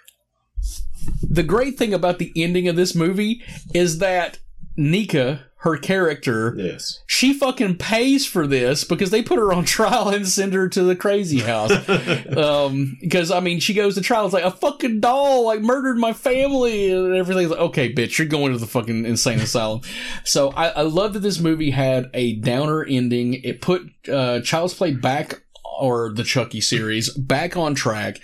The 1.22 1.44
great 1.44 1.78
thing 1.78 1.94
about 1.94 2.20
the 2.20 2.32
ending 2.36 2.68
of 2.68 2.76
this 2.76 2.94
movie 2.96 3.42
is 3.74 4.00
that 4.00 4.40
Nika, 4.76 5.46
her 5.58 5.78
character, 5.78 6.56
Yes. 6.58 7.00
she 7.06 7.34
fucking 7.34 7.78
pays 7.78 8.26
for 8.26 8.48
this 8.48 8.84
because 8.84 9.12
they 9.12 9.22
put 9.22 9.38
her 9.40 9.54
on 9.54 9.66
trial 9.66 10.10
and 10.10 10.28
send 10.28 10.54
her 10.54 10.68
to 10.70 10.84
the 10.84 10.96
crazy 10.96 11.40
house. 11.40 11.72
um, 12.38 12.98
because 13.02 13.32
I 13.32 13.40
mean, 13.40 13.60
she 13.60 13.74
goes 13.74 13.96
to 13.96 14.02
trial. 14.02 14.26
It's 14.26 14.34
like 14.34 14.44
a 14.44 14.52
fucking 14.52 15.00
doll, 15.00 15.46
like 15.46 15.62
murdered 15.62 15.98
my 15.98 16.12
family 16.14 16.92
and 16.92 17.16
everything's 17.16 17.52
like, 17.52 17.60
okay, 17.60 17.94
bitch, 17.94 18.18
you're 18.18 18.28
going 18.28 18.52
to 18.52 18.58
the 18.58 18.68
fucking 18.68 19.06
insane 19.06 19.40
asylum. 19.40 19.82
So 20.24 20.50
I, 20.52 20.70
I 20.70 20.82
love 20.82 21.14
that 21.14 21.20
this 21.20 21.40
movie 21.40 21.72
had 21.72 22.10
a 22.14 22.36
downer 22.38 22.84
ending. 22.84 23.36
It 23.36 23.62
put, 23.62 23.84
uh, 24.12 24.42
Child's 24.42 24.74
Play 24.74 24.92
back 24.94 25.44
or 25.80 26.12
the 26.14 26.24
Chucky 26.24 26.62
series 26.62 27.10
back 27.14 27.56
on 27.58 27.74
track. 27.76 28.20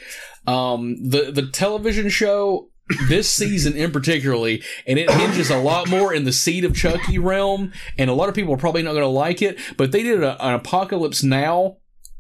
Um, 0.50 1.10
the, 1.10 1.32
the 1.32 1.48
television 1.48 2.10
show, 2.10 2.70
this 3.08 3.30
season 3.30 3.76
in 3.76 3.92
particularly, 3.92 4.64
and 4.88 4.98
it 4.98 5.12
hinges 5.12 5.50
a 5.52 5.58
lot 5.58 5.90
more 5.90 6.14
in 6.14 6.24
the 6.24 6.34
Seed 6.34 6.66
of 6.66 6.76
Chucky 6.76 7.20
realm, 7.20 7.72
and 7.98 8.10
a 8.10 8.14
lot 8.14 8.30
of 8.30 8.36
people 8.36 8.54
are 8.54 8.58
probably 8.58 8.82
not 8.82 8.92
going 8.94 9.04
to 9.04 9.08
like 9.08 9.42
it, 9.42 9.60
but 9.78 9.92
they 9.92 10.04
did 10.04 10.24
a, 10.24 10.44
an 10.44 10.56
Apocalypse 10.56 11.22
Now 11.24 11.78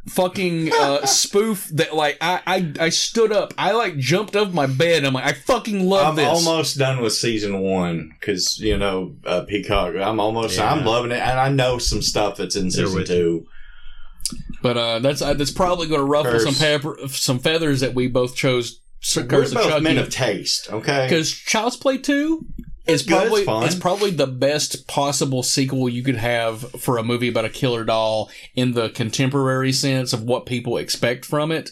fucking 0.07 0.71
uh, 0.73 1.05
spoof 1.05 1.67
that 1.73 1.95
like 1.95 2.17
I, 2.21 2.41
I 2.47 2.73
I 2.86 2.89
stood 2.89 3.32
up, 3.32 3.53
I 3.57 3.71
like 3.71 3.97
jumped 3.97 4.36
off 4.36 4.53
my 4.53 4.65
bed. 4.65 5.05
I'm 5.05 5.13
like, 5.13 5.25
I 5.25 5.34
fucking 5.34 5.88
love 5.88 6.07
I'm 6.07 6.15
this. 6.15 6.27
almost 6.27 6.77
done 6.77 7.01
with 7.01 7.13
season 7.13 7.59
one 7.61 8.11
because 8.19 8.59
you 8.59 8.77
know 8.77 9.15
uh, 9.25 9.41
Peacock. 9.41 9.95
I'm 9.95 10.19
almost. 10.19 10.57
Yeah. 10.57 10.71
I'm 10.71 10.86
loving 10.86 11.11
it, 11.11 11.19
and 11.19 11.39
I 11.39 11.49
know 11.49 11.77
some 11.77 12.01
stuff 12.01 12.38
that's 12.38 12.55
in 12.55 12.71
season 12.71 12.95
with 12.95 13.07
two. 13.07 13.47
But 14.61 14.78
uh, 14.78 14.99
that's 14.99 15.22
uh, 15.22 15.34
that's 15.34 15.51
probably 15.51 15.88
going 15.88 16.01
to 16.01 16.05
ruffle 16.05 16.32
Curse. 16.32 16.43
some 16.43 16.55
pepper, 16.55 16.97
some 17.09 17.39
feathers 17.39 17.80
that 17.82 17.93
we 17.93 18.07
both 18.07 18.36
chose. 18.36 18.82
We're 19.15 19.26
Curse 19.26 19.51
of 19.51 19.55
both 19.55 19.82
men 19.82 19.97
of 19.97 20.09
taste. 20.09 20.72
Okay. 20.72 21.05
because 21.07 21.32
Child's 21.32 21.78
Play 21.78 21.97
Two 21.97 22.45
is 22.86 23.03
good, 23.03 23.17
probably 23.17 23.45
fun. 23.45 23.63
it's 23.63 23.76
probably 23.76 24.11
the 24.11 24.28
best 24.28 24.88
possible 24.88 25.43
sequel 25.43 25.88
you 25.88 26.03
could 26.03 26.17
have 26.17 26.61
for 26.82 26.97
a 26.97 27.03
movie 27.03 27.30
about 27.30 27.45
a 27.45 27.49
killer 27.49 27.84
doll 27.84 28.30
in 28.55 28.74
the 28.74 28.89
contemporary 28.89 29.72
sense 29.72 30.11
of 30.11 30.24
what 30.24 30.45
people 30.45 30.78
expect 30.78 31.26
from 31.26 31.51
it. 31.51 31.72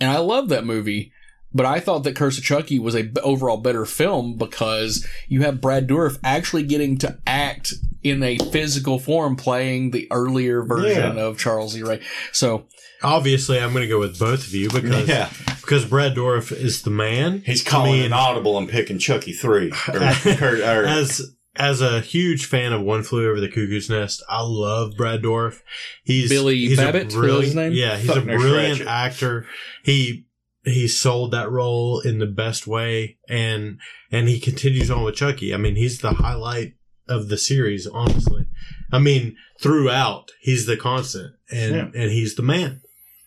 And 0.00 0.10
I 0.10 0.18
love 0.18 0.48
that 0.50 0.64
movie. 0.64 1.12
But 1.54 1.64
I 1.66 1.80
thought 1.80 2.04
that 2.04 2.14
Curse 2.16 2.38
of 2.38 2.44
Chucky 2.44 2.78
was 2.78 2.94
a 2.94 3.02
b- 3.02 3.20
overall 3.22 3.56
better 3.56 3.84
film 3.86 4.36
because 4.36 5.06
you 5.28 5.42
have 5.42 5.60
Brad 5.60 5.88
Dourif 5.88 6.18
actually 6.22 6.62
getting 6.64 6.98
to 6.98 7.18
act 7.26 7.72
in 8.02 8.22
a 8.22 8.36
physical 8.38 8.98
form, 8.98 9.34
playing 9.34 9.90
the 9.90 10.06
earlier 10.10 10.62
version 10.62 11.16
Yeah. 11.16 11.22
of 11.22 11.38
Charles 11.38 11.76
E. 11.76 11.82
Ray. 11.82 12.00
So 12.32 12.66
Obviously, 13.02 13.60
I'm 13.60 13.70
going 13.72 13.82
to 13.82 13.88
go 13.88 14.00
with 14.00 14.18
both 14.18 14.46
of 14.46 14.54
you 14.54 14.68
because 14.70 15.08
Yeah. 15.08 15.30
because 15.60 15.84
Brad 15.84 16.14
Dourif 16.16 16.52
is 16.52 16.82
the 16.82 16.90
man. 16.90 17.42
He's 17.46 17.62
calling 17.62 17.92
I 17.92 17.96
mean, 17.96 18.04
an 18.06 18.12
audible 18.12 18.58
and 18.58 18.68
picking 18.68 18.98
Chucky 18.98 19.32
three. 19.32 19.72
Or, 19.88 19.96
or- 19.96 20.56
or- 20.56 20.84
as 20.86 21.34
as 21.56 21.80
a 21.80 22.00
huge 22.00 22.46
fan 22.46 22.72
of 22.72 22.82
One 22.82 23.02
Flew 23.02 23.28
Over 23.28 23.40
the 23.40 23.48
Cuckoo's 23.48 23.90
Nest, 23.90 24.22
I 24.28 24.42
love 24.42 24.92
Brad 24.96 25.22
Dourif. 25.22 25.60
He's 26.04 26.28
Billy 26.28 26.56
he's 26.68 26.78
Bibbit, 26.78 27.06
was 27.06 27.14
brilliant- 27.14 27.44
his 27.46 27.54
name? 27.56 27.72
Yeah, 27.72 27.96
he's 27.96 28.10
a 28.14 28.20
brilliant 28.20 28.78
scratch 28.78 28.88
actor. 29.12 29.46
He 29.82 30.26
he 30.64 30.88
sold 30.88 31.30
that 31.32 31.50
role 31.50 32.00
in 32.00 32.18
the 32.18 32.26
best 32.26 32.66
way, 32.66 33.18
and 33.28 33.78
and 34.10 34.28
he 34.28 34.40
continues 34.40 34.90
on 34.90 35.04
with 35.04 35.14
Chucky. 35.16 35.54
I 35.54 35.56
mean, 35.56 35.76
he's 35.76 35.98
the 36.00 36.12
highlight 36.12 36.74
of 37.08 37.28
the 37.28 37.38
series. 37.38 37.86
Honestly, 37.86 38.46
I 38.92 38.98
mean, 38.98 39.36
throughout 39.60 40.30
he's 40.40 40.66
the 40.66 40.76
constant, 40.76 41.34
and 41.50 41.74
Yeah. 41.74 41.90
and 41.94 42.10
he's 42.10 42.34
the 42.34 42.42
man. 42.42 42.80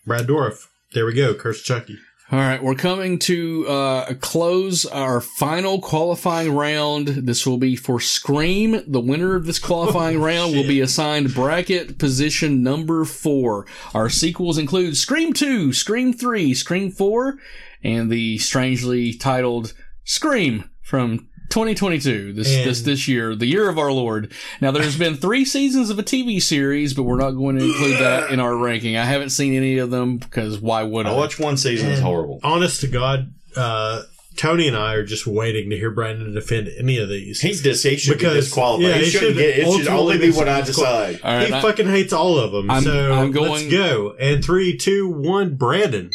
Brad 0.06 0.26
Dourif. 0.26 0.66
There 0.94 1.06
we 1.06 1.14
go. 1.14 1.34
Curse 1.34 1.62
Chucky. 1.62 1.96
All 2.32 2.38
right, 2.38 2.62
we're 2.62 2.74
coming 2.76 3.18
to 3.18 3.68
uh, 3.68 4.14
close 4.14 4.86
our 4.86 5.20
final 5.20 5.82
qualifying 5.82 6.54
round. 6.54 7.08
This 7.08 7.46
will 7.46 7.58
be 7.58 7.76
for 7.76 8.00
Scream. 8.00 8.82
The 8.86 9.02
winner 9.02 9.34
of 9.34 9.44
this 9.44 9.58
qualifying 9.58 10.18
round 10.18 10.54
will 10.54 10.66
be 10.66 10.80
assigned 10.80 11.34
bracket 11.34 11.98
position 11.98 12.62
number 12.62 13.04
four. 13.04 13.66
Our 13.92 14.08
sequels 14.08 14.56
include 14.56 14.96
Scream 14.96 15.34
2, 15.34 15.74
Scream 15.74 16.14
3, 16.14 16.54
Scream 16.54 16.90
4, 16.90 17.36
and 17.84 18.10
the 18.10 18.38
strangely 18.38 19.12
titled 19.12 19.74
Scream 20.04 20.70
from 20.80 21.28
2022, 21.52 22.32
this 22.32 22.48
And- 22.50 22.64
this 22.68 22.80
this 22.80 23.06
year, 23.06 23.36
the 23.36 23.46
year 23.46 23.68
of 23.68 23.78
our 23.78 23.92
Lord. 23.92 24.32
Now, 24.60 24.70
there's 24.70 24.96
been 24.96 25.16
three 25.16 25.44
seasons 25.44 25.90
of 25.90 25.98
a 25.98 26.02
TV 26.02 26.40
series, 26.40 26.94
but 26.94 27.02
we're 27.04 27.18
not 27.18 27.32
going 27.32 27.58
to 27.58 27.64
include 27.64 27.98
that 28.00 28.30
in 28.30 28.40
our 28.40 28.56
ranking. 28.56 28.96
I 28.96 29.04
haven't 29.04 29.30
seen 29.30 29.54
any 29.54 29.76
of 29.78 29.90
them 29.90 30.16
because 30.16 30.58
why 30.60 30.82
would 30.82 31.06
I? 31.06 31.12
I 31.12 31.16
watched 31.16 31.38
one 31.38 31.56
season. 31.58 31.90
It's 31.90 32.00
horrible. 32.00 32.40
Honest 32.42 32.80
to 32.80 32.86
God, 32.86 33.32
uh, 33.54 34.02
Tony 34.34 34.66
and 34.66 34.74
I 34.74 34.94
are 34.94 35.04
just 35.04 35.26
waiting 35.26 35.68
to 35.68 35.76
hear 35.76 35.90
Brandon 35.90 36.32
defend 36.32 36.70
any 36.78 36.96
of 36.96 37.10
these. 37.10 37.42
He's 37.42 37.60
dis- 37.60 37.82
he 37.82 37.96
should 37.98 38.16
Because- 38.16 38.34
be 38.34 38.40
disqualified. 38.40 38.88
yeah, 38.88 38.94
he 38.96 39.04
he 39.04 39.10
shouldn't 39.10 39.36
should 39.36 39.36
get. 39.36 39.58
It 39.58 39.76
should 39.76 39.88
only 39.88 40.16
be 40.16 40.30
be 40.30 40.32
what 40.32 40.48
I 40.48 40.62
decide. 40.62 41.20
All 41.22 41.36
right, 41.36 41.48
he 41.48 41.52
I- 41.52 41.60
fucking 41.60 41.86
hates 41.86 42.14
all 42.14 42.38
of 42.38 42.50
them. 42.52 42.70
I'm- 42.70 42.82
so 42.82 43.12
I'm 43.12 43.30
going- 43.30 43.50
let's 43.52 43.66
go. 43.70 44.14
And 44.18 44.42
three, 44.42 44.74
two, 44.78 45.06
one, 45.06 45.56
Brandon. 45.56 46.08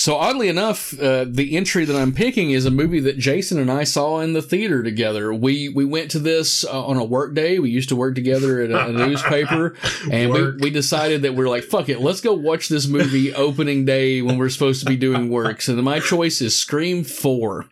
So 0.00 0.16
oddly 0.16 0.48
enough, 0.48 0.98
uh, 0.98 1.26
the 1.28 1.58
entry 1.58 1.84
that 1.84 1.94
I'm 1.94 2.14
picking 2.14 2.52
is 2.52 2.64
a 2.64 2.70
movie 2.70 3.00
that 3.00 3.18
Jason 3.18 3.58
and 3.58 3.70
I 3.70 3.84
saw 3.84 4.20
in 4.20 4.32
the 4.32 4.40
theater 4.40 4.82
together. 4.82 5.30
We 5.30 5.68
we 5.68 5.84
went 5.84 6.10
to 6.12 6.18
this 6.18 6.64
uh, 6.64 6.86
on 6.86 6.96
a 6.96 7.04
work 7.04 7.34
day. 7.34 7.58
We 7.58 7.68
used 7.68 7.90
to 7.90 7.96
work 7.96 8.14
together 8.14 8.62
at 8.62 8.70
a, 8.70 8.86
a 8.86 8.92
newspaper, 8.92 9.76
and 10.10 10.32
we, 10.32 10.40
Work. 10.40 10.60
we 10.60 10.70
decided 10.70 11.20
that 11.20 11.34
we're 11.34 11.50
like, 11.50 11.64
fuck 11.64 11.90
it, 11.90 12.00
let's 12.00 12.22
go 12.22 12.32
watch 12.32 12.70
this 12.70 12.86
movie 12.86 13.34
opening 13.34 13.84
day 13.84 14.22
when 14.22 14.38
we're 14.38 14.48
supposed 14.48 14.80
to 14.80 14.86
be 14.86 14.96
doing 14.96 15.28
work. 15.28 15.60
So 15.60 15.76
my 15.76 16.00
choice 16.00 16.40
is 16.40 16.56
Scream 16.56 17.04
Four. 17.04 17.66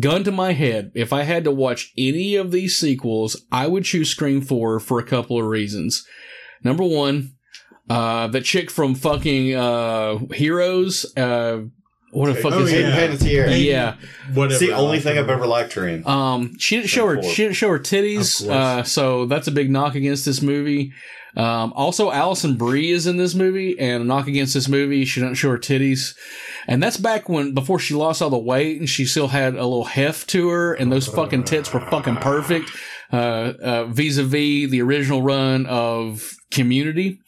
gun 0.00 0.24
to 0.24 0.32
my 0.32 0.52
head, 0.52 0.90
if 0.96 1.12
I 1.12 1.22
had 1.22 1.44
to 1.44 1.52
watch 1.52 1.92
any 1.96 2.34
of 2.34 2.50
these 2.50 2.76
sequels, 2.76 3.40
I 3.52 3.68
would 3.68 3.84
choose 3.84 4.10
Scream 4.10 4.40
4 4.40 4.80
for 4.80 4.98
a 4.98 5.06
couple 5.06 5.38
of 5.38 5.46
reasons. 5.46 6.04
Number 6.64 6.82
one, 6.82 7.36
uh, 7.90 8.28
the 8.28 8.40
chick 8.40 8.70
from 8.70 8.94
fucking, 8.94 9.54
uh, 9.54 10.18
Heroes, 10.32 11.04
uh, 11.16 11.62
what 12.12 12.26
the 12.26 12.34
fuck 12.34 12.52
Oh, 12.54 12.60
is 12.62 12.70
Hayden 12.72 12.90
it? 12.92 13.10
Panettiere. 13.20 13.64
Yeah. 13.64 13.94
Whatever. 14.34 14.54
It's 14.54 14.58
the 14.60 14.72
only 14.72 14.98
thing. 14.98 15.16
I've 15.16 15.28
ever 15.30 15.46
liked 15.46 15.74
her 15.74 15.86
in. 15.86 16.04
Um, 16.06 16.58
she 16.58 16.76
didn't 16.76 16.88
show 16.88 17.06
her. 17.06 17.22
She 17.22 17.42
didn't 17.44 17.54
show 17.54 17.68
her 17.68 17.78
titties. 17.78 18.48
Uh, 18.48 18.82
so 18.82 19.26
that's 19.26 19.46
a 19.46 19.52
big 19.52 19.70
knock 19.70 19.94
against 19.94 20.24
this 20.24 20.42
movie. 20.42 20.92
Um, 21.36 21.72
also 21.76 22.10
Alison 22.10 22.56
Brie 22.56 22.90
is 22.90 23.06
in 23.06 23.16
this 23.16 23.36
movie, 23.36 23.78
and 23.78 24.02
a 24.02 24.04
knock 24.04 24.26
against 24.26 24.54
this 24.54 24.66
movie, 24.68 25.04
she 25.04 25.20
doesn't 25.20 25.36
show 25.36 25.50
her 25.50 25.58
titties, 25.58 26.16
and 26.66 26.82
that's 26.82 26.96
back 26.96 27.28
when 27.28 27.54
before 27.54 27.78
she 27.78 27.94
lost 27.94 28.20
all 28.20 28.30
the 28.30 28.36
weight, 28.38 28.80
and 28.80 28.88
she 28.90 29.04
still 29.04 29.28
had 29.28 29.54
a 29.54 29.62
little 29.62 29.84
heft 29.84 30.28
to 30.30 30.48
her, 30.48 30.74
and 30.74 30.90
those 30.90 31.06
fucking 31.06 31.44
tits 31.44 31.72
were 31.72 31.80
fucking 31.82 32.16
perfect. 32.16 32.72
Uh, 33.12 33.52
uh, 33.62 33.84
vis-a-vis 33.86 34.70
the 34.70 34.82
original 34.82 35.22
run 35.22 35.66
of 35.66 36.34
Community. 36.50 37.20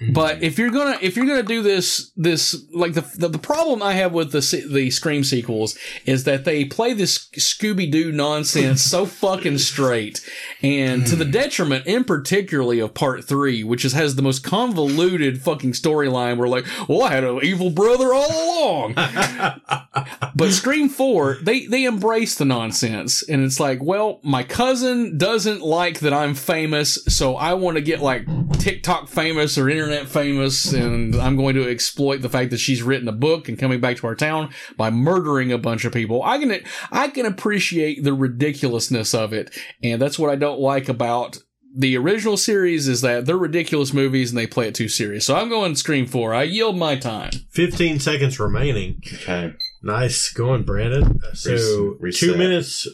But 0.00 0.36
mm-hmm. 0.36 0.44
if 0.44 0.58
you're 0.58 0.72
gonna 0.72 0.98
if 1.00 1.16
you're 1.16 1.26
gonna 1.26 1.44
do 1.44 1.62
this 1.62 2.10
this 2.16 2.66
like 2.72 2.94
the 2.94 3.02
the, 3.16 3.28
the 3.28 3.38
problem 3.38 3.80
I 3.80 3.92
have 3.92 4.12
with 4.12 4.32
the 4.32 4.66
the 4.68 4.90
Scream 4.90 5.22
sequels 5.22 5.78
is 6.04 6.24
that 6.24 6.44
they 6.44 6.64
play 6.64 6.94
this 6.94 7.28
Scooby 7.36 7.88
Doo 7.88 8.10
nonsense 8.10 8.82
so 8.82 9.06
fucking 9.06 9.58
straight, 9.58 10.20
and 10.62 11.06
to 11.06 11.14
the 11.14 11.24
mm. 11.24 11.30
detriment, 11.30 11.86
in 11.86 12.02
particularly 12.02 12.80
of 12.80 12.92
Part 12.92 13.22
Three, 13.24 13.62
which 13.62 13.84
is 13.84 13.92
has 13.92 14.16
the 14.16 14.22
most 14.22 14.42
convoluted 14.42 15.40
fucking 15.40 15.74
storyline. 15.74 16.38
Where 16.38 16.48
like, 16.48 16.66
well, 16.88 17.04
I 17.04 17.12
had 17.12 17.22
an 17.22 17.38
evil 17.44 17.70
brother 17.70 18.12
all 18.12 18.32
along, 18.32 18.94
but 20.34 20.50
Scream 20.50 20.88
Four, 20.88 21.38
they 21.40 21.66
they 21.66 21.84
embrace 21.84 22.34
the 22.34 22.44
nonsense, 22.44 23.22
and 23.28 23.44
it's 23.44 23.60
like, 23.60 23.80
well, 23.80 24.18
my 24.24 24.42
cousin 24.42 25.18
doesn't 25.18 25.62
like 25.62 26.00
that 26.00 26.12
I'm 26.12 26.34
famous, 26.34 26.98
so 27.06 27.36
I 27.36 27.54
want 27.54 27.76
to 27.76 27.80
get 27.80 28.00
like 28.00 28.26
TikTok 28.58 29.06
famous 29.06 29.56
or 29.56 29.70
internet 29.70 29.83
famous, 30.06 30.72
and 30.72 31.14
I'm 31.16 31.36
going 31.36 31.54
to 31.54 31.68
exploit 31.68 32.22
the 32.22 32.28
fact 32.28 32.50
that 32.50 32.58
she's 32.58 32.82
written 32.82 33.08
a 33.08 33.12
book 33.12 33.48
and 33.48 33.58
coming 33.58 33.80
back 33.80 33.96
to 33.98 34.06
our 34.06 34.14
town 34.14 34.50
by 34.76 34.90
murdering 34.90 35.52
a 35.52 35.58
bunch 35.58 35.84
of 35.84 35.92
people. 35.92 36.22
I 36.22 36.38
can 36.38 36.60
I 36.90 37.08
can 37.08 37.26
appreciate 37.26 38.04
the 38.04 38.14
ridiculousness 38.14 39.14
of 39.14 39.32
it, 39.32 39.50
and 39.82 40.00
that's 40.00 40.18
what 40.18 40.30
I 40.30 40.36
don't 40.36 40.60
like 40.60 40.88
about. 40.88 41.38
The 41.76 41.96
original 41.96 42.36
series 42.36 42.86
is 42.86 43.00
that 43.00 43.26
they're 43.26 43.36
ridiculous 43.36 43.92
movies 43.92 44.30
and 44.30 44.38
they 44.38 44.46
play 44.46 44.68
it 44.68 44.76
too 44.76 44.88
serious. 44.88 45.26
So 45.26 45.34
I'm 45.34 45.48
going 45.48 45.74
Scream 45.74 46.06
4. 46.06 46.32
I 46.32 46.44
yield 46.44 46.76
my 46.76 46.94
time. 46.94 47.32
15 47.50 47.98
seconds 47.98 48.38
remaining. 48.38 49.02
Okay. 49.04 49.54
Nice 49.82 50.32
going, 50.32 50.62
Brandon. 50.62 51.18
So 51.32 51.96
Res- 51.98 52.20
two 52.20 52.36
minutes 52.36 52.86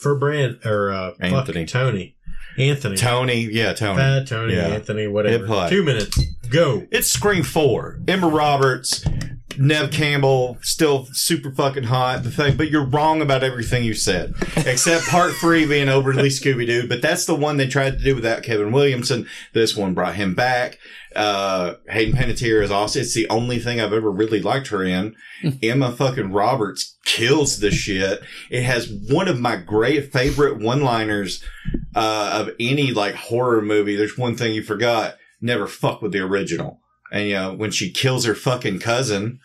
for 0.00 0.16
Brand 0.16 0.58
or 0.64 0.90
uh, 0.90 1.12
Anthony. 1.20 1.64
Tony. 1.64 2.16
Anthony. 2.58 2.96
Tony, 2.96 3.40
yeah, 3.50 3.72
Tony. 3.72 3.98
Fat 3.98 4.26
Tony, 4.26 4.54
Yeah. 4.54 4.68
Anthony, 4.68 5.06
whatever. 5.06 5.38
Hit 5.38 5.46
play. 5.46 5.70
Two 5.70 5.82
minutes. 5.82 6.18
Go. 6.50 6.86
It's 6.90 7.08
Scream 7.08 7.42
4. 7.44 8.00
Emma 8.06 8.28
Roberts, 8.28 9.04
Nev 9.56 9.90
Campbell, 9.90 10.58
still 10.62 11.06
super 11.12 11.50
fucking 11.50 11.84
hot. 11.84 12.24
The 12.24 12.30
thing, 12.30 12.56
but 12.56 12.70
you're 12.70 12.84
wrong 12.86 13.22
about 13.22 13.42
everything 13.42 13.84
you 13.84 13.94
said, 13.94 14.34
except 14.56 15.06
part 15.08 15.32
three 15.34 15.66
being 15.66 15.88
overly 15.88 16.28
Scooby 16.28 16.66
Doo. 16.66 16.86
But 16.88 17.00
that's 17.02 17.24
the 17.26 17.34
one 17.34 17.56
they 17.56 17.68
tried 17.68 17.98
to 17.98 18.04
do 18.04 18.14
without 18.14 18.42
Kevin 18.42 18.70
Williamson. 18.72 19.26
This 19.54 19.74
one 19.76 19.94
brought 19.94 20.14
him 20.16 20.34
back. 20.34 20.78
Uh, 21.16 21.74
Hayden 21.88 22.14
Panettiere 22.18 22.62
is 22.62 22.70
awesome. 22.70 23.02
It's 23.02 23.14
the 23.14 23.28
only 23.28 23.58
thing 23.58 23.80
I've 23.80 23.92
ever 23.92 24.10
really 24.10 24.40
liked 24.40 24.68
her 24.68 24.82
in. 24.82 25.14
Emma 25.62 25.92
fucking 25.92 26.32
Roberts 26.32 26.96
kills 27.04 27.60
the 27.60 27.70
shit. 27.70 28.22
It 28.50 28.62
has 28.62 28.90
one 29.10 29.28
of 29.28 29.38
my 29.40 29.56
great 29.56 30.12
favorite 30.12 30.58
one-liners 30.58 31.42
uh, 31.94 32.44
of 32.46 32.54
any 32.58 32.92
like 32.92 33.14
horror 33.14 33.62
movie. 33.62 33.96
There's 33.96 34.18
one 34.18 34.36
thing 34.36 34.54
you 34.54 34.62
forgot: 34.62 35.16
never 35.40 35.66
fuck 35.66 36.02
with 36.02 36.12
the 36.12 36.20
original. 36.20 36.80
And 37.10 37.28
you 37.28 37.34
know 37.34 37.52
when 37.54 37.70
she 37.70 37.90
kills 37.90 38.24
her 38.24 38.34
fucking 38.34 38.78
cousin, 38.78 39.40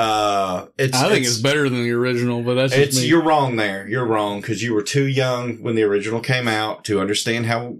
uh, 0.00 0.66
it's 0.78 0.96
I 0.96 1.10
think 1.10 1.26
it's, 1.26 1.38
better 1.38 1.68
than 1.68 1.82
the 1.82 1.92
original, 1.92 2.42
but 2.42 2.54
that's 2.54 2.72
just 2.72 2.88
it's 2.88 3.00
me. 3.00 3.06
you're 3.06 3.22
wrong 3.22 3.56
there. 3.56 3.86
You're 3.86 4.06
wrong 4.06 4.40
because 4.40 4.62
you 4.62 4.72
were 4.72 4.82
too 4.82 5.06
young 5.06 5.62
when 5.62 5.74
the 5.74 5.82
original 5.82 6.20
came 6.20 6.48
out 6.48 6.84
to 6.86 7.00
understand 7.00 7.46
how 7.46 7.76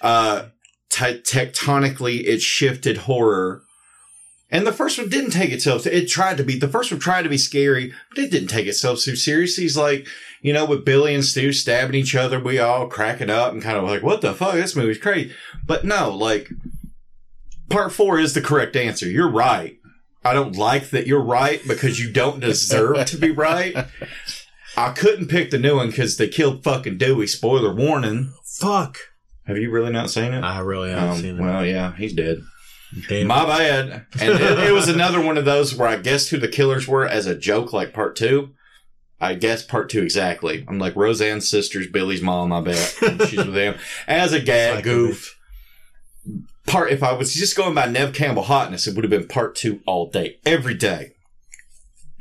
uh, 0.00 0.46
te- 0.88 1.20
tectonically 1.20 2.24
it 2.26 2.40
shifted 2.40 2.98
horror. 2.98 3.62
And 4.50 4.66
the 4.66 4.72
first 4.72 4.98
one 4.98 5.08
didn't 5.08 5.32
take 5.32 5.50
itself. 5.50 5.86
It 5.86 6.08
tried 6.08 6.36
to 6.38 6.44
be. 6.44 6.58
The 6.58 6.68
first 6.68 6.90
one 6.90 7.00
tried 7.00 7.22
to 7.22 7.28
be 7.28 7.38
scary, 7.38 7.92
but 8.08 8.24
it 8.24 8.30
didn't 8.30 8.48
take 8.48 8.66
itself 8.66 9.00
so 9.00 9.14
seriously. 9.14 9.64
It's 9.64 9.76
like 9.76 10.06
you 10.44 10.52
know, 10.52 10.66
with 10.66 10.84
Billy 10.84 11.14
and 11.14 11.24
Stu 11.24 11.52
stabbing 11.54 11.94
each 11.94 12.14
other, 12.14 12.38
we 12.38 12.58
all 12.58 12.86
cracking 12.86 13.30
up 13.30 13.52
and 13.52 13.62
kind 13.62 13.78
of 13.78 13.84
like, 13.84 14.02
"What 14.02 14.20
the 14.20 14.34
fuck? 14.34 14.54
This 14.54 14.76
movie's 14.76 14.98
crazy." 14.98 15.32
But 15.66 15.84
no, 15.84 16.14
like 16.14 16.50
part 17.70 17.92
four 17.92 18.18
is 18.18 18.34
the 18.34 18.40
correct 18.42 18.76
answer. 18.76 19.08
You're 19.08 19.30
right. 19.30 19.78
I 20.22 20.32
don't 20.34 20.54
like 20.56 20.90
that 20.90 21.06
you're 21.06 21.22
right 21.24 21.60
because 21.66 21.98
you 21.98 22.12
don't 22.12 22.40
deserve 22.40 23.06
to 23.06 23.16
be 23.16 23.30
right. 23.30 23.74
I 24.76 24.90
couldn't 24.92 25.28
pick 25.28 25.50
the 25.50 25.58
new 25.58 25.76
one 25.76 25.88
because 25.88 26.16
they 26.16 26.28
killed 26.28 26.62
fucking 26.64 26.98
Dewey. 26.98 27.26
Spoiler 27.26 27.74
warning. 27.74 28.32
Fuck. 28.44 28.98
Have 29.46 29.56
you 29.58 29.70
really 29.70 29.92
not 29.92 30.10
seen 30.10 30.32
it? 30.34 30.42
I 30.42 30.60
really 30.60 30.90
haven't 30.90 31.08
Um, 31.08 31.16
seen 31.20 31.38
it. 31.38 31.42
Well, 31.42 31.64
yeah, 31.66 31.94
he's 31.96 32.12
dead. 32.14 32.38
Damn 33.08 33.26
My 33.26 33.44
it. 33.44 33.46
bad. 33.48 34.06
And 34.20 34.30
it, 34.40 34.58
it 34.68 34.72
was 34.72 34.88
another 34.88 35.20
one 35.20 35.36
of 35.38 35.44
those 35.44 35.74
where 35.74 35.88
I 35.88 35.96
guessed 35.96 36.30
who 36.30 36.38
the 36.38 36.48
killers 36.48 36.86
were 36.88 37.06
as 37.06 37.26
a 37.26 37.34
joke, 37.34 37.72
like 37.72 37.92
part 37.92 38.14
two. 38.16 38.50
I 39.20 39.34
guess 39.34 39.62
part 39.62 39.88
two 39.88 40.02
exactly. 40.02 40.64
I'm 40.68 40.78
like 40.78 40.94
Roseanne's 40.96 41.48
sister's 41.48 41.86
Billy's 41.86 42.20
mom. 42.22 42.52
I 42.52 42.60
bet 42.60 42.98
And 43.02 43.22
she's 43.22 43.38
with 43.44 43.54
them 43.54 43.76
as 44.06 44.32
a 44.32 44.40
gag 44.40 44.76
Like 44.76 44.84
goof. 44.84 45.38
Part 46.66 46.90
if 46.90 47.02
I 47.02 47.12
was 47.12 47.34
just 47.34 47.56
going 47.56 47.74
by 47.74 47.86
Nev 47.86 48.14
Campbell 48.14 48.44
hotness, 48.44 48.86
it 48.86 48.94
would 48.94 49.04
have 49.04 49.10
been 49.10 49.28
part 49.28 49.54
two 49.54 49.80
all 49.86 50.10
day, 50.10 50.38
every 50.46 50.74
day. 50.74 51.12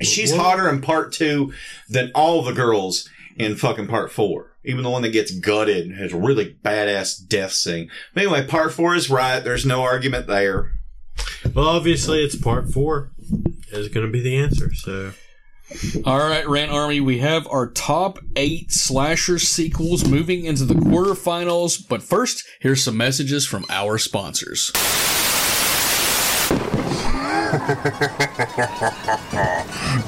She's 0.01 0.31
What? 0.33 0.41
hotter 0.41 0.69
in 0.69 0.81
part 0.81 1.13
two 1.13 1.53
than 1.89 2.11
all 2.13 2.41
the 2.43 2.51
girls 2.51 3.07
in 3.37 3.55
fucking 3.55 3.87
part 3.87 4.11
four. 4.11 4.51
Even 4.65 4.83
the 4.83 4.89
one 4.89 5.01
that 5.01 5.09
gets 5.09 5.31
gutted 5.31 5.91
has 5.95 6.13
a 6.13 6.17
really 6.17 6.55
badass 6.63 7.25
death 7.27 7.51
scene. 7.53 7.89
But 8.13 8.23
anyway, 8.23 8.45
part 8.45 8.71
four 8.73 8.95
is 8.95 9.09
right. 9.09 9.39
There's 9.39 9.65
no 9.65 9.81
argument 9.81 10.27
there. 10.27 10.71
Well, 11.53 11.67
obviously, 11.67 12.23
it's 12.23 12.35
part 12.35 12.69
four 12.69 13.11
is 13.71 13.89
going 13.89 14.05
to 14.05 14.11
be 14.11 14.21
the 14.21 14.37
answer. 14.37 14.73
So 14.73 15.13
All 16.05 16.17
right, 16.17 16.47
Rant 16.47 16.71
Army, 16.71 16.99
we 16.99 17.19
have 17.19 17.47
our 17.47 17.67
top 17.67 18.19
eight 18.35 18.71
slasher 18.71 19.39
sequels 19.39 20.05
moving 20.05 20.45
into 20.45 20.65
the 20.65 20.73
quarterfinals. 20.75 21.87
But 21.87 22.03
first, 22.03 22.45
here's 22.59 22.83
some 22.83 22.97
messages 22.97 23.45
from 23.45 23.65
our 23.69 23.97
sponsors. 23.97 24.71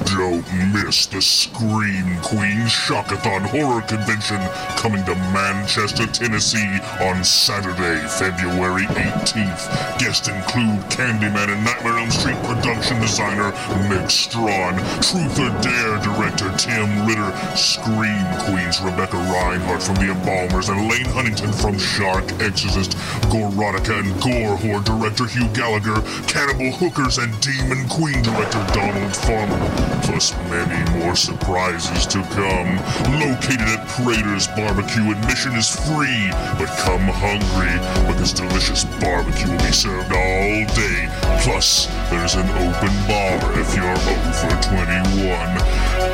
Don't 0.04 0.44
miss 0.74 1.06
the 1.06 1.22
Scream 1.22 2.20
Queen 2.20 2.68
Shockathon 2.68 3.48
Horror 3.48 3.80
Convention 3.82 4.36
coming 4.76 5.02
to 5.06 5.14
Manchester, 5.32 6.06
Tennessee 6.06 6.80
on 7.00 7.24
Saturday, 7.24 8.06
February 8.08 8.84
18th. 8.84 9.98
Guests 9.98 10.28
include 10.28 10.84
Candyman 10.92 11.48
and 11.48 11.64
Nightmare 11.64 11.98
Elm 11.98 12.10
Street 12.10 12.36
production 12.44 13.00
designer 13.00 13.52
Meg 13.88 14.10
Strawn, 14.10 14.76
Truth 15.00 15.40
or 15.40 15.48
Dare 15.64 15.96
director 16.04 16.52
Tim 16.58 17.06
Ritter, 17.06 17.32
Scream 17.56 18.26
Queens 18.44 18.82
Rebecca 18.82 19.16
Reinhardt 19.16 19.82
from 19.82 19.94
The 19.96 20.12
Embalmers, 20.12 20.68
and 20.68 20.90
Lane 20.90 21.06
Huntington 21.06 21.52
from 21.52 21.78
Shark 21.78 22.24
Exorcist, 22.42 22.96
Gorotica 23.32 24.00
and 24.00 24.12
Gore 24.20 24.56
Horde 24.58 24.84
director 24.84 25.26
Hugh 25.26 25.48
Gallagher, 25.54 26.02
Cannibal 26.26 26.70
Hookers 26.72 27.18
and 27.18 27.32
Demon 27.46 27.88
Queen 27.88 28.20
director 28.22 28.66
Donald 28.74 29.14
Farmer, 29.14 29.70
plus 30.02 30.34
many 30.50 30.98
more 30.98 31.14
surprises 31.14 32.04
to 32.06 32.20
come. 32.34 32.74
Located 33.22 33.70
at 33.70 33.86
Prater's 33.86 34.48
Barbecue, 34.48 35.12
admission 35.12 35.54
is 35.54 35.70
free, 35.70 36.26
but 36.58 36.66
come 36.82 37.06
hungry 37.06 37.70
because 38.10 38.32
delicious 38.32 38.82
barbecue 38.98 39.48
will 39.48 39.62
be 39.62 39.70
served 39.70 40.10
all 40.10 40.66
day. 40.74 41.06
Plus, 41.46 41.86
there's 42.10 42.34
an 42.34 42.50
open 42.50 42.94
bar 43.06 43.38
if 43.54 43.76
you're 43.78 43.94
over 43.94 44.50
21. 44.66 45.22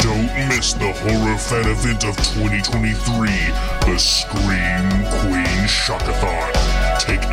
Don't 0.04 0.48
miss 0.52 0.74
the 0.74 0.92
Horror 0.92 1.38
Fan 1.38 1.64
event 1.64 2.04
of 2.04 2.14
2023, 2.36 3.28
the 3.88 3.96
Scream 3.96 4.84
Queen 5.24 5.64
Shockathon. 5.64 6.61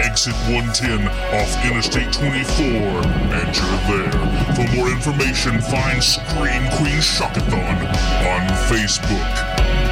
Exit 0.10 0.34
110 0.50 1.08
off 1.38 1.54
Interstate 1.64 2.12
24 2.12 2.66
and 2.66 3.56
you're 3.56 3.78
there. 3.86 4.12
For 4.56 4.66
more 4.76 4.90
information, 4.90 5.62
find 5.62 6.04
Scream 6.04 6.68
Queen 6.78 6.98
Shockathon 6.98 7.86
on 8.26 8.42
Facebook. 8.66 9.30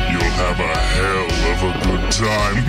You'll 0.09 0.33
have 0.41 0.59
a 0.59 0.75
hell 0.97 1.29
of 1.53 1.61
a 1.61 1.73
good 1.85 2.11
time. 2.11 2.65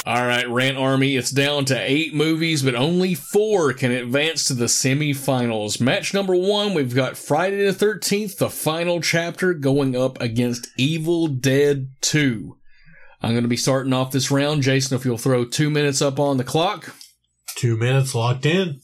All 0.03 0.26
right, 0.26 0.49
Rant 0.49 0.78
Army, 0.78 1.15
it's 1.15 1.30
down 1.30 1.65
to 1.65 1.78
eight 1.80 2.15
movies, 2.15 2.64
but 2.64 2.73
only 2.73 3.14
four 3.14 3.72
can 3.72 3.91
advance 3.91 4.45
to 4.45 4.56
the 4.56 4.65
semifinals. 4.65 5.80
Match 5.80 6.11
number 6.11 6.36
one, 6.36 6.73
we've 6.73 6.95
got 6.95 7.18
Friday 7.18 7.64
the 7.64 7.72
13th, 7.72 8.38
the 8.38 8.49
final 8.49 8.99
chapter, 8.99 9.53
going 9.53 9.95
up 9.95 10.19
against 10.19 10.69
Evil 10.76 11.28
Dead 11.28 11.90
2. 12.02 12.57
I'm 13.22 13.32
going 13.34 13.44
to 13.44 13.48
be 13.48 13.56
starting 13.56 13.94
off 13.94 14.11
this 14.11 14.32
round. 14.32 14.64
Jason, 14.64 14.98
if 14.98 15.06
you'll 15.06 15.19
throw 15.19 15.45
two 15.45 15.69
minutes 15.69 16.02
up 16.02 16.19
on 16.19 16.38
the 16.38 16.44
clock. 16.44 16.95
Two 17.56 17.78
minutes 17.78 18.15
locked 18.15 18.48
in. 18.48 18.82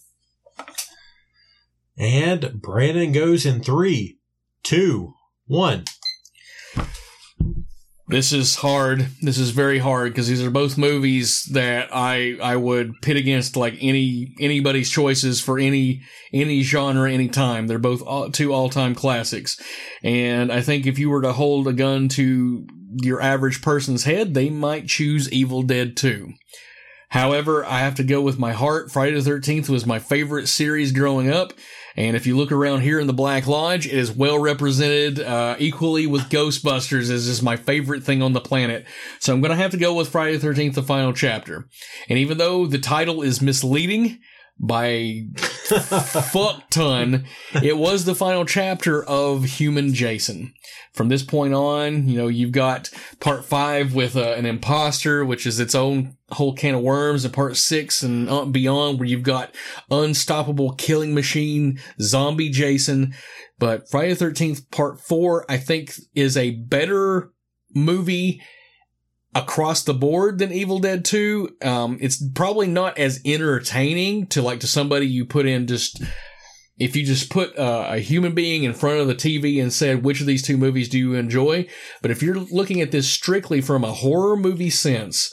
And 1.98 2.62
Brandon 2.62 3.12
goes 3.12 3.44
in 3.44 3.64
three, 3.64 4.20
two, 4.62 5.16
one. 5.48 5.86
This 8.10 8.32
is 8.32 8.56
hard. 8.56 9.08
This 9.22 9.38
is 9.38 9.50
very 9.50 9.80
hard 9.80 10.14
because 10.14 10.30
these 10.30 10.42
are 10.42 10.50
both 10.50 10.78
movies 10.78 11.44
that 11.52 11.90
I 11.92 12.38
I 12.42 12.56
would 12.56 13.02
pit 13.02 13.18
against 13.18 13.58
like 13.58 13.76
any 13.82 14.34
anybody's 14.40 14.90
choices 14.90 15.42
for 15.42 15.60
any 15.60 16.04
any 16.32 16.64
genre 16.64 17.12
any 17.12 17.28
time. 17.28 17.68
They're 17.68 17.80
both 17.80 18.02
all, 18.02 18.32
two 18.32 18.54
all 18.54 18.70
time 18.70 18.96
classics, 18.96 19.60
and 20.04 20.54
I 20.54 20.62
think 20.62 20.88
if 20.88 20.98
you 20.98 21.10
were 21.10 21.22
to 21.22 21.34
hold 21.34 21.68
a 21.68 21.74
gun 21.74 22.08
to 22.10 22.66
your 23.02 23.22
average 23.22 23.62
person's 23.62 24.06
head, 24.06 24.34
they 24.34 24.50
might 24.50 24.88
choose 24.88 25.30
Evil 25.30 25.62
Dead 25.62 25.98
2. 25.98 26.32
However, 27.10 27.66
I 27.66 27.80
have 27.80 27.96
to 27.96 28.04
go 28.04 28.22
with 28.22 28.40
my 28.40 28.54
heart. 28.54 28.92
Friday 28.92 29.20
the 29.20 29.30
13th 29.30 29.70
was 29.70 29.86
my 29.86 30.00
favorite 30.00 30.48
series 30.48 30.92
growing 30.92 31.30
up. 31.30 31.54
And 31.98 32.16
if 32.16 32.28
you 32.28 32.38
look 32.38 32.52
around 32.52 32.82
here 32.82 33.00
in 33.00 33.08
the 33.08 33.14
Black 33.14 33.48
Lodge, 33.48 33.88
it 33.88 33.94
is 33.94 34.12
well 34.12 34.38
represented 34.38 35.20
uh, 35.20 35.56
equally 35.58 36.06
with 36.06 36.30
Ghostbusters 36.30 37.10
as 37.10 37.28
is 37.28 37.42
my 37.42 37.58
favorite 37.58 38.04
thing 38.04 38.22
on 38.22 38.34
the 38.34 38.40
planet. 38.40 38.86
So 39.20 39.34
I'm 39.34 39.42
going 39.42 39.50
to 39.50 39.58
have 39.58 39.72
to 39.72 39.78
go 39.78 39.96
with 39.96 40.10
Friday 40.10 40.38
the 40.38 40.48
13th, 40.48 40.76
the 40.76 40.84
final 40.84 41.12
chapter. 41.12 41.68
And 42.08 42.20
even 42.20 42.38
though 42.38 42.68
the 42.68 42.78
title 42.78 43.24
is 43.24 43.42
misleading, 43.42 44.20
by 44.60 45.26
fuck 45.68 46.70
ton. 46.70 47.26
It 47.62 47.78
was 47.78 48.06
the 48.06 48.16
final 48.16 48.46
chapter 48.46 49.04
of 49.04 49.44
Human 49.44 49.94
Jason. 49.94 50.54
From 50.94 51.10
this 51.10 51.22
point 51.22 51.54
on, 51.54 52.08
you 52.08 52.18
know, 52.18 52.28
you've 52.28 52.52
got 52.52 52.90
part 53.20 53.46
five 53.46 53.94
with 53.94 54.16
uh, 54.16 54.34
an 54.34 54.48
imposter, 54.48 55.24
which 55.24 55.46
is 55.46 55.60
its 55.60 55.76
own 55.76 56.18
whole 56.32 56.54
can 56.54 56.74
of 56.74 56.82
worms, 56.82 57.24
and 57.24 57.34
part 57.34 57.56
six 57.56 58.02
and 58.02 58.52
beyond, 58.52 58.98
where 58.98 59.08
you've 59.08 59.22
got 59.22 59.54
unstoppable 59.92 60.74
killing 60.74 61.14
machine, 61.14 61.80
zombie 62.02 62.50
Jason. 62.50 63.14
But 63.60 63.90
Friday 63.90 64.14
the 64.14 64.26
13th, 64.26 64.72
part 64.72 65.00
four, 65.00 65.46
I 65.50 65.58
think 65.58 65.94
is 66.16 66.36
a 66.36 66.52
better 66.52 67.32
movie 67.76 68.42
across 69.38 69.84
the 69.84 69.94
board 69.94 70.40
than 70.40 70.52
Evil 70.52 70.80
Dead 70.80 71.06
2. 71.06 71.58
Um, 71.62 71.98
it's 72.02 72.26
probably 72.30 72.66
not 72.66 72.98
as 72.98 73.22
entertaining 73.24 74.26
to 74.28 74.42
like 74.42 74.62
to 74.62 74.68
somebody 74.68 75.06
you 75.06 75.26
put 75.26 75.46
in 75.46 75.68
just 75.68 76.02
if 76.80 76.96
you 76.96 77.06
just 77.06 77.30
put 77.30 77.58
uh, 77.58 77.88
a 77.90 78.00
human 78.00 78.34
being 78.34 78.64
in 78.64 78.74
front 78.74 79.00
of 79.00 79.08
the 79.08 79.16
TV 79.16 79.62
and 79.62 79.72
said 79.72 80.04
which 80.04 80.22
of 80.22 80.28
these 80.28 80.42
two 80.42 80.58
movies 80.58 80.90
do 80.90 80.98
you 80.98 81.14
enjoy. 81.14 81.68
But 82.02 82.12
if 82.12 82.24
you're 82.24 82.36
looking 82.36 82.82
at 82.82 82.92
this 82.92 83.10
strictly 83.10 83.62
from 83.62 83.84
a 83.84 83.94
horror 83.94 84.36
movie 84.36 84.72
sense, 84.72 85.32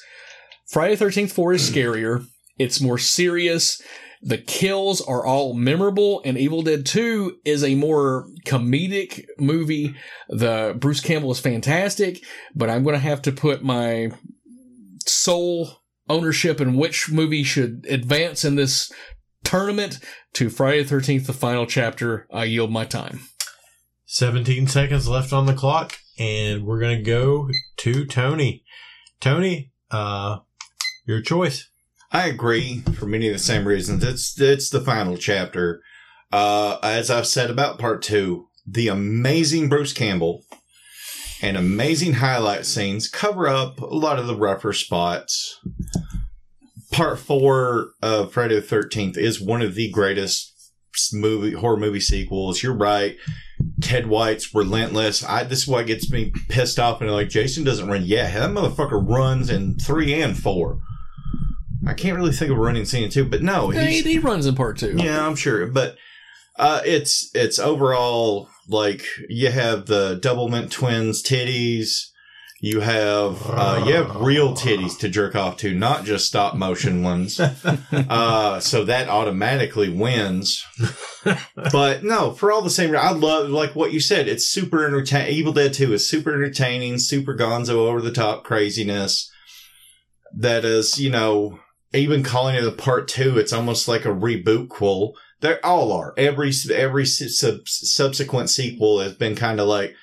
Friday 0.68 0.96
the 0.96 1.04
13th 1.04 1.32
4 1.32 1.54
is 1.54 1.70
scarier. 1.70 2.26
It's 2.58 2.80
more 2.80 2.98
serious. 2.98 3.80
The 4.24 4.38
kills 4.38 5.02
are 5.02 5.26
all 5.26 5.52
memorable, 5.52 6.22
and 6.24 6.38
Evil 6.38 6.62
Dead 6.62 6.86
2 6.86 7.40
is 7.44 7.62
a 7.62 7.74
more 7.74 8.26
comedic 8.46 9.26
movie. 9.38 9.94
The 10.30 10.74
Bruce 10.78 11.00
Campbell 11.00 11.30
is 11.30 11.40
fantastic, 11.40 12.24
but 12.54 12.70
I'm 12.70 12.82
going 12.84 12.94
to 12.94 13.00
have 13.00 13.20
to 13.22 13.32
put 13.32 13.62
my 13.62 14.12
sole 15.06 15.82
ownership 16.08 16.58
in 16.58 16.74
which 16.76 17.10
movie 17.10 17.44
should 17.44 17.84
advance 17.86 18.46
in 18.46 18.54
this 18.54 18.90
tournament 19.42 19.98
to 20.32 20.48
Friday 20.48 20.82
the 20.82 20.94
13th, 20.94 21.26
the 21.26 21.34
final 21.34 21.66
chapter. 21.66 22.26
I 22.32 22.44
yield 22.44 22.70
my 22.70 22.86
time. 22.86 23.20
17 24.06 24.68
seconds 24.68 25.06
left 25.06 25.34
on 25.34 25.44
the 25.44 25.52
clock, 25.52 25.98
and 26.18 26.64
we're 26.64 26.80
going 26.80 26.96
to 26.96 27.04
go 27.04 27.50
to 27.76 28.06
Tony. 28.06 28.64
Tony, 29.20 29.70
uh, 29.90 30.38
your 31.04 31.20
choice. 31.20 31.68
I 32.14 32.28
agree 32.28 32.82
for 32.96 33.06
many 33.06 33.26
of 33.26 33.32
the 33.32 33.40
same 33.40 33.66
reasons. 33.66 34.04
It's 34.04 34.40
it's 34.40 34.70
the 34.70 34.80
final 34.80 35.16
chapter. 35.16 35.82
Uh, 36.30 36.78
as 36.80 37.10
I've 37.10 37.26
said 37.26 37.50
about 37.50 37.80
part 37.80 38.02
two, 38.02 38.46
the 38.64 38.86
amazing 38.86 39.68
Bruce 39.68 39.92
Campbell 39.92 40.44
and 41.42 41.56
amazing 41.56 42.14
highlight 42.14 42.66
scenes 42.66 43.08
cover 43.08 43.48
up 43.48 43.80
a 43.80 43.86
lot 43.86 44.20
of 44.20 44.28
the 44.28 44.36
rougher 44.36 44.72
spots. 44.72 45.58
Part 46.92 47.18
four 47.18 47.88
of 48.00 48.32
Friday 48.32 48.54
the 48.54 48.62
Thirteenth 48.62 49.18
is 49.18 49.40
one 49.40 49.60
of 49.60 49.74
the 49.74 49.90
greatest 49.90 50.52
movie 51.12 51.54
horror 51.54 51.76
movie 51.76 51.98
sequels. 51.98 52.62
You're 52.62 52.76
right. 52.76 53.16
Ted 53.80 54.06
White's 54.06 54.54
relentless. 54.54 55.24
I 55.24 55.42
this 55.42 55.62
is 55.62 55.68
what 55.68 55.88
gets 55.88 56.08
me 56.12 56.32
pissed 56.48 56.78
off 56.78 57.00
and 57.00 57.10
like 57.10 57.28
Jason 57.28 57.64
doesn't 57.64 57.88
run. 57.88 58.04
Yeah, 58.04 58.30
that 58.30 58.50
motherfucker 58.50 59.04
runs 59.04 59.50
in 59.50 59.76
three 59.78 60.14
and 60.14 60.38
four. 60.38 60.78
I 61.86 61.94
can't 61.94 62.16
really 62.16 62.32
think 62.32 62.50
of 62.50 62.58
a 62.58 62.60
running 62.60 62.84
scene 62.84 63.04
in 63.04 63.10
two, 63.10 63.24
but 63.24 63.42
no, 63.42 63.70
he, 63.70 64.00
he 64.02 64.18
runs 64.18 64.46
in 64.46 64.54
part 64.54 64.78
two. 64.78 64.96
yeah, 64.96 65.26
I'm 65.26 65.36
sure. 65.36 65.66
But 65.66 65.96
uh, 66.56 66.80
it's 66.84 67.30
it's 67.34 67.58
overall 67.58 68.48
like 68.68 69.04
you 69.28 69.50
have 69.50 69.86
the 69.86 70.18
Doublemint 70.20 70.70
twins 70.70 71.22
titties. 71.22 72.10
You 72.60 72.80
have 72.80 73.42
uh, 73.44 73.84
you 73.86 73.94
have 73.94 74.16
real 74.16 74.54
titties 74.54 74.98
to 75.00 75.08
jerk 75.08 75.34
off 75.36 75.58
to, 75.58 75.74
not 75.74 76.04
just 76.04 76.26
stop 76.26 76.54
motion 76.54 77.02
ones. 77.02 77.38
uh, 77.92 78.60
so 78.60 78.84
that 78.84 79.08
automatically 79.08 79.90
wins. 79.90 80.64
but 81.72 82.04
no, 82.04 82.30
for 82.32 82.50
all 82.50 82.62
the 82.62 82.70
same, 82.70 82.96
I 82.96 83.10
love 83.10 83.50
like 83.50 83.74
what 83.74 83.92
you 83.92 84.00
said. 84.00 84.28
It's 84.28 84.46
super 84.46 84.86
entertaining. 84.86 85.34
Evil 85.34 85.52
Dead 85.52 85.74
Two 85.74 85.92
is 85.92 86.08
super 86.08 86.32
entertaining, 86.32 86.98
super 86.98 87.36
gonzo, 87.36 87.86
over 87.88 88.00
the 88.00 88.12
top 88.12 88.44
craziness. 88.44 89.30
That 90.36 90.64
is, 90.64 90.98
you 90.98 91.10
know, 91.10 91.60
even 91.94 92.22
calling 92.22 92.56
it 92.56 92.66
a 92.66 92.72
part 92.72 93.08
two, 93.08 93.38
it's 93.38 93.52
almost 93.52 93.88
like 93.88 94.04
a 94.04 94.08
reboot 94.08 94.68
quel. 94.68 95.14
They 95.40 95.60
all 95.60 95.92
are. 95.92 96.14
Every 96.16 96.52
every 96.72 97.06
sub, 97.06 97.68
subsequent 97.68 98.50
sequel 98.50 99.00
has 99.00 99.14
been 99.14 99.36
kind 99.36 99.60
of 99.60 99.68
like, 99.68 99.94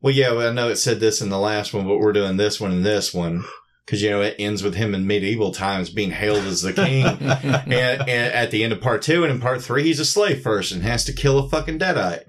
well, 0.00 0.14
yeah, 0.14 0.32
well, 0.32 0.48
I 0.48 0.52
know 0.52 0.68
it 0.68 0.76
said 0.76 1.00
this 1.00 1.20
in 1.20 1.28
the 1.28 1.38
last 1.38 1.72
one, 1.72 1.86
but 1.86 1.98
we're 1.98 2.12
doing 2.12 2.36
this 2.36 2.60
one 2.60 2.72
and 2.72 2.84
this 2.84 3.12
one 3.14 3.44
because 3.84 4.02
you 4.02 4.10
know 4.10 4.20
it 4.20 4.34
ends 4.38 4.62
with 4.62 4.74
him 4.74 4.94
in 4.94 5.06
medieval 5.06 5.52
times 5.52 5.90
being 5.90 6.10
hailed 6.10 6.44
as 6.44 6.62
the 6.62 6.72
king, 6.72 7.04
and, 7.20 7.72
and 7.72 8.08
at 8.08 8.50
the 8.50 8.64
end 8.64 8.72
of 8.72 8.80
part 8.80 9.02
two 9.02 9.22
and 9.22 9.32
in 9.32 9.40
part 9.40 9.62
three, 9.62 9.84
he's 9.84 10.00
a 10.00 10.04
slave 10.04 10.42
first 10.42 10.72
and 10.72 10.82
has 10.82 11.04
to 11.04 11.12
kill 11.12 11.38
a 11.38 11.48
fucking 11.48 11.78
deadite 11.78 12.24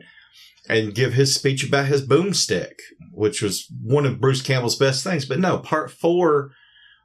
and 0.69 0.94
give 0.94 1.14
his 1.14 1.34
speech 1.34 1.65
about 1.65 1.85
his 1.85 2.06
boomstick, 2.06 2.73
which 3.11 3.41
was 3.41 3.72
one 3.81 4.06
of 4.06 4.19
Bruce 4.19 4.41
Campbell's 4.41 4.76
best 4.76 5.03
things. 5.03 5.26
But 5.26 5.39
no, 5.39 5.57
part 5.57 5.89
four 5.89 6.52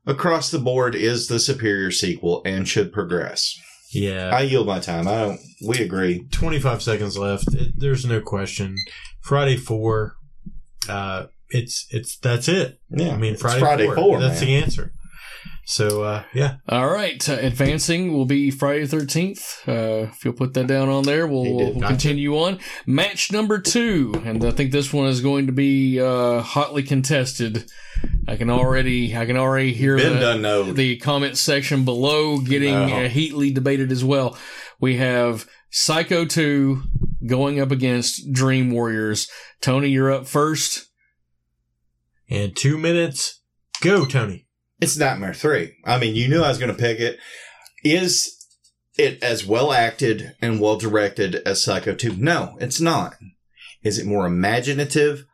across 0.07 0.51
the 0.51 0.59
board 0.59 0.95
is 0.95 1.29
the 1.29 1.39
superior 1.39 1.91
sequel 1.91 2.43
and 2.45 2.69
should 2.69 2.93
progress. 2.93 3.59
Yeah. 3.91 4.31
I 4.33 4.43
yield 4.43 4.67
my 4.67 4.81
time. 4.81 5.07
I 5.07 5.19
don't. 5.19 5.41
We 5.67 5.81
agree. 5.81 6.27
25 6.31 6.83
seconds 6.83 7.19
left. 7.19 7.53
It, 7.55 7.73
there's 7.77 8.07
no 8.07 8.21
question. 8.21 8.77
Friday 9.21 9.57
4, 9.57 10.17
uh, 10.89 11.27
it's, 11.51 11.87
it's, 11.91 12.17
that's 12.17 12.49
it. 12.49 12.81
Yeah. 12.91 13.13
I 13.13 13.17
mean, 13.17 13.37
Friday, 13.37 13.61
Friday 13.61 13.87
4. 13.87 13.95
4, 13.95 14.21
That's 14.21 14.41
man. 14.41 14.49
the 14.49 14.57
answer. 14.57 14.93
So, 15.65 16.03
uh, 16.03 16.25
yeah. 16.35 16.57
All 16.69 16.91
right, 16.91 17.27
uh, 17.29 17.35
advancing 17.41 18.13
will 18.13 18.25
be 18.25 18.51
Friday 18.51 18.83
13th. 18.85 19.69
Uh, 19.69 20.09
if 20.11 20.25
you'll 20.25 20.35
put 20.35 20.55
that 20.55 20.67
down 20.67 20.89
on 20.89 21.05
there, 21.05 21.27
we'll, 21.27 21.55
we'll, 21.55 21.75
Gotcha. 21.75 21.87
continue 21.87 22.37
on. 22.37 22.59
Match 22.85 23.31
number 23.31 23.61
two, 23.61 24.13
and 24.25 24.45
I 24.45 24.51
think 24.51 24.73
this 24.73 24.93
one 24.93 25.07
is 25.07 25.21
going 25.21 25.47
to 25.47 25.53
be 25.53 26.01
uh, 26.01 26.41
hotly 26.41 26.83
contested. 26.83 27.71
I 28.27 28.35
can 28.37 28.51
already, 28.51 29.17
I 29.17 29.25
can 29.25 29.37
already 29.37 29.73
hear 29.73 29.97
the, 29.99 30.73
the 30.75 30.97
comment 30.97 31.39
section 31.39 31.85
below 31.85 32.39
getting 32.41 32.75
No. 32.75 33.05
uh, 33.05 33.09
heatedly 33.09 33.53
debated 33.53 33.93
as 33.93 34.05
well. 34.05 34.37
We 34.81 34.97
have 34.97 35.47
Psycho 35.71 36.25
2 36.25 36.83
going 37.25 37.61
up 37.61 37.71
against 37.71 38.33
Dream 38.33 38.73
Warriors. 38.73 39.29
Tony, 39.61 39.91
you're 39.91 40.11
up 40.13 40.27
first. 40.27 40.89
And 42.29 42.57
two 42.57 42.77
minutes. 42.79 43.41
Go, 43.81 44.05
Tony. 44.05 44.47
It's 44.83 44.97
Nightmare 44.97 45.33
3. 45.33 45.77
I 45.85 45.97
mean, 45.97 46.17
you 46.17 46.27
knew 46.27 46.43
I 46.43 46.49
was 46.49 46.59
going 46.59 46.75
to 46.75 46.77
pick 46.77 46.99
it. 46.99 47.21
Is 47.85 48.49
it 48.99 49.23
as 49.23 49.47
well 49.47 49.73
acted 49.73 50.35
and 50.43 50.61
well 50.61 50.77
directed 50.77 51.37
as 51.47 51.63
Psycho 51.63 51.95
2? 51.95 52.17
No, 52.17 52.57
it's 52.61 52.81
not. 52.81 53.15
Is 53.85 54.01
it 54.01 54.07
more 54.07 54.27
imaginative, 54.27 55.25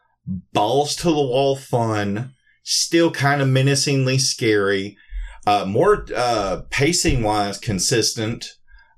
balls 0.52 0.94
to 0.96 1.04
the 1.04 1.14
wall 1.14 1.56
fun, 1.56 2.34
still 2.62 3.10
kind 3.10 3.40
of 3.40 3.48
menacingly 3.48 4.18
scary, 4.18 4.98
uh, 5.46 5.64
more 5.64 6.04
uh, 6.14 6.60
pacing 6.68 7.22
wise 7.22 7.56
consistent? 7.56 8.50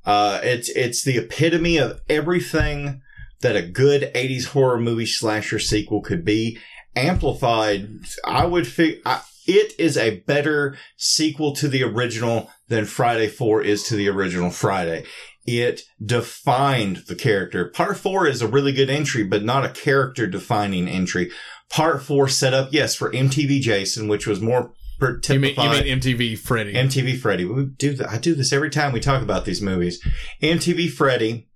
Uh, 0.05 0.41
it's 0.43 0.69
it's 0.71 1.05
the 1.05 1.19
epitome 1.19 1.77
of 1.77 2.01
everything 2.09 3.03
that 3.41 3.55
a 3.55 3.63
good 3.63 4.11
80s 4.17 4.47
horror 4.47 4.81
movie 4.81 5.07
slasher 5.07 5.61
sequel 5.61 6.01
could 6.01 6.25
be 6.25 6.59
amplified. 6.97 7.89
I 8.25 8.47
would 8.47 8.67
fig- 8.67 9.01
I, 9.07 9.21
it 9.51 9.73
is 9.79 9.97
a 9.97 10.21
better 10.21 10.77
sequel 10.97 11.55
to 11.57 11.69
the 11.69 11.83
original 11.83 12.51
than 12.69 12.85
Friday 12.85 13.27
4 13.27 13.63
is 13.63 13.83
to 13.85 13.97
the 13.97 14.09
original 14.09 14.51
Friday. 14.51 15.05
It 15.47 15.83
defined 16.05 17.05
the 17.09 17.17
character. 17.17 17.67
Part 17.69 17.97
4 17.97 18.27
is 18.27 18.43
a 18.43 18.47
really 18.49 18.73
good 18.73 18.91
entry, 18.91 19.25
but 19.25 19.43
not 19.43 19.65
a 19.65 19.71
character 19.71 20.27
defining 20.27 20.87
entry. 20.87 21.31
Part 21.69 22.03
4 22.03 22.29
set 22.29 22.55
up, 22.55 22.69
yes, 22.71 22.95
for 22.95 23.11
MTV 23.11 23.61
Jason, 23.61 24.07
which 24.07 24.27
was 24.27 24.41
more 24.41 24.73
You 25.01 25.41
mean, 25.41 25.55
you 25.57 25.71
mean 25.71 26.01
MTV 26.01 26.39
Freddy? 26.39 26.75
MTV 26.75 27.19
Freddy. 27.19 27.45
We 27.45 27.65
do 27.67 27.97
th- 27.97 28.09
I 28.09 28.19
do 28.19 28.35
this 28.35 28.53
every 28.53 28.71
time 28.71 28.93
we 28.93 29.01
talk 29.01 29.23
about 29.23 29.45
these 29.47 29.63
movies. 29.63 30.01
MTV 30.43 30.91
Freddy, 30.91 31.49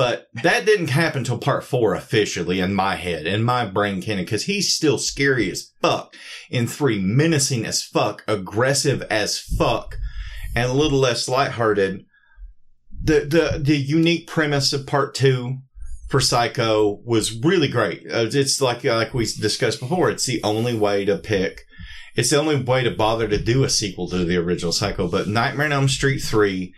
but 0.00 0.28
that 0.42 0.64
didn't 0.64 0.88
happen 0.88 1.18
until 1.18 1.36
part 1.36 1.62
four 1.62 1.94
officially 1.94 2.58
in 2.58 2.72
my 2.72 2.96
head, 2.96 3.26
in 3.26 3.42
my 3.42 3.66
brain 3.66 4.00
canon, 4.00 4.24
because 4.24 4.44
he's 4.44 4.74
still 4.74 4.96
scary 4.96 5.50
as 5.50 5.74
fuck. 5.82 6.16
In 6.48 6.66
three, 6.66 6.98
menacing 6.98 7.66
as 7.66 7.82
fuck, 7.82 8.24
aggressive 8.26 9.02
as 9.10 9.38
fuck, 9.38 9.98
and 10.56 10.70
a 10.70 10.72
little 10.72 10.98
less 10.98 11.28
lighthearted. 11.28 12.06
The 12.98 13.20
the 13.20 13.60
the 13.62 13.76
unique 13.76 14.26
premise 14.26 14.72
of 14.72 14.86
part 14.86 15.14
two 15.14 15.58
for 16.08 16.18
Psycho 16.18 17.02
was 17.04 17.38
really 17.38 17.68
great. 17.68 18.06
Uh, 18.10 18.30
it's 18.32 18.58
like 18.62 18.82
like 18.84 19.12
we 19.12 19.26
discussed 19.26 19.80
before. 19.80 20.08
It's 20.08 20.24
the 20.24 20.42
only 20.42 20.78
way 20.78 21.04
to 21.04 21.18
pick 21.18 21.66
it's 22.16 22.30
the 22.30 22.38
only 22.38 22.56
way 22.56 22.82
to 22.82 22.90
bother 22.90 23.28
to 23.28 23.38
do 23.38 23.64
a 23.64 23.68
sequel 23.68 24.08
to 24.08 24.24
the 24.24 24.38
original 24.38 24.72
Psycho. 24.72 25.08
But 25.08 25.28
Nightmare 25.28 25.66
on 25.66 25.72
Elm 25.72 25.88
Street 25.88 26.20
3 26.20 26.74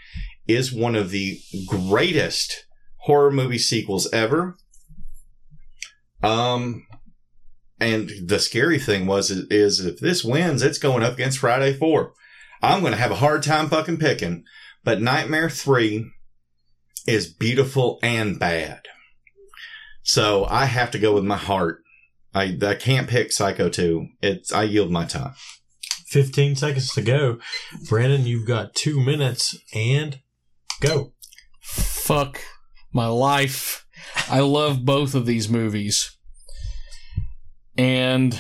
is 0.49 0.73
one 0.73 0.97
of 0.97 1.11
the 1.11 1.41
greatest 1.67 2.67
horror 3.03 3.31
movie 3.31 3.59
sequels 3.59 4.11
ever. 4.13 4.57
Um, 6.23 6.87
and 7.81 8.11
the 8.25 8.39
scary 8.39 8.79
thing 8.79 9.07
was, 9.07 9.31
is, 9.31 9.47
is 9.51 9.85
if 9.85 9.99
this 9.99 10.25
wins, 10.25 10.63
it's 10.63 10.79
going 10.79 11.03
up 11.03 11.15
against 11.15 11.39
Friday 11.39 11.73
4. 11.73 12.13
I'm 12.63 12.81
going 12.81 12.93
to 12.93 12.99
have 12.99 13.11
a 13.11 13.17
hard 13.17 13.43
time 13.43 13.69
fucking 13.69 13.97
picking, 13.97 14.45
but 14.85 15.03
Nightmare 15.03 15.51
3 15.51 16.13
is 17.09 17.27
beautiful 17.27 17.99
and 18.05 18.39
bad. 18.39 18.83
So 20.05 20.47
I 20.49 20.67
have 20.67 20.93
to 20.93 20.99
go 20.99 21.13
with 21.15 21.25
my 21.25 21.37
heart. 21.37 21.83
I, 22.33 22.57
I 22.63 22.77
can't 22.77 23.09
pick 23.09 23.33
Psycho 23.33 23.69
2. 23.69 24.07
It's, 24.23 24.53
I 24.53 24.63
yield 24.63 24.93
my 24.93 25.07
time. 25.07 25.35
15 26.07 26.55
seconds 26.55 26.93
to 26.93 27.03
go. 27.03 27.39
Brandon, 27.89 28.27
you've 28.27 28.47
got 28.47 28.75
two 28.75 29.01
minutes 29.01 29.59
and 29.75 30.21
go. 30.81 31.15
Fuck 31.61 32.41
my 32.93 33.07
life. 33.07 33.87
I 34.29 34.41
love 34.41 34.85
both 34.85 35.15
of 35.15 35.27
these 35.27 35.49
movies. 35.49 36.17
And 37.77 38.39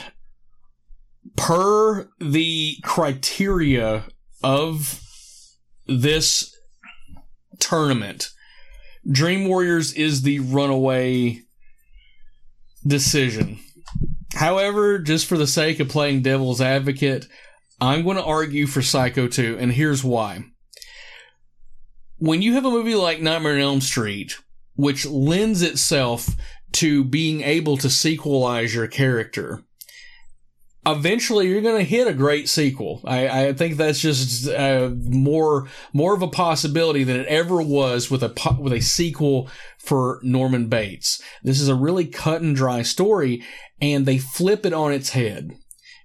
per 1.36 2.08
the 2.20 2.76
criteria 2.82 4.04
of 4.42 5.00
this 5.86 6.54
tournament, 7.58 8.28
Dream 9.10 9.48
Warriors 9.48 9.92
is 9.94 10.22
the 10.22 10.40
runaway 10.40 11.40
decision. 12.86 13.58
However, 14.34 14.98
just 14.98 15.26
for 15.26 15.36
the 15.36 15.46
sake 15.46 15.80
of 15.80 15.88
playing 15.88 16.22
devil's 16.22 16.60
advocate, 16.60 17.26
I'm 17.80 18.04
going 18.04 18.16
to 18.16 18.24
argue 18.24 18.66
for 18.66 18.80
Psycho 18.80 19.26
2, 19.28 19.58
and 19.58 19.72
here's 19.72 20.04
why. 20.04 20.44
When 22.23 22.40
you 22.40 22.53
have 22.53 22.65
a 22.65 22.70
movie 22.70 22.94
like 22.94 23.20
Nightmare 23.20 23.55
on 23.55 23.61
Elm 23.61 23.81
Street, 23.81 24.39
which 24.77 25.05
lends 25.05 25.61
itself 25.61 26.28
to 26.74 27.03
being 27.03 27.40
able 27.40 27.77
to 27.78 27.89
sequelize 27.89 28.73
your 28.73 28.86
character, 28.86 29.65
eventually 30.86 31.49
you're 31.49 31.62
going 31.62 31.78
to 31.78 31.82
hit 31.82 32.07
a 32.07 32.12
great 32.12 32.49
sequel. 32.49 33.01
I, 33.05 33.47
I 33.47 33.53
think 33.55 33.77
that's 33.77 33.99
just 33.99 34.49
uh, 34.49 34.90
more 34.94 35.66
more 35.93 36.15
of 36.15 36.23
a 36.23 36.28
possibility 36.28 37.03
than 37.03 37.16
it 37.16 37.27
ever 37.27 37.61
was 37.61 38.09
with 38.09 38.23
a 38.23 38.32
with 38.57 38.73
a 38.73 38.81
sequel 38.81 39.51
for 39.78 40.20
Norman 40.23 40.69
Bates. 40.69 41.20
This 41.43 41.61
is 41.61 41.69
a 41.69 41.74
really 41.74 42.07
cut 42.07 42.40
and 42.40 42.55
dry 42.55 42.82
story, 42.82 43.43
and 43.81 44.07
they 44.07 44.19
flip 44.19 44.65
it 44.65 44.73
on 44.73 44.93
its 44.93 45.11
head. 45.11 45.57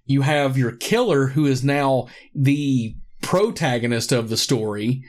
You 0.06 0.24
have 0.24 0.58
your 0.58 0.72
killer 0.72 1.28
who 1.28 1.46
is 1.46 1.64
now 1.64 2.08
the 2.34 2.96
protagonist 3.22 4.12
of 4.12 4.30
the 4.30 4.38
story 4.38 5.04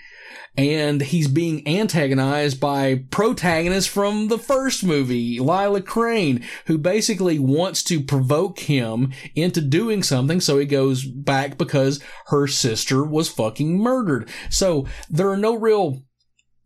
and 0.59 1.01
he's 1.01 1.29
being 1.29 1.67
antagonized 1.69 2.59
by 2.59 3.05
protagonists 3.13 3.89
from 3.89 4.27
the 4.27 4.39
first 4.39 4.83
movie, 4.83 5.39
Lila 5.39 5.81
Crane, 5.81 6.45
who 6.67 6.77
basically 6.77 7.39
wants 7.39 7.85
to 7.85 8.03
provoke 8.03 8.59
him 8.59 9.13
into 9.37 9.61
doing 9.61 10.03
something 10.03 10.41
so 10.41 10.59
he 10.59 10.67
goes 10.67 11.05
back 11.05 11.57
because 11.57 12.03
her 12.27 12.49
sister 12.49 13.05
was 13.05 13.29
fucking 13.29 13.79
murdered. 13.79 14.29
So 14.51 14.87
there 15.09 15.31
are 15.31 15.37
no 15.37 15.57
real 15.57 16.03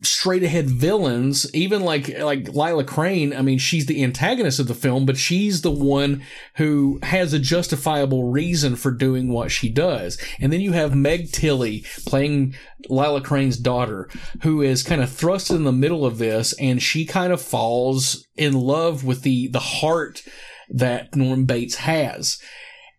straight 0.03 0.43
ahead 0.43 0.69
villains 0.69 1.53
even 1.55 1.83
like 1.83 2.09
like 2.19 2.49
Lila 2.49 2.85
Crane 2.85 3.33
I 3.33 3.43
mean 3.43 3.59
she's 3.59 3.87
the 3.87 4.03
antagonist 4.03 4.59
of 4.59 4.67
the 4.67 4.75
film 4.75 5.07
but 5.07 5.17
she's 5.17 5.63
the 5.63 5.71
one 5.71 6.23
who 6.57 6.99
has 7.03 7.33
a 7.33 7.39
justifiable 7.39 8.31
reason 8.31 8.77
for 8.77 8.91
doing 8.91 9.29
what 9.29 9.51
she 9.51 9.69
does. 9.69 10.19
And 10.41 10.53
then 10.53 10.61
you 10.61 10.73
have 10.73 10.95
Meg 10.95 11.33
Tilly 11.33 11.85
playing 12.07 12.55
Lila 12.89 13.21
Crane's 13.21 13.59
daughter 13.59 14.09
who 14.43 14.63
is 14.63 14.83
kind 14.83 15.03
of 15.03 15.11
thrust 15.11 15.51
in 15.51 15.65
the 15.65 15.73
middle 15.73 16.05
of 16.05 16.19
this 16.19 16.53
and 16.55 16.83
she 16.83 17.05
kind 17.05 17.33
of 17.33 17.41
falls 17.41 18.27
in 18.37 18.55
love 18.55 19.05
with 19.05 19.23
the 19.23 19.49
the 19.49 19.61
heart 19.61 20.23
that 20.69 21.15
Norm 21.15 21.45
Bates 21.45 21.77
has. 21.77 22.41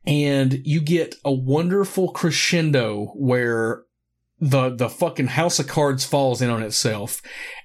And 0.05 0.61
you 0.65 0.81
get 0.81 1.15
a 1.23 1.31
wonderful 1.31 2.11
crescendo 2.11 3.13
where 3.15 3.83
the 4.49 4.69
the 4.75 4.89
fucking 4.89 5.27
house 5.27 5.57
of 5.59 5.67
cards 5.67 6.05
falls 6.05 6.41
in 6.41 6.49
on 6.49 6.61
itself 6.63 7.21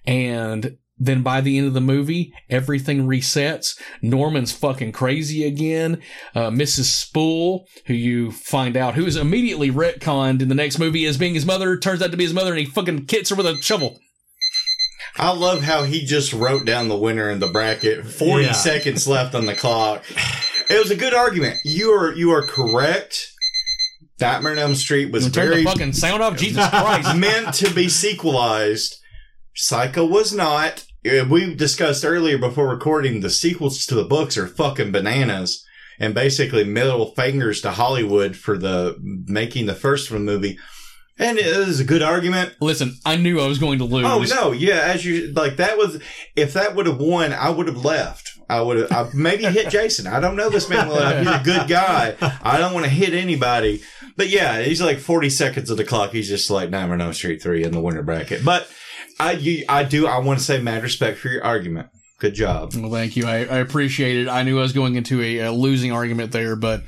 and 0.06 0.76
then 1.00 1.22
by 1.22 1.40
the 1.40 1.58
end 1.58 1.66
of 1.66 1.74
the 1.74 1.80
movie 1.80 2.32
everything 2.48 3.06
resets 3.06 3.76
norman's 4.00 4.52
fucking 4.52 4.92
crazy 4.92 5.44
again 5.44 6.00
uh, 6.36 6.50
mrs 6.50 6.84
spool 6.84 7.66
who 7.86 7.94
you 7.94 8.30
find 8.30 8.76
out 8.76 8.94
who 8.94 9.06
is 9.06 9.16
immediately 9.16 9.70
retconned 9.72 10.40
in 10.40 10.48
the 10.48 10.54
next 10.54 10.78
movie 10.78 11.04
as 11.04 11.16
being 11.18 11.34
his 11.34 11.46
mother 11.46 11.76
turns 11.76 12.00
out 12.00 12.10
to 12.12 12.16
be 12.16 12.24
his 12.24 12.34
mother 12.34 12.50
and 12.52 12.60
he 12.60 12.64
fucking 12.66 13.06
hits 13.10 13.30
her 13.30 13.36
with 13.36 13.46
a 13.46 13.56
shovel 13.60 13.98
I 15.20 15.32
love 15.32 15.62
how 15.62 15.82
he 15.82 16.04
just 16.04 16.32
wrote 16.32 16.64
down 16.64 16.86
the 16.86 16.96
winner 16.96 17.28
in 17.28 17.40
the 17.40 17.48
bracket. 17.48 18.06
Forty 18.06 18.44
Yeah. 18.44 18.52
seconds 18.52 19.08
left 19.08 19.34
on 19.34 19.46
the 19.46 19.54
clock. 19.54 20.04
It 20.70 20.78
was 20.78 20.92
a 20.92 20.96
good 20.96 21.12
argument. 21.12 21.58
You 21.64 21.90
are 21.92 22.14
you 22.14 22.30
are 22.30 22.46
correct. 22.46 23.32
Nightmare 24.20 24.52
on 24.52 24.58
Elm 24.58 24.74
Street 24.74 25.12
was 25.12 25.26
very 25.28 25.64
fucking 25.64 25.92
sound 25.92 26.22
off 26.22 26.36
jesus 26.36 26.68
christ 26.70 27.16
meant 27.16 27.54
to 27.54 27.72
be 27.72 27.88
sequelized. 27.88 28.96
Psycho 29.54 30.04
was 30.06 30.32
not. 30.32 30.84
Uh, 31.06 31.24
We 31.28 31.54
discussed 31.54 32.04
earlier 32.04 32.38
before 32.38 32.68
recording 32.68 33.20
the 33.20 33.30
sequels 33.30 33.84
to 33.86 33.94
the 33.94 34.04
books 34.04 34.36
are 34.36 34.46
fucking 34.46 34.92
bananas 34.92 35.64
and 35.98 36.14
basically 36.14 36.64
middle 36.64 37.12
fingers 37.14 37.60
to 37.62 37.72
Hollywood 37.72 38.36
for 38.36 38.56
the 38.56 38.96
making 39.00 39.66
the 39.66 39.74
first 39.74 40.10
one 40.10 40.24
movie. 40.24 40.58
And 41.20 41.36
it 41.36 41.46
is 41.46 41.80
a 41.80 41.84
good 41.84 42.02
argument. 42.02 42.54
listen 42.60 42.94
i 43.04 43.16
knew 43.16 43.40
i 43.40 43.46
was 43.48 43.58
going 43.58 43.78
to 43.80 43.84
lose 43.84 44.06
Oh 44.06 44.22
no, 44.36 44.52
yeah, 44.52 44.82
as 44.94 45.04
you 45.04 45.32
like 45.32 45.56
that 45.56 45.76
was 45.76 46.00
if 46.36 46.52
that 46.52 46.76
would 46.76 46.86
have 46.86 46.98
won, 47.00 47.32
I 47.32 47.50
would 47.50 47.66
have 47.66 47.84
left. 47.84 48.38
I 48.48 48.60
would 48.62 48.76
have 48.90 48.92
I 48.92 49.10
maybe 49.14 49.44
hit 49.44 49.68
Jason. 49.70 50.06
I 50.06 50.20
don't 50.20 50.36
know 50.36 50.48
this 50.48 50.68
man. 50.70 50.86
He's 51.18 51.28
a 51.34 51.42
good 51.44 51.68
guy. 51.68 52.14
I 52.42 52.58
don't 52.58 52.72
want 52.72 52.84
to 52.86 52.90
hit 52.90 53.12
anybody. 53.12 53.82
But 54.18 54.28
yeah, 54.28 54.60
he's 54.60 54.82
like 54.82 54.98
40 54.98 55.30
seconds 55.30 55.70
of 55.70 55.78
the 55.78 55.84
clock. 55.84 56.10
He's 56.10 56.28
just 56.28 56.50
like 56.50 56.68
Nightmare 56.68 56.94
on 56.94 57.00
Elm 57.00 57.14
Street 57.14 57.40
3 57.42 57.64
in 57.64 57.72
the 57.72 57.80
winner 57.80 58.02
bracket. 58.02 58.44
But 58.44 58.68
I 59.18 59.32
you, 59.32 59.64
I 59.68 59.84
do 59.84 60.06
I 60.06 60.18
want 60.18 60.38
to 60.40 60.44
say 60.44 60.60
mad 60.60 60.82
respect 60.82 61.18
for 61.18 61.28
your 61.28 61.42
argument. 61.44 61.88
Good 62.20 62.34
job. 62.34 62.74
Well, 62.74 62.90
thank 62.90 63.16
you. 63.16 63.26
I, 63.26 63.36
I 63.44 63.58
appreciate 63.58 64.16
it. 64.16 64.28
I 64.28 64.42
knew 64.42 64.58
I 64.58 64.62
was 64.62 64.72
going 64.72 64.96
into 64.96 65.22
a, 65.22 65.38
a 65.38 65.52
losing 65.52 65.92
argument 65.92 66.32
there, 66.32 66.56
but 66.56 66.82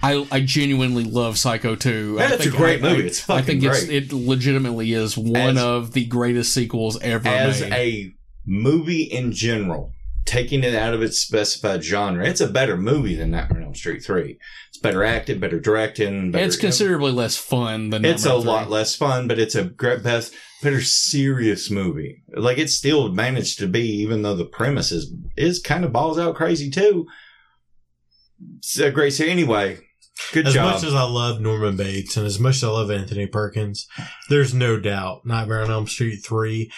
I 0.00 0.24
I 0.30 0.40
genuinely 0.42 1.02
love 1.02 1.36
Psycho 1.38 1.74
2. 1.74 2.16
Yeah, 2.20 2.24
I 2.28 2.32
it's 2.34 2.46
a 2.46 2.50
great 2.50 2.84
I- 2.84 2.88
movie. 2.88 3.02
I- 3.02 3.06
It's 3.06 3.28
I 3.28 3.40
fucking 3.40 3.60
think 3.60 3.64
it's, 3.64 3.84
great. 3.86 4.04
it 4.04 4.12
legitimately 4.12 4.92
is 4.92 5.18
one 5.18 5.56
As- 5.56 5.62
of 5.62 5.92
the 5.92 6.04
greatest 6.06 6.54
sequels 6.54 7.00
ever 7.02 7.26
As 7.28 7.62
made. 7.62 7.72
a 7.72 8.12
movie 8.46 9.02
in 9.02 9.32
general, 9.32 9.92
taking 10.24 10.62
it 10.62 10.74
out 10.76 10.94
of 10.94 11.02
its 11.02 11.18
specified 11.18 11.82
genre, 11.82 12.24
it's 12.24 12.40
a 12.40 12.46
better 12.48 12.76
movie 12.76 13.16
than 13.16 13.32
Nightmare 13.32 13.60
on 13.62 13.64
Elm 13.66 13.74
Street 13.74 14.04
3. 14.04 14.38
It's 14.76 14.82
better 14.82 15.04
acted, 15.04 15.40
better 15.40 15.58
directing. 15.58 16.32
Better, 16.32 16.44
it's 16.44 16.56
considerably 16.56 17.10
less 17.10 17.38
fun 17.38 17.88
than 17.88 18.04
it's 18.04 18.26
a 18.26 18.28
Nightmare 18.28 18.46
lot 18.46 18.68
less 18.68 18.94
fun, 18.94 19.26
but 19.26 19.38
it's 19.38 19.54
a 19.54 19.64
great, 19.64 20.02
best, 20.02 20.34
better 20.62 20.82
serious 20.82 21.70
movie. 21.70 22.22
Like 22.36 22.58
it 22.58 22.68
still 22.68 23.10
managed 23.10 23.58
to 23.60 23.68
be, 23.68 23.88
even 24.02 24.20
though 24.20 24.36
the 24.36 24.44
premise 24.44 24.92
is 24.92 25.14
is 25.34 25.62
kind 25.62 25.82
of 25.82 25.94
balls 25.94 26.18
out 26.18 26.34
crazy 26.34 26.70
too. 26.70 27.06
It's 28.58 28.78
a 28.78 28.90
great 28.90 29.14
series. 29.14 29.32
Anyway, 29.32 29.78
good 30.34 30.46
as 30.46 30.52
job. 30.52 30.74
much 30.74 30.84
as 30.84 30.92
I 30.92 31.04
love 31.04 31.40
Norman 31.40 31.78
Bates 31.78 32.18
and 32.18 32.26
as 32.26 32.38
much 32.38 32.56
as 32.56 32.64
I 32.64 32.68
love 32.68 32.90
Anthony 32.90 33.26
Perkins, 33.26 33.88
there's 34.28 34.52
no 34.52 34.78
doubt 34.78 35.22
Nightmare 35.24 35.62
on 35.62 35.70
Elm 35.70 35.86
Street 35.86 36.18
3 36.22 36.70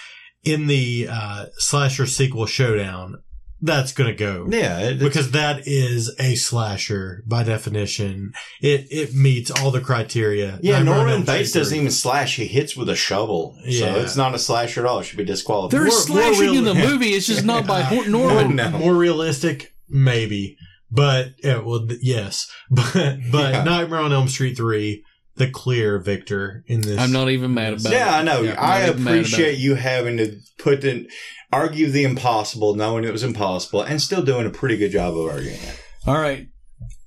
in 0.45 0.69
the 0.69 1.09
uh, 1.11 1.47
slasher 1.57 2.07
sequel 2.07 2.47
showdown. 2.47 3.17
That's 3.61 3.93
gonna 3.93 4.15
go. 4.15 4.47
Yeah, 4.51 4.79
it- 4.81 4.99
because 5.01 5.33
that 5.33 5.67
is 5.67 6.15
a 6.21 6.35
slasher 6.37 7.23
by 7.27 7.43
definition. 7.43 8.33
It 8.61 8.87
it 8.91 9.15
meets 9.15 9.51
all 9.51 9.71
the 9.71 9.81
criteria. 9.81 10.59
Yeah, 10.63 10.83
Norman 10.83 11.13
Elm 11.15 11.25
Bates 11.25 11.53
doesn't 11.53 11.77
even 11.77 11.91
slash. 11.91 12.37
He 12.37 12.47
hits 12.47 12.77
with 12.77 12.89
a 12.89 12.97
shovel. 12.97 13.57
Yeah. 13.65 13.95
So 13.95 14.01
it's 14.01 14.17
not 14.17 14.35
a 14.35 14.39
slasher 14.39 14.81
at 14.81 14.87
all. 14.87 15.01
It 15.01 15.05
should 15.05 15.19
be 15.19 15.25
disqualified. 15.25 15.73
They're 15.73 15.87
More- 15.87 15.91
more 15.91 16.01
slashing 16.35 16.55
in 16.55 16.65
the 16.65 16.75
movie. 16.75 17.09
It's 17.11 17.27
just 17.27 17.45
not 17.45 17.67
by 17.67 17.83
Hor- 17.91 18.09
more, 18.09 18.31
Norman. 18.33 18.57
No. 18.57 18.71
more 18.71 18.95
realistic, 18.95 19.75
maybe. 19.89 20.57
But 20.91 21.35
yeah, 21.45 21.59
well, 21.59 21.87
th- 21.87 22.01
yes, 22.03 22.51
but 22.71 22.93
but 23.31 23.53
Yeah. 23.53 23.65
Nightmare 23.65 24.01
on 24.01 24.13
Elm 24.13 24.29
Street 24.29 24.57
three, 24.57 25.05
the 25.37 25.51
clear 25.51 25.99
victor 25.99 26.65
in 26.67 26.81
this. 26.81 26.99
I'm 26.99 27.13
not 27.13 27.29
even 27.31 27.53
mad 27.55 27.75
about 27.75 27.93
it. 27.93 27.97
Yeah, 27.97 28.17
I 28.17 28.23
know. 28.23 28.43
Yeah, 28.43 28.53
I'm 28.59 28.59
I 28.59 28.79
not 28.81 28.89
even 28.91 29.05
mad 29.05 29.11
about 29.15 29.21
appreciate 29.27 29.59
you 29.59 29.75
having 29.75 30.17
to 30.17 30.39
put 30.59 30.85
in, 30.85 31.09
argue 31.53 31.91
the 31.91 32.05
impossible, 32.05 32.75
knowing 32.75 33.05
it 33.05 33.13
was 33.13 33.25
impossible, 33.25 33.83
and 33.83 34.01
still 34.01 34.23
doing 34.23 34.47
a 34.47 34.51
pretty 34.51 34.77
good 34.77 34.93
job 34.93 35.17
of 35.17 35.27
arguing 35.27 35.57
it. 35.57 35.83
All 36.07 36.19
right. 36.19 36.49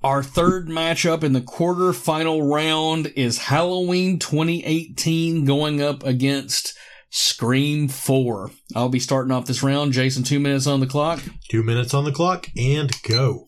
Our 0.02 0.22
third 0.22 0.68
matchup 0.68 1.22
in 1.22 1.32
the 1.32 1.40
quarter 1.40 1.92
final 1.92 2.42
round 2.42 3.12
is 3.14 3.38
Halloween 3.38 4.18
2018 4.18 5.44
going 5.44 5.80
up 5.80 6.04
against 6.04 6.76
Scream 7.08 7.88
4. 7.88 8.50
I'll 8.74 8.88
be 8.88 8.98
starting 8.98 9.32
off 9.32 9.46
this 9.46 9.62
round. 9.62 9.92
Jason, 9.92 10.24
two 10.24 10.40
minutes 10.40 10.66
on 10.66 10.80
the 10.80 10.86
clock. 10.86 11.20
Two 11.48 11.62
minutes 11.62 11.94
on 11.94 12.04
the 12.04 12.12
clock 12.12 12.48
and 12.56 12.90
go. 13.02 13.46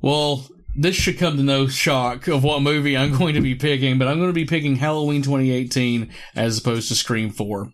Well, 0.00 0.48
this 0.76 0.96
should 0.96 1.18
come 1.18 1.36
to 1.36 1.42
no 1.42 1.68
shock 1.68 2.26
of 2.26 2.42
what 2.42 2.62
movie 2.62 2.96
I'm 2.96 3.16
going 3.16 3.34
to 3.34 3.40
be 3.40 3.54
picking, 3.54 3.98
but 3.98 4.08
I'm 4.08 4.18
going 4.18 4.30
to 4.30 4.34
be 4.34 4.44
picking 4.44 4.76
Halloween 4.76 5.22
2018 5.22 6.10
as 6.34 6.58
opposed 6.58 6.88
to 6.88 6.94
Scream 6.94 7.30
4. 7.30 7.70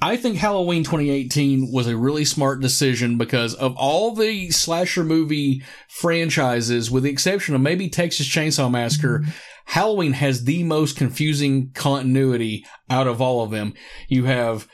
I 0.00 0.16
think 0.16 0.36
Halloween 0.36 0.84
2018 0.84 1.72
was 1.72 1.86
a 1.86 1.96
really 1.96 2.24
smart 2.24 2.60
decision 2.60 3.16
because 3.16 3.54
of 3.54 3.74
all 3.76 4.14
the 4.14 4.50
slasher 4.50 5.04
movie 5.04 5.62
franchises, 5.88 6.90
with 6.90 7.04
the 7.04 7.10
exception 7.10 7.54
of 7.54 7.62
maybe 7.62 7.88
Texas 7.88 8.28
Chainsaw 8.28 8.70
Massacre, 8.70 9.20
mm-hmm. 9.20 9.30
Halloween 9.66 10.12
has 10.12 10.44
the 10.44 10.62
most 10.62 10.96
confusing 10.96 11.70
continuity 11.72 12.64
out 12.88 13.06
of 13.06 13.20
all 13.20 13.42
of 13.42 13.50
them. 13.50 13.74
You 14.08 14.24
have 14.24 14.68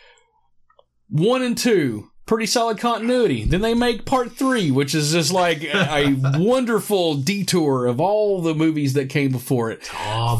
one 1.08 1.42
and 1.42 1.56
two, 1.56 2.08
pretty 2.26 2.46
solid 2.46 2.78
continuity. 2.78 3.44
Then 3.44 3.62
they 3.62 3.74
make 3.74 4.04
part 4.04 4.32
three, 4.32 4.70
which 4.70 4.94
is 4.94 5.12
just 5.12 5.32
like 5.32 5.62
a, 5.62 6.14
wonderful 6.36 7.14
detour 7.14 7.86
of 7.86 8.00
all 8.00 8.42
the 8.42 8.54
movies 8.54 8.92
that 8.94 9.08
came 9.08 9.32
before 9.32 9.70
it. 9.70 9.84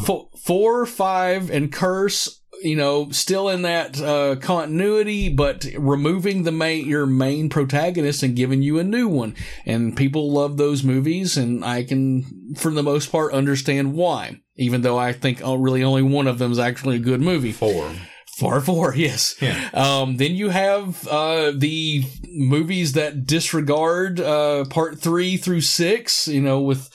Fo- 0.05 0.29
four, 0.45 0.87
five, 0.87 1.51
and 1.51 1.73
Curse. 1.73 2.42
You 2.63 2.77
know, 2.77 3.11
still 3.11 3.49
in 3.49 3.63
that 3.63 4.01
uh, 4.01 4.37
continuity, 4.37 5.29
but 5.29 5.67
removing 5.77 6.43
the 6.43 6.53
main 6.53 6.87
your 6.87 7.07
main 7.07 7.49
protagonist 7.49 8.23
and 8.23 8.37
giving 8.37 8.63
you 8.63 8.79
a 8.79 8.85
new 8.85 9.09
one. 9.09 9.35
And 9.67 9.97
people 9.97 10.31
love 10.33 10.57
those 10.57 10.85
movies, 10.85 11.37
and 11.37 11.65
I 11.65 11.85
can, 11.85 12.55
for 12.57 12.71
the 12.71 12.83
most 12.83 13.11
part, 13.11 13.33
understand 13.33 13.95
why. 13.95 14.41
Even 14.57 14.83
though 14.83 14.99
I 14.99 15.13
think 15.13 15.41
oh, 15.43 15.55
really 15.55 15.83
only 15.83 16.03
one 16.03 16.27
of 16.27 16.39
them 16.39 16.53
is 16.53 16.59
actually 16.59 16.97
a 16.97 17.01
good 17.01 17.21
movie. 17.21 17.53
Four. 17.53 17.93
Far 18.39 18.61
four, 18.61 18.95
yes. 18.95 19.37
Yeah. 19.41 19.69
Um, 19.75 20.17
then 20.17 20.33
you 20.33 20.49
have 20.49 21.07
uh, 21.07 21.53
the 21.55 22.05
movies 22.29 22.95
that 22.95 23.27
disregard 23.27 24.21
uh, 24.21 24.65
part 24.65 24.99
three 24.99 25.37
through 25.37 25.61
six. 25.61 26.29
You 26.29 26.41
know, 26.41 26.61
with 26.61 26.89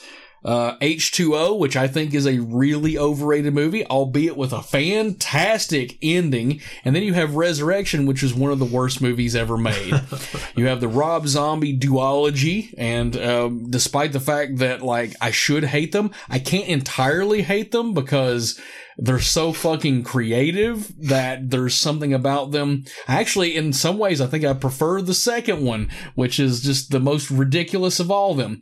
uh, 0.44 0.76
H2O, 0.78 1.58
which 1.58 1.76
I 1.76 1.88
think 1.88 2.14
is 2.14 2.26
a 2.26 2.38
really 2.38 2.96
overrated 2.96 3.54
movie, 3.54 3.86
albeit 3.86 4.36
with 4.36 4.52
a 4.52 4.62
fantastic 4.62 5.98
ending. 6.02 6.60
And 6.84 6.94
then 6.94 7.02
you 7.02 7.14
have 7.14 7.34
Resurrection, 7.34 8.06
which 8.06 8.22
is 8.22 8.34
one 8.34 8.52
of 8.52 8.58
the 8.58 8.64
worst 8.64 9.00
movies 9.00 9.34
ever 9.34 9.56
made. 9.56 9.94
you 10.56 10.66
have 10.66 10.80
the 10.80 10.88
Rob 10.88 11.26
Zombie 11.26 11.78
duology, 11.78 12.74
and 12.78 13.16
um, 13.16 13.70
despite 13.70 14.12
the 14.12 14.20
fact 14.20 14.58
that 14.58 14.82
like 14.82 15.14
I 15.20 15.30
should 15.30 15.64
hate 15.64 15.92
them, 15.92 16.10
I 16.28 16.38
can't 16.38 16.68
entirely 16.68 17.42
hate 17.42 17.72
them 17.72 17.94
because 17.94 18.60
they're 18.98 19.20
so 19.20 19.52
fucking 19.52 20.02
creative 20.02 20.92
that 21.08 21.50
there's 21.50 21.74
something 21.74 22.12
about 22.12 22.50
them. 22.50 22.84
Actually, 23.06 23.54
in 23.54 23.72
some 23.72 23.96
ways, 23.96 24.20
I 24.20 24.26
think 24.26 24.44
I 24.44 24.52
prefer 24.54 25.00
the 25.00 25.14
second 25.14 25.64
one, 25.64 25.88
which 26.16 26.40
is 26.40 26.62
just 26.62 26.90
the 26.90 26.98
most 26.98 27.30
ridiculous 27.30 28.00
of 28.00 28.10
all 28.10 28.32
of 28.32 28.38
them. 28.38 28.60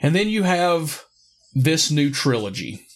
And 0.00 0.14
then 0.14 0.28
you 0.28 0.44
have 0.44 1.04
this 1.54 1.90
new 1.90 2.10
trilogy. 2.10 2.86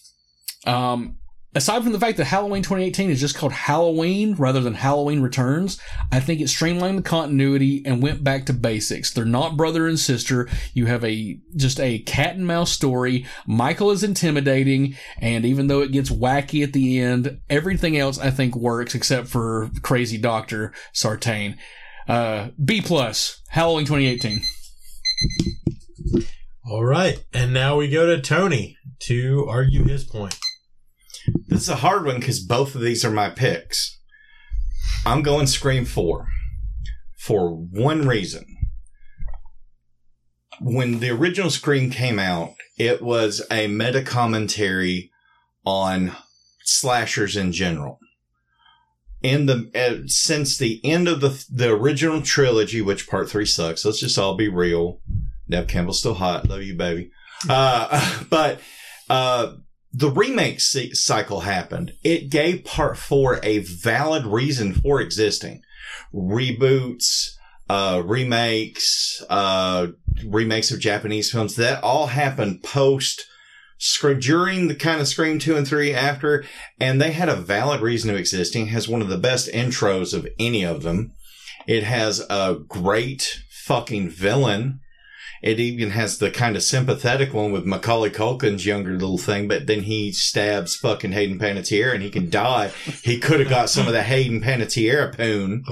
Um, 0.65 1.17
aside 1.55 1.83
from 1.83 1.91
the 1.91 1.99
fact 1.99 2.17
that 2.17 2.25
Halloween 2.25 2.63
2018 2.63 3.09
is 3.09 3.19
just 3.19 3.35
called 3.35 3.51
Halloween 3.51 4.35
rather 4.35 4.61
than 4.61 4.73
Halloween 4.73 5.21
Returns, 5.21 5.79
I 6.11 6.19
think 6.19 6.41
it 6.41 6.47
streamlined 6.47 6.97
the 6.97 7.03
continuity 7.03 7.83
and 7.85 8.01
went 8.01 8.23
back 8.23 8.45
to 8.45 8.53
basics. 8.53 9.11
They're 9.11 9.25
not 9.25 9.57
brother 9.57 9.87
and 9.87 9.99
sister. 9.99 10.47
You 10.73 10.85
have 10.85 11.03
a 11.03 11.39
just 11.55 11.79
a 11.79 11.99
cat 11.99 12.35
and 12.35 12.47
mouse 12.47 12.71
story. 12.71 13.25
Michael 13.45 13.91
is 13.91 14.03
intimidating, 14.03 14.95
and 15.17 15.45
even 15.45 15.67
though 15.67 15.81
it 15.81 15.91
gets 15.91 16.09
wacky 16.09 16.63
at 16.63 16.73
the 16.73 16.99
end, 16.99 17.39
everything 17.49 17.97
else 17.97 18.17
I 18.17 18.31
think 18.31 18.55
works 18.55 18.95
except 18.95 19.27
for 19.27 19.69
Crazy 19.81 20.17
Doctor 20.17 20.73
Sartain. 20.93 21.57
Uh, 22.07 22.49
B 22.63 22.81
plus 22.81 23.41
Halloween 23.49 23.85
2018. 23.85 24.41
All 26.65 26.85
right, 26.85 27.21
and 27.33 27.53
now 27.53 27.75
we 27.75 27.89
go 27.89 28.05
to 28.05 28.21
Tony 28.21 28.77
to 28.99 29.45
argue 29.49 29.83
his 29.83 30.05
point. 30.05 30.39
This 31.47 31.63
is 31.63 31.69
a 31.69 31.75
hard 31.75 32.05
one 32.05 32.21
because 32.21 32.39
both 32.39 32.73
of 32.73 32.79
these 32.79 33.03
are 33.03 33.11
my 33.11 33.29
picks. 33.29 33.99
I'm 35.05 35.23
going 35.23 35.47
Scream 35.47 35.83
4 35.83 36.25
for 37.19 37.49
one 37.49 38.07
reason. 38.07 38.45
When 40.61 40.99
the 40.99 41.09
original 41.09 41.49
Scream 41.49 41.91
came 41.91 42.17
out, 42.17 42.53
it 42.77 43.01
was 43.01 43.45
a 43.51 43.67
meta 43.67 44.01
commentary 44.01 45.11
on 45.65 46.15
slashers 46.63 47.35
in 47.35 47.51
general. 47.51 47.99
In 49.21 49.47
the 49.47 49.69
uh, 49.75 50.07
since 50.07 50.57
the 50.57 50.79
end 50.85 51.09
of 51.09 51.19
the 51.19 51.45
the 51.49 51.73
original 51.73 52.21
trilogy, 52.21 52.81
which 52.81 53.09
part 53.09 53.29
three 53.29 53.45
sucks. 53.45 53.83
Let's 53.83 53.99
just 53.99 54.17
all 54.17 54.35
be 54.35 54.47
real. 54.47 55.01
Nev 55.47 55.67
Campbell's 55.67 55.99
still 55.99 56.15
hot. 56.15 56.47
Love 56.49 56.63
you, 56.63 56.75
baby. 56.75 57.11
Uh, 57.49 58.23
but 58.29 58.59
uh, 59.09 59.53
the 59.91 60.09
remake 60.09 60.59
c- 60.59 60.93
cycle 60.93 61.41
happened. 61.41 61.93
It 62.03 62.29
gave 62.29 62.65
part 62.65 62.97
four 62.97 63.39
a 63.43 63.59
valid 63.59 64.25
reason 64.25 64.73
for 64.73 65.01
existing. 65.01 65.61
Reboots, 66.13 67.31
uh, 67.69 68.01
remakes, 68.05 69.23
uh, 69.29 69.87
remakes 70.25 70.71
of 70.71 70.79
Japanese 70.79 71.31
films, 71.31 71.55
that 71.55 71.83
all 71.83 72.07
happened 72.07 72.63
post 72.63 73.25
during 74.19 74.67
the 74.67 74.75
kind 74.75 75.01
of 75.01 75.07
Scream 75.07 75.39
2 75.39 75.57
and 75.57 75.67
3 75.67 75.93
after, 75.93 76.45
and 76.79 77.01
they 77.01 77.11
had 77.11 77.29
a 77.29 77.35
valid 77.35 77.81
reason 77.81 78.11
to 78.11 78.17
existing. 78.17 78.67
It 78.67 78.71
has 78.71 78.87
one 78.87 79.01
of 79.01 79.09
the 79.09 79.17
best 79.17 79.49
intros 79.49 80.13
of 80.13 80.27
any 80.39 80.63
of 80.63 80.83
them. 80.83 81.13
It 81.67 81.83
has 81.83 82.21
a 82.29 82.57
great 82.67 83.41
fucking 83.65 84.09
villain. 84.09 84.79
It 85.43 85.59
even 85.59 85.89
has 85.89 86.19
the 86.19 86.31
kind 86.31 86.55
of 86.55 86.63
sympathetic 86.63 87.33
one 87.33 87.51
with 87.51 87.65
Macaulay 87.65 88.09
Culkin's 88.09 88.65
younger 88.65 88.93
little 88.93 89.17
thing, 89.17 89.49
but 89.49 89.67
then 89.67 89.81
he 89.81 90.13
stabs 90.13 90.77
fucking 90.77 91.11
Hayden 91.11 91.37
Panettiere 91.37 91.93
and 91.93 92.01
he 92.01 92.09
can 92.09 92.29
die. 92.29 92.71
He 93.03 93.19
could 93.19 93.41
have 93.41 93.49
got 93.49 93.69
some 93.69 93.85
of 93.85 93.91
the 93.91 94.03
Hayden 94.03 94.39
Panettiere 94.39 95.13
poon. 95.15 95.65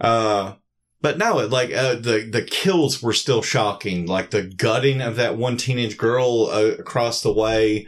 Uh, 0.00 0.54
but 1.00 1.18
no, 1.18 1.38
it, 1.38 1.50
like, 1.50 1.72
uh, 1.72 1.94
the, 1.94 2.28
the 2.30 2.42
kills 2.42 3.00
were 3.00 3.12
still 3.12 3.42
shocking. 3.42 4.06
Like 4.06 4.30
the 4.30 4.42
gutting 4.42 5.00
of 5.00 5.14
that 5.14 5.36
one 5.36 5.56
teenage 5.56 5.96
girl 5.96 6.48
uh, 6.50 6.72
across 6.78 7.22
the 7.22 7.32
way 7.32 7.86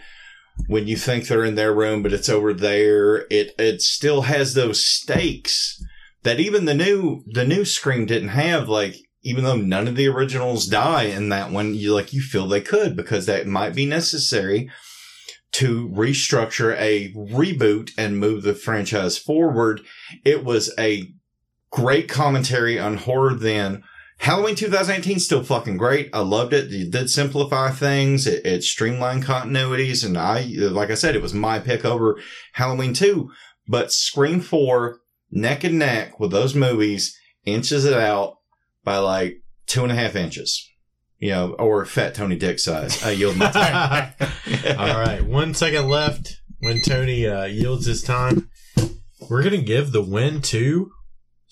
when 0.69 0.87
you 0.87 0.97
think 0.97 1.27
they're 1.27 1.45
in 1.45 1.57
their 1.57 1.75
room, 1.75 2.05
but 2.05 2.13
it's 2.13 2.29
over 2.29 2.55
there. 2.55 3.27
It, 3.29 3.57
it 3.59 3.83
still 3.83 4.23
has 4.23 4.55
those 4.55 4.85
stakes 4.85 5.83
that 6.23 6.39
even 6.39 6.65
the 6.65 6.75
new, 6.75 7.25
the 7.27 7.45
new 7.45 7.65
Scream 7.65 8.07
didn't 8.07 8.29
have. 8.29 8.69
Like, 8.69 8.95
even 9.23 9.45
though 9.45 9.57
none 9.57 9.89
of 9.89 9.97
the 9.97 10.09
originals 10.09 10.67
die 10.67 11.05
in 11.05 11.29
that 11.29 11.51
one, 11.51 11.75
you 11.75 11.95
like, 11.95 12.13
you 12.13 12.21
feel 12.21 12.47
they 12.47 12.61
could 12.61 12.97
because 12.97 13.27
that 13.27 13.47
might 13.47 13.75
be 13.75 13.87
necessary 13.87 14.71
to 15.53 15.89
restructure 15.91 16.75
a 16.79 17.13
reboot 17.13 17.91
and 17.97 18.19
move 18.19 18.43
the 18.43 18.55
franchise 18.55 19.19
forward. 19.19 19.83
It 20.25 20.45
was 20.45 20.73
a 20.79 21.13
great 21.71 22.09
commentary 22.09 22.79
on 22.79 22.97
horror 22.97 23.35
then. 23.35 23.83
Halloween 24.19 24.55
2018 24.55 25.19
still 25.19 25.43
fucking 25.43 25.77
great. 25.77 26.09
I 26.13 26.21
loved 26.21 26.53
it. 26.53 26.73
It 26.73 26.91
did 26.91 27.11
simplify 27.11 27.71
things. 27.71 28.27
It, 28.27 28.47
it 28.47 28.63
streamlined 28.63 29.25
continuities. 29.25 30.05
And 30.05 30.17
I, 30.17 30.43
like 30.43 30.91
I 30.91 30.95
said, 30.95 31.15
it 31.15 31.23
was 31.23 31.35
my 31.35 31.59
pick 31.59 31.85
over 31.85 32.21
Halloween 32.53 32.95
2. 32.95 33.31
But 33.67 33.93
Scream 33.93 34.41
4, 34.41 34.99
neck 35.31 35.65
and 35.65 35.79
neck 35.79 36.19
with 36.19 36.31
those 36.31 36.55
movies, 36.55 37.17
inches 37.45 37.85
it 37.85 37.95
out 37.95 38.37
by 38.85 38.99
like 38.99 39.43
two 39.67 39.83
and 39.83 39.93
a 39.93 39.95
half 39.95 40.17
inches. 40.17 40.69
You 41.19 41.31
know, 41.31 41.53
or 41.53 41.85
fat 41.85 42.17
Tony 42.17 42.35
Dick 42.35 42.59
size. 42.59 43.01
I 43.05 43.13
yield 43.13 43.37
my 43.37 43.51
time. 43.51 44.13
All 44.77 44.99
right, 44.99 45.25
one 45.25 45.55
second 45.55 45.89
left 45.89 46.41
when 46.59 46.83
Tony 46.83 47.29
uh, 47.29 47.45
yields 47.45 47.87
his 47.87 48.03
time. 48.03 48.51
We're 49.31 49.45
gonna 49.45 49.63
give 49.63 49.93
the 49.93 50.03
win 50.03 50.43
to 50.43 50.91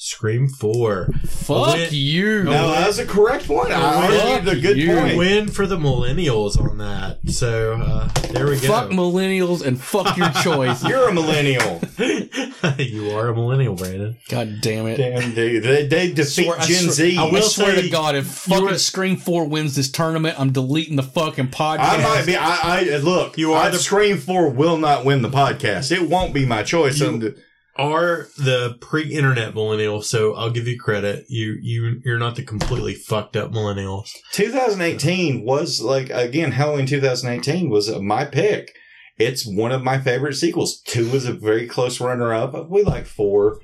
Scream 0.02 0.48
4. 0.48 1.10
Fuck 1.26 1.74
Win- 1.74 1.88
you. 1.92 2.44
No, 2.44 2.70
that 2.70 2.86
was 2.86 2.98
a 2.98 3.04
correct 3.04 3.50
one. 3.50 3.70
I 3.70 4.06
Fuck 4.08 4.44
gave 4.44 4.48
a 4.48 4.58
good 4.58 4.78
you. 4.78 4.94
point. 4.96 5.18
Win 5.18 5.48
for 5.48 5.66
the 5.66 5.76
millennials 5.76 6.58
on 6.58 6.78
that. 6.78 7.18
So 7.30 7.74
uh, 7.74 8.08
there 8.32 8.46
we 8.46 8.58
go. 8.58 8.68
Fuck 8.68 8.88
millennials 8.92 9.62
and 9.62 9.78
fuck 9.78 10.16
your 10.16 10.30
choice. 10.42 10.82
You're 10.82 11.10
a 11.10 11.12
millennial. 11.12 11.82
you 12.78 13.10
are 13.10 13.28
a 13.28 13.34
millennial, 13.34 13.74
Brandon. 13.74 14.16
God 14.30 14.62
damn 14.62 14.86
it. 14.86 14.96
Damn, 14.96 15.34
dude. 15.34 15.62
They, 15.64 15.86
they 15.86 16.12
defeat 16.12 16.44
Swear- 16.46 16.58
I 16.58 16.64
Gen 16.64 16.82
swear- 16.84 16.92
Z. 16.92 17.18
I, 17.18 17.24
will 17.30 17.42
swear 17.42 17.74
to 17.74 17.90
God, 17.90 18.14
if 18.16 18.26
fucking 18.26 18.64
were- 18.64 18.78
Scream 18.78 19.18
4 19.18 19.44
wins 19.48 19.76
this 19.76 19.90
tournament, 19.90 20.40
I'm 20.40 20.50
deleting 20.50 20.96
the 20.96 21.02
fucking 21.02 21.48
podcast. 21.48 21.78
I 21.80 22.02
might 22.02 22.24
be. 22.24 22.36
I, 22.36 22.58
I 22.94 22.96
look. 22.96 23.36
You 23.36 23.48
You 23.48 23.52
are 23.54 23.64
are 23.66 23.70
the- 23.70 23.78
Scream 23.78 24.16
Four 24.16 24.48
will 24.48 24.78
not 24.78 25.04
win 25.04 25.20
the 25.20 25.28
podcast. 25.28 25.92
It 25.92 26.08
won't 26.08 26.32
be 26.32 26.46
my 26.46 26.62
choice. 26.62 26.98
You- 27.00 27.18
the- 27.18 27.49
Are 27.80 28.28
the 28.36 28.76
pre-internet 28.82 29.54
millennial, 29.54 30.02
so 30.02 30.34
I'll 30.34 30.50
give 30.50 30.68
you 30.68 30.78
credit. 30.78 31.24
You 31.30 31.56
you 31.62 32.02
you're 32.04 32.18
not 32.18 32.36
the 32.36 32.42
completely 32.42 32.92
fucked 32.92 33.36
up 33.36 33.52
millennials. 33.52 34.10
2018 34.32 35.46
was 35.46 35.80
like 35.80 36.10
again 36.10 36.52
Halloween 36.52 36.84
2018 36.84 37.70
was 37.70 37.88
my 37.98 38.26
pick. 38.26 38.74
It's 39.16 39.46
one 39.46 39.72
of 39.72 39.82
my 39.82 39.98
favorite 39.98 40.34
sequels. 40.34 40.82
Two 40.82 41.10
was 41.10 41.24
a 41.24 41.32
very 41.32 41.66
close 41.66 42.02
runner 42.02 42.34
up. 42.34 42.68
We 42.68 42.82
like 42.82 43.06
four. 43.06 43.62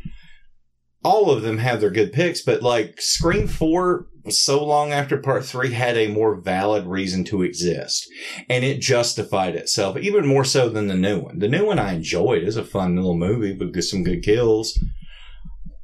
All 1.05 1.31
of 1.31 1.43
them 1.43 1.59
have 1.59 1.83
their 1.83 1.91
good 1.91 2.15
picks, 2.15 2.41
but 2.41 2.63
like 2.63 2.99
Scream 2.99 3.47
4 3.47 4.07
so 4.31 4.65
long 4.65 4.93
after 4.93 5.17
part 5.17 5.45
3 5.45 5.73
had 5.73 5.97
a 5.97 6.09
more 6.09 6.35
valid 6.35 6.87
reason 6.87 7.25
to 7.25 7.43
exist 7.43 8.09
and 8.49 8.65
it 8.65 8.81
justified 8.81 9.55
itself 9.55 9.97
even 9.97 10.27
more 10.27 10.45
so 10.45 10.69
than 10.69 10.89
the 10.89 10.95
new 10.95 11.21
one. 11.21 11.39
The 11.39 11.49
new 11.49 11.67
one 11.67 11.79
I 11.79 11.95
enjoyed. 11.95 12.45
Was 12.45 12.57
a 12.57 12.65
fun 12.65 12.97
little 12.97 13.17
movie 13.17 13.53
with 13.53 13.83
some 13.85 14.05
good 14.05 14.23
kills. 14.23 14.79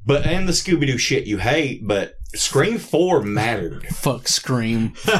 But 0.05 0.25
and 0.25 0.47
the 0.47 0.53
Scooby 0.53 0.85
Doo 0.85 0.97
shit 0.97 1.25
you 1.25 1.37
hate, 1.37 1.87
but 1.87 2.15
Scream 2.35 2.77
4 2.77 3.21
mattered. 3.21 3.85
Fuck 3.93 4.27
Scream. 4.27 4.93
All 5.07 5.13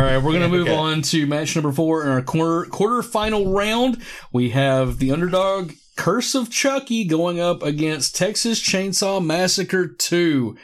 right, 0.00 0.18
we're 0.18 0.32
gonna 0.32 0.48
move 0.48 0.68
okay. 0.68 0.76
on 0.76 1.02
to 1.02 1.26
match 1.26 1.54
number 1.54 1.70
four 1.70 2.02
in 2.02 2.08
our 2.08 2.22
quarter 2.22 2.68
quarterfinal 2.70 3.54
round. 3.54 4.02
We 4.32 4.50
have 4.50 4.98
the 4.98 5.12
underdog 5.12 5.72
Curse 5.96 6.34
of 6.34 6.50
Chucky 6.50 7.04
going 7.04 7.38
up 7.38 7.62
against 7.62 8.16
Texas 8.16 8.60
Chainsaw 8.60 9.24
Massacre 9.24 9.86
Two. 9.86 10.56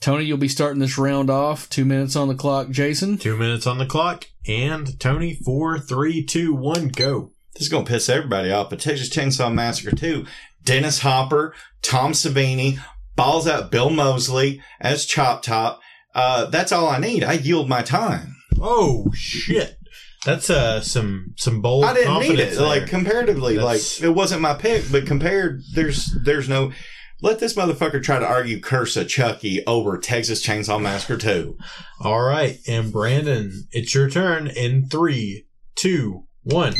Tony, 0.00 0.24
you'll 0.24 0.38
be 0.38 0.48
starting 0.48 0.80
this 0.80 0.96
round 0.98 1.28
off. 1.30 1.68
Two 1.68 1.84
minutes 1.84 2.14
on 2.16 2.28
the 2.28 2.34
clock. 2.34 2.70
Jason, 2.70 3.18
Two 3.18 3.36
minutes 3.36 3.66
on 3.66 3.78
the 3.78 3.86
clock, 3.86 4.26
and 4.46 4.98
Tony, 5.00 5.34
four, 5.34 5.78
three, 5.78 6.24
two, 6.24 6.54
one, 6.54 6.88
go. 6.88 7.32
This 7.54 7.62
is 7.62 7.68
going 7.68 7.84
to 7.84 7.90
piss 7.90 8.08
everybody 8.08 8.52
off, 8.52 8.70
but 8.70 8.78
Texas 8.78 9.10
Chainsaw 9.10 9.52
Massacre 9.52 9.94
2, 9.96 10.24
Dennis 10.62 11.00
Hopper, 11.00 11.52
Tom 11.82 12.12
Savini, 12.12 12.78
balls 13.16 13.48
out 13.48 13.72
Bill 13.72 13.90
Moseley 13.90 14.62
as 14.80 15.04
Chop 15.04 15.42
Top. 15.42 15.80
Uh, 16.14 16.44
that's 16.46 16.70
all 16.70 16.86
I 16.88 16.98
need. 16.98 17.24
I 17.24 17.32
yield 17.32 17.68
my 17.68 17.82
time. 17.82 18.36
Oh 18.60 19.10
shit, 19.14 19.76
that's 20.24 20.50
uh 20.50 20.80
some 20.80 21.34
some 21.36 21.60
bold. 21.60 21.84
I 21.84 21.94
didn't 21.94 22.14
need 22.14 22.26
confidence 22.26 22.52
it. 22.52 22.58
there. 22.58 22.66
Like 22.66 22.86
comparatively, 22.86 23.56
That's- 23.56 24.00
like 24.00 24.08
it 24.08 24.12
wasn't 24.12 24.42
my 24.42 24.54
pick, 24.54 24.84
but 24.90 25.06
compared, 25.06 25.62
there's 25.74 26.16
there's 26.24 26.48
no. 26.48 26.72
Let 27.20 27.40
this 27.40 27.54
motherfucker 27.54 28.00
try 28.00 28.20
to 28.20 28.26
argue 28.26 28.60
Curse 28.60 28.96
of 28.96 29.08
Chucky 29.08 29.66
over 29.66 29.98
Texas 29.98 30.44
Chainsaw 30.46 30.80
Massacre 30.80 31.16
2. 31.16 31.58
All 32.00 32.22
right, 32.22 32.58
and 32.68 32.92
Brandon, 32.92 33.66
it's 33.72 33.92
your 33.92 34.08
turn 34.08 34.46
in 34.46 34.88
three, 34.88 35.46
two, 35.74 36.26
one. 36.44 36.74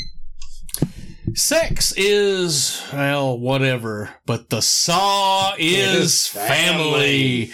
sex 1.35 1.93
is 1.97 2.81
well, 2.93 3.37
whatever, 3.37 4.11
but 4.27 4.49
the 4.49 4.63
saw 4.63 5.55
is 5.59 6.05
is 6.05 6.27
family. 6.29 7.47
family. 7.47 7.53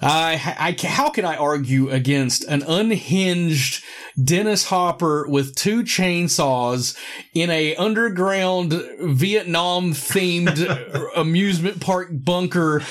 I, 0.00 0.56
I, 0.58 0.86
how 0.86 1.08
can 1.10 1.24
I 1.24 1.36
argue 1.36 1.88
against 1.88 2.44
an 2.44 2.62
unhinged 2.62 3.82
Dennis 4.22 4.66
Hopper 4.66 5.26
with 5.28 5.54
two 5.54 5.82
chainsaws 5.82 6.96
in 7.34 7.50
a 7.50 7.74
underground 7.76 8.72
Vietnam 9.00 9.92
themed 9.92 11.10
amusement 11.16 11.80
park 11.80 12.08
bunker, 12.12 12.82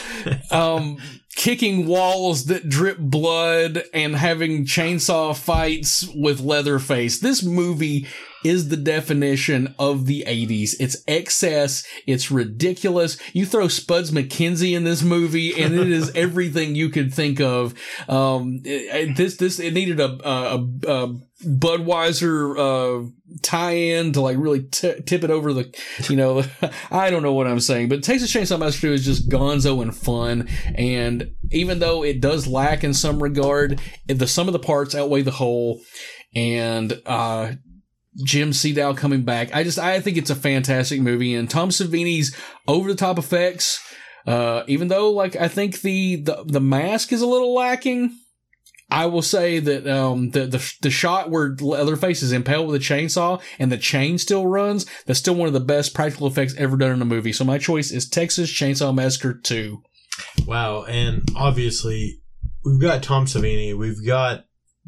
um, 0.52 0.98
kicking 1.36 1.86
walls 1.86 2.45
that 2.45 2.69
drip 2.69 2.98
blood 2.98 3.84
and 3.94 4.15
having 4.15 4.65
chainsaw 4.65 5.36
fights 5.36 6.07
with 6.15 6.40
Leatherface? 6.40 7.19
This 7.19 7.44
movie 7.44 8.07
is 8.46 8.70
the 8.70 8.78
definition 8.78 9.74
of 9.80 10.06
the 10.06 10.24
80s. 10.28 10.76
It's 10.80 10.98
excess. 11.08 11.84
It's 12.06 12.30
ridiculous. 12.32 13.18
You 13.34 13.46
throw 13.46 13.68
Spuds 13.68 14.12
MacKenzie 14.12 14.76
in 14.76 14.84
this 14.84 15.02
movie 15.04 15.62
and 15.62 15.74
it 15.74 15.90
is 15.92 16.12
everything 16.16 16.76
you 16.76 16.90
could 16.90 17.14
think 17.14 17.42
of. 17.42 17.74
Um, 18.08 18.62
it- 18.64 19.16
this, 19.18 19.38
this, 19.38 19.60
it 19.60 19.74
needed 19.74 20.00
a, 20.00 20.18
a, 20.28 20.58
a 20.88 21.16
Budweiser, 21.46 22.58
uh, 22.58 23.10
tie-in 23.42 24.14
to 24.14 24.22
like 24.22 24.38
really 24.38 24.64
t- 24.64 25.02
tip 25.06 25.24
it 25.24 25.30
over 25.30 25.54
the, 25.54 25.76
you 26.10 26.16
know, 26.16 26.44
I 26.92 27.10
don't 27.10 27.24
know 27.24 27.34
what 27.34 27.48
I'm 27.48 27.60
saying, 27.60 27.90
but 27.90 28.04
Texas 28.04 28.32
Chainsaw 28.34 28.60
Massacre 28.60 28.88
2 28.88 28.94
is 28.94 29.06
just 29.06 29.30
gonzo 29.30 29.82
and 29.82 29.96
fun. 29.96 30.48
And 30.76 31.32
even 31.52 31.80
though 31.80 32.04
it 32.04 32.22
does 32.22 32.48
lack 32.48 32.84
in 32.84 32.94
some 32.94 33.22
regard, 33.22 33.82
the 34.08 34.28
some 34.28 34.48
of 34.48 34.54
the 34.54 34.60
parts 34.60 34.96
outweigh 34.96 35.24
the 35.24 35.32
whole. 35.32 35.82
And, 36.36 37.02
uh, 37.06 37.54
Jim 38.24 38.52
Siedow 38.52 38.96
coming 38.96 39.24
back. 39.24 39.54
I 39.54 39.64
just, 39.64 39.80
I 39.80 40.00
think 40.00 40.18
it's 40.18 40.30
a 40.30 40.36
fantastic 40.36 41.02
movie 41.02 41.36
and 41.36 41.50
Tom 41.50 41.70
Savini's 41.70 42.36
over 42.68 42.90
the 42.90 42.98
top 42.98 43.18
effects. 43.18 43.82
Uh, 44.26 44.64
even 44.68 44.88
though 44.88 45.12
like 45.12 45.36
I 45.36 45.48
think 45.48 45.82
the, 45.82 46.18
the, 46.18 46.44
the 46.48 46.62
mask 46.62 47.12
is 47.12 47.22
a 47.22 47.28
little 47.28 47.54
lacking. 47.54 48.18
I 48.92 49.08
will 49.08 49.24
say 49.24 49.58
that, 49.58 49.88
um, 49.88 50.30
the, 50.30 50.46
the, 50.46 50.74
the 50.84 50.92
shot 50.92 51.32
where 51.32 51.56
Leatherface 51.60 52.22
is 52.22 52.32
impaled 52.32 52.68
with 52.68 52.76
a 52.76 52.84
chainsaw 52.84 53.42
and 53.58 53.72
the 53.72 53.80
chain 53.80 54.20
still 54.20 54.46
runs, 54.46 54.86
that's 55.08 55.18
still 55.18 55.34
one 55.34 55.48
of 55.48 55.54
the 55.54 55.60
best 55.60 55.96
practical 55.96 56.28
effects 56.28 56.54
ever 56.56 56.78
done 56.78 56.92
in 56.92 57.02
a 57.02 57.06
movie. 57.06 57.34
So 57.34 57.44
my 57.44 57.58
choice 57.58 57.90
is 57.90 58.08
Texas 58.08 58.52
Chainsaw 58.52 58.94
Massacre 58.94 59.34
2. 59.34 59.82
Wow, 60.46 60.84
and 60.84 61.28
obviously 61.36 62.22
we've 62.64 62.80
got 62.80 63.04
Tom 63.04 63.26
Savini, 63.26 63.76
we've 63.76 64.06
got 64.06 64.46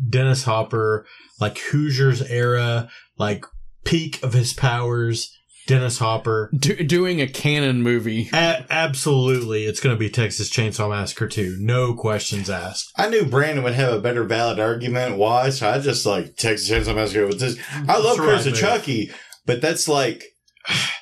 Dennis 0.10 0.44
Hopper, 0.44 1.06
like 1.40 1.58
Hoosiers 1.58 2.22
era, 2.22 2.90
like 3.18 3.46
peak 3.84 4.22
of 4.24 4.34
his 4.34 4.54
powers. 4.54 5.34
Dennis 5.68 5.98
Hopper. 5.98 6.50
Do, 6.58 6.76
doing 6.78 7.20
a 7.20 7.28
Cannon 7.28 7.84
movie. 7.84 8.30
A- 8.32 8.66
absolutely, 8.70 9.66
it's 9.66 9.82
going 9.82 9.94
to 9.94 10.00
be 10.00 10.10
Texas 10.10 10.50
Chainsaw 10.50 10.90
Massacre 10.90 11.28
2. 11.28 11.58
No 11.60 11.94
questions 11.94 12.50
asked. 12.50 12.90
I 12.96 13.10
knew 13.10 13.26
Brandon 13.26 13.66
would 13.66 13.74
have 13.74 13.92
a 13.94 14.00
better 14.00 14.24
valid 14.24 14.62
argument 14.62 15.18
why, 15.18 15.50
so 15.50 15.70
I 15.70 15.80
just 15.80 16.06
like 16.06 16.38
Texas 16.38 16.70
Chainsaw 16.70 16.96
Massacre 16.96 17.28
with 17.28 17.42
this. 17.42 17.60
I 17.86 17.98
love 17.98 18.16
That's 18.16 18.20
Curse 18.20 18.46
right, 18.46 18.54
of. 18.54 18.60
Chucky, 18.60 19.12
but 19.46 19.60
that's 19.60 19.90
like 19.90 20.24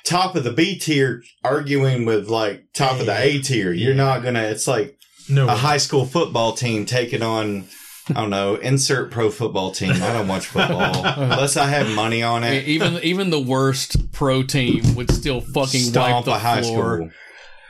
top 0.04 0.34
of 0.34 0.42
the 0.42 0.52
B 0.52 0.76
tier 0.76 1.22
arguing 1.44 2.04
with 2.04 2.28
like 2.28 2.64
top 2.74 2.98
of 2.98 3.06
the 3.06 3.16
A 3.16 3.38
tier. 3.40 3.72
You're 3.72 3.94
not 3.94 4.24
gonna. 4.24 4.42
It's 4.42 4.66
like 4.66 4.98
No, 5.28 5.46
a 5.46 5.52
high 5.52 5.76
school 5.78 6.04
football 6.06 6.54
team 6.54 6.86
taking 6.86 7.22
on. 7.22 7.68
I 8.10 8.12
don't 8.14 8.30
know. 8.30 8.54
Insert 8.54 9.10
pro 9.10 9.30
football 9.30 9.72
team. 9.72 9.90
I 9.90 10.12
don't 10.12 10.28
watch 10.28 10.46
football 10.46 11.04
unless 11.04 11.56
I 11.56 11.66
have 11.66 11.90
money 11.94 12.22
on 12.22 12.44
it. 12.44 12.68
Even 12.68 13.02
even 13.02 13.30
the 13.30 13.40
worst 13.40 14.12
pro 14.12 14.42
team 14.42 14.94
would 14.94 15.10
still 15.10 15.40
fucking 15.40 15.92
wipe 15.92 16.24
the 16.24 16.32
a 16.32 16.38
high 16.38 16.62
floor. 16.62 16.96
school. 16.96 17.10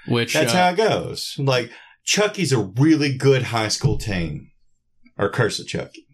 Which 0.09 0.35
That's 0.35 0.53
uh, 0.53 0.57
how 0.57 0.69
it 0.71 0.77
goes. 0.77 1.35
Like 1.39 1.71
Chucky's 2.05 2.53
a 2.53 2.59
really 2.59 3.17
good 3.17 3.45
high 3.45 3.69
school 3.69 3.99
team, 3.99 4.51
or 5.19 5.31
Curse 5.31 5.59
of 5.59 5.67
Chucky. 5.67 6.07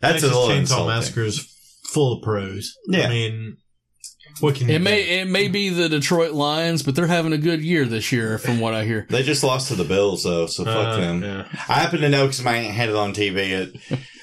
That's 0.00 0.22
Texas 0.22 0.30
a 0.30 0.34
little 0.34 0.48
Chainsaw 0.48 0.58
insulting. 0.60 0.86
Massacre 0.86 1.22
is 1.22 1.54
full 1.86 2.16
of 2.18 2.22
pros. 2.22 2.74
Yeah. 2.86 3.06
I 3.06 3.08
mean, 3.08 3.56
what 4.40 4.54
can 4.56 4.68
you 4.68 4.74
It 4.74 4.78
do? 4.78 4.84
may 4.84 5.20
it 5.20 5.28
may 5.28 5.48
be 5.48 5.68
the 5.68 5.88
Detroit 5.88 6.32
Lions, 6.32 6.82
but 6.82 6.94
they're 6.94 7.06
having 7.06 7.32
a 7.32 7.38
good 7.38 7.62
year 7.62 7.84
this 7.84 8.10
year, 8.12 8.38
from 8.38 8.60
what 8.60 8.74
I 8.74 8.84
hear. 8.84 9.06
They 9.10 9.22
just 9.22 9.42
lost 9.44 9.68
to 9.68 9.74
the 9.74 9.84
Bills, 9.84 10.24
though, 10.24 10.46
so 10.46 10.64
fuck 10.64 10.76
Uh, 10.76 10.96
them. 11.00 11.22
yeah. 11.22 11.46
I 11.68 11.74
happen 11.74 12.00
to 12.00 12.08
know 12.08 12.24
because 12.26 12.42
my 12.42 12.56
aunt 12.56 12.74
had 12.74 12.88
it 12.88 12.96
on 12.96 13.12
TV. 13.14 13.50
It, 13.50 13.76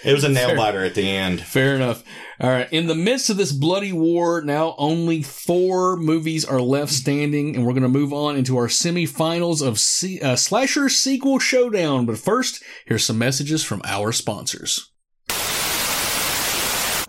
it 0.03 0.13
was 0.13 0.23
a 0.23 0.29
nail 0.29 0.55
biter 0.57 0.83
at 0.83 0.95
the 0.95 1.09
end. 1.09 1.41
Fair 1.41 1.75
enough. 1.75 2.03
All 2.39 2.49
right. 2.49 2.67
In 2.73 2.87
the 2.87 2.95
midst 2.95 3.29
of 3.29 3.37
this 3.37 3.51
bloody 3.51 3.93
war, 3.93 4.41
now 4.41 4.73
only 4.79 5.21
four 5.21 5.95
movies 5.95 6.43
are 6.43 6.59
left 6.61 6.91
standing, 6.91 7.55
and 7.55 7.65
we're 7.65 7.73
going 7.73 7.83
to 7.83 7.89
move 7.89 8.11
on 8.11 8.35
into 8.35 8.57
our 8.57 8.67
semifinals 8.67 9.65
of 9.65 9.79
C- 9.79 10.19
uh, 10.21 10.35
Slasher 10.35 10.89
Sequel 10.89 11.37
Showdown. 11.39 12.05
But 12.05 12.17
first, 12.17 12.63
here's 12.85 13.05
some 13.05 13.17
messages 13.19 13.63
from 13.63 13.81
our 13.85 14.11
sponsors. 14.11 14.90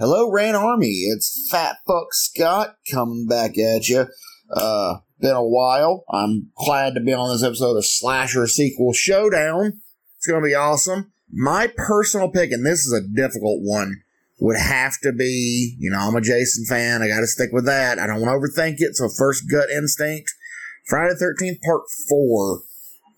Hello, 0.04 0.28
Ran 0.28 0.56
Army. 0.56 1.06
It's 1.14 1.46
Fat 1.48 1.76
Fuck 1.86 2.08
Scott 2.10 2.74
coming 2.90 3.28
back 3.28 3.56
at 3.56 3.88
you. 3.88 4.08
Uh, 4.52 4.96
been 5.20 5.36
a 5.36 5.44
while. 5.44 6.02
I'm 6.10 6.50
glad 6.56 6.94
to 6.94 7.00
be 7.00 7.12
on 7.12 7.32
this 7.32 7.44
episode 7.44 7.76
of 7.76 7.86
Slasher 7.86 8.48
Sequel 8.48 8.92
Showdown. 8.94 9.80
It's 10.16 10.26
going 10.26 10.42
to 10.42 10.48
be 10.48 10.56
awesome. 10.56 11.12
My 11.30 11.68
personal 11.76 12.28
pick, 12.30 12.50
and 12.50 12.66
this 12.66 12.80
is 12.80 12.92
a 12.92 13.14
difficult 13.14 13.60
one, 13.62 14.02
would 14.40 14.58
have 14.58 14.94
to 15.04 15.12
be, 15.12 15.76
you 15.78 15.92
know, 15.92 16.00
I'm 16.00 16.16
a 16.16 16.20
Jason 16.20 16.64
fan. 16.68 17.00
I 17.00 17.06
got 17.06 17.20
to 17.20 17.28
stick 17.28 17.50
with 17.52 17.66
that. 17.66 18.00
I 18.00 18.08
don't 18.08 18.20
want 18.20 18.32
to 18.32 18.60
overthink 18.60 18.78
it. 18.78 18.96
So 18.96 19.08
first 19.08 19.44
gut 19.48 19.70
instinct. 19.70 20.32
Friday 20.88 21.14
the 21.16 21.32
13th 21.40 21.62
part 21.64 21.82
four. 22.08 22.62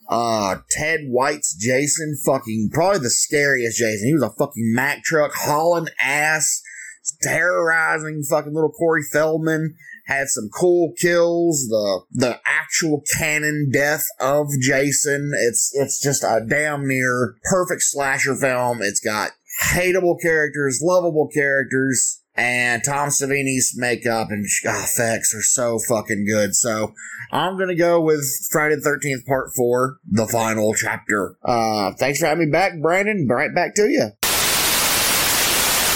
Uh, 0.09 0.56
Ted 0.70 1.01
White's 1.09 1.55
Jason, 1.55 2.15
fucking 2.27 2.69
probably 2.74 2.98
the 2.98 3.09
scariest 3.09 3.78
Jason. 3.78 4.06
He 4.06 4.12
was 4.12 4.23
a 4.23 4.35
fucking 4.39 4.73
Mack 4.74 5.02
truck 5.02 5.32
hauling 5.35 5.89
ass, 5.98 6.61
terrorizing 7.22 8.22
fucking 8.28 8.55
little 8.55 8.72
Corey 8.72 9.02
Feldman. 9.10 9.74
Had 10.06 10.28
some 10.28 10.51
cool 10.51 10.93
kills. 11.01 11.66
The 11.68 12.02
the 12.12 12.40
actual 12.47 13.02
canon 13.16 13.70
death 13.72 14.05
of 14.20 14.48
Jason. 14.60 15.32
It's 15.35 15.70
it's 15.74 16.01
just 16.01 16.22
a 16.22 16.44
damn 16.47 16.86
near 16.86 17.36
perfect 17.44 17.82
slasher 17.82 18.36
film. 18.36 18.81
It's 18.82 19.01
got 19.01 19.31
hateable 19.62 20.20
characters, 20.20 20.81
lovable 20.82 21.28
characters, 21.32 22.20
and 22.35 22.82
Tom 22.85 23.09
Savini's 23.09 23.74
makeup 23.76 24.28
and 24.31 24.44
ah, 24.66 24.85
effects 24.85 25.35
are 25.35 25.43
so 25.43 25.78
fucking 25.78 26.26
good. 26.28 26.55
So 26.55 26.93
I'm 27.31 27.56
gonna 27.59 27.74
go 27.74 28.01
with 28.01 28.24
Friday 28.51 28.76
the 28.76 28.82
Thirteenth 28.82 29.24
Part 29.26 29.52
Four, 29.56 29.98
the 30.10 30.26
final 30.26 30.74
chapter. 30.74 31.36
Uh, 31.43 31.93
thanks 31.98 32.18
for 32.18 32.26
having 32.26 32.47
me 32.47 32.52
back, 32.52 32.72
Brandon. 32.81 33.26
Right 33.28 33.55
back 33.55 33.74
to 33.76 33.89
you. 33.89 34.10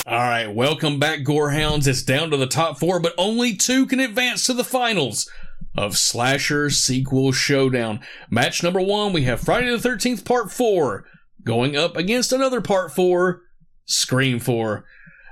All 0.08 0.16
right, 0.16 0.46
welcome 0.46 0.98
back, 0.98 1.18
Gorehounds. 1.18 1.86
It's 1.86 2.02
down 2.02 2.30
to 2.30 2.38
the 2.38 2.46
top 2.46 2.78
four, 2.78 2.98
but 2.98 3.12
only 3.18 3.54
two 3.54 3.84
can 3.84 4.00
advance 4.00 4.46
to 4.46 4.54
the 4.54 4.64
finals 4.64 5.30
of 5.76 5.98
Slasher 5.98 6.70
Sequel 6.70 7.30
Showdown. 7.30 8.00
Match 8.30 8.62
number 8.62 8.80
one, 8.80 9.12
we 9.12 9.24
have 9.24 9.38
Friday 9.38 9.68
the 9.68 9.76
13th 9.76 10.24
Part 10.24 10.50
4 10.50 11.04
going 11.44 11.76
up 11.76 11.94
against 11.94 12.32
another 12.32 12.62
Part 12.62 12.94
4, 12.94 13.42
Scream 13.84 14.38
4. 14.38 14.86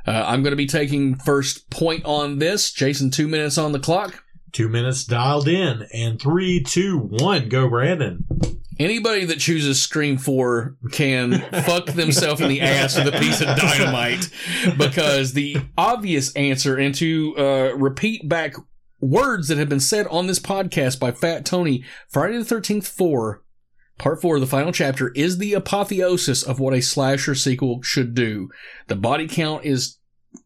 Uh, 0.06 0.10
I'm 0.10 0.42
going 0.42 0.52
to 0.52 0.56
be 0.56 0.66
taking 0.66 1.14
first 1.14 1.70
point 1.70 2.04
on 2.04 2.38
this. 2.38 2.70
Jason, 2.70 3.10
two 3.10 3.28
minutes 3.28 3.56
on 3.56 3.72
the 3.72 3.80
clock. 3.80 4.24
Two 4.52 4.68
minutes 4.68 5.04
dialed 5.04 5.48
in, 5.48 5.86
and 5.94 6.20
three, 6.20 6.62
two, 6.62 6.98
one, 6.98 7.48
go, 7.48 7.66
Brandon. 7.70 8.26
Anybody 8.78 9.24
that 9.24 9.38
chooses 9.38 9.82
Scream 9.82 10.18
4 10.18 10.76
can 10.92 11.40
fuck 11.64 11.86
themselves 11.86 12.42
in 12.42 12.48
the 12.48 12.60
ass 12.60 12.96
with 12.96 13.14
a 13.14 13.18
piece 13.18 13.40
of 13.40 13.56
dynamite 13.56 14.28
because 14.76 15.32
the 15.32 15.56
obvious 15.78 16.34
answer, 16.34 16.76
and 16.76 16.94
to 16.96 17.34
uh, 17.38 17.74
repeat 17.76 18.28
back 18.28 18.54
words 19.00 19.48
that 19.48 19.56
have 19.56 19.70
been 19.70 19.80
said 19.80 20.06
on 20.08 20.26
this 20.26 20.38
podcast 20.38 21.00
by 21.00 21.10
Fat 21.10 21.46
Tony, 21.46 21.84
Friday 22.08 22.36
the 22.36 22.54
13th 22.54 22.86
4, 22.86 23.42
Part 23.98 24.20
4, 24.20 24.40
the 24.40 24.46
final 24.46 24.72
chapter, 24.72 25.10
is 25.14 25.38
the 25.38 25.54
apotheosis 25.54 26.42
of 26.42 26.60
what 26.60 26.74
a 26.74 26.82
slasher 26.82 27.34
sequel 27.34 27.80
should 27.82 28.14
do. 28.14 28.50
The 28.88 28.96
body 28.96 29.26
count 29.26 29.64
is 29.64 29.95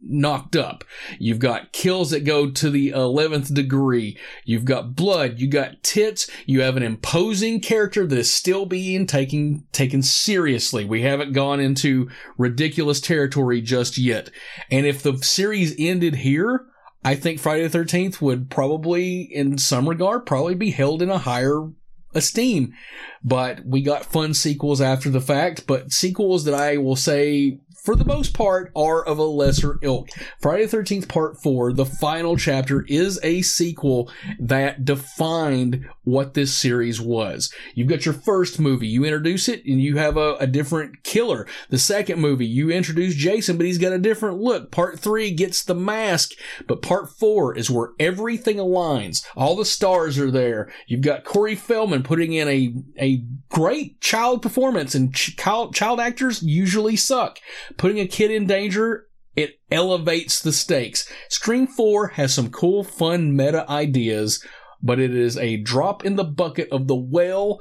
knocked 0.00 0.56
up. 0.56 0.84
You've 1.18 1.38
got 1.38 1.72
kills 1.72 2.10
that 2.10 2.24
go 2.24 2.50
to 2.50 2.70
the 2.70 2.90
11th 2.90 3.54
degree. 3.54 4.18
You've 4.44 4.64
got 4.64 4.94
blood. 4.94 5.38
You 5.38 5.48
got 5.48 5.82
tits. 5.82 6.30
You 6.46 6.62
have 6.62 6.76
an 6.76 6.82
imposing 6.82 7.60
character 7.60 8.06
that 8.06 8.18
is 8.18 8.32
still 8.32 8.66
being 8.66 9.06
taken, 9.06 9.64
taken 9.72 10.02
seriously. 10.02 10.84
We 10.84 11.02
haven't 11.02 11.32
gone 11.32 11.60
into 11.60 12.08
ridiculous 12.38 13.00
territory 13.00 13.60
just 13.60 13.98
yet. 13.98 14.30
And 14.70 14.86
if 14.86 15.02
the 15.02 15.18
series 15.18 15.74
ended 15.78 16.16
here, 16.16 16.66
I 17.04 17.14
think 17.14 17.40
Friday 17.40 17.66
the 17.66 17.78
13th 17.78 18.20
would 18.20 18.50
probably, 18.50 19.22
in 19.22 19.58
some 19.58 19.88
regard, 19.88 20.26
probably 20.26 20.54
be 20.54 20.70
held 20.70 21.00
in 21.00 21.08
a 21.10 21.18
higher 21.18 21.70
esteem. 22.14 22.74
But 23.22 23.64
we 23.64 23.82
got 23.82 24.04
fun 24.04 24.34
sequels 24.34 24.80
after 24.80 25.10
the 25.10 25.20
fact, 25.20 25.66
but 25.66 25.92
sequels 25.92 26.44
that 26.44 26.54
I 26.54 26.76
will 26.76 26.96
say 26.96 27.60
for 27.82 27.96
the 27.96 28.04
most 28.04 28.34
part, 28.34 28.70
are 28.76 29.02
of 29.04 29.18
a 29.18 29.24
lesser 29.24 29.78
ilk. 29.82 30.10
Friday 30.40 30.66
the 30.66 30.76
13th 30.76 31.08
Part 31.08 31.42
4, 31.42 31.72
the 31.72 31.86
final 31.86 32.36
chapter, 32.36 32.84
is 32.88 33.18
a 33.22 33.42
sequel 33.42 34.10
that 34.38 34.84
defined 34.84 35.88
what 36.04 36.34
this 36.34 36.52
series 36.56 37.00
was. 37.00 37.52
You've 37.74 37.88
got 37.88 38.04
your 38.04 38.14
first 38.14 38.60
movie, 38.60 38.86
you 38.86 39.04
introduce 39.04 39.48
it, 39.48 39.64
and 39.64 39.80
you 39.80 39.96
have 39.96 40.16
a, 40.16 40.36
a 40.36 40.46
different 40.46 41.02
killer. 41.04 41.46
The 41.70 41.78
second 41.78 42.20
movie, 42.20 42.46
you 42.46 42.70
introduce 42.70 43.14
Jason, 43.14 43.56
but 43.56 43.66
he's 43.66 43.78
got 43.78 43.92
a 43.92 43.98
different 43.98 44.38
look. 44.38 44.70
Part 44.70 44.98
3 44.98 45.30
gets 45.32 45.64
the 45.64 45.74
mask, 45.74 46.32
but 46.66 46.82
Part 46.82 47.10
4 47.10 47.56
is 47.56 47.70
where 47.70 47.90
everything 47.98 48.56
aligns. 48.56 49.24
All 49.36 49.56
the 49.56 49.64
stars 49.64 50.18
are 50.18 50.30
there. 50.30 50.70
You've 50.86 51.00
got 51.00 51.24
Corey 51.24 51.54
Feldman 51.54 52.02
putting 52.02 52.34
in 52.34 52.48
a, 52.48 52.74
a 52.98 53.24
great 53.48 54.00
child 54.00 54.42
performance, 54.42 54.94
and 54.94 55.14
ch- 55.14 55.36
child, 55.36 55.74
child 55.74 55.98
actors 55.98 56.42
usually 56.42 56.96
suck 56.96 57.38
putting 57.76 58.00
a 58.00 58.06
kid 58.06 58.30
in 58.30 58.46
danger, 58.46 59.06
it 59.36 59.60
elevates 59.70 60.40
the 60.40 60.52
stakes. 60.52 61.10
Scream 61.28 61.66
4 61.66 62.08
has 62.08 62.34
some 62.34 62.50
cool, 62.50 62.84
fun 62.84 63.34
meta 63.36 63.68
ideas, 63.70 64.44
but 64.82 64.98
it 64.98 65.14
is 65.14 65.36
a 65.36 65.56
drop 65.56 66.04
in 66.04 66.16
the 66.16 66.24
bucket 66.24 66.68
of 66.70 66.88
the 66.88 66.96
well 66.96 67.60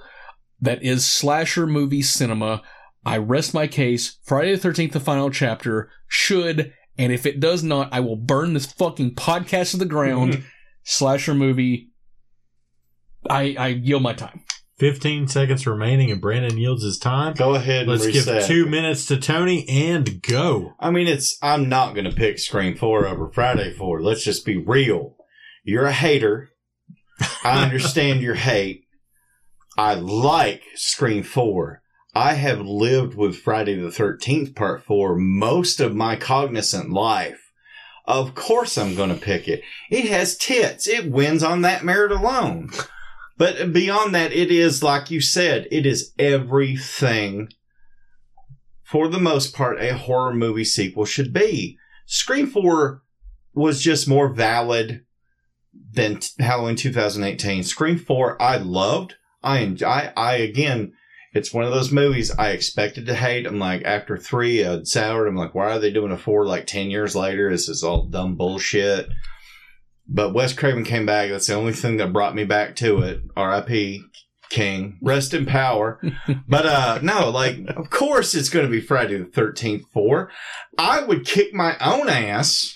that 0.62 0.84
is 0.84 1.06
slasher 1.06 1.68
movie 1.68 2.02
cinema. 2.02 2.62
I 3.06 3.18
rest 3.18 3.54
my 3.54 3.68
case. 3.68 4.18
Friday 4.24 4.56
the 4.56 4.68
13th, 4.68 4.92
the 4.92 5.00
final 5.00 5.30
chapter, 5.30 5.90
should, 6.08 6.74
and 6.98 7.14
if 7.14 7.26
it 7.26 7.40
does 7.40 7.64
not, 7.64 7.90
I 7.94 8.02
will 8.02 8.18
burn 8.18 8.54
this 8.54 8.66
fucking 8.66 9.16
podcast 9.16 9.72
to 9.72 9.78
the 9.78 9.86
ground. 9.86 10.44
slasher 10.84 11.34
movie. 11.34 11.92
I, 13.30 13.56
I 13.58 13.68
yield 13.68 14.04
my 14.04 14.14
time. 14.14 14.42
15 14.80 15.28
seconds 15.28 15.68
remaining 15.68 16.10
and 16.10 16.22
Brandon 16.22 16.58
yields 16.58 16.84
his 16.84 16.98
time. 16.98 17.34
Go 17.34 17.54
ahead 17.56 17.82
and 17.82 17.92
Let's 17.92 18.06
reset. 18.06 18.40
give 18.40 18.48
two 18.48 18.66
minutes 18.66 19.06
to 19.08 19.18
Tony 19.18 19.68
and 19.68 20.22
go. 20.22 20.74
I 20.80 20.90
mean, 20.90 21.08
it's, 21.08 21.38
I'm 21.42 21.68
not 21.68 21.94
going 21.94 22.06
to 22.06 22.16
pick 22.16 22.40
Scream 22.40 22.76
4 22.76 23.06
over 23.06 23.30
Friday 23.30 23.74
4. 23.74 24.02
Let's 24.02 24.24
just 24.24 24.46
be 24.46 24.56
real. 24.58 25.18
You're 25.64 25.86
a 25.86 25.92
hater. 25.92 26.50
I 27.44 27.64
understand 27.64 28.22
your 28.22 28.36
hate. 28.36 28.86
I 29.78 29.96
like 29.96 30.64
Scream 30.76 31.24
4. 31.24 31.82
I 32.16 32.34
have 32.34 32.62
lived 32.62 33.16
with 33.16 33.38
Friday 33.38 33.76
the 33.76 33.90
13th 33.90 34.56
Part 34.56 34.84
4 34.84 35.16
most 35.16 35.80
of 35.80 35.96
my 35.96 36.16
cognizant 36.16 36.90
life. 36.90 37.52
Of 38.06 38.34
course 38.34 38.78
I'm 38.78 38.96
going 38.96 39.10
to 39.14 39.22
pick 39.22 39.48
it. 39.48 39.62
It 39.92 40.06
has 40.06 40.38
tits. 40.38 40.88
It 40.88 41.12
wins 41.12 41.44
on 41.44 41.62
that 41.62 41.84
merit 41.84 42.12
alone. 42.12 42.72
But 43.40 43.72
beyond 43.72 44.14
that, 44.14 44.34
it 44.34 44.52
is, 44.52 44.84
like 44.84 45.10
you 45.10 45.22
said, 45.22 45.66
it 45.72 45.86
is 45.86 46.14
everything, 46.20 47.48
for 48.84 49.08
the 49.08 49.18
most 49.18 49.56
part, 49.56 49.82
a 49.82 49.98
horror 49.98 50.34
movie 50.34 50.66
sequel 50.66 51.06
should 51.06 51.32
be. 51.32 51.78
Scream 52.06 52.48
4 52.48 53.02
was 53.54 53.82
just 53.82 54.10
more 54.10 54.28
valid 54.28 55.06
than 55.94 56.20
Halloween 56.38 56.76
2018. 56.76 57.64
Scream 57.64 57.98
4, 57.98 58.42
I 58.42 58.58
loved. 58.58 59.16
I, 59.42 59.74
I, 59.86 60.12
I, 60.18 60.34
again, 60.36 60.92
it's 61.34 61.54
one 61.54 61.64
of 61.64 61.72
those 61.72 61.94
movies 61.94 62.38
I 62.38 62.50
expected 62.50 63.06
to 63.06 63.16
hate. 63.16 63.48
I'm 63.48 63.58
like, 63.58 63.86
after 63.86 64.18
three, 64.18 64.66
I'd 64.66 64.86
soured. 64.86 65.30
I'm 65.30 65.38
like, 65.38 65.56
why 65.56 65.72
are 65.72 65.80
they 65.80 65.92
doing 65.92 66.12
a 66.12 66.18
four 66.18 66.46
like 66.46 66.68
10 66.68 66.92
years 66.92 67.16
later? 67.16 67.50
This 67.50 67.70
is 67.70 67.86
all 67.86 68.04
dumb 68.04 68.36
bullshit. 68.36 69.08
But 70.12 70.34
Wes 70.34 70.54
Craven 70.54 70.84
came 70.84 71.06
back. 71.06 71.30
That's 71.30 71.48
the 71.48 71.54
only 71.54 71.74
thing 71.74 71.98
that 71.98 72.12
brought 72.12 72.36
me 72.36 72.44
back 72.44 72.76
to 72.78 73.02
it. 73.02 73.22
R.I.P. 73.38 74.04
King. 74.50 74.98
Rest 75.02 75.34
in 75.34 75.46
power. 75.46 76.02
but 76.48 76.66
uh 76.66 77.00
no, 77.02 77.30
like 77.30 77.60
of 77.70 77.90
course 77.90 78.34
it's 78.34 78.50
gonna 78.50 78.68
be 78.68 78.82
Friday 78.82 79.18
the 79.18 79.26
thirteenth 79.26 79.84
four. 79.94 80.32
I 80.78 81.04
would 81.04 81.26
kick 81.26 81.54
my 81.54 81.78
own 81.80 82.10
ass. 82.10 82.76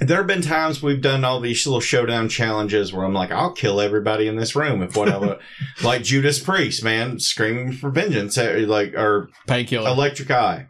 There 0.00 0.16
have 0.16 0.26
been 0.26 0.42
times 0.42 0.82
we've 0.82 1.02
done 1.02 1.24
all 1.24 1.38
these 1.38 1.66
little 1.66 1.80
showdown 1.80 2.30
challenges 2.30 2.92
where 2.92 3.04
I'm 3.04 3.12
like, 3.12 3.30
I'll 3.30 3.52
kill 3.52 3.80
everybody 3.80 4.26
in 4.26 4.36
this 4.36 4.56
room 4.56 4.82
if 4.82 4.96
whatever 4.96 5.38
like 5.84 6.02
Judas 6.02 6.40
Priest, 6.40 6.82
man, 6.82 7.20
screaming 7.20 7.72
for 7.72 7.90
vengeance 7.90 8.38
uh, 8.38 8.64
like 8.66 8.94
or 8.94 9.28
Painkiller. 9.46 9.90
Electric 9.90 10.30
Eye. 10.30 10.66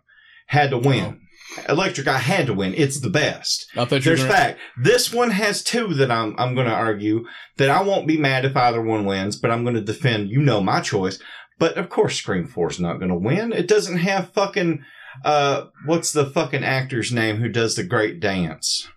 Had 0.49 0.71
to 0.71 0.79
win. 0.79 1.22
Electric 1.69 2.07
Eye 2.09 2.19
had 2.19 2.47
to 2.47 2.55
win. 2.55 2.75
It's 2.77 3.01
the 3.01 3.11
best. 3.11 3.67
I 3.75 3.85
thought 3.85 3.97
you 3.97 4.01
There's 4.01 4.21
gonna- 4.23 4.33
fact. 4.33 4.61
This 4.81 5.13
one 5.13 5.31
has 5.31 5.63
two 5.63 5.95
that 5.95 6.11
I'm 6.11 6.35
I'm 6.39 6.55
going 6.55 6.67
to 6.67 6.73
argue 6.75 7.25
that 7.59 7.71
I 7.71 7.83
won't 7.83 8.07
be 8.07 8.17
mad 8.17 8.45
if 8.45 8.57
either 8.57 8.81
one 8.83 9.05
wins, 9.05 9.37
but 9.37 9.51
I'm 9.51 9.63
going 9.63 9.75
to 9.77 9.81
defend. 9.83 10.31
You 10.31 10.41
know 10.41 10.61
my 10.61 10.81
choice. 10.81 11.19
But 11.59 11.77
of 11.77 11.89
course, 11.89 12.17
Scream 12.17 12.47
Four 12.47 12.71
is 12.71 12.81
not 12.81 12.99
going 12.99 13.11
to 13.11 13.15
win. 13.15 13.53
It 13.53 13.69
doesn't 13.69 13.99
have 13.99 14.33
fucking 14.33 14.83
uh 15.25 15.67
what's 15.85 16.13
the 16.13 16.25
fucking 16.25 16.65
actor's 16.65 17.13
name 17.13 17.37
who 17.37 17.49
does 17.49 17.77
the 17.77 17.85
great 17.85 18.19
dance? 18.19 18.89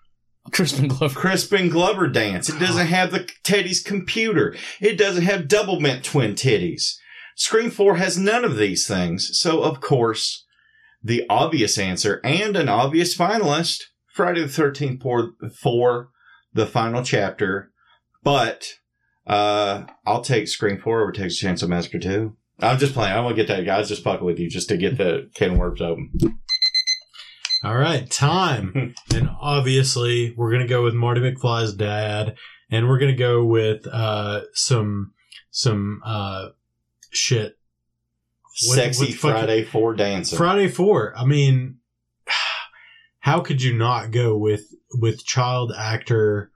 Crispin 0.52 0.88
Glover. 0.88 1.20
Crispin 1.20 1.70
Glover 1.70 2.08
dance. 2.08 2.50
It 2.50 2.60
doesn't 2.60 2.88
have 2.88 3.12
the 3.12 3.28
Teddy's 3.44 3.82
computer. 3.82 4.56
It 4.80 4.98
doesn't 4.98 5.24
have 5.24 5.48
Doublemint 5.48 6.04
twin 6.04 6.36
titties. 6.36 6.94
Scream 7.36 7.70
4 7.70 7.96
has 7.98 8.18
none 8.18 8.46
of 8.46 8.56
these 8.56 8.88
things. 8.88 9.30
So, 9.34 9.62
of 9.64 9.82
course, 9.82 10.45
the 11.06 11.24
obvious 11.30 11.78
answer 11.78 12.20
and 12.24 12.58
an 12.58 12.68
obvious 12.68 13.16
finalist, 13.16 13.84
Friday 14.08 14.42
the 14.42 14.48
13th 14.48 15.04
for, 15.04 15.34
for 15.56 16.10
the 16.52 16.66
final 16.66 17.04
chapter. 17.04 17.72
But, 18.24 18.66
uh, 19.28 19.84
I'll 20.08 20.22
take 20.22 20.48
Scream 20.48 20.80
4 20.80 21.02
over 21.02 21.12
Texas 21.12 21.42
Chainsaw 21.42 21.68
Massacre 21.68 22.00
2. 22.00 22.36
I'm 22.60 22.80
just 22.80 22.96
playing. 22.96 23.14
I 23.14 23.20
want 23.20 23.36
to 23.36 23.44
get 23.44 23.54
that, 23.56 23.66
guys. 23.66 23.88
Just 23.88 24.04
fucking 24.04 24.26
with 24.26 24.40
you 24.40 24.50
just 24.50 24.70
to 24.70 24.78
get 24.78 24.98
the 24.98 25.30
can 25.36 25.52
of 25.52 25.58
worms 25.60 25.82
open. 25.82 26.12
All 27.64 27.78
right, 27.78 28.10
time. 28.10 28.96
and 29.14 29.30
obviously, 29.40 30.34
we're 30.36 30.50
going 30.50 30.62
to 30.62 30.68
go 30.68 30.84
with 30.84 30.94
Marty 30.96 31.22
McFly's 31.22 31.74
dad, 31.74 32.36
and 32.72 32.88
we're 32.88 33.00
going 33.00 33.12
to 33.12 33.18
go 33.18 33.44
with 33.44 33.86
uh, 33.92 34.42
some 34.54 35.14
some 35.52 36.02
uh, 36.04 36.50
shit. 37.12 37.58
What- 38.68 38.76
Sexy 38.76 39.06
what 39.08 39.14
fucking- 39.16 39.32
Friday 39.38 39.64
Four 39.64 39.94
dancing. 39.96 40.38
Friday 40.38 40.68
Four. 40.70 41.14
I 41.18 41.26
mean, 41.26 41.78
how 43.20 43.42
could 43.42 43.62
you 43.62 43.74
not 43.78 44.12
go 44.12 44.38
with 44.38 44.64
with 44.94 45.26
child 45.26 45.74
actor? 45.78 46.52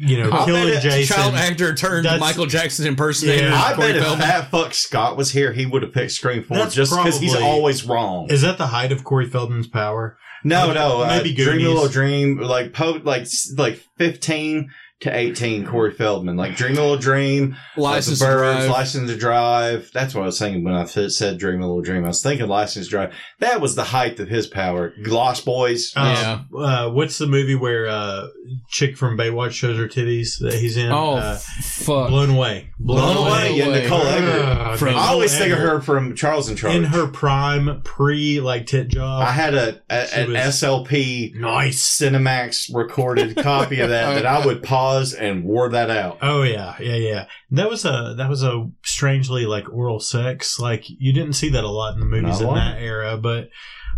You 0.00 0.22
know, 0.22 0.30
I 0.32 0.44
killing 0.44 0.68
bet 0.74 0.82
Jason. 0.82 1.16
Child 1.16 1.34
actor 1.34 1.74
turned 1.74 2.04
Michael 2.20 2.46
Jackson 2.46 2.86
impersonator. 2.86 3.48
Yeah. 3.48 3.60
I 3.60 3.74
Corey 3.74 3.88
bet 3.88 3.96
if 3.96 4.02
Feldman. 4.04 4.28
Fat 4.28 4.50
Fuck 4.50 4.74
Scott 4.74 5.16
was 5.16 5.32
here, 5.32 5.52
he 5.52 5.66
would 5.66 5.82
have 5.82 5.92
picked 5.92 6.12
Scream 6.12 6.44
Four 6.44 6.56
That's 6.56 6.74
just 6.74 6.92
because 6.92 7.18
he's 7.18 7.34
always 7.34 7.84
wrong. 7.84 8.30
Is 8.30 8.42
that 8.42 8.58
the 8.58 8.68
height 8.68 8.92
of 8.92 9.02
Corey 9.02 9.26
Feldman's 9.28 9.66
power? 9.66 10.16
No, 10.44 10.68
Maybe- 10.68 10.74
no. 10.78 11.02
Uh, 11.02 11.06
maybe 11.08 11.34
Dream 11.34 11.66
a 11.66 11.70
Little 11.70 11.88
Dream, 11.88 12.38
like 12.38 12.72
po- 12.72 13.00
like 13.02 13.26
like 13.56 13.82
fifteen 13.96 14.70
to 15.00 15.16
eighteen. 15.16 15.64
Corey 15.66 15.92
Feldman, 15.92 16.36
like 16.36 16.56
Dream 16.56 16.72
a 16.72 16.80
Little 16.80 16.96
Dream, 16.96 17.56
License 17.76 18.20
uh, 18.20 18.26
to 18.26 18.30
the 18.32 18.36
Birds, 18.38 18.58
Drive. 18.66 18.70
License 18.70 19.10
to 19.10 19.16
Drive. 19.16 19.90
That's 19.94 20.14
what 20.14 20.22
I 20.22 20.26
was 20.26 20.38
thinking 20.38 20.64
when 20.64 20.74
I 20.74 20.82
f- 20.82 21.10
said 21.10 21.38
Dream 21.38 21.60
a 21.62 21.66
Little 21.66 21.82
Dream. 21.82 22.04
I 22.04 22.08
was 22.08 22.22
thinking 22.22 22.48
License 22.48 22.86
to 22.86 22.90
Drive. 22.90 23.14
That 23.38 23.60
was 23.60 23.74
the 23.76 23.84
height 23.84 24.18
of 24.18 24.28
his 24.28 24.46
power. 24.48 24.92
Lost 24.98 25.44
Boys. 25.44 25.92
Uh, 25.94 26.42
uh, 26.56 26.90
what's 26.90 27.18
the 27.18 27.26
movie 27.28 27.54
where 27.54 27.86
uh, 27.86 28.26
chick 28.68 28.96
from 28.96 29.16
Baywatch 29.16 29.52
shows 29.52 29.78
her 29.78 29.86
titties 29.86 30.38
that 30.40 30.54
he's 30.54 30.76
in? 30.76 30.90
Oh, 30.90 31.14
uh, 31.14 31.36
fuck. 31.36 32.08
Blown 32.08 32.30
away. 32.30 32.70
Blown 32.80 33.16
away. 33.28 33.54
Yeah, 33.54 33.68
Nicole 33.68 34.02
Eggert. 34.02 34.42
Uh, 34.58 34.76
From- 34.76 34.88
I 34.96 35.08
always 35.08 35.36
think 35.36 35.52
of 35.52 35.58
her 35.60 35.80
from 35.80 36.16
Charles 36.16 36.48
in 36.48 36.56
Charge. 36.56 36.74
in 36.74 36.84
her 36.84 37.06
prime, 37.06 37.82
pre 37.82 38.40
like 38.40 38.66
tit 38.66 38.88
job. 38.88 39.22
I 39.22 39.30
had 39.30 39.54
a, 39.54 39.80
a 39.90 40.14
an 40.18 40.32
was- 40.32 40.38
SLP 40.62 41.34
nice 41.36 41.80
Cinemax 42.00 42.74
recorded 42.74 43.36
copy 43.36 43.80
of 43.80 43.90
that 43.90 44.14
that 44.22 44.26
I 44.26 44.44
would 44.44 44.62
pause 44.62 44.87
and 44.96 45.44
wore 45.44 45.68
that 45.70 45.90
out. 45.90 46.18
Oh 46.22 46.42
yeah, 46.42 46.76
yeah, 46.80 46.96
yeah. 46.96 47.26
That 47.50 47.68
was 47.68 47.84
a 47.84 48.14
that 48.16 48.28
was 48.28 48.42
a 48.42 48.70
strangely 48.82 49.46
like 49.46 49.72
oral 49.72 50.00
sex. 50.00 50.58
Like 50.58 50.84
you 50.88 51.12
didn't 51.12 51.34
see 51.34 51.50
that 51.50 51.64
a 51.64 51.68
lot 51.68 51.94
in 51.94 52.00
the 52.00 52.06
movies 52.06 52.40
Not 52.40 52.48
in 52.48 52.54
that 52.54 52.82
era, 52.82 53.16
but 53.16 53.50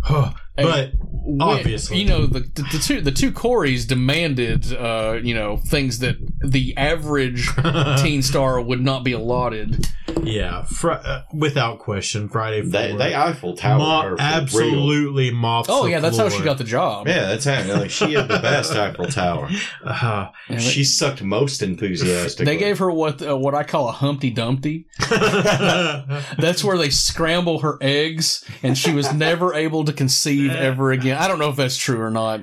but 0.07 0.91
when- 1.23 1.41
obviously, 1.41 1.97
you 1.99 2.05
know 2.07 2.25
the, 2.25 2.39
the 2.41 2.63
the 2.71 2.79
two 2.79 3.01
the 3.01 3.11
two 3.11 3.31
Coreys 3.31 3.85
demanded 3.85 4.73
uh 4.73 5.19
you 5.21 5.33
know 5.35 5.57
things 5.57 5.99
that 5.99 6.15
the 6.45 6.75
average 6.77 7.47
teen 8.01 8.21
star 8.21 8.59
would 8.59 8.81
not 8.81 9.03
be 9.03 9.11
allotted. 9.13 9.87
yeah, 10.23 10.63
fr- 10.63 10.91
uh, 10.91 11.21
without 11.33 11.79
question, 11.79 12.27
Friday. 12.27 12.61
They, 12.61 12.89
Four. 12.89 12.97
they 12.97 13.15
Eiffel 13.15 13.55
Tower 13.55 13.77
Mop- 13.77 14.05
her 14.05 14.15
absolutely 14.19 15.31
mopped. 15.31 15.69
Oh 15.71 15.85
yeah, 15.85 15.99
that's 15.99 16.17
how 16.17 16.27
she 16.29 16.43
got 16.43 16.57
the 16.57 16.63
job. 16.65 17.07
Yeah, 17.07 17.27
that's 17.27 17.45
how 17.45 17.63
like 17.79 17.91
she 17.91 18.13
had 18.13 18.27
the 18.27 18.39
best 18.39 18.71
Eiffel 18.75 19.05
Tower. 19.07 19.47
Uh, 19.85 20.27
And 20.49 20.59
they- 20.59 20.63
She 20.63 20.83
sucked 20.83 21.21
most 21.23 21.61
enthusiastically. 21.61 22.45
They 22.45 22.57
gave 22.57 22.79
her 22.79 22.91
what 22.91 23.21
uh, 23.25 23.37
what 23.37 23.53
I 23.55 23.63
call 23.63 23.87
a 23.89 23.93
Humpty 23.93 24.31
Dumpty. 24.31 24.87
That's 26.37 26.63
where 26.63 26.77
they 26.77 26.89
scramble 26.89 27.59
her 27.59 27.77
eggs, 27.81 28.43
and 28.63 28.77
she 28.77 28.91
was 28.91 29.13
never 29.13 29.53
able 29.53 29.85
to 29.85 29.90
conceive 29.93 30.51
ever 30.51 30.91
again. 30.91 31.17
I 31.17 31.27
don't 31.27 31.39
know 31.39 31.49
if 31.49 31.55
that's 31.55 31.77
true 31.77 32.01
or 32.01 32.11
not. 32.11 32.41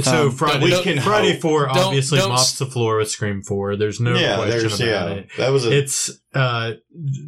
so 0.00 0.26
Um, 0.26 0.32
Friday, 0.32 0.64
we 0.64 0.82
can 0.82 1.00
Friday 1.00 1.32
hope. 1.32 1.40
Four 1.42 1.66
Don't- 1.66 1.78
obviously 1.78 2.18
don't 2.18 2.30
mops 2.30 2.58
the 2.58 2.66
floor 2.66 2.98
with 2.98 3.10
Scream 3.10 3.42
Four. 3.42 3.76
There's 3.76 4.00
no 4.00 4.14
yeah, 4.14 4.36
question 4.36 4.58
there's 4.58 4.80
about 4.80 5.08
yeah. 5.08 5.14
it. 5.14 5.28
That 5.36 5.50
was 5.52 5.66
a 5.66 5.76
It's 5.76 6.10
uh, 6.34 6.72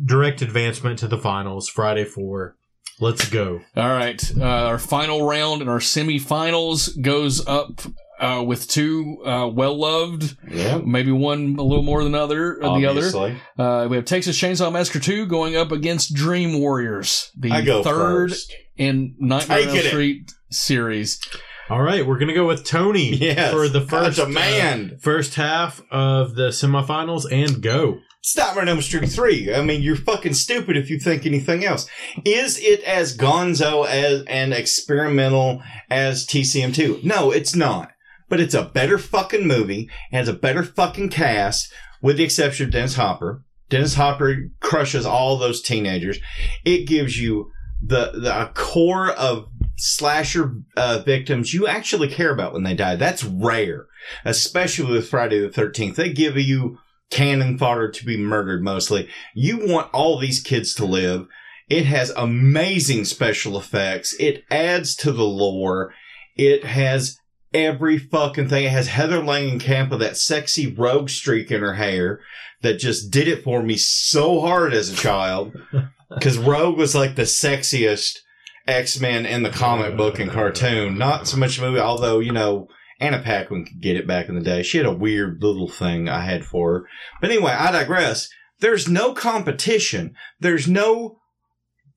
direct 0.04 0.42
advancement 0.42 0.98
to 1.00 1.08
the 1.08 1.18
finals. 1.18 1.68
Friday 1.68 2.04
Four. 2.04 2.56
Let's 3.00 3.30
go. 3.30 3.62
All 3.76 3.88
right, 3.88 4.22
uh, 4.36 4.44
our 4.44 4.78
final 4.78 5.26
round 5.26 5.62
and 5.62 5.70
our 5.70 5.78
semifinals 5.78 7.00
goes 7.00 7.46
up 7.46 7.80
uh, 8.20 8.42
with 8.46 8.68
two 8.68 9.22
uh, 9.24 9.48
well 9.48 9.76
loved, 9.78 10.36
yeah. 10.48 10.78
maybe 10.84 11.10
one 11.10 11.56
a 11.58 11.62
little 11.62 11.82
more 11.82 12.04
than 12.04 12.14
other 12.14 12.62
uh, 12.62 12.78
the 12.78 12.86
other. 12.86 13.00
Obviously. 13.06 13.36
Uh, 13.58 13.86
we 13.88 13.96
have 13.96 14.04
Texas 14.04 14.38
Chainsaw 14.38 14.70
Massacre 14.70 15.00
2 15.00 15.26
going 15.26 15.56
up 15.56 15.72
against 15.72 16.14
Dream 16.14 16.60
Warriors, 16.60 17.30
the 17.36 17.50
I 17.50 17.62
go 17.62 17.82
third 17.82 18.30
first. 18.30 18.54
In 18.80 19.14
Nightmare 19.18 19.58
on 19.58 19.64
Take 19.64 19.68
Elm 19.68 19.76
it. 19.76 19.84
Street 19.88 20.32
series. 20.50 21.20
All 21.68 21.82
right, 21.82 22.04
we're 22.04 22.18
gonna 22.18 22.34
go 22.34 22.46
with 22.46 22.64
Tony 22.64 23.14
Yes, 23.14 23.52
for 23.52 23.68
the 23.68 23.82
I 23.82 23.84
first 23.84 24.16
demand. 24.18 24.92
uh, 24.92 24.96
first 25.00 25.34
half 25.36 25.80
of 25.90 26.34
the 26.34 26.48
semifinals 26.48 27.30
and 27.30 27.62
go. 27.62 28.00
Stop 28.22 28.56
Nightmare 28.56 28.62
on 28.62 28.68
Elm 28.68 28.82
Street 28.82 29.08
3. 29.08 29.54
I 29.54 29.62
mean, 29.62 29.80
you're 29.80 29.96
fucking 29.96 30.34
stupid 30.34 30.76
if 30.76 30.90
you 30.90 30.98
think 30.98 31.24
anything 31.24 31.64
else. 31.64 31.88
Is 32.24 32.58
it 32.58 32.82
as 32.84 33.16
gonzo 33.16 33.86
as 33.86 34.24
and 34.26 34.52
experimental 34.52 35.62
as 35.88 36.26
TCM2? 36.26 37.02
No, 37.04 37.30
it's 37.30 37.54
not. 37.54 37.92
But 38.28 38.40
it's 38.40 38.54
a 38.54 38.64
better 38.64 38.98
fucking 38.98 39.46
movie, 39.46 39.88
and 40.12 40.18
has 40.18 40.28
a 40.28 40.32
better 40.38 40.62
fucking 40.62 41.08
cast, 41.10 41.72
with 42.02 42.16
the 42.18 42.24
exception 42.24 42.66
of 42.66 42.72
Dennis 42.72 42.96
Hopper. 42.96 43.42
Dennis 43.70 43.94
Hopper 43.94 44.50
crushes 44.60 45.06
all 45.06 45.36
those 45.38 45.62
teenagers. 45.62 46.18
It 46.64 46.86
gives 46.86 47.18
you 47.20 47.50
the, 47.82 48.12
the 48.12 48.50
core 48.54 49.10
of 49.10 49.48
slasher 49.76 50.56
uh, 50.76 51.02
victims 51.04 51.54
you 51.54 51.66
actually 51.66 52.08
care 52.08 52.32
about 52.32 52.52
when 52.52 52.62
they 52.62 52.74
die. 52.74 52.96
That's 52.96 53.24
rare, 53.24 53.86
especially 54.24 54.92
with 54.92 55.08
Friday 55.08 55.40
the 55.40 55.48
13th. 55.48 55.96
They 55.96 56.12
give 56.12 56.36
you 56.36 56.78
cannon 57.10 57.58
fodder 57.58 57.90
to 57.90 58.04
be 58.04 58.16
murdered 58.16 58.62
mostly. 58.62 59.08
You 59.34 59.66
want 59.66 59.92
all 59.92 60.18
these 60.18 60.40
kids 60.40 60.74
to 60.74 60.84
live. 60.84 61.26
It 61.68 61.86
has 61.86 62.10
amazing 62.10 63.04
special 63.04 63.58
effects. 63.58 64.14
It 64.18 64.44
adds 64.50 64.94
to 64.96 65.12
the 65.12 65.24
lore. 65.24 65.94
It 66.36 66.64
has 66.64 67.18
every 67.54 67.98
fucking 67.98 68.48
thing. 68.48 68.64
It 68.64 68.72
has 68.72 68.88
Heather 68.88 69.20
Langenkamp 69.20 69.90
with 69.90 70.00
that 70.00 70.16
sexy 70.16 70.72
rogue 70.72 71.08
streak 71.08 71.50
in 71.50 71.60
her 71.60 71.74
hair 71.74 72.20
that 72.62 72.78
just 72.78 73.10
did 73.10 73.28
it 73.28 73.42
for 73.42 73.62
me 73.62 73.76
so 73.76 74.40
hard 74.40 74.74
as 74.74 74.90
a 74.90 74.96
child. 74.96 75.52
Cause 76.20 76.38
Rogue 76.38 76.76
was 76.76 76.94
like 76.94 77.14
the 77.14 77.22
sexiest 77.22 78.18
X-Men 78.66 79.26
in 79.26 79.42
the 79.42 79.50
comic 79.50 79.96
book 79.96 80.18
and 80.18 80.30
cartoon. 80.30 80.98
Not 80.98 81.28
so 81.28 81.36
much 81.36 81.60
movie, 81.60 81.78
although, 81.78 82.18
you 82.18 82.32
know, 82.32 82.68
Anna 83.00 83.20
Paquin 83.22 83.64
could 83.64 83.80
get 83.80 83.96
it 83.96 84.06
back 84.06 84.28
in 84.28 84.34
the 84.34 84.40
day. 84.42 84.62
She 84.62 84.76
had 84.76 84.86
a 84.86 84.92
weird 84.92 85.42
little 85.42 85.68
thing 85.68 86.08
I 86.08 86.22
had 86.22 86.44
for 86.44 86.72
her. 86.72 86.88
But 87.20 87.30
anyway, 87.30 87.52
I 87.52 87.72
digress. 87.72 88.28
There's 88.60 88.88
no 88.88 89.14
competition. 89.14 90.14
There's 90.38 90.68
no 90.68 91.18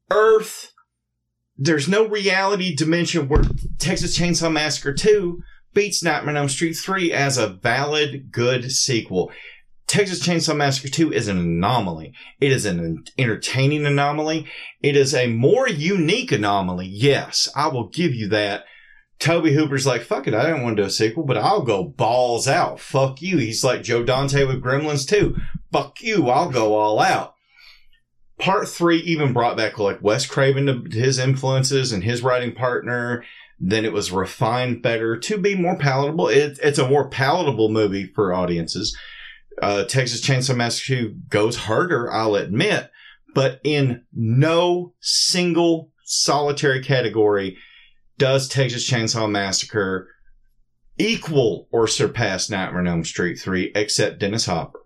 Earth. 0.10 0.72
There's 1.58 1.88
no 1.88 2.08
reality 2.08 2.76
dimension 2.76 3.28
where 3.28 3.44
Texas 3.80 4.18
Chainsaw 4.18 4.52
Massacre 4.52 4.94
2 4.94 5.42
beats 5.74 6.04
Nightmare 6.04 6.32
on 6.32 6.38
Elm 6.38 6.50
Street 6.50 6.74
3 6.74 7.12
as 7.12 7.38
a 7.38 7.48
valid, 7.48 8.32
good 8.32 8.72
sequel. 8.72 9.32
Texas 9.94 10.26
Chainsaw 10.26 10.58
Massacre 10.58 10.88
2 10.88 11.14
is 11.14 11.28
an 11.28 11.38
anomaly. 11.38 12.16
It 12.42 12.52
is 12.52 12.66
an 12.66 13.04
entertaining 13.16 13.86
anomaly. 13.86 14.48
It 14.82 14.98
is 14.98 15.14
a 15.14 15.28
more 15.28 15.70
unique 15.70 16.32
anomaly. 16.32 16.88
Yes, 16.88 17.48
I 17.56 17.68
will 17.68 17.90
give 17.90 18.12
you 18.16 18.28
that. 18.30 18.66
Tobe 19.20 19.50
Hooper's 19.50 19.86
like, 19.86 20.02
fuck 20.02 20.26
it, 20.26 20.34
I 20.34 20.48
don't 20.48 20.64
want 20.64 20.78
to 20.78 20.82
do 20.82 20.88
a 20.88 20.90
sequel, 20.90 21.26
but 21.26 21.38
I'll 21.38 21.62
go 21.62 21.84
balls 21.84 22.48
out. 22.48 22.80
Fuck 22.80 23.22
you. 23.22 23.38
He's 23.38 23.64
like 23.64 23.84
Joe 23.84 24.04
Dante 24.04 24.46
with 24.46 24.64
Gremlins 24.64 25.08
2. 25.08 25.38
Fuck 25.72 26.02
you, 26.02 26.28
I'll 26.28 26.50
go 26.50 26.74
all 26.74 27.00
out. 27.00 27.36
Part 28.40 28.68
three 28.68 28.98
even 28.98 29.32
brought 29.32 29.58
back 29.58 29.78
like 29.78 30.02
Wes 30.02 30.26
Craven 30.26 30.66
to 30.66 31.00
his 31.00 31.20
influences 31.20 31.92
and 31.92 32.04
his 32.04 32.24
writing 32.24 32.56
partner. 32.56 33.24
Then 33.60 33.86
it 33.86 33.94
was 33.94 34.12
refined 34.12 34.82
better 34.82 35.20
to 35.20 35.38
be 35.38 35.54
more 35.54 35.78
palatable. 35.78 36.30
It, 36.30 36.58
it's 36.64 36.80
a 36.80 36.90
more 36.90 37.08
palatable 37.08 37.70
movie 37.70 38.08
for 38.08 38.34
audiences. 38.34 38.98
Uh, 39.62 39.86
Texas 39.86 40.22
Chainsaw 40.22 40.56
Massacre 40.56 41.14
goes 41.30 41.56
harder, 41.56 42.12
I'll 42.12 42.36
admit, 42.36 42.90
but 43.34 43.60
in 43.64 44.04
no 44.12 44.94
single 45.00 45.92
solitary 46.04 46.84
category 46.84 47.58
does 48.18 48.48
Texas 48.48 48.90
Chainsaw 48.90 49.30
Massacre 49.30 50.10
equal 50.98 51.68
or 51.72 51.88
surpass 51.88 52.50
Nightmare 52.50 52.82
on 52.82 52.88
Elm 52.88 53.04
Street 53.04 53.40
3 53.40 53.72
except 53.76 54.20
Dennis 54.20 54.46
Hopper. 54.46 54.80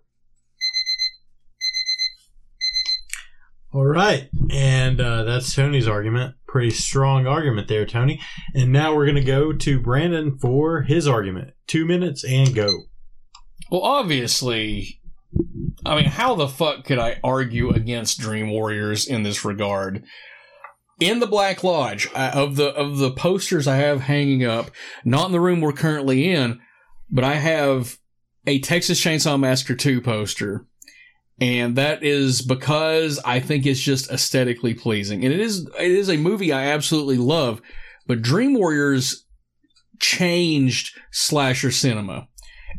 All 3.70 3.84
right, 3.84 4.30
and 4.50 4.98
uh, 4.98 5.24
that's 5.24 5.54
Tony's 5.54 5.86
argument. 5.86 6.36
Pretty 6.46 6.70
strong 6.70 7.26
argument 7.26 7.68
there, 7.68 7.84
Tony. 7.84 8.18
And 8.54 8.72
now 8.72 8.94
we're 8.94 9.06
gonna 9.06 9.22
go 9.22 9.52
to 9.52 9.78
Brandon 9.78 10.38
for 10.38 10.82
his 10.82 11.06
argument. 11.06 11.52
Two 11.66 11.84
minutes 11.84 12.24
and 12.24 12.54
go. 12.54 12.84
Well, 13.70 13.82
obviously, 13.82 15.00
I 15.84 15.96
mean, 15.96 16.06
how 16.06 16.34
the 16.34 16.48
fuck 16.48 16.84
could 16.84 16.98
I 16.98 17.20
argue 17.22 17.70
against 17.70 18.20
Dream 18.20 18.50
Warriors 18.50 19.06
in 19.06 19.22
this 19.22 19.44
regard? 19.44 20.04
In 21.00 21.20
the 21.20 21.26
Black 21.26 21.62
Lodge, 21.62 22.08
I, 22.14 22.30
of 22.30 22.56
the 22.56 22.68
of 22.74 22.98
the 22.98 23.10
posters 23.10 23.68
I 23.68 23.76
have 23.76 24.00
hanging 24.00 24.44
up, 24.44 24.70
not 25.04 25.26
in 25.26 25.32
the 25.32 25.40
room 25.40 25.60
we're 25.60 25.72
currently 25.72 26.30
in, 26.30 26.60
but 27.10 27.24
I 27.24 27.34
have 27.34 27.98
a 28.46 28.58
Texas 28.58 29.00
Chainsaw 29.00 29.38
Massacre 29.38 29.76
2 29.76 30.00
poster. 30.00 30.66
And 31.40 31.76
that 31.76 32.02
is 32.02 32.42
because 32.42 33.20
I 33.24 33.38
think 33.38 33.64
it's 33.64 33.80
just 33.80 34.10
aesthetically 34.10 34.74
pleasing. 34.74 35.24
And 35.24 35.32
it 35.32 35.38
is 35.38 35.68
it 35.78 35.90
is 35.90 36.10
a 36.10 36.16
movie 36.16 36.52
I 36.52 36.64
absolutely 36.64 37.18
love, 37.18 37.62
but 38.08 38.22
Dream 38.22 38.54
Warriors 38.54 39.24
changed 40.00 40.98
slasher 41.12 41.70
cinema 41.70 42.26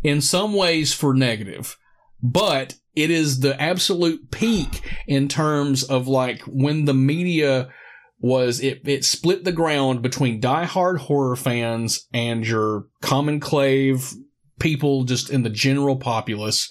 in 0.03 0.21
some 0.21 0.53
ways 0.53 0.93
for 0.93 1.13
negative, 1.13 1.77
but 2.21 2.75
it 2.95 3.09
is 3.09 3.39
the 3.39 3.59
absolute 3.61 4.31
peak 4.31 4.81
in 5.07 5.27
terms 5.27 5.83
of 5.83 6.07
like 6.07 6.41
when 6.41 6.85
the 6.85 6.93
media 6.93 7.69
was 8.21 8.59
it 8.59 8.81
it 8.85 9.05
split 9.05 9.45
the 9.45 9.51
ground 9.51 10.01
between 10.01 10.41
diehard 10.41 10.97
horror 10.97 11.37
fans 11.37 12.07
and 12.13 12.45
your 12.45 12.85
common 13.01 13.39
clave 13.39 14.13
people 14.59 15.05
just 15.05 15.29
in 15.29 15.43
the 15.43 15.49
general 15.49 15.95
populace. 15.95 16.69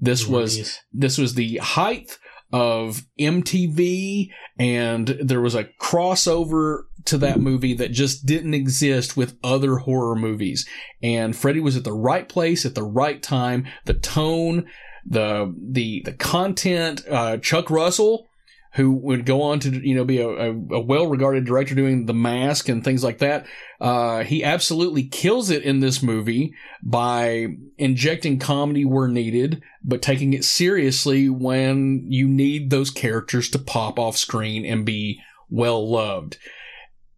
This 0.00 0.26
was 0.26 0.78
this 0.92 1.18
was 1.18 1.34
the 1.34 1.58
height 1.58 2.18
of 2.52 3.02
MTV 3.18 4.30
and 4.58 5.08
there 5.20 5.40
was 5.40 5.54
a 5.54 5.68
crossover 5.80 6.82
to 7.08 7.18
that 7.18 7.40
movie 7.40 7.74
that 7.74 7.92
just 7.92 8.26
didn't 8.26 8.54
exist 8.54 9.16
with 9.16 9.38
other 9.42 9.76
horror 9.78 10.16
movies. 10.16 10.66
And 11.02 11.36
Freddy 11.36 11.60
was 11.60 11.76
at 11.76 11.84
the 11.84 11.92
right 11.92 12.28
place 12.28 12.64
at 12.64 12.74
the 12.74 12.82
right 12.82 13.22
time. 13.22 13.66
The 13.84 13.94
tone, 13.94 14.66
the 15.06 15.54
the 15.58 16.02
the 16.04 16.12
content, 16.12 17.04
uh, 17.08 17.38
Chuck 17.38 17.70
Russell 17.70 18.28
who 18.74 18.92
would 18.92 19.24
go 19.24 19.42
on 19.42 19.58
to 19.60 19.70
you 19.70 19.94
know 19.94 20.04
be 20.04 20.20
a, 20.20 20.28
a, 20.28 20.50
a 20.50 20.80
well-regarded 20.80 21.44
director 21.44 21.74
doing 21.74 22.06
The 22.06 22.14
Mask 22.14 22.68
and 22.68 22.84
things 22.84 23.02
like 23.02 23.18
that. 23.18 23.46
Uh, 23.80 24.22
he 24.24 24.44
absolutely 24.44 25.04
kills 25.04 25.50
it 25.50 25.62
in 25.62 25.80
this 25.80 26.02
movie 26.02 26.54
by 26.82 27.48
injecting 27.76 28.38
comedy 28.38 28.84
where 28.84 29.08
needed, 29.08 29.62
but 29.82 30.02
taking 30.02 30.32
it 30.32 30.44
seriously 30.44 31.28
when 31.28 32.04
you 32.06 32.28
need 32.28 32.70
those 32.70 32.90
characters 32.90 33.48
to 33.50 33.58
pop 33.58 33.98
off 33.98 34.16
screen 34.16 34.64
and 34.64 34.84
be 34.84 35.20
well 35.50 35.90
loved. 35.90 36.36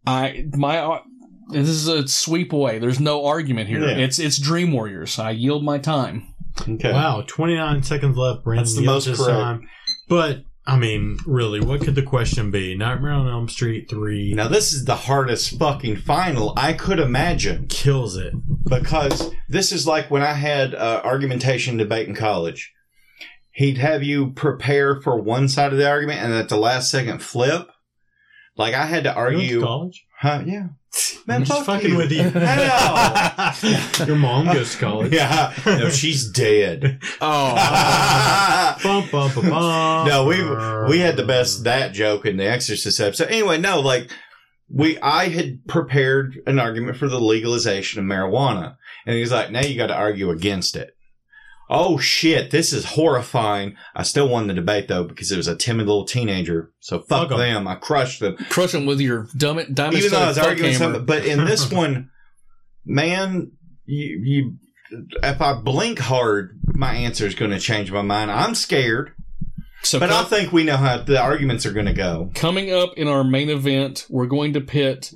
I 0.07 0.47
my 0.55 0.79
uh, 0.79 1.01
this 1.51 1.69
is 1.69 1.89
a 1.89 2.07
sweep 2.09 2.53
away. 2.53 2.79
There's 2.79 3.01
no 3.01 3.27
argument 3.27 3.69
here. 3.69 3.81
Yeah. 3.81 3.97
It's 3.97 4.19
it's 4.19 4.39
Dream 4.39 4.73
Warriors. 4.73 5.19
I 5.19 5.31
yield 5.31 5.65
my 5.65 5.79
time. 5.79 6.35
Okay. 6.69 6.93
Wow, 6.93 7.23
29 7.27 7.83
seconds 7.83 8.17
left. 8.17 8.45
Brandon 8.45 8.65
That's 8.65 8.77
the 8.77 8.83
most 8.85 9.05
his 9.07 9.19
correct. 9.19 9.39
time. 9.39 9.69
But, 10.09 10.45
I 10.67 10.77
mean, 10.77 11.19
really, 11.25 11.61
what 11.61 11.81
could 11.81 11.95
the 11.95 12.03
question 12.03 12.51
be? 12.51 12.77
Nightmare 12.77 13.13
on 13.13 13.29
Elm 13.29 13.49
Street 13.49 13.89
3 13.89 14.35
Now 14.35 14.49
this 14.49 14.73
is 14.73 14.85
the 14.85 14.97
hardest 14.97 15.59
fucking 15.59 15.97
final 15.97 16.53
I 16.57 16.73
could 16.73 16.99
imagine 16.99 17.67
kills 17.69 18.17
it. 18.17 18.35
because 18.69 19.33
this 19.49 19.73
is 19.73 19.87
like 19.87 20.11
when 20.11 20.23
I 20.23 20.35
had 20.35 20.75
uh, 20.75 21.01
argumentation 21.05 21.77
debate 21.77 22.09
in 22.09 22.15
college. 22.15 22.73
He'd 23.53 23.79
have 23.79 24.03
you 24.03 24.31
prepare 24.31 25.01
for 25.01 25.21
one 25.21 25.49
side 25.49 25.73
of 25.73 25.79
the 25.79 25.89
argument 25.89 26.21
and 26.21 26.33
at 26.33 26.49
the 26.49 26.57
last 26.57 26.91
second 26.91 27.21
flip. 27.23 27.69
Like 28.57 28.75
I 28.75 28.85
had 28.87 29.05
to 29.05 29.11
You 29.11 29.15
went 29.15 29.15
to 29.15 29.37
argue. 29.37 29.61
college? 29.63 30.07
Huh? 30.19 30.43
Yeah. 30.47 30.67
Man, 31.27 31.43
I'm 31.43 31.45
just 31.45 31.65
fuck 31.65 31.81
fucking 31.83 31.97
with 31.97 32.11
you. 32.11 32.23
I. 32.35 33.55
Your 34.07 34.17
mom 34.17 34.47
goes 34.47 34.73
to 34.73 34.79
college. 34.81 35.13
yeah. 35.13 35.55
No, 35.65 35.89
she's 35.89 36.29
dead. 36.31 37.01
Oh, 37.21 38.77
Bum, 38.83 39.09
bum, 39.13 39.31
bum, 39.35 39.51
bum. 39.51 40.09
no, 40.09 40.25
we 40.27 40.91
we 40.91 40.99
had 41.01 41.17
the 41.17 41.25
best 41.25 41.65
that 41.65 41.93
joke 41.93 42.27
in 42.27 42.37
the 42.39 42.45
Exorcist 42.51 42.99
episode. 43.01 43.29
Anyway, 43.29 43.57
no, 43.59 43.81
like 43.81 44.11
we 44.69 44.99
I 45.01 45.29
had 45.29 45.67
prepared 45.69 46.41
an 46.47 46.59
argument 46.59 46.97
for 46.97 47.09
the 47.09 47.21
legalization 47.21 48.01
of 48.01 48.07
marijuana, 48.07 48.77
and 49.07 49.17
he's 49.17 49.31
like, 49.33 49.51
"Now 49.53 49.61
you 49.63 49.77
got 49.77 49.89
to 49.89 49.97
argue 49.97 50.31
against 50.31 50.75
it." 50.77 50.91
Oh 51.73 51.99
shit, 51.99 52.51
this 52.51 52.73
is 52.73 52.85
horrifying. 52.85 53.77
I 53.95 54.03
still 54.03 54.29
won 54.29 54.49
the 54.49 54.55
debate 54.55 54.89
though 54.89 55.05
because 55.05 55.31
it 55.31 55.37
was 55.37 55.47
a 55.47 55.55
timid 55.55 55.87
little 55.87 56.05
teenager. 56.05 56.73
So 56.81 56.99
fuck, 57.01 57.31
'em. 57.31 57.39
them. 57.39 57.69
I 57.69 57.77
crushed 57.77 58.19
them. 58.21 58.37
crush 58.49 58.73
them 58.73 58.87
with 58.87 59.01
your 59.01 59.29
dumb 59.37 59.61
diamond 59.73 59.99
Even 59.99 60.11
though 60.11 60.21
I 60.25 60.29
was 60.29 60.39
arguing 60.39 60.73
hammer. 60.73 60.85
something, 60.85 61.05
but 61.07 61.25
in 61.25 61.45
this 61.45 61.71
one, 61.71 62.11
man, 62.85 63.53
you 63.87 64.21
you 64.25 64.53
if 65.23 65.41
I 65.41 65.55
blink 65.61 66.01
hard, 66.01 66.59
my 66.75 66.93
answer 66.95 67.25
is 67.25 67.37
going 67.37 67.53
to 67.53 67.61
change 67.61 67.93
my 67.93 68.03
mind. 68.03 68.33
I'm 68.33 68.57
scared. 68.57 69.13
So 69.83 70.01
But 70.01 70.11
com- 70.11 70.27
I 70.27 70.29
think 70.29 70.53
we 70.53 70.65
know 70.65 70.77
how 70.77 70.99
the 70.99 71.21
arguments 71.21 71.65
are 71.65 71.73
going 71.73 71.87
to 71.87 71.93
go. 71.93 72.31
coming 72.35 72.73
up 72.73 72.91
in 72.97 73.07
our 73.07 73.23
main 73.25 73.49
event, 73.49 74.07
we're 74.11 74.27
going 74.27 74.53
to 74.55 74.61
pit 74.61 75.13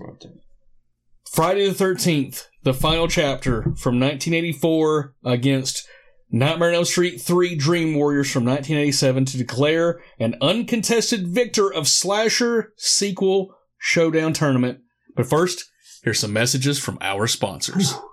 Friday 1.32 1.68
the 1.68 1.74
13th, 1.84 2.44
the 2.62 2.72
final 2.72 3.08
chapter 3.08 3.62
from 3.76 3.98
1984 4.00 5.14
against 5.24 5.86
Nightmare 6.30 6.70
on 6.70 6.74
Elm 6.74 6.84
Street 6.84 7.20
3 7.20 7.54
Dream 7.54 7.94
Warriors 7.94 8.30
from 8.30 8.44
1987 8.44 9.24
to 9.26 9.38
declare 9.38 10.00
an 10.18 10.36
uncontested 10.40 11.28
victor 11.28 11.72
of 11.72 11.86
Slasher 11.86 12.72
sequel 12.76 13.54
showdown 13.78 14.32
tournament. 14.32 14.80
But 15.14 15.28
first, 15.28 15.70
here's 16.02 16.18
some 16.18 16.32
messages 16.32 16.78
from 16.78 16.98
our 17.00 17.26
sponsors. 17.26 17.94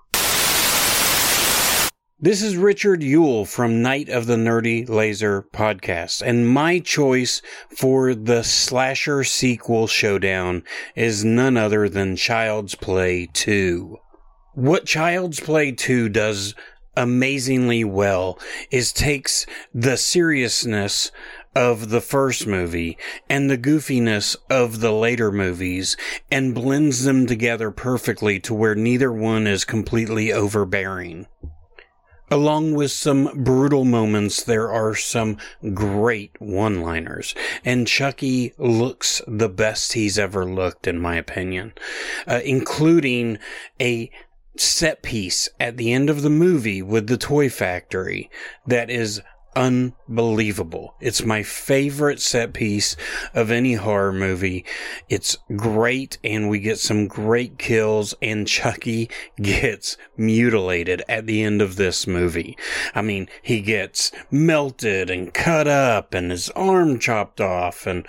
This 2.24 2.40
is 2.40 2.56
Richard 2.56 3.02
Yule 3.02 3.44
from 3.44 3.82
Night 3.82 4.08
of 4.08 4.26
the 4.26 4.36
Nerdy 4.36 4.88
Laser 4.88 5.42
podcast, 5.42 6.22
and 6.22 6.48
my 6.48 6.78
choice 6.78 7.42
for 7.76 8.14
the 8.14 8.44
slasher 8.44 9.24
sequel 9.24 9.88
showdown 9.88 10.62
is 10.94 11.24
none 11.24 11.56
other 11.56 11.88
than 11.88 12.14
Child's 12.14 12.76
Play 12.76 13.28
2. 13.32 13.98
What 14.54 14.86
Child's 14.86 15.40
Play 15.40 15.72
2 15.72 16.10
does 16.10 16.54
amazingly 16.96 17.84
well 17.84 18.38
is 18.70 18.92
takes 18.92 19.46
the 19.72 19.96
seriousness 19.96 21.10
of 21.54 21.90
the 21.90 22.00
first 22.00 22.46
movie 22.46 22.96
and 23.28 23.50
the 23.50 23.58
goofiness 23.58 24.36
of 24.48 24.80
the 24.80 24.92
later 24.92 25.30
movies 25.30 25.96
and 26.30 26.54
blends 26.54 27.04
them 27.04 27.26
together 27.26 27.70
perfectly 27.70 28.40
to 28.40 28.54
where 28.54 28.74
neither 28.74 29.12
one 29.12 29.46
is 29.46 29.64
completely 29.64 30.32
overbearing. 30.32 31.26
Along 32.30 32.72
with 32.72 32.90
some 32.90 33.44
brutal 33.44 33.84
moments, 33.84 34.42
there 34.42 34.72
are 34.72 34.94
some 34.94 35.36
great 35.74 36.30
one 36.40 36.80
liners. 36.80 37.34
And 37.62 37.86
Chucky 37.86 38.54
looks 38.56 39.20
the 39.28 39.50
best 39.50 39.92
he's 39.92 40.18
ever 40.18 40.46
looked, 40.46 40.86
in 40.86 40.98
my 40.98 41.16
opinion, 41.16 41.74
uh, 42.26 42.40
including 42.42 43.36
a 43.78 44.10
set 44.56 45.02
piece 45.02 45.48
at 45.58 45.76
the 45.76 45.92
end 45.92 46.10
of 46.10 46.22
the 46.22 46.30
movie 46.30 46.82
with 46.82 47.06
the 47.06 47.16
toy 47.16 47.48
factory 47.48 48.30
that 48.66 48.90
is 48.90 49.20
unbelievable. 49.54 50.94
It's 51.00 51.24
my 51.24 51.42
favorite 51.42 52.20
set 52.20 52.54
piece 52.54 52.96
of 53.34 53.50
any 53.50 53.74
horror 53.74 54.12
movie. 54.12 54.64
It's 55.08 55.36
great 55.56 56.18
and 56.24 56.48
we 56.48 56.58
get 56.58 56.78
some 56.78 57.06
great 57.06 57.58
kills 57.58 58.14
and 58.22 58.46
Chucky 58.46 59.10
gets 59.42 59.96
mutilated 60.16 61.02
at 61.08 61.26
the 61.26 61.42
end 61.42 61.60
of 61.60 61.76
this 61.76 62.06
movie. 62.06 62.56
I 62.94 63.02
mean, 63.02 63.28
he 63.42 63.60
gets 63.60 64.10
melted 64.30 65.10
and 65.10 65.32
cut 65.32 65.68
up 65.68 66.14
and 66.14 66.30
his 66.30 66.48
arm 66.50 66.98
chopped 66.98 67.40
off 67.40 67.86
and 67.86 68.06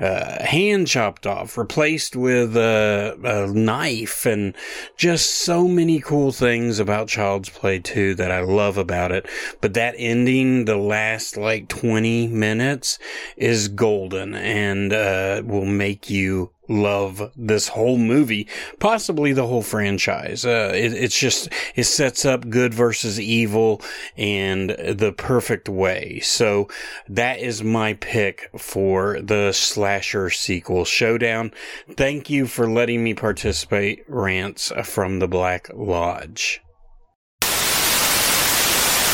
uh, 0.00 0.44
hand 0.44 0.86
chopped 0.86 1.26
off, 1.26 1.56
replaced 1.56 2.16
with 2.16 2.56
a, 2.56 3.16
a 3.22 3.52
knife, 3.52 4.26
and 4.26 4.54
just 4.96 5.30
so 5.30 5.66
many 5.66 6.00
cool 6.00 6.32
things 6.32 6.78
about 6.78 7.08
Child's 7.08 7.48
Play 7.48 7.78
2 7.78 8.14
that 8.16 8.30
I 8.30 8.40
love 8.40 8.76
about 8.76 9.12
it. 9.12 9.26
But 9.60 9.74
that 9.74 9.94
ending, 9.98 10.64
the 10.64 10.76
last 10.76 11.36
like 11.36 11.68
20 11.68 12.28
minutes, 12.28 12.98
is 13.36 13.68
golden 13.68 14.34
and 14.34 14.92
uh, 14.92 15.42
will 15.44 15.66
make 15.66 16.10
you 16.10 16.50
love 16.68 17.30
this 17.36 17.68
whole 17.68 17.98
movie, 17.98 18.48
possibly 18.78 19.32
the 19.32 19.46
whole 19.46 19.62
franchise. 19.62 20.44
Uh, 20.44 20.72
it, 20.74 20.92
it's 20.92 21.18
just, 21.18 21.48
it 21.74 21.84
sets 21.84 22.24
up 22.24 22.48
good 22.50 22.74
versus 22.74 23.20
evil 23.20 23.80
and 24.16 24.70
the 24.70 25.14
perfect 25.16 25.68
way. 25.68 26.20
So 26.20 26.68
that 27.08 27.38
is 27.38 27.62
my 27.62 27.94
pick 27.94 28.50
for 28.56 29.20
the 29.20 29.52
slasher 29.52 30.30
sequel 30.30 30.84
showdown. 30.84 31.52
Thank 31.90 32.30
you 32.30 32.46
for 32.46 32.68
letting 32.68 33.02
me 33.04 33.14
participate, 33.14 34.04
Rants 34.08 34.72
from 34.84 35.18
the 35.18 35.28
Black 35.28 35.70
Lodge. 35.74 36.60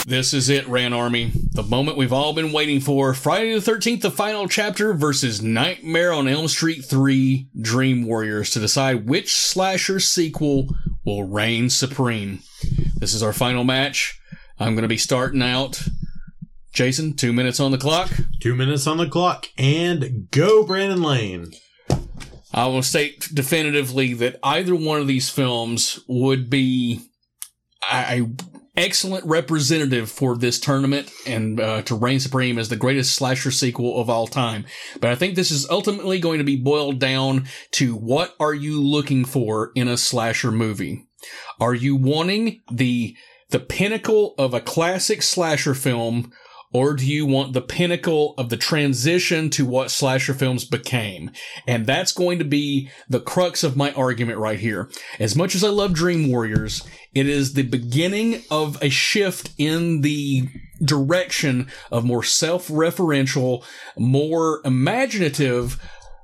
This 0.06 0.34
is 0.34 0.48
it, 0.48 0.66
Ran 0.66 0.92
Army. 0.92 1.30
The 1.52 1.62
moment 1.62 1.96
we've 1.96 2.12
all 2.12 2.32
been 2.32 2.50
waiting 2.50 2.80
for. 2.80 3.14
Friday 3.14 3.54
the 3.54 3.60
13th, 3.60 4.00
the 4.00 4.10
final 4.10 4.48
chapter 4.48 4.94
versus 4.94 5.40
Nightmare 5.40 6.12
on 6.12 6.26
Elm 6.26 6.48
Street 6.48 6.84
3 6.84 7.48
Dream 7.60 8.04
Warriors 8.04 8.50
to 8.50 8.60
decide 8.60 9.06
which 9.08 9.32
slasher 9.32 10.00
sequel 10.00 10.74
will 11.04 11.22
reign 11.22 11.70
supreme. 11.70 12.40
This 12.96 13.14
is 13.14 13.22
our 13.22 13.32
final 13.32 13.62
match. 13.62 14.20
I'm 14.58 14.74
going 14.74 14.82
to 14.82 14.88
be 14.88 14.96
starting 14.96 15.40
out. 15.40 15.80
Jason, 16.72 17.14
two 17.14 17.32
minutes 17.32 17.60
on 17.60 17.70
the 17.70 17.78
clock. 17.78 18.10
Two 18.40 18.56
minutes 18.56 18.88
on 18.88 18.96
the 18.96 19.08
clock. 19.08 19.50
And 19.56 20.28
go, 20.32 20.66
Brandon 20.66 21.02
Lane. 21.02 21.52
I 22.52 22.66
will 22.66 22.82
state 22.82 23.28
definitively 23.32 24.14
that 24.14 24.40
either 24.42 24.74
one 24.74 25.00
of 25.00 25.06
these 25.06 25.30
films 25.30 26.00
would 26.08 26.50
be 26.50 27.02
a 27.90 28.26
excellent 28.76 29.24
representative 29.26 30.10
for 30.10 30.36
this 30.36 30.58
tournament 30.58 31.10
and 31.26 31.60
uh, 31.60 31.82
to 31.82 31.94
reign 31.94 32.20
supreme 32.20 32.58
as 32.58 32.68
the 32.68 32.76
greatest 32.76 33.14
slasher 33.14 33.50
sequel 33.50 34.00
of 34.00 34.08
all 34.08 34.26
time. 34.26 34.64
But 35.00 35.10
I 35.10 35.14
think 35.14 35.34
this 35.34 35.50
is 35.50 35.68
ultimately 35.68 36.18
going 36.18 36.38
to 36.38 36.44
be 36.44 36.56
boiled 36.56 36.98
down 36.98 37.46
to 37.72 37.94
what 37.94 38.34
are 38.40 38.54
you 38.54 38.80
looking 38.80 39.24
for 39.24 39.72
in 39.74 39.88
a 39.88 39.96
slasher 39.96 40.50
movie? 40.50 41.06
Are 41.60 41.74
you 41.74 41.96
wanting 41.96 42.62
the 42.70 43.16
the 43.50 43.60
pinnacle 43.60 44.34
of 44.38 44.54
a 44.54 44.60
classic 44.60 45.20
slasher 45.20 45.74
film 45.74 46.32
or 46.72 46.94
do 46.94 47.06
you 47.06 47.26
want 47.26 47.52
the 47.52 47.60
pinnacle 47.60 48.34
of 48.38 48.48
the 48.48 48.56
transition 48.56 49.50
to 49.50 49.66
what 49.66 49.90
slasher 49.90 50.32
films 50.32 50.64
became? 50.64 51.30
And 51.66 51.86
that's 51.86 52.12
going 52.12 52.38
to 52.38 52.44
be 52.44 52.90
the 53.08 53.20
crux 53.20 53.62
of 53.62 53.76
my 53.76 53.92
argument 53.92 54.38
right 54.38 54.58
here. 54.58 54.90
As 55.18 55.36
much 55.36 55.54
as 55.54 55.62
I 55.62 55.68
love 55.68 55.92
Dream 55.92 56.30
Warriors, 56.30 56.82
it 57.14 57.26
is 57.26 57.52
the 57.52 57.62
beginning 57.62 58.42
of 58.50 58.82
a 58.82 58.88
shift 58.88 59.50
in 59.58 60.00
the 60.00 60.48
direction 60.82 61.68
of 61.90 62.04
more 62.04 62.22
self-referential, 62.22 63.64
more 63.98 64.60
imaginative, 64.64 65.80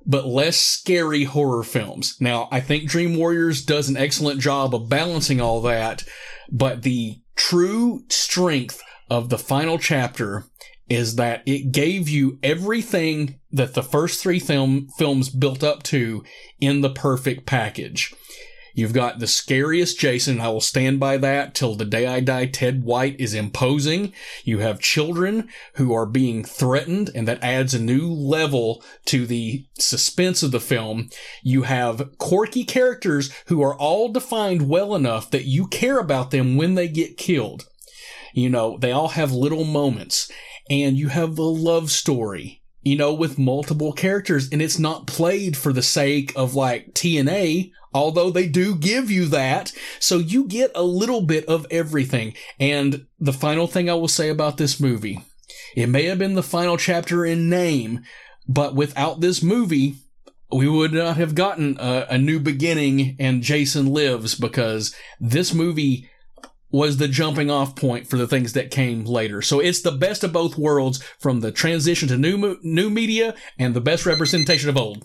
but 0.07 0.27
less 0.27 0.57
scary 0.57 1.25
horror 1.25 1.63
films. 1.63 2.17
Now, 2.21 2.49
I 2.51 2.61
think 2.61 2.89
Dream 2.89 3.17
Warriors 3.17 3.65
does 3.65 3.89
an 3.89 3.97
excellent 3.97 4.41
job 4.41 4.75
of 4.75 4.89
balancing 4.89 5.41
all 5.41 5.61
that, 5.63 6.05
but 6.51 6.83
the 6.83 7.21
true 7.37 8.05
strength 8.09 8.83
of 9.11 9.29
the 9.29 9.39
final 9.39 9.79
chapter 9.79 10.45
is 10.89 11.17
that 11.17 11.43
it 11.45 11.71
gave 11.71 12.09
you 12.09 12.39
everything 12.43 13.39
that 13.51 13.75
the 13.75 13.83
first 13.83 14.23
three 14.23 14.39
film 14.39 14.89
films 14.97 15.29
built 15.29 15.63
up 15.63 15.83
to 15.83 16.25
in 16.61 16.81
the 16.81 16.91
perfect 16.91 17.45
package. 17.45 18.15
You've 18.79 18.93
got 18.93 19.19
the 19.19 19.27
scariest 19.27 19.99
Jason. 19.99 20.41
I 20.41 20.51
will 20.51 20.61
stand 20.61 21.01
by 21.01 21.17
that 21.17 21.53
till 21.53 21.75
the 21.75 21.85
day 21.85 22.07
I 22.07 22.21
die. 22.21 22.47
Ted 22.47 22.85
White 22.85 23.19
is 23.19 23.35
imposing. 23.35 24.13
You 24.45 24.61
have 24.61 24.79
children 24.79 25.49
who 25.75 25.93
are 25.93 26.07
being 26.07 26.45
threatened, 26.45 27.11
and 27.13 27.27
that 27.27 27.43
adds 27.43 27.75
a 27.75 27.83
new 27.83 28.09
level 28.09 28.85
to 29.07 29.27
the 29.27 29.67
suspense 29.81 30.45
of 30.45 30.53
the 30.53 30.61
film. 30.61 31.11
You 31.43 31.63
have 31.63 32.17
quirky 32.19 32.63
characters 32.63 33.33
who 33.47 33.61
are 33.63 33.75
all 33.75 34.13
defined 34.13 34.69
well 34.69 34.95
enough 34.95 35.29
that 35.33 35.47
you 35.47 35.67
care 35.67 35.99
about 35.99 36.31
them 36.31 36.57
when 36.57 36.77
they 36.77 36.87
get 36.87 37.17
killed. 37.17 37.67
You 38.33 38.49
know, 38.49 38.79
they 38.79 38.93
all 38.93 39.09
have 39.09 39.33
little 39.33 39.65
moments. 39.65 40.31
And 40.71 40.97
you 40.97 41.09
have 41.09 41.35
the 41.35 41.43
love 41.43 41.91
story, 41.91 42.63
you 42.89 42.97
know, 42.97 43.13
with 43.13 43.39
multiple 43.39 43.93
characters. 43.93 44.49
And 44.51 44.63
it's 44.63 44.79
not 44.79 45.07
played 45.07 45.57
for 45.57 45.73
the 45.73 45.83
sake 45.83 46.33
of 46.35 46.55
like 46.55 46.95
TNA, 46.95 47.71
although 47.93 48.31
they 48.31 48.49
do 48.49 48.75
give 48.75 49.11
you 49.11 49.27
that. 49.27 49.73
So 50.01 50.19
you 50.19 50.45
get 50.45 50.73
a 50.75 50.83
little 50.83 51.23
bit 51.23 51.45
of 51.47 51.67
everything. 51.71 52.35
And 52.59 53.07
the 53.19 53.33
final 53.33 53.67
thing 53.67 53.91
I 53.91 53.95
will 53.95 54.09
say 54.09 54.31
about 54.31 54.57
this 54.57 54.81
movie, 54.81 55.21
it 55.77 55.89
may 55.89 56.05
have 56.05 56.19
been 56.19 56.35
the 56.35 56.43
final 56.43 56.77
chapter 56.77 57.25
in 57.25 57.51
name, 57.51 58.01
but 58.49 58.75
without 58.75 59.21
this 59.21 59.43
movie, 59.43 59.97
we 60.51 60.69
would 60.69 60.93
not 60.93 61.19
have 61.19 61.35
gotten 61.35 61.77
a, 61.79 62.07
a 62.11 62.19
new 62.19 62.41
beginning 62.41 63.17
and 63.19 63.43
Jason 63.43 63.93
lives 63.93 64.35
because 64.35 64.95
this 65.21 65.53
movie 65.53 66.09
was 66.71 66.97
the 66.99 67.09
jumping 67.09 67.51
off 67.51 67.75
point 67.75 68.07
for 68.09 68.17
the 68.17 68.27
things 68.27 68.53
that 68.53 68.71
came 68.71 69.05
later. 69.05 69.41
So 69.43 69.61
it's 69.61 69.81
the 69.81 69.93
best 69.93 70.23
of 70.23 70.33
both 70.33 70.59
worlds 70.59 71.03
from 71.19 71.41
the 71.41 71.51
transition 71.53 72.09
to 72.09 72.17
new 72.17 72.59
new 72.63 72.91
media 72.91 73.35
and 73.59 73.75
the 73.75 73.81
best 73.81 74.05
representation 74.07 74.69
of 74.69 74.77
old. 74.77 75.05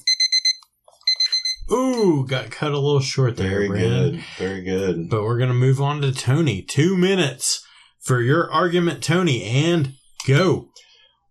Ooh, 1.72 2.26
got 2.28 2.52
cut 2.52 2.74
a 2.74 2.78
little 2.80 3.00
short 3.00 3.38
there, 3.38 3.50
Very 3.50 3.68
Brandon. 3.70 4.12
good. 4.12 4.24
Very 4.38 4.62
good. 4.64 5.10
But 5.10 5.24
we're 5.24 5.40
gonna 5.40 5.54
move 5.54 5.80
on 5.82 6.02
to 6.02 6.12
Tony. 6.12 6.62
Two 6.62 6.98
minutes 6.98 7.66
for 8.02 8.20
your 8.22 8.52
argument, 8.52 9.02
Tony, 9.02 9.44
and 9.44 9.94
go. 10.28 10.70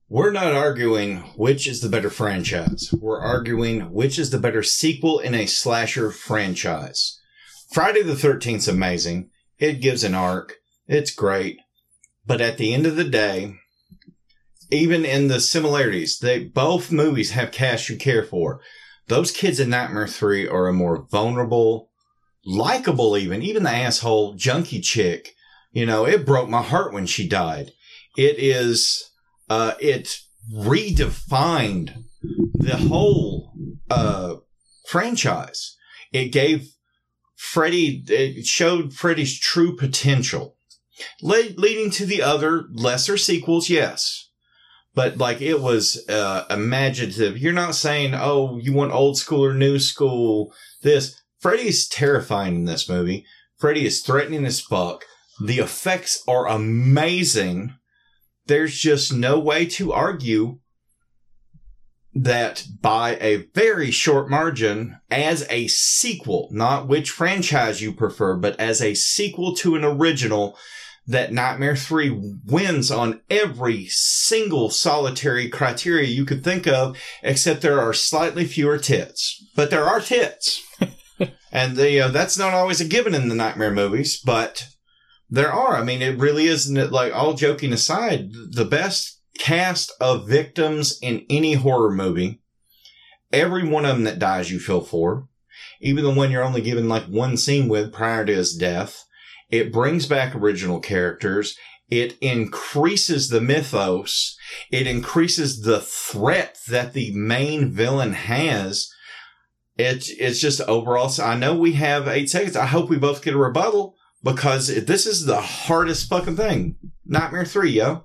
We're 0.08 0.32
not 0.32 0.52
arguing 0.52 1.18
which 1.36 1.66
is 1.66 1.80
the 1.80 1.88
better 1.88 2.10
franchise. 2.10 2.92
We're 2.98 3.20
arguing 3.20 3.92
which 3.92 4.18
is 4.18 4.30
the 4.30 4.38
better 4.38 4.62
sequel 4.62 5.18
in 5.18 5.34
a 5.34 5.46
slasher 5.46 6.10
franchise. 6.10 7.18
Friday 7.70 8.02
the 8.02 8.14
13th 8.14 8.56
is 8.56 8.68
amazing. 8.68 9.30
It 9.62 9.80
gives 9.80 10.02
an 10.02 10.16
arc. 10.16 10.56
It's 10.88 11.12
great. 11.12 11.60
But 12.26 12.40
at 12.40 12.58
the 12.58 12.74
end 12.74 12.84
of 12.84 12.96
the 12.96 13.04
day, 13.04 13.54
even 14.72 15.04
in 15.04 15.28
the 15.28 15.38
similarities, 15.38 16.18
they 16.18 16.42
both 16.42 16.90
movies 16.90 17.30
have 17.30 17.52
cast 17.52 17.88
you 17.88 17.96
care 17.96 18.24
for. 18.24 18.60
Those 19.06 19.30
kids 19.30 19.60
in 19.60 19.70
Nightmare 19.70 20.08
3 20.08 20.48
are 20.48 20.66
a 20.66 20.72
more 20.72 21.06
vulnerable, 21.12 21.90
likable 22.44 23.16
even, 23.16 23.40
even 23.40 23.62
the 23.62 23.70
asshole 23.70 24.34
junkie 24.34 24.80
chick. 24.80 25.32
You 25.70 25.86
know, 25.86 26.06
it 26.06 26.26
broke 26.26 26.48
my 26.48 26.62
heart 26.62 26.92
when 26.92 27.06
she 27.06 27.28
died. 27.28 27.70
It 28.16 28.40
is, 28.40 29.12
uh, 29.48 29.74
it 29.78 30.18
redefined 30.52 32.02
the 32.54 32.78
whole, 32.78 33.52
uh, 33.88 34.38
franchise. 34.88 35.76
It 36.12 36.32
gave 36.32 36.72
Freddy, 37.42 38.04
it 38.06 38.46
showed 38.46 38.94
Freddy's 38.94 39.36
true 39.36 39.74
potential. 39.76 40.56
Le- 41.20 41.50
leading 41.56 41.90
to 41.90 42.06
the 42.06 42.22
other 42.22 42.66
lesser 42.72 43.18
sequels, 43.18 43.68
yes. 43.68 44.30
But 44.94 45.18
like 45.18 45.42
it 45.42 45.60
was 45.60 46.08
uh, 46.08 46.44
imaginative. 46.48 47.36
You're 47.36 47.52
not 47.52 47.74
saying, 47.74 48.14
oh, 48.14 48.58
you 48.58 48.72
want 48.72 48.92
old 48.92 49.18
school 49.18 49.44
or 49.44 49.54
new 49.54 49.80
school. 49.80 50.54
This 50.82 51.20
Freddy's 51.40 51.88
terrifying 51.88 52.54
in 52.54 52.64
this 52.64 52.88
movie. 52.88 53.26
Freddy 53.58 53.84
is 53.84 54.02
threatening 54.02 54.46
as 54.46 54.60
fuck. 54.60 55.04
The 55.42 55.58
effects 55.58 56.22
are 56.28 56.46
amazing. 56.46 57.74
There's 58.46 58.78
just 58.78 59.12
no 59.12 59.40
way 59.40 59.66
to 59.66 59.92
argue 59.92 60.60
that 62.14 62.66
by 62.80 63.16
a 63.20 63.48
very 63.54 63.90
short 63.90 64.28
margin 64.28 64.98
as 65.10 65.46
a 65.48 65.66
sequel, 65.68 66.48
not 66.50 66.86
which 66.86 67.10
franchise 67.10 67.80
you 67.80 67.92
prefer, 67.92 68.36
but 68.36 68.58
as 68.60 68.82
a 68.82 68.94
sequel 68.94 69.54
to 69.56 69.74
an 69.76 69.84
original, 69.84 70.56
that 71.06 71.32
Nightmare 71.32 71.74
3 71.74 72.36
wins 72.46 72.90
on 72.90 73.20
every 73.28 73.86
single 73.86 74.70
solitary 74.70 75.48
criteria 75.48 76.06
you 76.06 76.24
could 76.24 76.44
think 76.44 76.66
of, 76.68 76.96
except 77.22 77.62
there 77.62 77.80
are 77.80 77.92
slightly 77.92 78.44
fewer 78.44 78.78
tits. 78.78 79.44
But 79.56 79.70
there 79.70 79.84
are 79.84 80.00
tits. 80.00 80.62
and 81.52 81.76
the, 81.76 82.00
uh, 82.00 82.08
that's 82.08 82.38
not 82.38 82.54
always 82.54 82.80
a 82.80 82.84
given 82.84 83.14
in 83.14 83.28
the 83.28 83.34
Nightmare 83.34 83.72
movies, 83.72 84.20
but 84.24 84.68
there 85.28 85.52
are. 85.52 85.76
I 85.76 85.82
mean, 85.82 86.02
it 86.02 86.18
really 86.18 86.46
isn't 86.46 86.92
like 86.92 87.12
all 87.12 87.34
joking 87.34 87.72
aside, 87.72 88.30
the 88.50 88.66
best 88.66 89.21
cast 89.38 89.92
of 90.00 90.28
victims 90.28 90.98
in 91.00 91.26
any 91.30 91.54
horror 91.54 91.90
movie. 91.90 92.40
Every 93.32 93.66
one 93.66 93.84
of 93.84 93.96
them 93.96 94.04
that 94.04 94.18
dies, 94.18 94.50
you 94.50 94.58
feel 94.58 94.82
for. 94.82 95.28
Even 95.80 96.04
the 96.04 96.10
one 96.10 96.30
you're 96.30 96.44
only 96.44 96.60
given 96.60 96.88
like 96.88 97.04
one 97.04 97.36
scene 97.36 97.68
with 97.68 97.92
prior 97.92 98.24
to 98.24 98.34
his 98.34 98.54
death. 98.54 99.04
It 99.50 99.72
brings 99.72 100.06
back 100.06 100.34
original 100.34 100.80
characters. 100.80 101.56
It 101.90 102.16
increases 102.20 103.28
the 103.28 103.40
mythos. 103.40 104.36
It 104.70 104.86
increases 104.86 105.62
the 105.62 105.80
threat 105.80 106.58
that 106.68 106.94
the 106.94 107.12
main 107.14 107.70
villain 107.70 108.14
has. 108.14 108.90
It's, 109.76 110.08
it's 110.10 110.40
just 110.40 110.60
overall. 110.62 111.12
I 111.22 111.36
know 111.36 111.54
we 111.54 111.72
have 111.72 112.08
eight 112.08 112.30
seconds. 112.30 112.56
I 112.56 112.66
hope 112.66 112.88
we 112.88 112.98
both 112.98 113.22
get 113.22 113.34
a 113.34 113.38
rebuttal 113.38 113.94
because 114.22 114.68
this 114.86 115.06
is 115.06 115.26
the 115.26 115.40
hardest 115.40 116.08
fucking 116.08 116.36
thing. 116.36 116.76
Nightmare 117.04 117.44
3, 117.44 117.70
yo. 117.70 118.04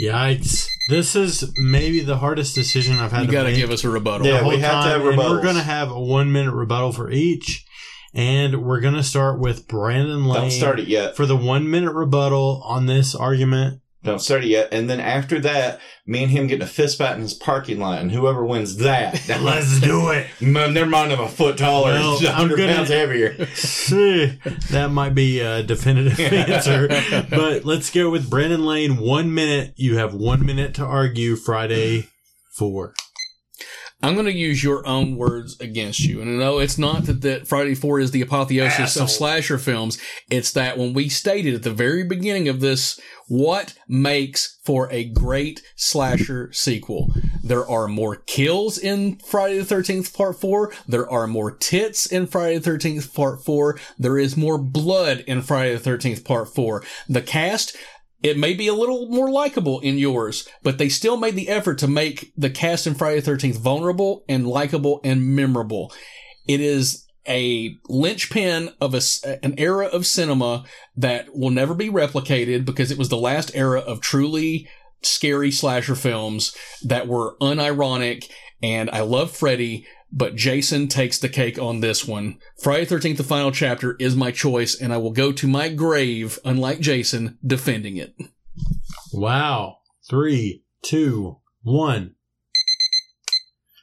Yikes. 0.00 0.66
This 0.88 1.14
is 1.14 1.52
maybe 1.56 2.00
the 2.00 2.16
hardest 2.16 2.54
decision 2.54 2.98
I've 2.98 3.12
had 3.12 3.22
You 3.22 3.26
to 3.26 3.32
got 3.32 3.42
to 3.44 3.50
make 3.50 3.56
give 3.56 3.70
us 3.70 3.84
a 3.84 3.90
rebuttal. 3.90 4.26
Yeah, 4.26 4.46
we 4.46 4.58
have 4.58 4.84
to 4.84 4.90
time, 4.90 5.00
have 5.00 5.06
and 5.06 5.18
We're 5.18 5.42
going 5.42 5.56
to 5.56 5.62
have 5.62 5.90
a 5.90 6.00
one 6.00 6.32
minute 6.32 6.54
rebuttal 6.54 6.92
for 6.92 7.10
each. 7.10 7.66
And 8.14 8.64
we're 8.64 8.80
going 8.80 8.94
to 8.94 9.02
start 9.02 9.38
with 9.38 9.66
Brandon 9.68 10.26
Lane 10.26 10.42
Don't 10.42 10.50
start 10.50 10.80
it 10.80 10.88
yet. 10.88 11.16
for 11.16 11.24
the 11.24 11.36
one 11.36 11.70
minute 11.70 11.92
rebuttal 11.92 12.62
on 12.64 12.86
this 12.86 13.14
argument. 13.14 13.80
Don't 14.04 14.18
start 14.20 14.42
it 14.44 14.48
yet. 14.48 14.68
And 14.72 14.90
then 14.90 14.98
after 14.98 15.38
that, 15.40 15.80
me 16.06 16.24
and 16.24 16.32
him 16.32 16.48
getting 16.48 16.64
a 16.64 16.66
fist 16.68 16.98
fight 16.98 17.14
in 17.14 17.22
his 17.22 17.34
parking 17.34 17.78
lot, 17.78 18.00
and 18.00 18.10
whoever 18.10 18.44
wins 18.44 18.78
that, 18.78 19.22
Let's 19.42 19.80
do 19.80 20.10
it. 20.10 20.26
Never 20.40 20.86
mind, 20.86 21.12
I'm 21.12 21.20
a 21.20 21.28
foot 21.28 21.56
taller, 21.56 21.92
Well, 21.92 22.16
and 22.18 22.26
I'm 22.26 22.32
100 22.48 22.56
gonna- 22.58 22.74
pounds 22.74 22.88
heavier. 22.88 23.46
See, 23.54 24.38
that 24.70 24.88
might 24.90 25.14
be 25.14 25.38
a 25.40 25.62
definitive 25.62 26.18
answer. 26.32 26.88
But 27.30 27.64
let's 27.64 27.90
go 27.90 28.10
with 28.10 28.28
Brandon 28.28 28.64
Lane. 28.66 28.96
One 28.98 29.32
minute. 29.32 29.74
You 29.76 29.96
have 29.98 30.14
one 30.14 30.44
minute 30.44 30.74
to 30.74 30.84
argue 30.84 31.36
Friday 31.36 32.08
four. 32.56 32.94
I'm 34.02 34.14
going 34.14 34.26
to 34.26 34.32
use 34.32 34.64
your 34.64 34.86
own 34.86 35.16
words 35.16 35.58
against 35.60 36.00
you. 36.00 36.20
And 36.20 36.38
no, 36.38 36.58
it's 36.58 36.78
not 36.78 37.04
that, 37.04 37.22
that 37.22 37.46
Friday 37.46 37.74
4 37.74 38.00
is 38.00 38.10
the 38.10 38.20
apotheosis 38.22 38.80
Asshole. 38.80 39.04
of 39.04 39.10
slasher 39.10 39.58
films. 39.58 39.98
It's 40.30 40.52
that 40.52 40.76
when 40.76 40.92
we 40.92 41.08
stated 41.08 41.54
at 41.54 41.62
the 41.62 41.72
very 41.72 42.02
beginning 42.02 42.48
of 42.48 42.60
this, 42.60 43.00
what 43.28 43.74
makes 43.88 44.58
for 44.64 44.92
a 44.92 45.04
great 45.04 45.62
slasher 45.76 46.52
sequel? 46.52 47.12
There 47.44 47.68
are 47.68 47.88
more 47.88 48.16
kills 48.16 48.76
in 48.76 49.16
Friday 49.16 49.58
the 49.58 49.74
13th 49.74 50.12
Part 50.14 50.40
4. 50.40 50.72
There 50.88 51.08
are 51.08 51.26
more 51.26 51.52
tits 51.52 52.06
in 52.06 52.26
Friday 52.26 52.58
the 52.58 52.70
13th 52.70 53.14
Part 53.14 53.44
4. 53.44 53.78
There 53.98 54.18
is 54.18 54.36
more 54.36 54.58
blood 54.58 55.24
in 55.26 55.42
Friday 55.42 55.76
the 55.76 55.90
13th 55.90 56.24
Part 56.24 56.52
4. 56.52 56.82
The 57.08 57.22
cast, 57.22 57.76
it 58.22 58.38
may 58.38 58.54
be 58.54 58.68
a 58.68 58.74
little 58.74 59.08
more 59.08 59.30
likable 59.30 59.80
in 59.80 59.98
yours, 59.98 60.48
but 60.62 60.78
they 60.78 60.88
still 60.88 61.16
made 61.16 61.36
the 61.36 61.48
effort 61.48 61.78
to 61.78 61.88
make 61.88 62.32
the 62.36 62.50
cast 62.50 62.86
in 62.86 62.94
Friday 62.94 63.20
the 63.20 63.30
13th 63.30 63.58
vulnerable 63.58 64.24
and 64.28 64.46
likable 64.46 65.00
and 65.02 65.34
memorable. 65.34 65.92
It 66.46 66.60
is 66.60 67.06
a 67.28 67.76
linchpin 67.88 68.70
of 68.80 68.94
a, 68.94 69.00
an 69.44 69.54
era 69.58 69.86
of 69.86 70.06
cinema 70.06 70.64
that 70.96 71.36
will 71.36 71.50
never 71.50 71.74
be 71.74 71.88
replicated 71.88 72.64
because 72.64 72.90
it 72.90 72.98
was 72.98 73.08
the 73.08 73.16
last 73.16 73.52
era 73.54 73.80
of 73.80 74.00
truly 74.00 74.68
scary 75.02 75.50
slasher 75.50 75.94
films 75.94 76.56
that 76.84 77.08
were 77.08 77.36
unironic, 77.40 78.28
and 78.62 78.88
I 78.90 79.00
love 79.00 79.36
Freddy, 79.36 79.86
but 80.12 80.36
Jason 80.36 80.88
takes 80.88 81.18
the 81.18 81.28
cake 81.28 81.58
on 81.58 81.80
this 81.80 82.06
one. 82.06 82.38
Friday 82.60 82.86
13th, 82.86 83.16
the 83.16 83.24
final 83.24 83.50
chapter, 83.50 83.96
is 83.98 84.14
my 84.14 84.30
choice, 84.30 84.78
and 84.78 84.92
I 84.92 84.98
will 84.98 85.12
go 85.12 85.32
to 85.32 85.48
my 85.48 85.68
grave, 85.70 86.38
unlike 86.44 86.80
Jason, 86.80 87.38
defending 87.44 87.96
it. 87.96 88.14
Wow. 89.12 89.78
Three, 90.08 90.64
two, 90.82 91.38
one. 91.62 92.14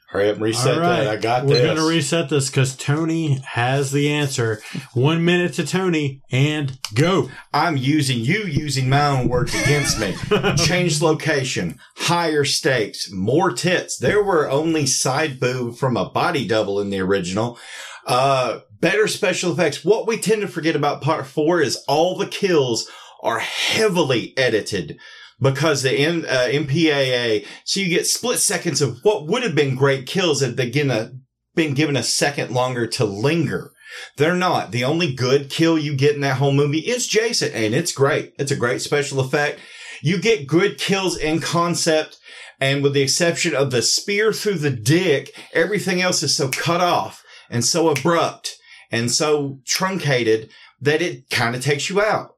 Hurry 0.10 0.30
up 0.30 0.36
and 0.38 0.44
reset 0.44 0.74
All 0.74 0.82
right. 0.82 1.04
that. 1.04 1.08
I 1.08 1.16
got 1.18 1.46
We're 1.46 1.54
this. 1.54 1.66
going 1.66 1.78
to 1.78 1.88
reset 1.88 2.30
this 2.30 2.50
because 2.50 2.76
Tony 2.76 3.40
has 3.46 3.92
the 3.92 4.10
answer. 4.10 4.60
One 4.96 5.24
minute 5.24 5.54
to 5.54 5.68
Tony 5.68 6.24
and 6.32 6.80
go. 6.96 7.30
I'm 7.54 7.78
using 7.78 8.18
you 8.18 8.40
using 8.40 8.90
my 8.90 9.06
own 9.06 9.30
words 9.30 9.54
against 9.54 10.00
me. 10.00 10.16
Change 10.58 11.04
location, 11.04 11.78
higher 11.96 12.44
stakes, 12.44 13.12
more 13.12 13.52
tits. 13.52 14.00
There 14.00 14.24
were 14.24 14.50
only 14.50 14.88
side 14.88 15.40
boob 15.40 15.76
from 15.76 15.96
a 15.96 16.10
body 16.10 16.48
double 16.48 16.80
in 16.82 16.90
the 16.90 17.02
original. 17.02 17.60
Uh, 18.08 18.62
better 18.80 19.08
special 19.08 19.52
effects. 19.52 19.86
What 19.86 20.08
we 20.08 20.18
tend 20.18 20.42
to 20.42 20.48
forget 20.48 20.76
about 20.76 21.04
part 21.04 21.28
four 21.28 21.62
is 21.62 21.84
all 21.88 22.18
the 22.18 22.26
kills 22.26 22.90
are 23.22 23.40
heavily 23.40 24.34
edited 24.38 24.98
because 25.42 25.84
the 25.84 25.92
M- 25.92 26.26
uh, 26.28 26.48
MPAA, 26.48 27.46
so 27.64 27.80
you 27.80 27.90
get 27.90 28.08
split 28.08 28.40
seconds 28.40 28.82
of 28.82 29.00
what 29.04 29.28
would 29.28 29.44
have 29.44 29.56
been 29.56 29.76
great 29.76 30.06
kills 30.06 30.42
if 30.42 30.56
they 30.56 30.70
a, 30.90 31.12
been 31.56 31.74
given 31.74 31.96
a 31.96 32.04
second 32.04 32.52
longer 32.52 32.88
to 32.88 33.06
linger. 33.06 33.72
They're 34.18 34.36
not. 34.36 34.72
The 34.72 34.84
only 34.84 35.14
good 35.14 35.50
kill 35.50 35.78
you 35.78 35.96
get 35.96 36.16
in 36.16 36.22
that 36.22 36.38
whole 36.38 36.52
movie 36.52 36.80
is 36.80 37.08
Jason, 37.08 37.52
and 37.54 37.74
it's 37.74 37.92
great. 37.92 38.34
It's 38.38 38.52
a 38.52 38.56
great 38.56 38.82
special 38.82 39.20
effect. 39.20 39.60
You 40.02 40.20
get 40.20 40.48
good 40.48 40.78
kills 40.78 41.18
in 41.18 41.40
concept, 41.40 42.18
and 42.60 42.84
with 42.84 42.94
the 42.94 43.02
exception 43.02 43.56
of 43.56 43.72
the 43.72 43.82
spear 43.82 44.32
through 44.32 44.60
the 44.60 44.70
dick, 44.70 45.34
everything 45.54 46.02
else 46.02 46.22
is 46.24 46.36
so 46.36 46.50
cut 46.50 46.82
off 46.82 47.24
and 47.50 47.66
so 47.66 47.90
abrupt 47.90 48.58
and 48.92 49.12
so 49.12 49.60
truncated 49.66 50.50
that 50.82 51.02
it 51.02 51.30
kind 51.30 51.56
of 51.56 51.64
takes 51.64 51.90
you 51.90 52.02
out. 52.02 52.36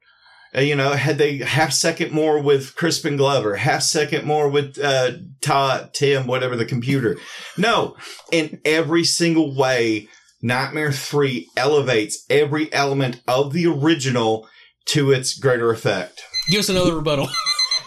Uh, 0.56 0.62
you 0.62 0.76
know, 0.76 0.92
had 0.92 1.18
they 1.18 1.38
half 1.38 1.72
second 1.72 2.12
more 2.12 2.42
with 2.42 2.76
Crispin 2.76 3.16
Glover, 3.18 3.56
half 3.56 3.84
second 3.84 4.26
more 4.26 4.50
with 4.50 4.78
uh, 4.84 5.12
Todd, 5.40 5.94
Tim, 5.94 6.28
whatever 6.28 6.56
the 6.56 6.66
computer. 6.66 7.18
No, 7.58 7.96
in 8.32 8.60
every 8.66 9.04
single 9.04 9.56
way, 9.56 10.08
Nightmare 10.42 10.92
3 10.92 11.50
elevates 11.56 12.26
every 12.30 12.72
element 12.74 13.22
of 13.28 13.54
the 13.54 13.68
original 13.68 14.48
to 14.86 15.12
its 15.12 15.38
greater 15.38 15.72
effect. 15.72 16.22
Give 16.50 16.60
us 16.60 16.70
another 16.70 16.96
rebuttal. 16.96 17.30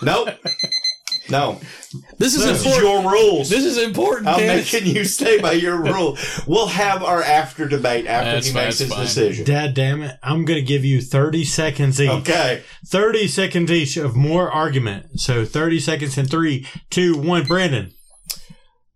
Nope. 0.03 0.29
No. 1.31 1.59
This 2.19 2.35
is 2.35 2.45
This 2.45 2.61
is 2.61 2.67
important. 2.67 2.85
your 3.05 3.13
rules. 3.13 3.49
This 3.51 3.65
is 3.65 3.79
important. 3.79 4.29
I'm 4.29 4.39
Dennis. 4.39 4.73
making 4.73 4.95
you 4.95 5.05
stay 5.05 5.41
by 5.41 5.53
your 5.53 5.77
rule. 5.83 6.19
We'll 6.47 6.67
have 6.67 7.03
our 7.03 7.23
after 7.23 7.67
debate 7.67 8.07
after 8.07 8.33
That's 8.33 8.47
he 8.49 8.53
fine, 8.53 8.65
makes 8.65 8.79
his 8.79 8.91
fine. 8.91 9.01
decision. 9.03 9.45
Dad 9.47 9.75
damn 9.75 10.03
it. 10.03 10.19
I'm 10.23 10.45
going 10.45 10.59
to 10.59 10.67
give 10.67 10.85
you 10.85 11.01
30 11.01 11.45
seconds 11.45 12.01
each. 12.01 12.11
Okay. 12.11 12.63
30 12.87 13.29
seconds 13.29 13.71
each 13.71 13.97
of 13.97 14.15
more 14.17 14.51
argument. 14.51 15.21
So 15.21 15.45
30 15.45 15.81
seconds 15.81 16.19
in 16.19 16.27
three, 16.27 16.67
two, 16.91 17.17
one. 17.17 17.45
Brandon. 17.45 17.94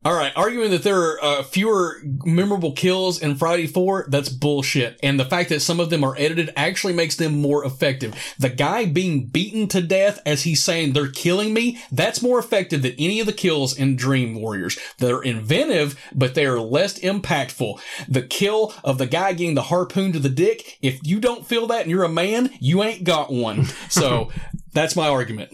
All 0.04 0.14
right, 0.14 0.32
arguing 0.36 0.70
that 0.70 0.84
there 0.84 1.00
are 1.00 1.24
uh, 1.24 1.42
fewer 1.42 1.96
memorable 2.24 2.70
kills 2.70 3.20
in 3.20 3.34
Friday 3.34 3.66
4, 3.66 4.06
that's 4.08 4.28
bullshit. 4.28 4.96
And 5.02 5.18
the 5.18 5.24
fact 5.24 5.48
that 5.48 5.60
some 5.60 5.80
of 5.80 5.90
them 5.90 6.04
are 6.04 6.14
edited 6.16 6.52
actually 6.54 6.92
makes 6.92 7.16
them 7.16 7.42
more 7.42 7.64
effective. 7.64 8.14
The 8.38 8.48
guy 8.48 8.86
being 8.86 9.26
beaten 9.26 9.66
to 9.68 9.82
death 9.82 10.20
as 10.24 10.44
he's 10.44 10.62
saying 10.62 10.92
they're 10.92 11.10
killing 11.10 11.52
me, 11.52 11.80
that's 11.90 12.22
more 12.22 12.38
effective 12.38 12.82
than 12.82 12.94
any 12.96 13.18
of 13.18 13.26
the 13.26 13.32
kills 13.32 13.76
in 13.76 13.96
Dream 13.96 14.40
Warriors. 14.40 14.78
They're 14.98 15.20
inventive, 15.20 16.00
but 16.14 16.36
they 16.36 16.46
are 16.46 16.60
less 16.60 17.00
impactful. 17.00 17.80
The 18.06 18.22
kill 18.22 18.72
of 18.84 18.98
the 18.98 19.06
guy 19.06 19.32
getting 19.32 19.56
the 19.56 19.62
harpoon 19.62 20.12
to 20.12 20.20
the 20.20 20.28
dick, 20.28 20.78
if 20.80 21.04
you 21.04 21.18
don't 21.18 21.44
feel 21.44 21.66
that 21.66 21.82
and 21.82 21.90
you're 21.90 22.04
a 22.04 22.08
man, 22.08 22.50
you 22.60 22.84
ain't 22.84 23.02
got 23.02 23.32
one. 23.32 23.64
So 23.88 24.30
that's 24.72 24.94
my 24.94 25.08
argument. 25.08 25.52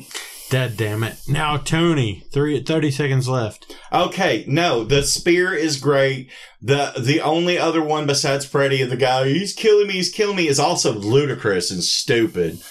Dad 0.55 0.76
damn 0.76 1.02
it. 1.02 1.16
Now, 1.26 1.56
Tony. 1.56 2.22
Three, 2.32 2.62
30 2.62 2.93
seconds 2.93 3.28
left. 3.28 3.74
Okay, 3.93 4.44
no, 4.47 4.85
the 4.85 5.02
spear 5.02 5.52
is 5.52 5.81
great. 5.81 6.31
The 6.62 6.93
the 6.97 7.20
only 7.20 7.59
other 7.59 7.82
one 7.82 8.06
besides 8.06 8.44
Freddy, 8.44 8.85
the 8.85 8.97
guy 8.97 9.26
he's 9.26 9.52
killing 9.52 9.89
me, 9.89 9.94
he's 9.94 10.12
killing 10.12 10.36
me, 10.36 10.47
is 10.47 10.60
also 10.60 10.93
ludicrous 10.93 11.72
and 11.72 11.82
stupid. 11.82 12.62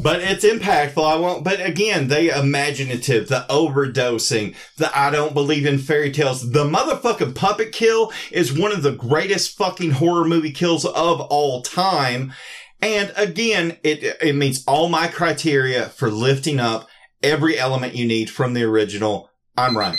But 0.00 0.20
it's 0.20 0.44
impactful. 0.44 1.04
I 1.04 1.16
won't. 1.16 1.42
But 1.42 1.60
again, 1.60 2.06
they 2.06 2.30
imaginative, 2.30 3.26
the 3.26 3.44
overdosing, 3.50 4.54
the 4.76 4.96
I 4.96 5.10
don't 5.10 5.34
believe 5.34 5.66
in 5.66 5.78
fairy 5.78 6.12
tales. 6.12 6.52
The 6.52 6.62
motherfucking 6.62 7.34
puppet 7.34 7.72
kill 7.72 8.12
is 8.30 8.56
one 8.56 8.70
of 8.70 8.84
the 8.84 8.92
greatest 8.92 9.58
fucking 9.58 9.90
horror 9.90 10.26
movie 10.26 10.52
kills 10.52 10.84
of 10.84 11.20
all 11.22 11.62
time. 11.62 12.34
And 12.80 13.12
again, 13.16 13.78
it 13.82 14.16
it 14.22 14.36
meets 14.36 14.62
all 14.68 14.88
my 14.88 15.08
criteria 15.08 15.86
for 15.88 16.08
lifting 16.08 16.60
up 16.60 16.88
every 17.22 17.58
element 17.58 17.94
you 17.94 18.06
need 18.06 18.30
from 18.30 18.54
the 18.54 18.62
original. 18.64 19.30
I'm 19.56 19.76
right. 19.76 19.98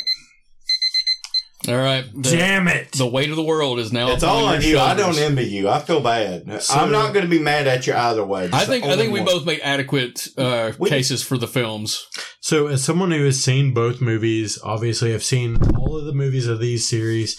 All 1.67 1.75
right. 1.75 2.05
The, 2.13 2.21
Damn 2.37 2.67
it. 2.67 2.91
The 2.93 3.07
weight 3.07 3.29
of 3.29 3.35
the 3.35 3.43
world 3.43 3.79
is 3.79 3.91
now 3.91 4.11
It's 4.11 4.23
all 4.23 4.45
on 4.45 4.61
your 4.61 4.71
you. 4.71 4.79
I 4.79 4.93
don't 4.93 5.17
envy 5.17 5.45
you. 5.45 5.67
I 5.67 5.79
feel 5.79 5.99
bad. 5.99 6.61
So- 6.61 6.75
I'm 6.75 6.91
not 6.91 7.13
going 7.13 7.25
to 7.25 7.29
be 7.29 7.39
mad 7.39 7.67
at 7.67 7.87
you 7.87 7.93
either 7.93 8.23
way. 8.23 8.49
I 8.53 8.63
think 8.63 8.85
I 8.85 8.91
only 8.91 8.97
think 9.05 9.13
we 9.13 9.19
one. 9.21 9.25
both 9.25 9.45
made 9.45 9.59
adequate 9.61 10.27
uh, 10.37 10.71
We- 10.77 10.89
cases 10.89 11.23
for 11.23 11.37
the 11.37 11.47
films. 11.47 12.05
So, 12.39 12.67
as 12.67 12.83
someone 12.83 13.11
who 13.11 13.25
has 13.25 13.43
seen 13.43 13.73
both 13.73 13.99
movies, 13.99 14.57
obviously 14.63 15.13
I've 15.13 15.23
seen 15.23 15.57
all 15.75 15.97
of 15.97 16.05
the 16.05 16.13
movies 16.13 16.47
of 16.47 16.59
these 16.59 16.87
series. 16.87 17.37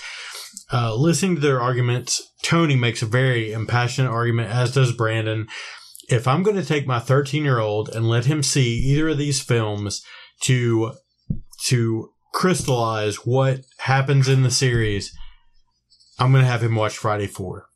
Uh, 0.70 0.94
listening 0.94 1.36
to 1.36 1.40
their 1.40 1.60
arguments, 1.62 2.20
Tony 2.42 2.76
makes 2.76 3.00
a 3.00 3.06
very 3.06 3.52
impassioned 3.52 4.08
argument, 4.08 4.50
as 4.50 4.74
does 4.74 4.92
Brandon. 4.92 5.46
If 6.08 6.26
I'm 6.26 6.42
going 6.42 6.56
to 6.56 6.64
take 6.64 6.86
my 6.86 6.98
13 6.98 7.44
year 7.44 7.58
old 7.58 7.88
and 7.90 8.08
let 8.08 8.24
him 8.24 8.42
see 8.42 8.76
either 8.78 9.08
of 9.10 9.18
these 9.18 9.40
films 9.40 10.02
to 10.42 10.92
to 11.66 12.10
crystallize 12.32 13.16
what 13.26 13.60
happens 13.78 14.28
in 14.28 14.42
the 14.42 14.50
series, 14.50 15.12
I'm 16.18 16.32
going 16.32 16.44
to 16.44 16.50
have 16.50 16.62
him 16.62 16.74
watch 16.74 16.96
Friday 16.96 17.26
4. 17.26 17.66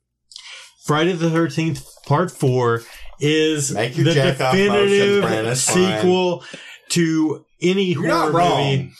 Friday 0.85 1.13
the 1.13 1.29
13th, 1.29 1.85
Part 2.07 2.31
4 2.31 2.83
is 3.21 3.69
the 3.69 3.81
off 3.81 3.97
motions, 3.97 4.39
definitive 4.39 5.23
Brandon. 5.23 5.55
Fine. 5.55 5.57
sequel 5.57 6.45
to 6.91 7.45
any 7.61 7.93
You're 7.93 8.09
horror 8.09 8.33
not 8.33 8.33
wrong. 8.33 8.71
movie. 8.71 8.93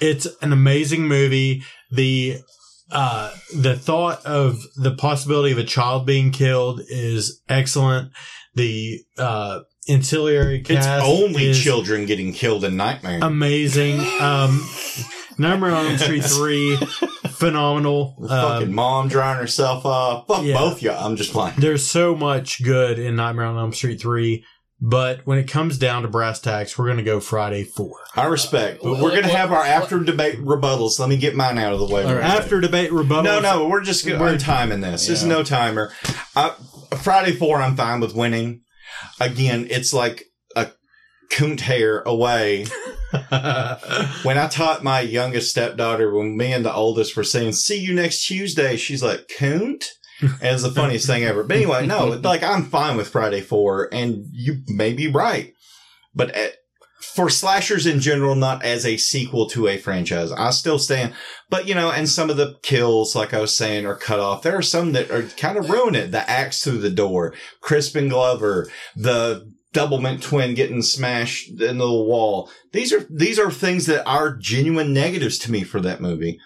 It's 0.00 0.26
an 0.42 0.52
amazing 0.52 1.06
movie. 1.08 1.62
The 1.90 2.38
uh, 2.90 3.32
the 3.54 3.76
thought 3.76 4.24
of 4.24 4.62
the 4.76 4.92
possibility 4.94 5.52
of 5.52 5.58
a 5.58 5.64
child 5.64 6.06
being 6.06 6.30
killed 6.30 6.80
is 6.88 7.42
excellent. 7.48 8.12
The 8.54 9.00
uh, 9.18 9.60
ancillary 9.88 10.62
It's 10.68 10.86
only 10.86 11.54
children 11.54 12.06
getting 12.06 12.32
killed 12.32 12.64
in 12.64 12.76
Nightmare. 12.76 13.20
amazing. 13.22 14.00
Um, 14.20 14.66
Nightmare 15.38 15.70
on 15.70 15.86
Elm 15.86 15.98
Street 15.98 16.24
three, 16.24 16.76
phenomenal. 17.28 18.16
fucking 18.28 18.68
Um, 18.68 18.74
mom 18.74 19.08
drying 19.08 19.38
herself 19.38 19.84
off. 19.86 20.26
Fuck 20.26 20.42
yeah. 20.44 20.54
both 20.58 20.82
y'all. 20.82 21.04
I'm 21.04 21.16
just 21.16 21.32
playing. 21.32 21.54
there's 21.58 21.86
so 21.86 22.14
much 22.16 22.62
good 22.62 22.98
in 22.98 23.16
Nightmare 23.16 23.46
on 23.46 23.56
Elm 23.56 23.72
Street 23.72 24.00
three, 24.00 24.44
but 24.80 25.20
when 25.26 25.38
it 25.38 25.50
comes 25.50 25.76
down 25.78 26.02
to 26.02 26.08
brass 26.08 26.40
tacks, 26.40 26.78
we're 26.78 26.86
going 26.86 26.98
to 26.98 27.02
go 27.02 27.20
Friday 27.20 27.64
four. 27.64 27.96
I 28.14 28.26
respect, 28.26 28.82
but 28.82 28.92
we're 29.00 29.10
going 29.10 29.22
to 29.24 29.28
have 29.36 29.52
our 29.52 29.62
after 29.64 29.98
debate 30.02 30.38
rebuttals. 30.38 30.98
Let 30.98 31.08
me 31.08 31.16
get 31.16 31.34
mine 31.34 31.58
out 31.58 31.72
of 31.72 31.80
the 31.80 31.86
way. 31.92 32.04
All 32.04 32.14
right. 32.14 32.22
After 32.24 32.60
debate 32.60 32.92
rebuttal. 32.92 33.24
No, 33.24 33.40
no, 33.40 33.68
we're 33.68 33.82
just 33.82 34.04
We're- 34.04 34.18
we're 34.18 34.38
timing 34.38 34.80
this. 34.80 35.06
This 35.06 35.18
is 35.18 35.22
Yeah. 35.24 35.34
no 35.34 35.42
timer. 35.42 35.92
Uh, 36.36 36.50
Friday 37.02 37.32
four, 37.32 37.60
I'm 37.60 37.76
fine 37.76 38.00
with 38.00 38.14
winning. 38.14 38.60
Again, 39.20 39.66
it's 39.70 39.92
like 39.92 40.24
a 40.56 40.68
coont 41.32 41.60
hair 41.60 42.00
away. 42.02 42.66
when 44.22 44.38
I 44.38 44.48
taught 44.50 44.84
my 44.84 45.00
youngest 45.00 45.50
stepdaughter, 45.50 46.12
when 46.14 46.36
me 46.36 46.52
and 46.52 46.64
the 46.64 46.72
oldest 46.74 47.16
were 47.16 47.24
saying, 47.24 47.52
"See 47.52 47.78
you 47.78 47.94
next 47.94 48.26
Tuesday," 48.26 48.76
she's 48.76 49.02
like, 49.02 49.28
"Coont." 49.38 49.84
And 50.20 50.36
it's 50.42 50.62
the 50.62 50.70
funniest 50.70 51.06
thing 51.06 51.24
ever. 51.24 51.44
But 51.44 51.56
anyway, 51.56 51.86
no, 51.86 52.06
like 52.08 52.42
I'm 52.42 52.64
fine 52.64 52.96
with 52.96 53.08
Friday 53.08 53.40
four, 53.40 53.88
and 53.92 54.26
you 54.32 54.62
may 54.66 54.92
be 54.92 55.08
right, 55.08 55.52
but 56.14 56.30
at, 56.32 56.54
for 57.00 57.30
slashers 57.30 57.86
in 57.86 58.00
general, 58.00 58.34
not 58.34 58.64
as 58.64 58.84
a 58.84 58.96
sequel 58.96 59.48
to 59.50 59.68
a 59.68 59.78
franchise, 59.78 60.32
I 60.32 60.50
still 60.50 60.78
stand. 60.78 61.14
But 61.48 61.68
you 61.68 61.74
know, 61.74 61.90
and 61.90 62.08
some 62.08 62.30
of 62.30 62.36
the 62.36 62.56
kills, 62.62 63.14
like 63.14 63.32
I 63.32 63.40
was 63.40 63.56
saying, 63.56 63.86
are 63.86 63.96
cut 63.96 64.18
off. 64.18 64.42
There 64.42 64.56
are 64.56 64.62
some 64.62 64.92
that 64.92 65.10
are 65.10 65.22
kind 65.22 65.56
of 65.56 65.70
ruin 65.70 65.94
it. 65.94 66.10
The 66.10 66.28
axe 66.28 66.62
through 66.62 66.78
the 66.78 66.90
door, 66.90 67.34
Crispin 67.60 68.08
Glover, 68.08 68.68
the 68.96 69.52
doublemint 69.74 70.22
twin 70.22 70.54
getting 70.54 70.82
smashed 70.82 71.50
into 71.50 71.74
the 71.74 71.92
wall. 71.92 72.50
These 72.72 72.92
are 72.92 73.06
these 73.10 73.38
are 73.38 73.50
things 73.50 73.86
that 73.86 74.04
are 74.06 74.36
genuine 74.36 74.92
negatives 74.92 75.38
to 75.40 75.52
me 75.52 75.62
for 75.62 75.80
that 75.80 76.00
movie. 76.00 76.40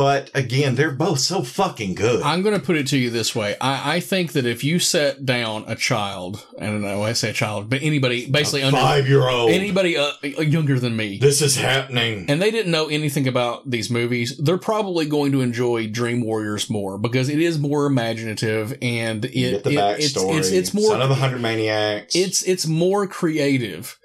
But 0.00 0.30
again, 0.34 0.76
they're 0.76 0.90
both 0.92 1.18
so 1.18 1.42
fucking 1.42 1.94
good. 1.94 2.22
I'm 2.22 2.40
going 2.40 2.58
to 2.58 2.64
put 2.64 2.76
it 2.76 2.86
to 2.86 2.96
you 2.96 3.10
this 3.10 3.34
way. 3.36 3.54
I, 3.60 3.96
I 3.96 4.00
think 4.00 4.32
that 4.32 4.46
if 4.46 4.64
you 4.64 4.78
set 4.78 5.26
down 5.26 5.64
a 5.66 5.76
child, 5.76 6.46
I 6.58 6.64
don't 6.66 6.80
know 6.80 7.00
why 7.00 7.10
I 7.10 7.12
say 7.12 7.28
a 7.28 7.32
child, 7.34 7.68
but 7.68 7.82
anybody 7.82 8.24
basically 8.30 8.62
A 8.62 8.68
under 8.68 8.78
five-year-old. 8.78 9.50
anybody 9.50 9.98
uh, 9.98 10.12
younger 10.22 10.78
than 10.80 10.96
me, 10.96 11.18
this 11.18 11.42
is 11.42 11.56
happening. 11.56 12.24
and 12.30 12.40
they 12.40 12.50
didn't 12.50 12.72
know 12.72 12.86
anything 12.88 13.28
about 13.28 13.68
these 13.70 13.90
movies, 13.90 14.38
they're 14.38 14.56
probably 14.56 15.04
going 15.04 15.32
to 15.32 15.42
enjoy 15.42 15.86
Dream 15.86 16.22
Warriors 16.24 16.70
more 16.70 16.96
because 16.96 17.28
it 17.28 17.38
is 17.38 17.58
more 17.58 17.84
imaginative 17.84 18.76
and 18.80 19.26
it, 19.26 19.34
You 19.34 19.50
get 19.50 19.64
the 19.64 19.70
it- 19.72 19.76
backstory. 19.76 20.38
it's, 20.38 20.48
it's 20.48 20.70
it's 20.70 20.74
more 20.74 20.92
Son 20.92 21.02
of 21.02 21.10
a 21.10 21.14
hundred 21.16 21.42
maniacs. 21.42 22.16
it's 22.16 22.42
it's 22.44 22.66
more 22.66 23.06
creative. 23.06 23.98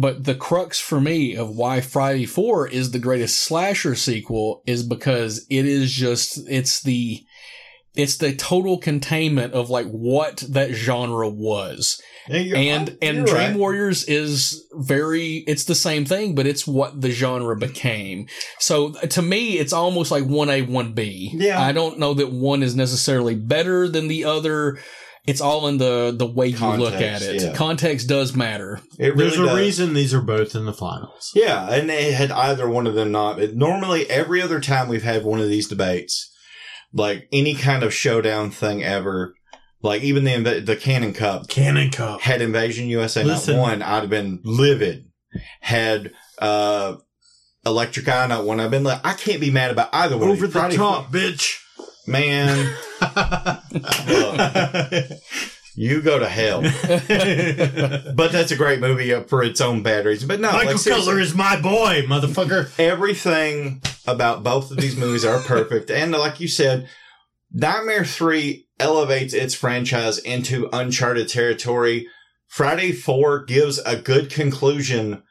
But 0.00 0.24
the 0.24 0.36
crux 0.36 0.78
for 0.78 1.00
me 1.00 1.34
of 1.34 1.56
why 1.56 1.80
Friday 1.80 2.24
4 2.24 2.68
is 2.68 2.92
the 2.92 3.00
greatest 3.00 3.40
slasher 3.40 3.96
sequel 3.96 4.62
is 4.64 4.84
because 4.84 5.44
it 5.50 5.66
is 5.66 5.92
just 5.92 6.38
it's 6.48 6.80
the 6.80 7.24
it's 7.96 8.16
the 8.16 8.32
total 8.32 8.78
containment 8.78 9.54
of 9.54 9.70
like 9.70 9.88
what 9.88 10.44
that 10.48 10.70
genre 10.70 11.28
was. 11.28 12.00
Yeah, 12.28 12.56
and 12.56 12.96
and 13.02 13.16
you're 13.16 13.26
Dream 13.26 13.38
right. 13.38 13.56
Warriors 13.56 14.04
is 14.04 14.64
very 14.72 15.38
it's 15.48 15.64
the 15.64 15.74
same 15.74 16.04
thing, 16.04 16.36
but 16.36 16.46
it's 16.46 16.64
what 16.64 17.00
the 17.00 17.10
genre 17.10 17.56
became. 17.56 18.28
So 18.60 18.92
to 18.92 19.20
me, 19.20 19.58
it's 19.58 19.72
almost 19.72 20.12
like 20.12 20.24
one 20.24 20.48
A, 20.48 20.62
one 20.62 20.92
B. 20.92 21.32
Yeah. 21.34 21.60
I 21.60 21.72
don't 21.72 21.98
know 21.98 22.14
that 22.14 22.30
one 22.30 22.62
is 22.62 22.76
necessarily 22.76 23.34
better 23.34 23.88
than 23.88 24.06
the 24.06 24.24
other. 24.24 24.78
It's 25.28 25.40
all 25.40 25.66
in 25.68 25.78
the 25.78 26.14
the 26.16 26.26
way 26.26 26.48
you 26.48 26.66
look 26.76 26.94
at 26.94 27.22
it. 27.22 27.42
yeah. 27.42 27.54
Context 27.54 28.08
does 28.08 28.34
matter. 28.34 28.80
It 28.98 29.14
really 29.14 29.30
There's 29.30 29.38
a 29.38 29.46
does. 29.46 29.56
reason 29.58 29.94
these 29.94 30.14
are 30.14 30.20
both 30.20 30.54
in 30.54 30.64
the 30.66 30.72
finals. 30.72 31.30
Yeah, 31.34 31.70
and 31.72 31.88
they 31.88 32.12
had 32.12 32.30
either 32.30 32.68
one 32.68 32.86
of 32.86 32.94
them 32.94 33.12
not. 33.12 33.38
It, 33.40 33.56
normally, 33.56 34.08
every 34.10 34.40
other 34.42 34.60
time 34.60 34.88
we've 34.88 35.02
had 35.02 35.24
one 35.24 35.40
of 35.40 35.48
these 35.48 35.68
debates, 35.68 36.32
like 36.92 37.28
any 37.32 37.54
kind 37.54 37.82
of 37.82 37.92
showdown 37.92 38.50
thing 38.50 38.82
ever, 38.82 39.34
like 39.82 40.02
even 40.02 40.24
the 40.24 40.60
the 40.60 40.76
Cannon 40.76 41.12
Cup, 41.12 41.48
Cannon 41.48 41.90
Cup. 41.90 42.20
had 42.22 42.40
Invasion 42.42 42.86
USA 42.88 43.22
Listen. 43.24 43.56
not 43.56 43.62
won, 43.62 43.82
I'd 43.82 44.00
have 44.00 44.10
been 44.10 44.40
livid. 44.44 45.04
Had 45.60 46.12
uh 46.38 46.96
Electric 47.66 48.08
Eye 48.08 48.26
not 48.28 48.44
won, 48.44 48.60
I've 48.60 48.70
been 48.70 48.84
like, 48.84 49.00
I 49.04 49.12
can't 49.14 49.40
be 49.40 49.50
mad 49.50 49.70
about 49.70 49.90
either 49.92 50.16
one. 50.16 50.28
Over 50.30 50.46
these. 50.46 50.54
the 50.54 50.58
Friday 50.58 50.76
top, 50.76 51.12
bitch. 51.12 51.58
Man. 52.08 52.74
Look, 54.08 55.10
you 55.74 56.02
go 56.02 56.18
to 56.18 56.28
hell. 56.28 56.62
but 58.14 58.32
that's 58.32 58.50
a 58.50 58.56
great 58.56 58.80
movie 58.80 59.14
uh, 59.14 59.22
for 59.22 59.44
its 59.44 59.60
own 59.60 59.82
bad 59.82 60.06
reasons. 60.06 60.28
But 60.28 60.40
no, 60.40 60.50
Michael 60.50 60.72
like, 60.72 60.84
Cutler 60.84 61.20
is 61.20 61.34
my 61.34 61.60
boy, 61.60 62.02
motherfucker. 62.08 62.70
everything 62.80 63.82
about 64.06 64.42
both 64.42 64.70
of 64.70 64.78
these 64.78 64.96
movies 64.96 65.24
are 65.24 65.40
perfect. 65.40 65.90
And 65.90 66.12
like 66.12 66.40
you 66.40 66.48
said, 66.48 66.88
Nightmare 67.52 68.04
3 68.04 68.66
elevates 68.80 69.34
its 69.34 69.54
franchise 69.54 70.18
into 70.18 70.68
uncharted 70.72 71.28
territory. 71.28 72.08
Friday 72.46 72.92
4 72.92 73.44
gives 73.44 73.78
a 73.80 73.96
good 73.96 74.30
conclusion 74.30 75.22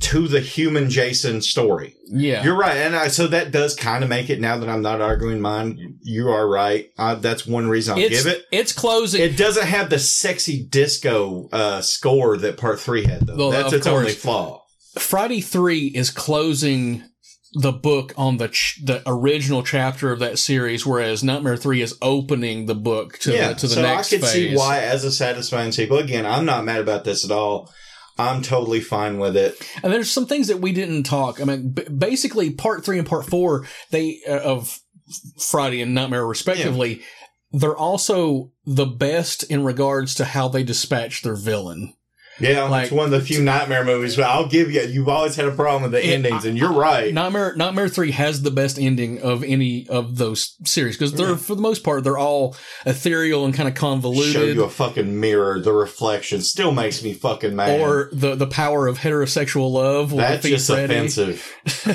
to 0.00 0.28
the 0.28 0.40
human 0.40 0.90
Jason 0.90 1.40
story. 1.40 1.94
Yeah. 2.06 2.44
You're 2.44 2.56
right. 2.56 2.76
And 2.76 2.94
I, 2.94 3.08
so 3.08 3.26
that 3.28 3.52
does 3.52 3.74
kind 3.74 4.02
of 4.04 4.10
make 4.10 4.28
it 4.28 4.40
now 4.40 4.58
that 4.58 4.68
I'm 4.68 4.82
not 4.82 5.00
arguing 5.00 5.40
mine. 5.40 5.98
You 6.02 6.28
are 6.30 6.48
right. 6.48 6.90
Uh, 6.98 7.14
that's 7.14 7.46
one 7.46 7.68
reason 7.68 7.94
I'll 7.94 8.04
it's, 8.04 8.24
give 8.24 8.32
it. 8.32 8.44
It's 8.52 8.72
closing. 8.72 9.22
It 9.22 9.36
doesn't 9.36 9.66
have 9.66 9.90
the 9.90 9.98
sexy 9.98 10.62
disco 10.62 11.48
uh, 11.52 11.80
score 11.80 12.36
that 12.38 12.58
part 12.58 12.80
three 12.80 13.04
had, 13.04 13.26
though. 13.26 13.36
Well, 13.36 13.50
that's 13.50 13.72
its 13.72 13.86
only 13.86 14.12
flaw. 14.12 14.64
Friday 14.98 15.40
3 15.40 15.86
is 15.88 16.10
closing 16.10 17.04
the 17.54 17.72
book 17.72 18.12
on 18.16 18.36
the 18.38 18.48
ch- 18.48 18.80
the 18.82 19.02
original 19.06 19.62
chapter 19.62 20.10
of 20.12 20.18
that 20.18 20.38
series, 20.38 20.84
whereas 20.84 21.22
Nightmare 21.22 21.56
3 21.56 21.82
is 21.82 21.96
opening 22.02 22.66
the 22.66 22.74
book 22.74 23.18
to 23.20 23.32
yeah, 23.32 23.48
the, 23.48 23.54
to 23.54 23.66
the 23.68 23.74
so 23.74 23.82
next 23.82 24.12
I 24.12 24.16
could 24.16 24.20
phase. 24.22 24.32
see 24.32 24.56
why, 24.56 24.80
as 24.80 25.04
a 25.04 25.12
satisfying 25.12 25.72
sequel, 25.72 25.98
again, 25.98 26.26
I'm 26.26 26.44
not 26.44 26.64
mad 26.64 26.80
about 26.80 27.04
this 27.04 27.24
at 27.24 27.30
all. 27.30 27.72
I'm 28.18 28.42
totally 28.42 28.80
fine 28.80 29.18
with 29.18 29.36
it. 29.36 29.56
And 29.82 29.92
there's 29.92 30.10
some 30.10 30.26
things 30.26 30.48
that 30.48 30.60
we 30.60 30.72
didn't 30.72 31.02
talk. 31.02 31.40
I 31.40 31.44
mean, 31.44 31.70
b- 31.70 31.84
basically, 31.84 32.50
part 32.50 32.84
three 32.84 32.98
and 32.98 33.08
part 33.08 33.26
four, 33.26 33.66
they 33.90 34.20
uh, 34.28 34.38
of 34.38 34.78
Friday 35.38 35.80
and 35.80 35.94
Nightmare, 35.94 36.26
respectively, 36.26 37.02
they're 37.52 37.76
also 37.76 38.52
the 38.64 38.86
best 38.86 39.42
in 39.44 39.64
regards 39.64 40.14
to 40.16 40.24
how 40.24 40.48
they 40.48 40.62
dispatch 40.62 41.22
their 41.22 41.36
villain. 41.36 41.94
Yeah, 42.40 42.64
Like- 42.64 42.84
it's 42.84 42.92
one 42.92 43.04
of 43.06 43.10
the 43.12 43.20
few 43.20 43.42
nightmare 43.42 43.84
movies, 43.84 44.16
but 44.16 44.24
I'll 44.24 44.48
give 44.48 44.70
you, 44.72 44.80
you've 44.82 45.08
always 45.08 45.36
had 45.36 45.46
a 45.46 45.52
problem 45.52 45.82
with 45.84 45.92
the 45.92 46.04
Yeah, 46.04 46.14
endings, 46.14 46.44
and 46.44 46.58
you're 46.58 46.72
right. 46.72 47.14
Nightmare 47.14 47.54
Nightmare 47.56 47.88
Three 47.88 48.10
has 48.10 48.42
the 48.42 48.50
best 48.50 48.78
ending 48.78 49.20
of 49.22 49.44
any 49.44 49.86
of 49.88 50.16
those 50.16 50.56
series 50.64 50.96
because 50.96 51.12
they're 51.12 51.36
for 51.36 51.54
the 51.54 51.62
most 51.62 51.84
part 51.84 52.02
they're 52.04 52.18
all 52.18 52.56
ethereal 52.84 53.44
and 53.44 53.54
kind 53.54 53.68
of 53.68 53.74
convoluted. 53.76 54.32
Show 54.32 54.42
you 54.44 54.64
a 54.64 54.68
fucking 54.70 55.20
mirror, 55.20 55.60
the 55.60 55.72
reflection 55.72 56.40
still 56.42 56.72
makes 56.72 57.02
me 57.02 57.12
fucking 57.14 57.54
mad. 57.54 57.80
or 57.80 58.10
the 58.12 58.34
the 58.34 58.46
power 58.46 58.86
of 58.88 58.98
heterosexual 58.98 59.70
love. 59.70 60.10
That's 60.10 60.46
just 60.46 60.66
Freddy. 60.68 60.92
offensive. 60.94 61.46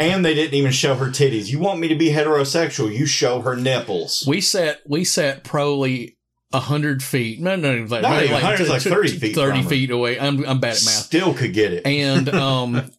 and 0.00 0.24
they 0.24 0.34
didn't 0.34 0.54
even 0.54 0.72
show 0.72 0.94
her 0.94 1.06
titties. 1.06 1.48
You 1.48 1.58
want 1.58 1.80
me 1.80 1.88
to 1.88 1.94
be 1.96 2.10
heterosexual? 2.10 2.94
You 2.94 3.06
show 3.06 3.40
her 3.40 3.56
nipples. 3.56 4.24
We 4.26 4.40
sat 4.40 4.80
we 4.86 5.04
sat 5.04 5.44
probably 5.44 6.16
hundred 6.60 7.02
feet. 7.02 7.40
No, 7.40 7.56
no, 7.56 7.84
like, 7.88 8.02
Not 8.02 8.10
maybe 8.10 8.24
even 8.24 8.34
100, 8.34 8.60
it's 8.60 8.70
like 8.70 8.82
30 8.82 9.18
feet 9.18 9.34
Thirty 9.34 9.62
feet 9.62 9.90
away. 9.90 10.18
I'm 10.18 10.44
I'm 10.46 10.60
bad 10.60 10.76
at 10.76 10.84
math. 10.84 11.04
Still 11.04 11.34
could 11.34 11.52
get 11.52 11.72
it. 11.72 11.86
And 11.86 12.28
um, 12.34 12.90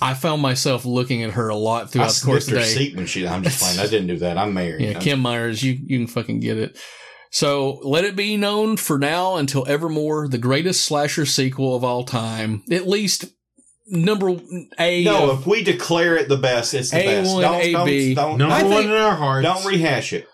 I 0.00 0.14
found 0.14 0.42
myself 0.42 0.84
looking 0.84 1.22
at 1.22 1.32
her 1.32 1.48
a 1.48 1.56
lot 1.56 1.84
I 1.84 1.86
throughout 1.86 2.12
the 2.12 2.26
course 2.26 2.48
of 2.48 2.54
the 2.54 2.60
day. 2.60 2.66
seat 2.66 2.96
when 2.96 3.06
she. 3.06 3.26
I'm 3.26 3.42
just 3.42 3.60
playing. 3.62 3.78
I 3.78 3.84
didn't 3.86 4.08
do 4.08 4.18
that. 4.18 4.38
I'm 4.38 4.52
married. 4.54 4.80
Yeah, 4.80 4.90
I'm- 4.92 5.00
Kim 5.00 5.20
Myers, 5.20 5.62
you 5.62 5.72
you 5.86 5.98
can 5.98 6.06
fucking 6.06 6.40
get 6.40 6.58
it. 6.58 6.78
So 7.30 7.80
let 7.82 8.04
it 8.04 8.14
be 8.14 8.36
known 8.36 8.76
for 8.76 8.96
now 8.98 9.36
until 9.36 9.66
evermore, 9.66 10.28
the 10.28 10.38
greatest 10.38 10.84
slasher 10.84 11.26
sequel 11.26 11.74
of 11.74 11.82
all 11.82 12.04
time. 12.04 12.62
At 12.70 12.86
least 12.86 13.24
number 13.88 14.36
A. 14.78 15.02
No, 15.04 15.30
of- 15.30 15.40
if 15.40 15.46
we 15.46 15.64
declare 15.64 16.16
it 16.16 16.28
the 16.28 16.36
best, 16.36 16.74
it's 16.74 16.90
the 16.90 16.98
A1, 16.98 17.04
best. 17.22 17.40
Don't, 17.40 17.54
AB. 17.88 18.14
don't, 18.14 18.38
don't, 18.38 18.48
Number 18.48 18.64
one 18.68 18.72
think- 18.82 18.86
in 18.86 18.92
our 18.96 19.16
hearts. 19.16 19.44
don't 19.44 19.64
rehash 19.64 20.12
it. 20.12 20.28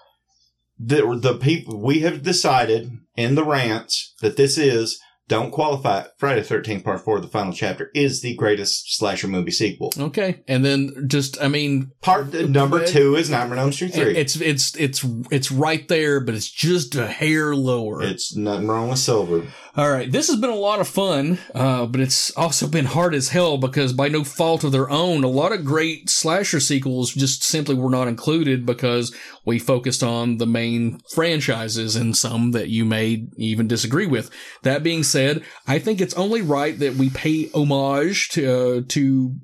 The, 0.83 1.19
the 1.21 1.35
people 1.35 1.79
we 1.79 2.01
have 2.01 2.23
decided 2.23 2.91
in 3.17 3.35
the 3.35 3.45
rants 3.45 4.15
that 4.23 4.37
this 4.37 4.57
is 4.57 4.99
don't 5.29 5.53
qualify. 5.53 6.05
Friday 6.19 6.43
the 6.43 6.55
13th 6.55 6.83
Part 6.83 7.03
Four, 7.03 7.21
the 7.21 7.29
final 7.29 7.53
chapter, 7.53 7.91
is 7.95 8.21
the 8.21 8.35
greatest 8.35 8.97
slasher 8.97 9.29
movie 9.29 9.53
sequel. 9.53 9.93
okay, 9.97 10.43
and 10.49 10.65
then 10.65 11.05
just 11.07 11.41
I 11.41 11.47
mean, 11.47 11.93
Part 12.01 12.33
number 12.35 12.85
two 12.85 13.15
is 13.15 13.31
Nightmare 13.31 13.59
on 13.59 13.65
Elm 13.65 13.73
Street 13.73 13.95
three. 13.95 14.17
it's 14.17 14.35
it's 14.41 14.75
it's 14.77 15.05
it's 15.31 15.53
right 15.53 15.87
there, 15.87 16.19
but 16.19 16.35
it's 16.35 16.51
just 16.51 16.97
a 16.97 17.07
hair 17.07 17.55
lower. 17.55 18.03
It's 18.03 18.35
nothing 18.35 18.67
wrong 18.67 18.89
with 18.91 18.99
Silver. 18.99 19.47
All 19.77 19.89
right, 19.89 20.11
this 20.11 20.27
has 20.27 20.37
been 20.37 20.51
a 20.51 20.57
lot 20.57 20.81
of 20.81 20.89
fun, 20.89 21.39
uh, 21.55 21.87
but 21.87 22.01
it's 22.01 22.37
also 22.37 22.67
been 22.67 22.87
hard 22.87 23.15
as 23.15 23.29
hell 23.29 23.57
because 23.57 23.93
by 23.93 24.09
no 24.09 24.25
fault 24.25 24.65
of 24.65 24.73
their 24.73 24.91
own, 24.91 25.23
a 25.23 25.29
lot 25.29 25.53
of 25.53 25.65
great 25.65 26.11
slasher 26.11 26.59
sequels 26.59 27.15
just 27.15 27.45
simply 27.45 27.77
were 27.77 27.89
not 27.89 28.09
included 28.09 28.67
because 28.67 29.15
we 29.47 29.59
focused 29.59 30.03
on 30.03 30.39
the 30.39 30.47
main 30.47 31.01
franchises 31.15 31.97
and 31.97 32.17
some 32.17 32.51
that 32.53 32.69
you 32.69 32.85
may 32.85 33.27
even 33.37 33.67
disagree 33.69 34.07
with. 34.07 34.31
That 34.63 34.83
being 34.83 35.03
said, 35.03 35.43
I 35.67 35.79
think 35.79 36.01
it's 36.01 36.15
only 36.15 36.43
right 36.43 36.79
that 36.79 36.95
we 36.97 37.11
pay 37.11 37.51
homage 37.55 38.29
to 38.31 38.51
uh, 38.51 38.83
to 38.89 39.35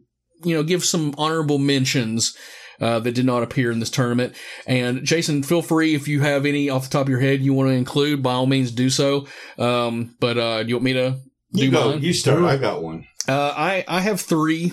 you 0.45 0.55
know 0.55 0.63
give 0.63 0.85
some 0.85 1.15
honorable 1.17 1.59
mentions 1.59 2.37
uh, 2.81 2.99
that 3.01 3.13
did 3.15 3.25
not 3.25 3.43
appear 3.43 3.71
in 3.73 3.81
this 3.81 3.91
tournament. 3.91 4.35
And 4.67 5.03
Jason, 5.05 5.43
feel 5.43 5.63
free 5.63 5.95
if 5.95 6.07
you 6.09 6.21
have 6.21 6.45
any 6.45 6.69
off 6.69 6.85
the 6.85 6.91
top 6.91 7.03
of 7.07 7.09
your 7.09 7.21
head 7.21 7.41
you 7.41 7.55
want 7.55 7.69
to 7.71 7.75
include, 7.75 8.23
by 8.23 8.35
all 8.35 8.47
means 8.47 8.71
do 8.71 8.91
so. 8.91 9.27
Um, 9.59 10.15
but 10.21 10.37
uh, 10.37 10.63
do 10.63 10.69
you 10.69 10.75
want 10.77 10.85
me 10.85 10.93
to 10.93 11.11
do 11.55 11.65
You 11.65 11.71
go. 11.71 11.91
mine? 11.93 12.03
You 12.03 12.13
start. 12.13 12.43
I 12.43 12.57
got 12.59 12.83
one. 12.83 13.07
Uh, 13.27 13.55
I 13.57 13.85
I 13.89 14.01
have 14.01 14.21
three, 14.21 14.73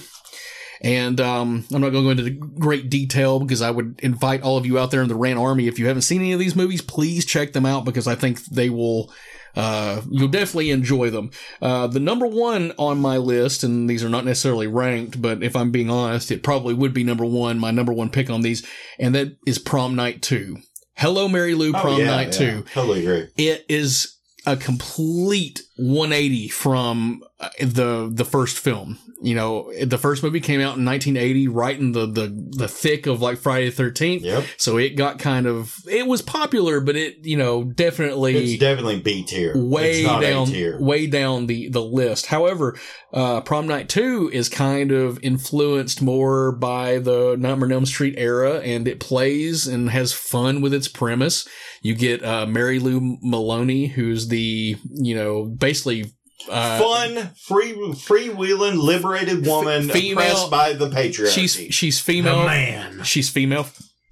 and 0.84 1.20
um, 1.22 1.66
I'm 1.72 1.82
not 1.82 1.92
going 1.92 2.04
to 2.04 2.08
go 2.08 2.10
into 2.10 2.24
the 2.24 2.32
great 2.60 2.90
detail 2.90 3.40
because 3.40 3.62
I 3.62 3.72
would 3.72 4.00
invite 4.04 4.42
all 4.42 4.58
of 4.58 4.66
you 4.66 4.78
out 4.78 4.92
there 4.92 5.02
in 5.02 5.08
the 5.08 5.16
Rant 5.16 5.40
Army. 5.40 5.68
If 5.68 5.80
you 5.80 5.88
haven't 5.88 6.02
seen 6.02 6.22
any 6.22 6.34
of 6.34 6.40
these 6.40 6.56
movies, 6.56 6.82
please 6.82 7.26
check 7.26 7.54
them 7.54 7.66
out 7.66 7.86
because 7.86 8.08
I 8.08 8.16
think 8.16 8.44
they 8.46 8.70
will. 8.70 9.12
Uh, 9.56 10.02
you'll 10.10 10.28
definitely 10.30 10.72
enjoy 10.72 11.12
them. 11.12 11.30
Uh, 11.62 11.86
the 11.86 12.00
number 12.00 12.26
one 12.26 12.74
on 12.80 12.98
my 13.00 13.18
list, 13.18 13.64
and 13.64 13.88
these 13.88 14.04
are 14.04 14.10
not 14.10 14.26
necessarily 14.26 14.66
ranked, 14.66 15.22
but 15.22 15.44
if 15.44 15.56
I'm 15.56 15.70
being 15.70 15.92
honest, 15.92 16.32
it 16.32 16.42
probably 16.42 16.74
would 16.74 16.92
be 16.92 17.04
number 17.04 17.24
one, 17.26 17.60
my 17.60 17.70
number 17.70 17.94
one 17.94 18.10
pick 18.10 18.32
on 18.32 18.42
these, 18.42 18.66
and 18.98 19.14
that 19.14 19.38
is 19.46 19.60
Prom 19.60 19.96
Night 19.96 20.24
2. 20.24 20.58
Hello, 20.96 21.28
Mary 21.28 21.54
Lou, 21.54 21.72
Prom 21.72 21.86
Oh, 21.86 21.98
yeah, 21.98 22.06
Night 22.08 22.40
yeah. 22.40 22.52
2 22.62 22.66
Totally 22.74 23.06
agree. 23.06 23.28
it 23.38 23.64
is 23.70 24.18
a 24.48 24.58
complete 24.58 25.62
180 25.78 26.48
from 26.50 27.22
uh, 27.40 27.50
the 27.62 28.10
the 28.12 28.26
first 28.26 28.58
film. 28.58 28.98
You 29.24 29.36
know, 29.36 29.72
the 29.86 29.98
first 29.98 30.22
movie 30.22 30.40
came 30.42 30.60
out 30.60 30.78
in 30.78 30.86
1980, 30.86 31.48
right 31.48 31.80
in 31.80 31.94
the 31.94 32.06
the 32.06 32.28
the 32.58 32.68
thick 32.68 33.08
of 33.08 33.22
like 33.22 33.38
Friday 33.40 33.70
the 33.70 33.84
13th. 33.84 34.22
Yep. 34.22 34.44
So 34.58 34.78
it 34.78 34.92
got 34.98 35.18
kind 35.20 35.48
of 35.48 35.76
it 35.90 36.06
was 36.08 36.22
popular, 36.22 36.80
but 36.82 36.96
it 36.96 37.26
you 37.26 37.38
know 37.38 37.64
definitely 37.64 38.36
It's 38.54 38.60
definitely 38.60 39.00
B 39.00 39.24
tier. 39.24 39.54
way 39.56 40.04
down 40.04 40.50
A 40.50 40.52
tier. 40.52 40.80
way 40.80 41.08
down 41.08 41.48
the 41.48 41.70
the 41.70 41.82
list. 41.82 42.28
However, 42.28 42.78
uh, 43.14 43.42
Prom 43.42 43.68
Night 43.68 43.90
Two 43.90 44.30
is 44.34 44.50
kind 44.50 44.92
of 44.92 45.20
influenced 45.24 46.02
more 46.02 46.52
by 46.52 46.98
the 47.00 47.36
Nightmare 47.40 47.68
on 47.68 47.72
Elm 47.72 47.86
Street 47.86 48.16
era, 48.18 48.60
and 48.60 48.88
it 48.88 49.00
plays 49.00 49.68
and 49.68 49.90
has 49.90 50.12
fun 50.14 50.62
with 50.62 50.74
its 50.74 50.88
premise. 50.88 51.48
You 51.82 51.96
get 51.96 52.24
uh, 52.24 52.46
Mary 52.46 52.80
Lou 52.80 53.18
Maloney, 53.22 53.88
who's 53.88 54.28
the 54.28 54.76
you 54.92 55.16
know 55.16 55.46
basically. 55.46 56.14
Uh, 56.50 56.80
Fun, 56.80 57.30
free, 57.36 57.74
freewheeling, 57.74 58.78
liberated 58.82 59.46
woman 59.46 59.90
female- 59.90 60.14
oppressed 60.20 60.52
by 60.52 60.74
the 60.74 60.90
patriarchy. 60.90 61.30
She's 61.34 61.54
she's 61.76 62.00
female. 62.00 62.40
The 62.42 62.46
man. 62.46 63.04
She's 63.04 63.30
female. 63.30 63.68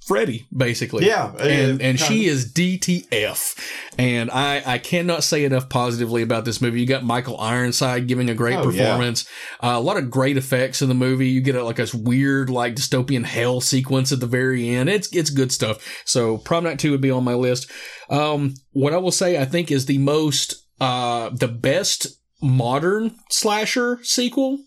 Freddy, 0.08 0.48
basically. 0.56 1.06
Yeah, 1.06 1.32
and 1.38 1.82
and 1.82 2.00
she 2.00 2.24
kinda- 2.26 2.32
is 2.32 2.52
DTF, 2.52 3.56
and 3.98 4.32
I 4.32 4.62
I 4.66 4.78
cannot 4.80 5.24
say 5.24 5.46
enough 5.46 5.70
positively 5.70 6.22
about 6.24 6.44
this 6.44 6.60
movie. 6.60 6.82
You 6.82 6.88
got 6.88 7.04
Michael 7.06 7.40
Ironside 7.40 8.08
giving 8.08 8.30
a 8.30 8.34
great 8.34 8.56
Oh, 8.58 8.70
yeah. 8.72 8.84
performance, 8.86 9.26
uh, 9.62 9.74
a 9.76 9.80
lot 9.80 9.98
of 9.98 10.10
great 10.10 10.38
effects 10.38 10.82
in 10.82 10.90
the 10.90 10.96
movie. 10.96 11.30
You 11.30 11.40
get 11.40 11.56
a, 11.56 11.64
like 11.64 11.80
a 11.80 11.88
weird 11.94 12.50
like 12.50 12.76
dystopian 12.76 13.24
hell 13.26 13.62
sequence 13.62 14.12
at 14.12 14.20
the 14.20 14.26
very 14.28 14.68
end. 14.70 14.90
It's 14.90 15.08
it's 15.16 15.30
good 15.30 15.52
stuff. 15.52 15.78
So 16.04 16.38
Prom 16.38 16.64
Night 16.64 16.80
Two 16.80 16.92
would 16.92 17.02
be 17.02 17.12
on 17.12 17.24
my 17.24 17.36
list. 17.36 17.70
Um, 18.10 18.56
what 18.72 18.94
I 18.94 18.98
will 18.98 19.12
say, 19.12 19.40
I 19.40 19.46
think, 19.46 19.72
is 19.72 19.86
the 19.86 20.00
most 20.00 20.56
uh 20.82 21.30
the 21.30 21.48
best 21.48 22.08
modern 22.42 23.16
slasher 23.30 24.00
sequel. 24.04 24.60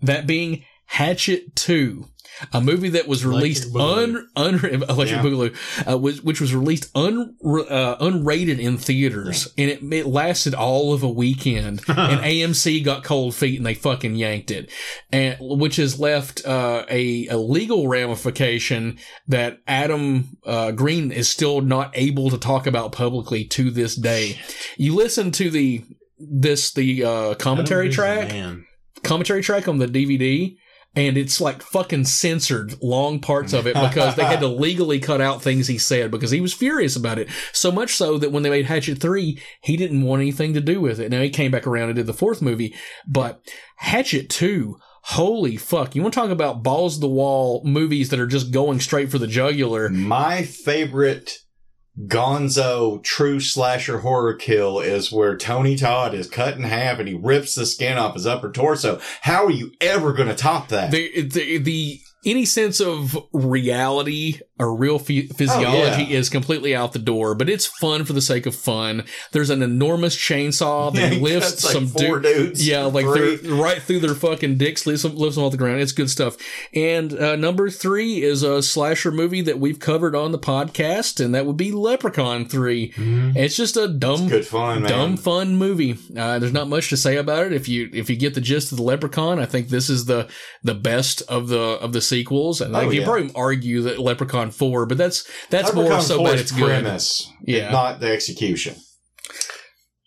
That 0.00 0.26
being 0.26 0.64
Hatchet 0.86 1.54
Two. 1.54 2.08
A 2.52 2.60
movie 2.60 2.90
that 2.90 3.08
was 3.08 3.26
released 3.26 3.74
un, 3.74 4.28
un 4.36 4.54
Electric 4.64 5.08
Yeah. 5.10 5.22
Boogaloo, 5.22 5.90
uh, 5.90 5.98
was, 5.98 6.22
which 6.22 6.40
was 6.40 6.54
released 6.54 6.88
un, 6.94 7.34
uh, 7.44 7.96
unrated 7.96 8.60
in 8.60 8.78
theaters, 8.78 9.48
and 9.58 9.68
it, 9.68 9.82
it 9.92 10.06
lasted 10.06 10.54
all 10.54 10.92
of 10.92 11.02
a 11.02 11.08
weekend. 11.08 11.80
and 11.88 12.20
AMC 12.20 12.84
got 12.84 13.02
cold 13.02 13.34
feet, 13.34 13.56
and 13.56 13.66
they 13.66 13.74
fucking 13.74 14.14
yanked 14.14 14.52
it, 14.52 14.70
and 15.10 15.36
which 15.40 15.76
has 15.76 15.98
left 15.98 16.46
uh, 16.46 16.84
a, 16.88 17.26
a 17.26 17.38
legal 17.38 17.88
ramification 17.88 18.98
that 19.26 19.58
Adam 19.66 20.36
uh, 20.46 20.70
Green 20.70 21.10
is 21.10 21.28
still 21.28 21.60
not 21.60 21.90
able 21.94 22.30
to 22.30 22.38
talk 22.38 22.68
about 22.68 22.92
publicly 22.92 23.44
to 23.46 23.70
this 23.72 23.96
day. 23.96 24.38
You 24.76 24.94
listen 24.94 25.32
to 25.32 25.50
the 25.50 25.84
this 26.18 26.72
the 26.72 27.04
uh, 27.04 27.34
commentary 27.34 27.88
track 27.90 28.28
Man. 28.28 28.66
commentary 29.02 29.42
track 29.42 29.68
on 29.68 29.78
the 29.78 29.86
DVD 29.86 30.56
and 30.96 31.16
it's 31.16 31.40
like 31.40 31.62
fucking 31.62 32.04
censored 32.04 32.74
long 32.82 33.20
parts 33.20 33.52
of 33.52 33.66
it 33.66 33.74
because 33.74 34.16
they 34.16 34.24
had 34.24 34.40
to 34.40 34.48
legally 34.48 34.98
cut 34.98 35.20
out 35.20 35.42
things 35.42 35.68
he 35.68 35.78
said 35.78 36.10
because 36.10 36.30
he 36.30 36.40
was 36.40 36.52
furious 36.52 36.96
about 36.96 37.18
it. 37.18 37.28
So 37.52 37.70
much 37.70 37.94
so 37.94 38.18
that 38.18 38.32
when 38.32 38.42
they 38.42 38.50
made 38.50 38.66
Hatchet 38.66 38.98
3, 38.98 39.40
he 39.62 39.76
didn't 39.76 40.02
want 40.02 40.22
anything 40.22 40.54
to 40.54 40.60
do 40.60 40.80
with 40.80 40.98
it. 40.98 41.10
Now 41.10 41.20
he 41.20 41.30
came 41.30 41.50
back 41.50 41.66
around 41.66 41.90
and 41.90 41.96
did 41.96 42.06
the 42.06 42.14
fourth 42.14 42.42
movie, 42.42 42.74
but 43.06 43.40
Hatchet 43.76 44.28
2, 44.30 44.76
holy 45.02 45.56
fuck. 45.56 45.94
You 45.94 46.02
want 46.02 46.14
to 46.14 46.20
talk 46.20 46.30
about 46.30 46.62
balls 46.62 46.94
to 46.94 47.00
the 47.00 47.08
wall 47.08 47.62
movies 47.64 48.08
that 48.08 48.18
are 48.18 48.26
just 48.26 48.50
going 48.50 48.80
straight 48.80 49.10
for 49.10 49.18
the 49.18 49.26
jugular. 49.28 49.88
My 49.90 50.42
favorite 50.42 51.38
gonzo 52.06 53.02
true 53.02 53.40
slasher 53.40 53.98
horror 53.98 54.34
kill 54.34 54.78
is 54.78 55.10
where 55.10 55.36
Tony 55.36 55.76
Todd 55.76 56.14
is 56.14 56.28
cut 56.28 56.56
in 56.56 56.62
half 56.62 56.98
and 56.98 57.08
he 57.08 57.14
rips 57.14 57.54
the 57.54 57.66
skin 57.66 57.98
off 57.98 58.14
his 58.14 58.26
upper 58.26 58.50
torso. 58.50 59.00
How 59.22 59.44
are 59.46 59.50
you 59.50 59.72
ever 59.80 60.12
going 60.12 60.28
to 60.28 60.34
top 60.34 60.68
that? 60.68 60.90
the, 60.90 61.22
the 61.22 61.58
the 61.58 62.00
any 62.24 62.44
sense 62.44 62.80
of 62.80 63.16
reality 63.32 64.40
or 64.58 64.74
real 64.74 64.98
phy- 64.98 65.26
physiology 65.28 66.04
Oh, 66.04 66.08
yeah. 66.08 66.18
is 66.18 66.28
completely 66.28 66.74
out 66.74 66.92
the 66.92 66.98
door, 66.98 67.34
but 67.34 67.48
it's 67.48 67.66
fun 67.66 68.04
for 68.04 68.12
the 68.12 68.20
sake 68.20 68.46
of 68.46 68.54
fun. 68.54 69.04
There's 69.32 69.50
an 69.50 69.62
enormous 69.62 70.16
chainsaw 70.16 70.92
that 70.94 71.12
Yeah, 71.14 71.18
lifts 71.20 71.64
like, 71.64 71.72
some 71.72 71.86
du- 71.88 72.20
dudes. 72.20 72.66
Yeah, 72.66 72.84
like 72.84 73.06
they're 73.06 73.36
right 73.54 73.80
through 73.82 74.00
their 74.00 74.14
fucking 74.14 74.58
dicks, 74.58 74.86
lifts 74.86 75.02
them, 75.02 75.16
lifts 75.16 75.36
them 75.36 75.44
off 75.44 75.52
the 75.52 75.58
ground. 75.58 75.80
It's 75.80 75.92
good 75.92 76.10
stuff. 76.10 76.36
And 76.74 77.12
uh, 77.12 77.36
number 77.36 77.70
three 77.70 78.22
is 78.22 78.42
a 78.42 78.62
slasher 78.62 79.10
movie 79.12 79.42
that 79.42 79.58
we've 79.58 79.78
covered 79.78 80.14
on 80.14 80.32
the 80.32 80.38
podcast, 80.38 81.24
and 81.24 81.34
that 81.34 81.46
would 81.46 81.56
be 81.56 81.72
Leprechaun 81.72 82.46
3 82.46 82.94
It's 83.36 83.56
just 83.56 83.76
a 83.76 83.88
dumb, 83.88 84.28
good 84.28 84.46
fun, 84.46 84.82
man. 84.82 84.90
dumb 84.90 85.16
fun 85.16 85.56
movie. 85.56 85.96
Uh, 86.16 86.38
there's 86.38 86.52
not 86.52 86.68
much 86.68 86.88
to 86.90 86.96
say 86.96 87.16
about 87.16 87.46
it. 87.46 87.52
If 87.52 87.68
you 87.68 87.90
if 87.92 88.10
you 88.10 88.16
get 88.16 88.34
the 88.34 88.40
gist 88.40 88.72
of 88.72 88.78
the 88.78 88.84
Leprechaun, 88.84 89.38
I 89.38 89.46
think 89.46 89.68
this 89.68 89.88
is 89.90 90.06
the 90.06 90.28
the 90.62 90.74
best 90.74 91.22
of 91.22 91.48
the 91.48 91.58
of 91.60 91.92
the 91.92 92.00
sequels. 92.00 92.60
And 92.60 92.74
Oh, 92.74 92.80
like, 92.80 92.92
you 92.92 93.00
yeah. 93.00 93.06
probably 93.06 93.30
argue 93.34 93.82
that 93.82 93.98
Leprechaun 93.98 94.47
four, 94.50 94.86
but 94.86 94.98
that's 94.98 95.28
that's 95.50 95.72
more 95.74 96.00
so 96.00 96.16
4 96.18 96.26
bad 96.26 96.34
is 96.36 96.40
it's 96.42 96.50
good. 96.52 96.64
premise, 96.66 97.30
Yeah. 97.42 97.70
not 97.70 98.00
the 98.00 98.08
execution. 98.12 98.76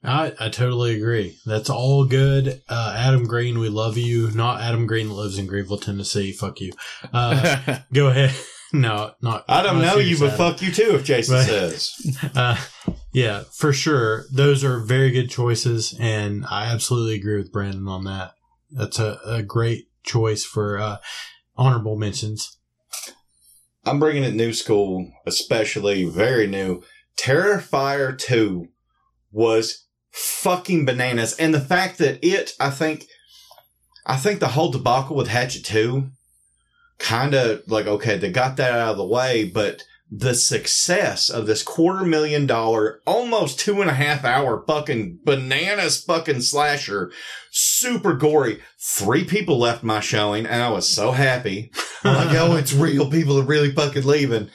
I, 0.03 0.33
I 0.39 0.49
totally 0.49 0.95
agree. 0.95 1.37
That's 1.45 1.69
all 1.69 2.05
good. 2.05 2.61
Uh, 2.67 2.95
Adam 2.97 3.25
Green, 3.25 3.59
we 3.59 3.69
love 3.69 3.97
you. 3.97 4.31
Not 4.31 4.59
Adam 4.61 4.87
Green 4.87 5.09
that 5.09 5.13
lives 5.13 5.37
in 5.37 5.45
Greenville, 5.45 5.77
Tennessee. 5.77 6.31
Fuck 6.31 6.59
you. 6.59 6.71
Uh, 7.13 7.79
go 7.93 8.07
ahead. 8.07 8.33
No, 8.73 9.11
not. 9.21 9.43
I 9.49 9.63
don't 9.63 9.79
not 9.81 9.95
know 9.95 9.97
you, 9.97 10.17
but 10.17 10.27
Adam. 10.31 10.37
fuck 10.37 10.61
you 10.61 10.71
too 10.71 10.95
if 10.95 11.03
Jason 11.03 11.35
But- 11.35 11.45
says. 11.45 11.91
Uh, 12.33 12.55
yeah, 13.11 13.43
for 13.51 13.73
sure. 13.73 14.23
Those 14.31 14.63
are 14.63 14.79
very 14.79 15.11
good 15.11 15.29
choices, 15.29 15.93
and 15.99 16.45
I 16.49 16.67
absolutely 16.71 17.15
agree 17.15 17.35
with 17.35 17.51
Brandon 17.51 17.85
on 17.89 18.05
that. 18.05 18.31
That's 18.71 18.97
a, 18.97 19.19
a 19.25 19.43
great 19.43 19.87
choice 20.05 20.45
for 20.45 20.77
uh, 20.77 20.97
honorable 21.57 21.97
mentions. 21.97 22.59
I'm 23.85 23.99
bringing 23.99 24.23
it 24.23 24.35
new 24.35 24.53
school, 24.53 25.11
especially 25.25 26.05
very 26.05 26.47
new. 26.47 26.83
Terrifier 27.17 28.17
2 28.17 28.67
was 29.31 29.85
fucking 30.11 30.85
bananas. 30.85 31.35
And 31.37 31.53
the 31.53 31.59
fact 31.59 31.97
that 31.97 32.19
it, 32.23 32.53
I 32.59 32.69
think, 32.69 33.07
I 34.05 34.17
think 34.17 34.39
the 34.39 34.49
whole 34.49 34.71
debacle 34.71 35.15
with 35.15 35.27
Hatchet 35.27 35.65
2 35.65 36.09
kind 36.99 37.33
of 37.33 37.63
like, 37.67 37.87
okay, 37.87 38.17
they 38.17 38.31
got 38.31 38.57
that 38.57 38.73
out 38.73 38.91
of 38.91 38.97
the 38.97 39.05
way, 39.05 39.45
but 39.45 39.83
the 40.13 40.35
success 40.35 41.29
of 41.29 41.47
this 41.47 41.63
quarter 41.63 42.05
million 42.05 42.45
dollar, 42.45 42.99
almost 43.07 43.59
two 43.59 43.79
and 43.79 43.89
a 43.89 43.93
half 43.93 44.25
hour 44.25 44.61
fucking 44.67 45.19
bananas 45.23 46.03
fucking 46.03 46.41
slasher, 46.41 47.11
super 47.49 48.13
gory. 48.13 48.59
Three 48.77 49.23
people 49.23 49.57
left 49.57 49.83
my 49.83 50.01
showing 50.01 50.45
and 50.45 50.61
I 50.61 50.69
was 50.69 50.87
so 50.93 51.11
happy. 51.13 51.71
I'm 52.03 52.15
like, 52.15 52.37
oh, 52.37 52.57
it's 52.57 52.73
real. 52.73 53.09
People 53.09 53.39
are 53.39 53.45
really 53.45 53.71
fucking 53.71 54.05
leaving. 54.05 54.49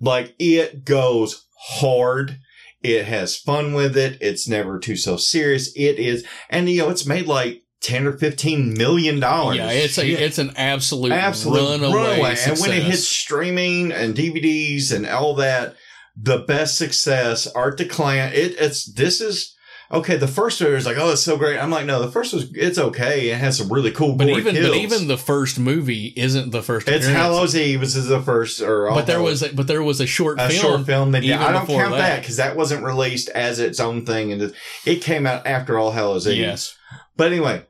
Like 0.00 0.34
it 0.38 0.86
goes 0.86 1.44
hard. 1.58 2.38
It 2.82 3.04
has 3.04 3.36
fun 3.36 3.74
with 3.74 3.96
it. 3.96 4.16
It's 4.20 4.48
never 4.48 4.78
too 4.78 4.96
so 4.96 5.16
serious. 5.16 5.70
It 5.76 5.98
is, 5.98 6.26
and 6.50 6.68
you 6.68 6.82
know, 6.82 6.90
it's 6.90 7.06
made 7.06 7.26
like 7.26 7.61
10 7.82 8.06
or 8.06 8.12
15 8.12 8.74
million 8.74 9.20
dollars. 9.20 9.56
Yeah, 9.56 9.70
it's 9.70 9.98
a 9.98 10.06
it's 10.08 10.38
an 10.38 10.52
absolute, 10.56 11.12
absolute 11.12 11.80
runaway, 11.80 11.94
runaway. 12.20 12.36
And 12.46 12.58
when 12.58 12.70
it 12.72 12.82
hits 12.84 13.06
streaming 13.08 13.92
and 13.92 14.14
DVDs 14.14 14.92
and 14.94 15.06
all 15.06 15.34
that, 15.36 15.74
the 16.16 16.38
best 16.38 16.76
success, 16.78 17.46
Art 17.48 17.78
the 17.78 17.84
Clown, 17.86 18.30
it, 18.34 18.54
it's, 18.60 18.84
this 18.92 19.20
is, 19.22 19.56
okay, 19.90 20.16
the 20.16 20.28
first 20.28 20.60
one 20.60 20.72
is 20.74 20.84
like, 20.84 20.98
oh, 20.98 21.12
it's 21.12 21.22
so 21.22 21.36
great. 21.38 21.58
I'm 21.58 21.70
like, 21.70 21.86
no, 21.86 22.00
the 22.02 22.10
first 22.12 22.34
was, 22.34 22.52
it's 22.54 22.78
okay. 22.78 23.30
It 23.30 23.38
has 23.38 23.56
some 23.58 23.72
really 23.72 23.90
cool, 23.90 24.14
but 24.16 24.28
even 24.28 24.54
kills. 24.54 24.68
but 24.68 24.76
even 24.76 25.08
the 25.08 25.16
first 25.16 25.58
movie 25.58 26.12
isn't 26.16 26.50
the 26.50 26.62
first. 26.62 26.86
it's 26.88 27.06
appearance. 27.06 27.16
Hallows 27.26 27.56
Eve 27.56 27.80
was 27.80 28.06
the 28.06 28.20
first, 28.20 28.60
or 28.60 28.88
All 28.88 28.94
But 28.94 29.06
there 29.06 29.22
was 29.22 29.42
a, 29.42 29.52
but 29.54 29.66
there 29.66 29.82
was 29.82 30.00
a 30.02 30.06
short 30.06 30.38
a 30.38 30.48
film. 30.50 30.60
short 30.60 30.86
film 30.86 31.12
that 31.12 31.24
I 31.24 31.52
don't 31.52 31.66
count 31.66 31.92
that 31.96 32.20
because 32.20 32.36
that 32.36 32.56
wasn't 32.56 32.84
released 32.84 33.30
as 33.30 33.58
its 33.58 33.80
own 33.80 34.04
thing, 34.04 34.32
and 34.32 34.42
it- 34.42 34.54
it 34.84 34.96
came 35.02 35.26
out 35.26 35.46
after 35.46 35.78
All 35.78 35.92
Hallows 35.92 36.28
Eve. 36.28 36.36
Yes. 36.38 36.76
But 37.16 37.32
anyway, 37.32 37.64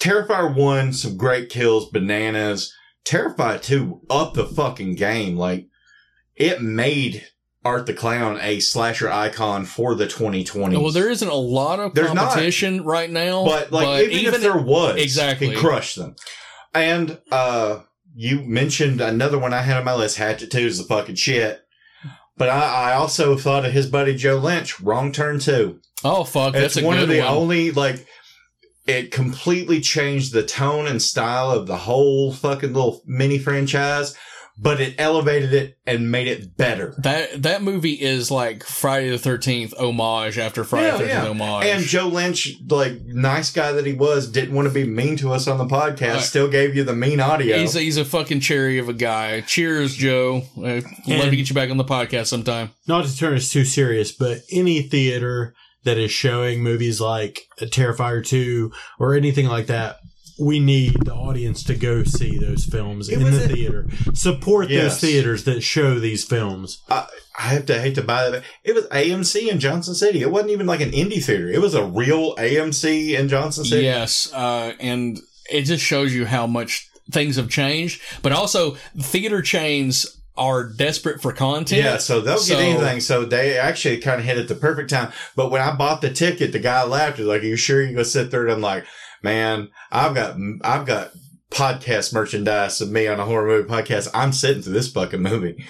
Terrifier 0.00 0.54
one, 0.54 0.92
some 0.92 1.16
great 1.16 1.48
kills, 1.50 1.88
bananas. 1.90 2.74
Terrifier 3.04 3.62
two, 3.62 4.00
up 4.10 4.34
the 4.34 4.46
fucking 4.46 4.94
game. 4.96 5.36
Like 5.36 5.68
it 6.34 6.62
made 6.62 7.26
Art 7.64 7.86
the 7.86 7.94
Clown 7.94 8.38
a 8.40 8.60
slasher 8.60 9.10
icon 9.10 9.66
for 9.66 9.94
the 9.94 10.06
2020s. 10.06 10.80
Well, 10.80 10.92
there 10.92 11.10
isn't 11.10 11.28
a 11.28 11.34
lot 11.34 11.78
of 11.78 11.94
There's 11.94 12.14
not. 12.14 12.28
competition 12.30 12.82
right 12.84 13.10
now, 13.10 13.44
but 13.44 13.70
like 13.70 14.08
even, 14.08 14.34
if 14.34 14.40
there 14.40 14.56
was, 14.56 14.96
exactly, 14.96 15.50
he 15.50 15.56
crushed 15.56 15.96
them. 15.96 16.16
And 16.74 17.20
uh 17.30 17.80
you 18.14 18.40
mentioned 18.40 19.00
another 19.00 19.38
one 19.38 19.52
I 19.52 19.62
had 19.62 19.76
on 19.76 19.84
my 19.84 19.94
list. 19.94 20.16
Hatchet 20.16 20.50
Two 20.50 20.58
is 20.60 20.78
the 20.78 20.84
fucking 20.84 21.14
shit. 21.16 21.60
But 22.36 22.48
I, 22.48 22.90
I 22.90 22.92
also 22.94 23.36
thought 23.36 23.66
of 23.66 23.72
his 23.72 23.86
buddy 23.86 24.16
Joe 24.16 24.38
Lynch. 24.38 24.80
Wrong 24.80 25.12
Turn 25.12 25.38
Two. 25.38 25.80
Oh 26.02 26.24
fuck, 26.24 26.54
that's 26.54 26.76
it's 26.76 26.82
a 26.82 26.86
one 26.86 26.98
of 26.98 27.08
the 27.08 27.20
one. 27.20 27.28
only 27.28 27.70
like. 27.70 28.06
It 28.90 29.10
completely 29.10 29.80
changed 29.80 30.32
the 30.32 30.42
tone 30.42 30.86
and 30.86 31.00
style 31.00 31.50
of 31.50 31.66
the 31.66 31.76
whole 31.78 32.32
fucking 32.32 32.72
little 32.72 33.02
mini 33.06 33.38
franchise. 33.38 34.16
but 34.62 34.78
it 34.78 34.94
elevated 34.98 35.54
it 35.54 35.78
and 35.86 36.10
made 36.10 36.26
it 36.26 36.54
better. 36.54 36.94
That 36.98 37.42
that 37.44 37.62
movie 37.62 37.94
is 37.94 38.30
like 38.30 38.62
Friday 38.62 39.08
the 39.08 39.16
Thirteenth 39.18 39.72
homage 39.78 40.36
after 40.36 40.64
Friday 40.64 40.90
the 40.90 40.98
Thirteenth 40.98 41.40
homage. 41.40 41.66
And 41.66 41.82
Joe 41.82 42.08
Lynch, 42.08 42.56
like 42.68 43.00
nice 43.06 43.50
guy 43.50 43.72
that 43.72 43.86
he 43.86 43.94
was, 43.94 44.30
didn't 44.30 44.54
want 44.54 44.68
to 44.68 44.74
be 44.74 44.84
mean 44.84 45.16
to 45.18 45.32
us 45.32 45.48
on 45.48 45.56
the 45.56 45.64
podcast. 45.64 46.12
Right. 46.14 46.20
Still 46.22 46.48
gave 46.48 46.76
you 46.76 46.84
the 46.84 46.94
mean 46.94 47.20
audio. 47.20 47.56
He's 47.56 47.74
a, 47.74 47.80
he's 47.80 47.96
a 47.96 48.04
fucking 48.04 48.40
cherry 48.40 48.76
of 48.78 48.90
a 48.90 48.92
guy. 48.92 49.40
Cheers, 49.40 49.94
Joe. 49.96 50.42
Uh, 50.58 50.82
love 51.06 51.30
to 51.30 51.36
get 51.36 51.48
you 51.48 51.54
back 51.54 51.70
on 51.70 51.78
the 51.78 51.84
podcast 51.84 52.26
sometime. 52.26 52.68
not 52.86 53.06
to 53.06 53.16
turn 53.16 53.34
us 53.36 53.48
too 53.50 53.64
serious, 53.64 54.12
but 54.12 54.40
any 54.52 54.82
theater 54.82 55.54
that 55.84 55.98
is 55.98 56.10
showing 56.10 56.62
movies 56.62 57.00
like 57.00 57.48
Terrifier 57.58 58.24
2 58.24 58.70
or 58.98 59.14
anything 59.14 59.46
like 59.46 59.66
that, 59.66 59.98
we 60.38 60.58
need 60.58 60.94
the 61.04 61.12
audience 61.14 61.62
to 61.64 61.74
go 61.74 62.02
see 62.02 62.38
those 62.38 62.64
films 62.64 63.08
It 63.10 63.20
in 63.20 63.30
the 63.30 63.44
a- 63.44 63.48
theater. 63.48 63.86
Support 64.14 64.70
Yes. 64.70 65.00
those 65.00 65.10
theaters 65.10 65.44
that 65.44 65.60
show 65.62 65.98
these 65.98 66.24
films. 66.24 66.82
I, 66.88 67.06
I 67.38 67.42
have 67.48 67.66
to 67.66 67.78
hate 67.80 67.94
to 67.96 68.02
buy 68.02 68.30
that. 68.30 68.42
It 68.64 68.74
was 68.74 68.86
AMC 68.86 69.48
in 69.50 69.60
Johnson 69.60 69.94
City. 69.94 70.22
It 70.22 70.30
wasn't 70.30 70.52
even 70.52 70.66
like 70.66 70.80
an 70.80 70.92
indie 70.92 71.22
theater. 71.22 71.48
It 71.50 71.60
was 71.60 71.74
a 71.74 71.84
real 71.84 72.34
AMC 72.36 73.18
in 73.18 73.28
Johnson 73.28 73.64
City. 73.64 73.84
Yes, 73.84 74.32
uh, 74.32 74.72
and 74.80 75.18
it 75.50 75.62
just 75.62 75.84
shows 75.84 76.14
you 76.14 76.24
how 76.26 76.46
much 76.46 76.88
things 77.10 77.36
have 77.36 77.48
changed. 77.50 78.00
But 78.22 78.32
also, 78.32 78.76
theater 78.98 79.42
chains 79.42 80.06
are 80.40 80.68
desperate 80.72 81.20
for 81.22 81.32
content. 81.32 81.82
Yeah, 81.84 81.98
so 81.98 82.20
they'll 82.20 82.38
So- 82.38 82.54
get 82.56 82.62
anything. 82.64 83.00
So 83.00 83.24
they 83.24 83.56
actually 83.58 83.98
kind 83.98 84.18
of 84.18 84.26
hit 84.26 84.38
at 84.38 84.48
the 84.48 84.54
perfect 84.56 84.90
time. 84.90 85.12
But 85.36 85.50
when 85.50 85.60
I 85.62 85.72
bought 85.76 86.00
the 86.00 86.10
ticket, 86.10 86.50
the 86.52 86.58
guy 86.58 86.82
laughed. 86.84 87.18
He's 87.18 87.26
like, 87.26 87.42
"Are 87.42 87.46
you 87.46 87.56
sure 87.56 87.82
you 87.82 87.94
go 87.94 88.02
sit 88.02 88.30
there?" 88.30 88.42
And 88.44 88.52
I'm 88.52 88.60
like, 88.60 88.84
"Man, 89.22 89.68
I've 89.92 90.14
got 90.14 90.36
I've 90.64 90.86
got 90.86 91.12
podcast 91.50 92.12
merchandise 92.14 92.80
of 92.80 92.90
me 92.90 93.06
on 93.06 93.20
a 93.20 93.24
horror 93.24 93.46
movie 93.46 93.68
podcast. 93.68 94.08
I'm 94.14 94.32
sitting 94.32 94.62
through 94.62 94.72
this 94.72 94.90
fucking 94.90 95.22
movie." 95.22 95.62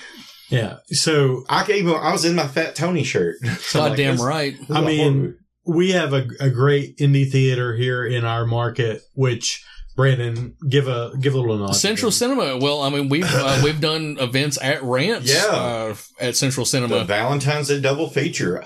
Yeah. 0.50 0.76
So 0.88 1.44
I 1.48 1.62
can 1.64 1.76
even 1.76 1.94
I 1.94 2.12
was 2.12 2.24
in 2.24 2.34
my 2.34 2.46
Fat 2.48 2.74
Tony 2.74 3.04
shirt. 3.04 3.36
So 3.60 3.80
I'm 3.80 3.90
like, 3.90 3.98
Goddamn 3.98 4.16
this- 4.16 4.24
right. 4.24 4.52
this 4.58 4.70
is 4.70 4.76
I 4.76 4.78
a 4.78 4.82
horror 4.82 4.92
movie. 4.94 5.10
mean, 5.20 5.34
we 5.66 5.90
have 5.92 6.12
a, 6.12 6.26
a 6.40 6.50
great 6.50 6.96
indie 6.98 7.30
theater 7.30 7.76
here 7.76 8.04
in 8.04 8.24
our 8.24 8.46
market, 8.46 9.02
which 9.14 9.64
Brandon 10.00 10.56
give 10.68 10.88
a 10.88 11.12
give 11.20 11.34
a 11.34 11.38
little 11.38 11.58
nod. 11.58 11.72
Central. 11.76 12.10
Cinema. 12.10 12.56
Well, 12.56 12.80
I 12.80 12.88
mean, 12.88 13.08
we've 13.10 13.24
uh, 13.28 13.60
we've 13.62 13.80
done 13.80 14.16
events 14.18 14.58
at 14.62 14.82
Rants. 14.82 15.30
Yeah. 15.30 15.44
uh, 15.50 15.94
at 16.18 16.36
Central 16.36 16.64
the 16.64 16.70
Cinema, 16.70 17.04
Valentine's 17.04 17.68
Day 17.68 17.80
double 17.80 18.08
feature. 18.08 18.64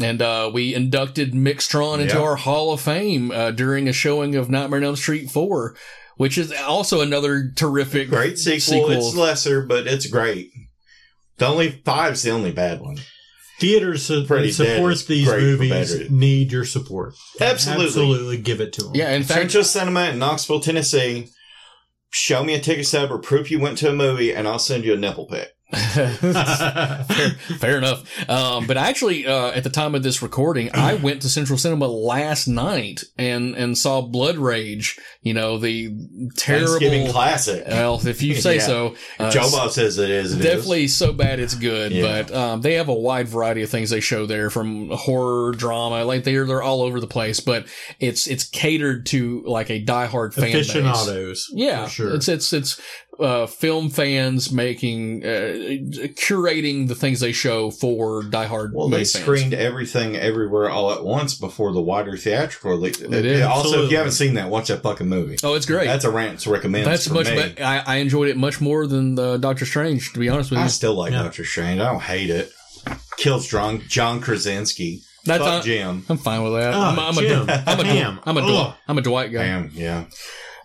and 0.00 0.20
uh, 0.20 0.50
we 0.52 0.74
inducted 0.74 1.32
Mixtron 1.32 2.00
into 2.00 2.16
Yeah. 2.16 2.20
our 2.22 2.36
Hall 2.36 2.72
of 2.74 2.80
Fame 2.82 3.30
uh, 3.30 3.50
during 3.52 3.88
a 3.88 3.92
showing 3.92 4.34
of 4.36 4.50
Nightmare 4.50 4.80
on 4.80 4.84
Elm 4.84 4.96
Street 4.96 5.30
Four, 5.30 5.74
which 6.16 6.36
is 6.36 6.52
also 6.52 7.00
another 7.00 7.50
terrific 7.56 8.08
Great 8.10 8.38
sequel. 8.38 8.90
It's 8.90 9.14
lesser, 9.14 9.62
but 9.64 9.86
it's 9.86 10.06
great. 10.06 10.50
The 11.38 11.46
only 11.46 11.70
five's 11.70 12.22
the 12.22 12.30
only 12.30 12.52
bad 12.52 12.80
one. 12.80 12.98
Theaters 13.60 14.04
su- 14.04 14.26
that 14.26 14.52
support 14.52 14.92
is 14.92 15.06
these 15.06 15.28
movies 15.28 16.10
need 16.10 16.50
your 16.50 16.64
support. 16.64 17.14
Absolutely. 17.40 17.84
Absolutely 17.86 18.36
give 18.38 18.60
it 18.60 18.72
to 18.74 18.82
them. 18.82 18.92
Yeah, 18.94 19.12
in 19.12 19.22
fact, 19.22 19.40
Central 19.40 19.64
Cinema 19.64 20.10
in 20.10 20.18
Knoxville, 20.18 20.60
Tennessee. 20.60 21.28
Show 22.10 22.44
me 22.44 22.54
a 22.54 22.60
ticket 22.60 22.86
stub 22.86 23.10
or 23.10 23.18
proof 23.18 23.50
you 23.50 23.58
went 23.58 23.78
to 23.78 23.90
a 23.90 23.92
movie, 23.92 24.32
and 24.34 24.46
I'll 24.46 24.58
send 24.58 24.84
you 24.84 24.94
a 24.94 24.96
nipple 24.96 25.26
pic. 25.26 25.53
fair, 25.74 27.30
fair 27.58 27.78
enough. 27.78 28.28
Um, 28.28 28.66
but 28.66 28.76
actually, 28.76 29.26
uh, 29.26 29.50
at 29.52 29.64
the 29.64 29.70
time 29.70 29.94
of 29.94 30.02
this 30.02 30.22
recording, 30.22 30.70
I 30.74 30.94
went 30.94 31.22
to 31.22 31.28
Central 31.28 31.58
Cinema 31.58 31.86
last 31.88 32.46
night 32.46 33.02
and 33.16 33.54
and 33.56 33.76
saw 33.76 34.00
Blood 34.02 34.36
Rage. 34.36 34.98
You 35.22 35.32
know 35.34 35.56
the 35.58 35.88
terrible 36.36 36.66
Thanksgiving 36.68 37.10
classic. 37.10 37.64
Well, 37.66 38.00
if 38.06 38.22
you 38.22 38.34
say 38.34 38.56
Yeah. 38.58 38.66
so. 38.66 38.94
Uh, 39.18 39.30
Joe 39.30 39.50
Bob 39.50 39.70
says 39.70 39.98
it 39.98 40.10
is. 40.10 40.32
It 40.34 40.38
is. 40.40 40.44
Definitely 40.44 40.88
so 40.88 41.12
bad 41.12 41.40
it's 41.40 41.54
good, 41.54 41.92
Yeah. 41.92 42.22
but 42.22 42.34
um, 42.34 42.60
they 42.60 42.74
have 42.74 42.88
a 42.88 42.94
wide 42.94 43.28
variety 43.28 43.62
of 43.62 43.70
things 43.70 43.90
they 43.90 44.00
show 44.00 44.26
there, 44.26 44.50
from 44.50 44.90
horror, 44.90 45.52
drama, 45.52 46.04
like 46.04 46.24
they're 46.24 46.46
they're 46.46 46.62
all 46.62 46.82
over 46.82 47.00
the 47.00 47.06
place. 47.06 47.40
But 47.40 47.66
it's 48.00 48.26
it's 48.26 48.44
catered 48.44 49.06
to 49.06 49.42
like 49.46 49.70
a 49.70 49.82
diehard 49.82 50.34
fan 50.34 50.52
base. 50.52 50.68
Aficionados. 50.70 51.48
Yeah, 51.52 51.86
for 51.86 51.90
sure. 51.90 52.14
it's 52.14 52.28
it's 52.28 52.52
it's 52.52 52.80
uh, 53.20 53.46
film 53.46 53.88
fans 53.90 54.50
making 54.52 55.24
uh, 55.24 55.28
curating 56.14 56.88
the 56.88 56.94
things 56.94 57.20
they 57.20 57.32
show 57.32 57.70
for 57.70 58.22
diehard. 58.22 58.72
Well, 58.72 58.88
movie 58.88 59.02
they 59.02 59.04
fans. 59.04 59.12
screened 59.22 59.54
everything 59.54 60.16
everywhere 60.16 60.68
all 60.68 60.92
at 60.92 61.04
once 61.04 61.34
before 61.34 61.72
the 61.72 61.80
wider 61.80 62.16
theatrical 62.16 62.70
release. 62.72 62.98
They 62.98 63.22
did. 63.22 63.42
Also, 63.42 63.84
if 63.84 63.90
you 63.90 63.96
haven't 63.96 64.12
seen 64.12 64.34
that, 64.34 64.50
watch 64.50 64.68
that 64.68 64.82
fucking 64.82 65.08
movie. 65.08 65.36
Oh, 65.42 65.54
it's 65.54 65.66
great. 65.66 65.86
That's 65.86 66.04
a 66.04 66.10
rant 66.10 66.40
to 66.40 66.50
recommend. 66.50 66.86
That's 66.86 67.08
for 67.08 67.14
much. 67.14 67.30
me. 67.30 67.50
Be- 67.56 67.62
I, 67.62 67.94
I 67.94 67.96
enjoyed 67.96 68.28
it 68.28 68.36
much 68.36 68.60
more 68.60 68.86
than 68.86 69.18
uh, 69.18 69.36
Doctor 69.36 69.66
Strange. 69.66 70.12
To 70.12 70.18
be 70.18 70.28
honest 70.28 70.50
with 70.50 70.58
you, 70.58 70.64
I 70.64 70.68
still 70.68 70.94
like 70.94 71.12
Yeah. 71.12 71.22
Doctor 71.22 71.44
Strange. 71.44 71.80
I 71.80 71.90
don't 71.92 72.02
hate 72.02 72.30
it. 72.30 72.50
Kills 73.16 73.48
John 73.48 73.80
John 73.88 74.20
Krasinski. 74.20 75.02
That's 75.24 75.38
Fuck 75.42 75.48
not- 75.52 75.64
Jim. 75.64 76.04
I'm 76.08 76.18
fine 76.18 76.42
with 76.42 76.52
that. 76.54 76.74
Oh, 76.74 76.80
I'm, 76.80 76.98
I'm 76.98 77.14
Jim. 77.14 77.48
a 77.48 77.62
I'm 77.66 77.80
a 77.80 77.84
Ham. 77.84 78.20
I'm 78.26 78.36
a 78.36 78.40
Ugh. 78.42 78.74
I'm 78.86 78.98
a 78.98 79.00
Dwight 79.00 79.32
guy. 79.32 79.44
Damn, 79.44 79.70
yeah. 79.72 80.04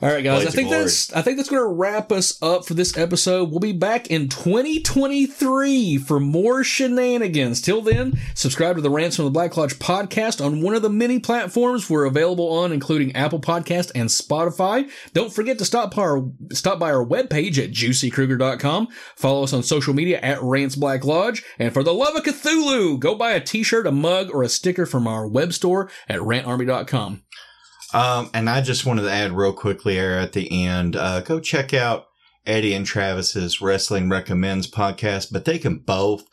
All 0.01 0.09
right, 0.09 0.23
guys. 0.23 0.43
Blades 0.43 0.53
I 0.53 0.55
think 0.55 0.69
that's 0.69 1.13
I 1.13 1.21
think 1.21 1.37
that's 1.37 1.49
going 1.49 1.61
to 1.61 1.67
wrap 1.67 2.09
us 2.11 2.41
up 2.41 2.65
for 2.65 2.73
this 2.73 2.97
episode. 2.97 3.49
We'll 3.49 3.59
be 3.59 3.73
back 3.73 4.07
in 4.07 4.29
2023 4.29 5.97
for 5.97 6.21
more 6.21 6.63
shenanigans. 6.63 7.61
Till 7.61 7.81
then, 7.81 8.17
subscribe 8.33 8.77
to 8.77 8.81
the 8.81 8.89
Rants 8.89 9.17
from 9.17 9.25
the 9.25 9.31
Black 9.31 9.57
Lodge 9.57 9.77
podcast 9.77 10.43
on 10.43 10.61
one 10.61 10.73
of 10.73 10.81
the 10.81 10.89
many 10.89 11.19
platforms 11.19 11.89
we're 11.89 12.05
available 12.05 12.49
on, 12.49 12.71
including 12.71 13.13
Apple 13.13 13.41
Podcast 13.41 13.91
and 13.93 14.07
Spotify. 14.07 14.89
Don't 15.13 15.33
forget 15.33 15.57
to 15.57 15.65
stop 15.65 15.93
by 15.93 16.03
our 16.03 16.31
stop 16.53 16.79
by 16.79 16.91
our 16.91 17.05
webpage 17.05 17.61
at 17.61 17.71
juicykruger.com. 17.71 18.87
Follow 19.17 19.43
us 19.43 19.51
on 19.51 19.63
social 19.63 19.93
media 19.93 20.19
at 20.21 20.41
Rants 20.41 20.77
Black 20.77 21.03
Lodge. 21.03 21.43
And 21.57 21.73
for 21.73 21.83
the 21.83 21.93
love 21.93 22.15
of 22.15 22.23
Cthulhu, 22.23 22.99
go 22.99 23.15
buy 23.15 23.31
a 23.31 23.41
t-shirt, 23.41 23.85
a 23.85 23.91
mug, 23.91 24.29
or 24.33 24.43
a 24.43 24.49
sticker 24.49 24.85
from 24.85 25.07
our 25.07 25.27
web 25.27 25.51
store 25.51 25.89
at 26.07 26.19
rantarmy.com. 26.19 27.23
Um, 27.93 28.29
and 28.33 28.49
I 28.49 28.61
just 28.61 28.85
wanted 28.85 29.03
to 29.03 29.11
add 29.11 29.31
real 29.31 29.53
quickly 29.53 29.95
here 29.95 30.11
at 30.11 30.33
the 30.33 30.65
end, 30.65 30.95
uh, 30.95 31.21
go 31.21 31.39
check 31.39 31.73
out 31.73 32.05
Eddie 32.45 32.73
and 32.73 32.85
Travis's 32.85 33.61
Wrestling 33.61 34.09
Recommends 34.09 34.69
podcast, 34.69 35.31
but 35.31 35.45
they 35.45 35.57
can 35.59 35.79
both 35.79 36.23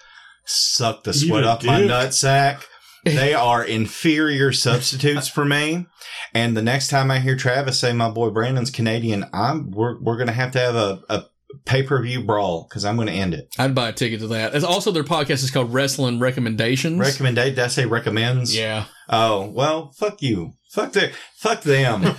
suck 0.45 1.05
the 1.05 1.12
sweat 1.12 1.45
You 1.45 1.51
off 1.51 1.65
my 1.65 1.81
nutsack. 1.81 2.65
They 3.05 3.35
are 3.35 3.65
inferior 3.65 4.53
substitutes 4.53 5.28
for 5.28 5.45
me. 5.45 5.87
And 6.35 6.57
the 6.57 6.62
next 6.62 6.89
time 6.89 7.11
I 7.11 7.20
hear 7.20 7.37
Travis 7.37 7.78
say 7.78 7.93
my 7.93 8.11
boy 8.11 8.31
Brandon's 8.31 8.70
Canadian, 8.70 9.27
I'm, 9.33 9.70
we're, 9.70 10.01
we're 10.01 10.16
going 10.16 10.27
to 10.27 10.33
have 10.33 10.51
to 10.53 10.59
have 10.59 10.74
a, 10.74 11.03
a 11.09 11.24
pay-per-view 11.64 12.24
brawl 12.24 12.66
because 12.68 12.85
I'm 12.85 12.97
going 12.97 13.09
to 13.09 13.14
end 13.14 13.35
it. 13.35 13.48
I'd 13.59 13.74
buy 13.74 13.89
a 13.89 13.93
ticket 13.93 14.20
to 14.20 14.28
that. 14.28 14.55
It's 14.55 14.64
also 14.64 14.90
their 14.90 15.05
podcast 15.05 15.43
is 15.44 15.51
called 15.51 15.73
Wrestling 15.73 16.18
Recommendations. 16.20 16.98
Recommend, 16.98 17.36
did 17.36 17.59
I 17.59 17.66
say 17.68 17.86
recommends? 17.86 18.56
yeah. 18.56 18.86
Oh 19.09 19.51
well, 19.51 19.93
fuck 19.93 20.20
you. 20.23 20.55
Fuck 20.70 20.93
the, 20.93 21.12
fuck 21.36 21.62
them. 21.62 22.02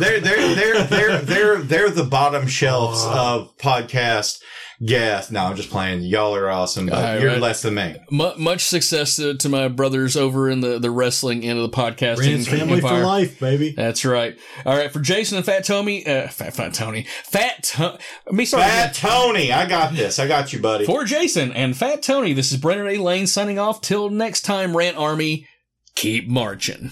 they're 0.00 0.20
they're 0.20 0.54
they're 0.54 0.82
they're 0.84 1.18
they're 1.22 1.58
they're 1.58 1.90
the 1.90 2.04
bottom 2.04 2.46
shelves 2.48 3.04
of 3.04 3.56
podcast 3.58 4.40
guests. 4.84 5.30
No, 5.30 5.40
I'm 5.44 5.56
just 5.56 5.70
playing. 5.70 6.02
Y'all 6.02 6.34
are 6.34 6.50
awesome, 6.50 6.86
but 6.86 6.94
All 7.04 7.20
you're 7.20 7.32
right. 7.32 7.40
less 7.40 7.62
than 7.62 7.74
me. 7.74 7.96
Mu 8.10 8.32
much 8.36 8.62
success 8.62 9.16
to, 9.16 9.34
to 9.36 9.48
my 9.48 9.68
brothers 9.68 10.16
over 10.16 10.48
in 10.50 10.60
the, 10.60 10.78
the 10.78 10.90
wrestling 10.90 11.44
end 11.44 11.58
of 11.58 11.70
the 11.70 11.76
podcasting 11.76 12.16
Brandon's 12.16 12.48
family 12.48 12.80
for 12.80 12.98
life, 13.04 13.38
baby. 13.40 13.72
That's 13.76 14.04
right. 14.04 14.36
All 14.64 14.76
right, 14.76 14.92
for 14.92 15.00
Jason 15.00 15.36
and 15.38 15.46
Fat 15.46 15.64
Tony, 15.64 16.06
uh, 16.06 16.28
Fat 16.28 16.54
Fat 16.54 16.74
Tony, 16.74 17.06
Fat 17.24 17.62
to- 17.64 17.98
me 18.30 18.44
sorry. 18.44 18.64
Fat 18.64 18.94
Tony, 18.94 19.52
I 19.52 19.66
got 19.68 19.94
this. 19.94 20.18
I 20.18 20.26
got 20.28 20.52
you, 20.52 20.60
buddy. 20.60 20.84
For 20.84 21.04
Jason 21.04 21.52
and 21.52 21.76
Fat 21.76 22.02
Tony, 22.02 22.32
this 22.32 22.52
is 22.52 22.58
Brandon 22.58 22.88
A. 22.88 22.98
Lane 22.98 23.26
signing 23.26 23.58
off. 23.58 23.80
Till 23.80 24.10
next 24.10 24.42
time, 24.42 24.76
Rant 24.76 24.96
Army, 24.96 25.46
keep 25.94 26.28
marching. 26.28 26.90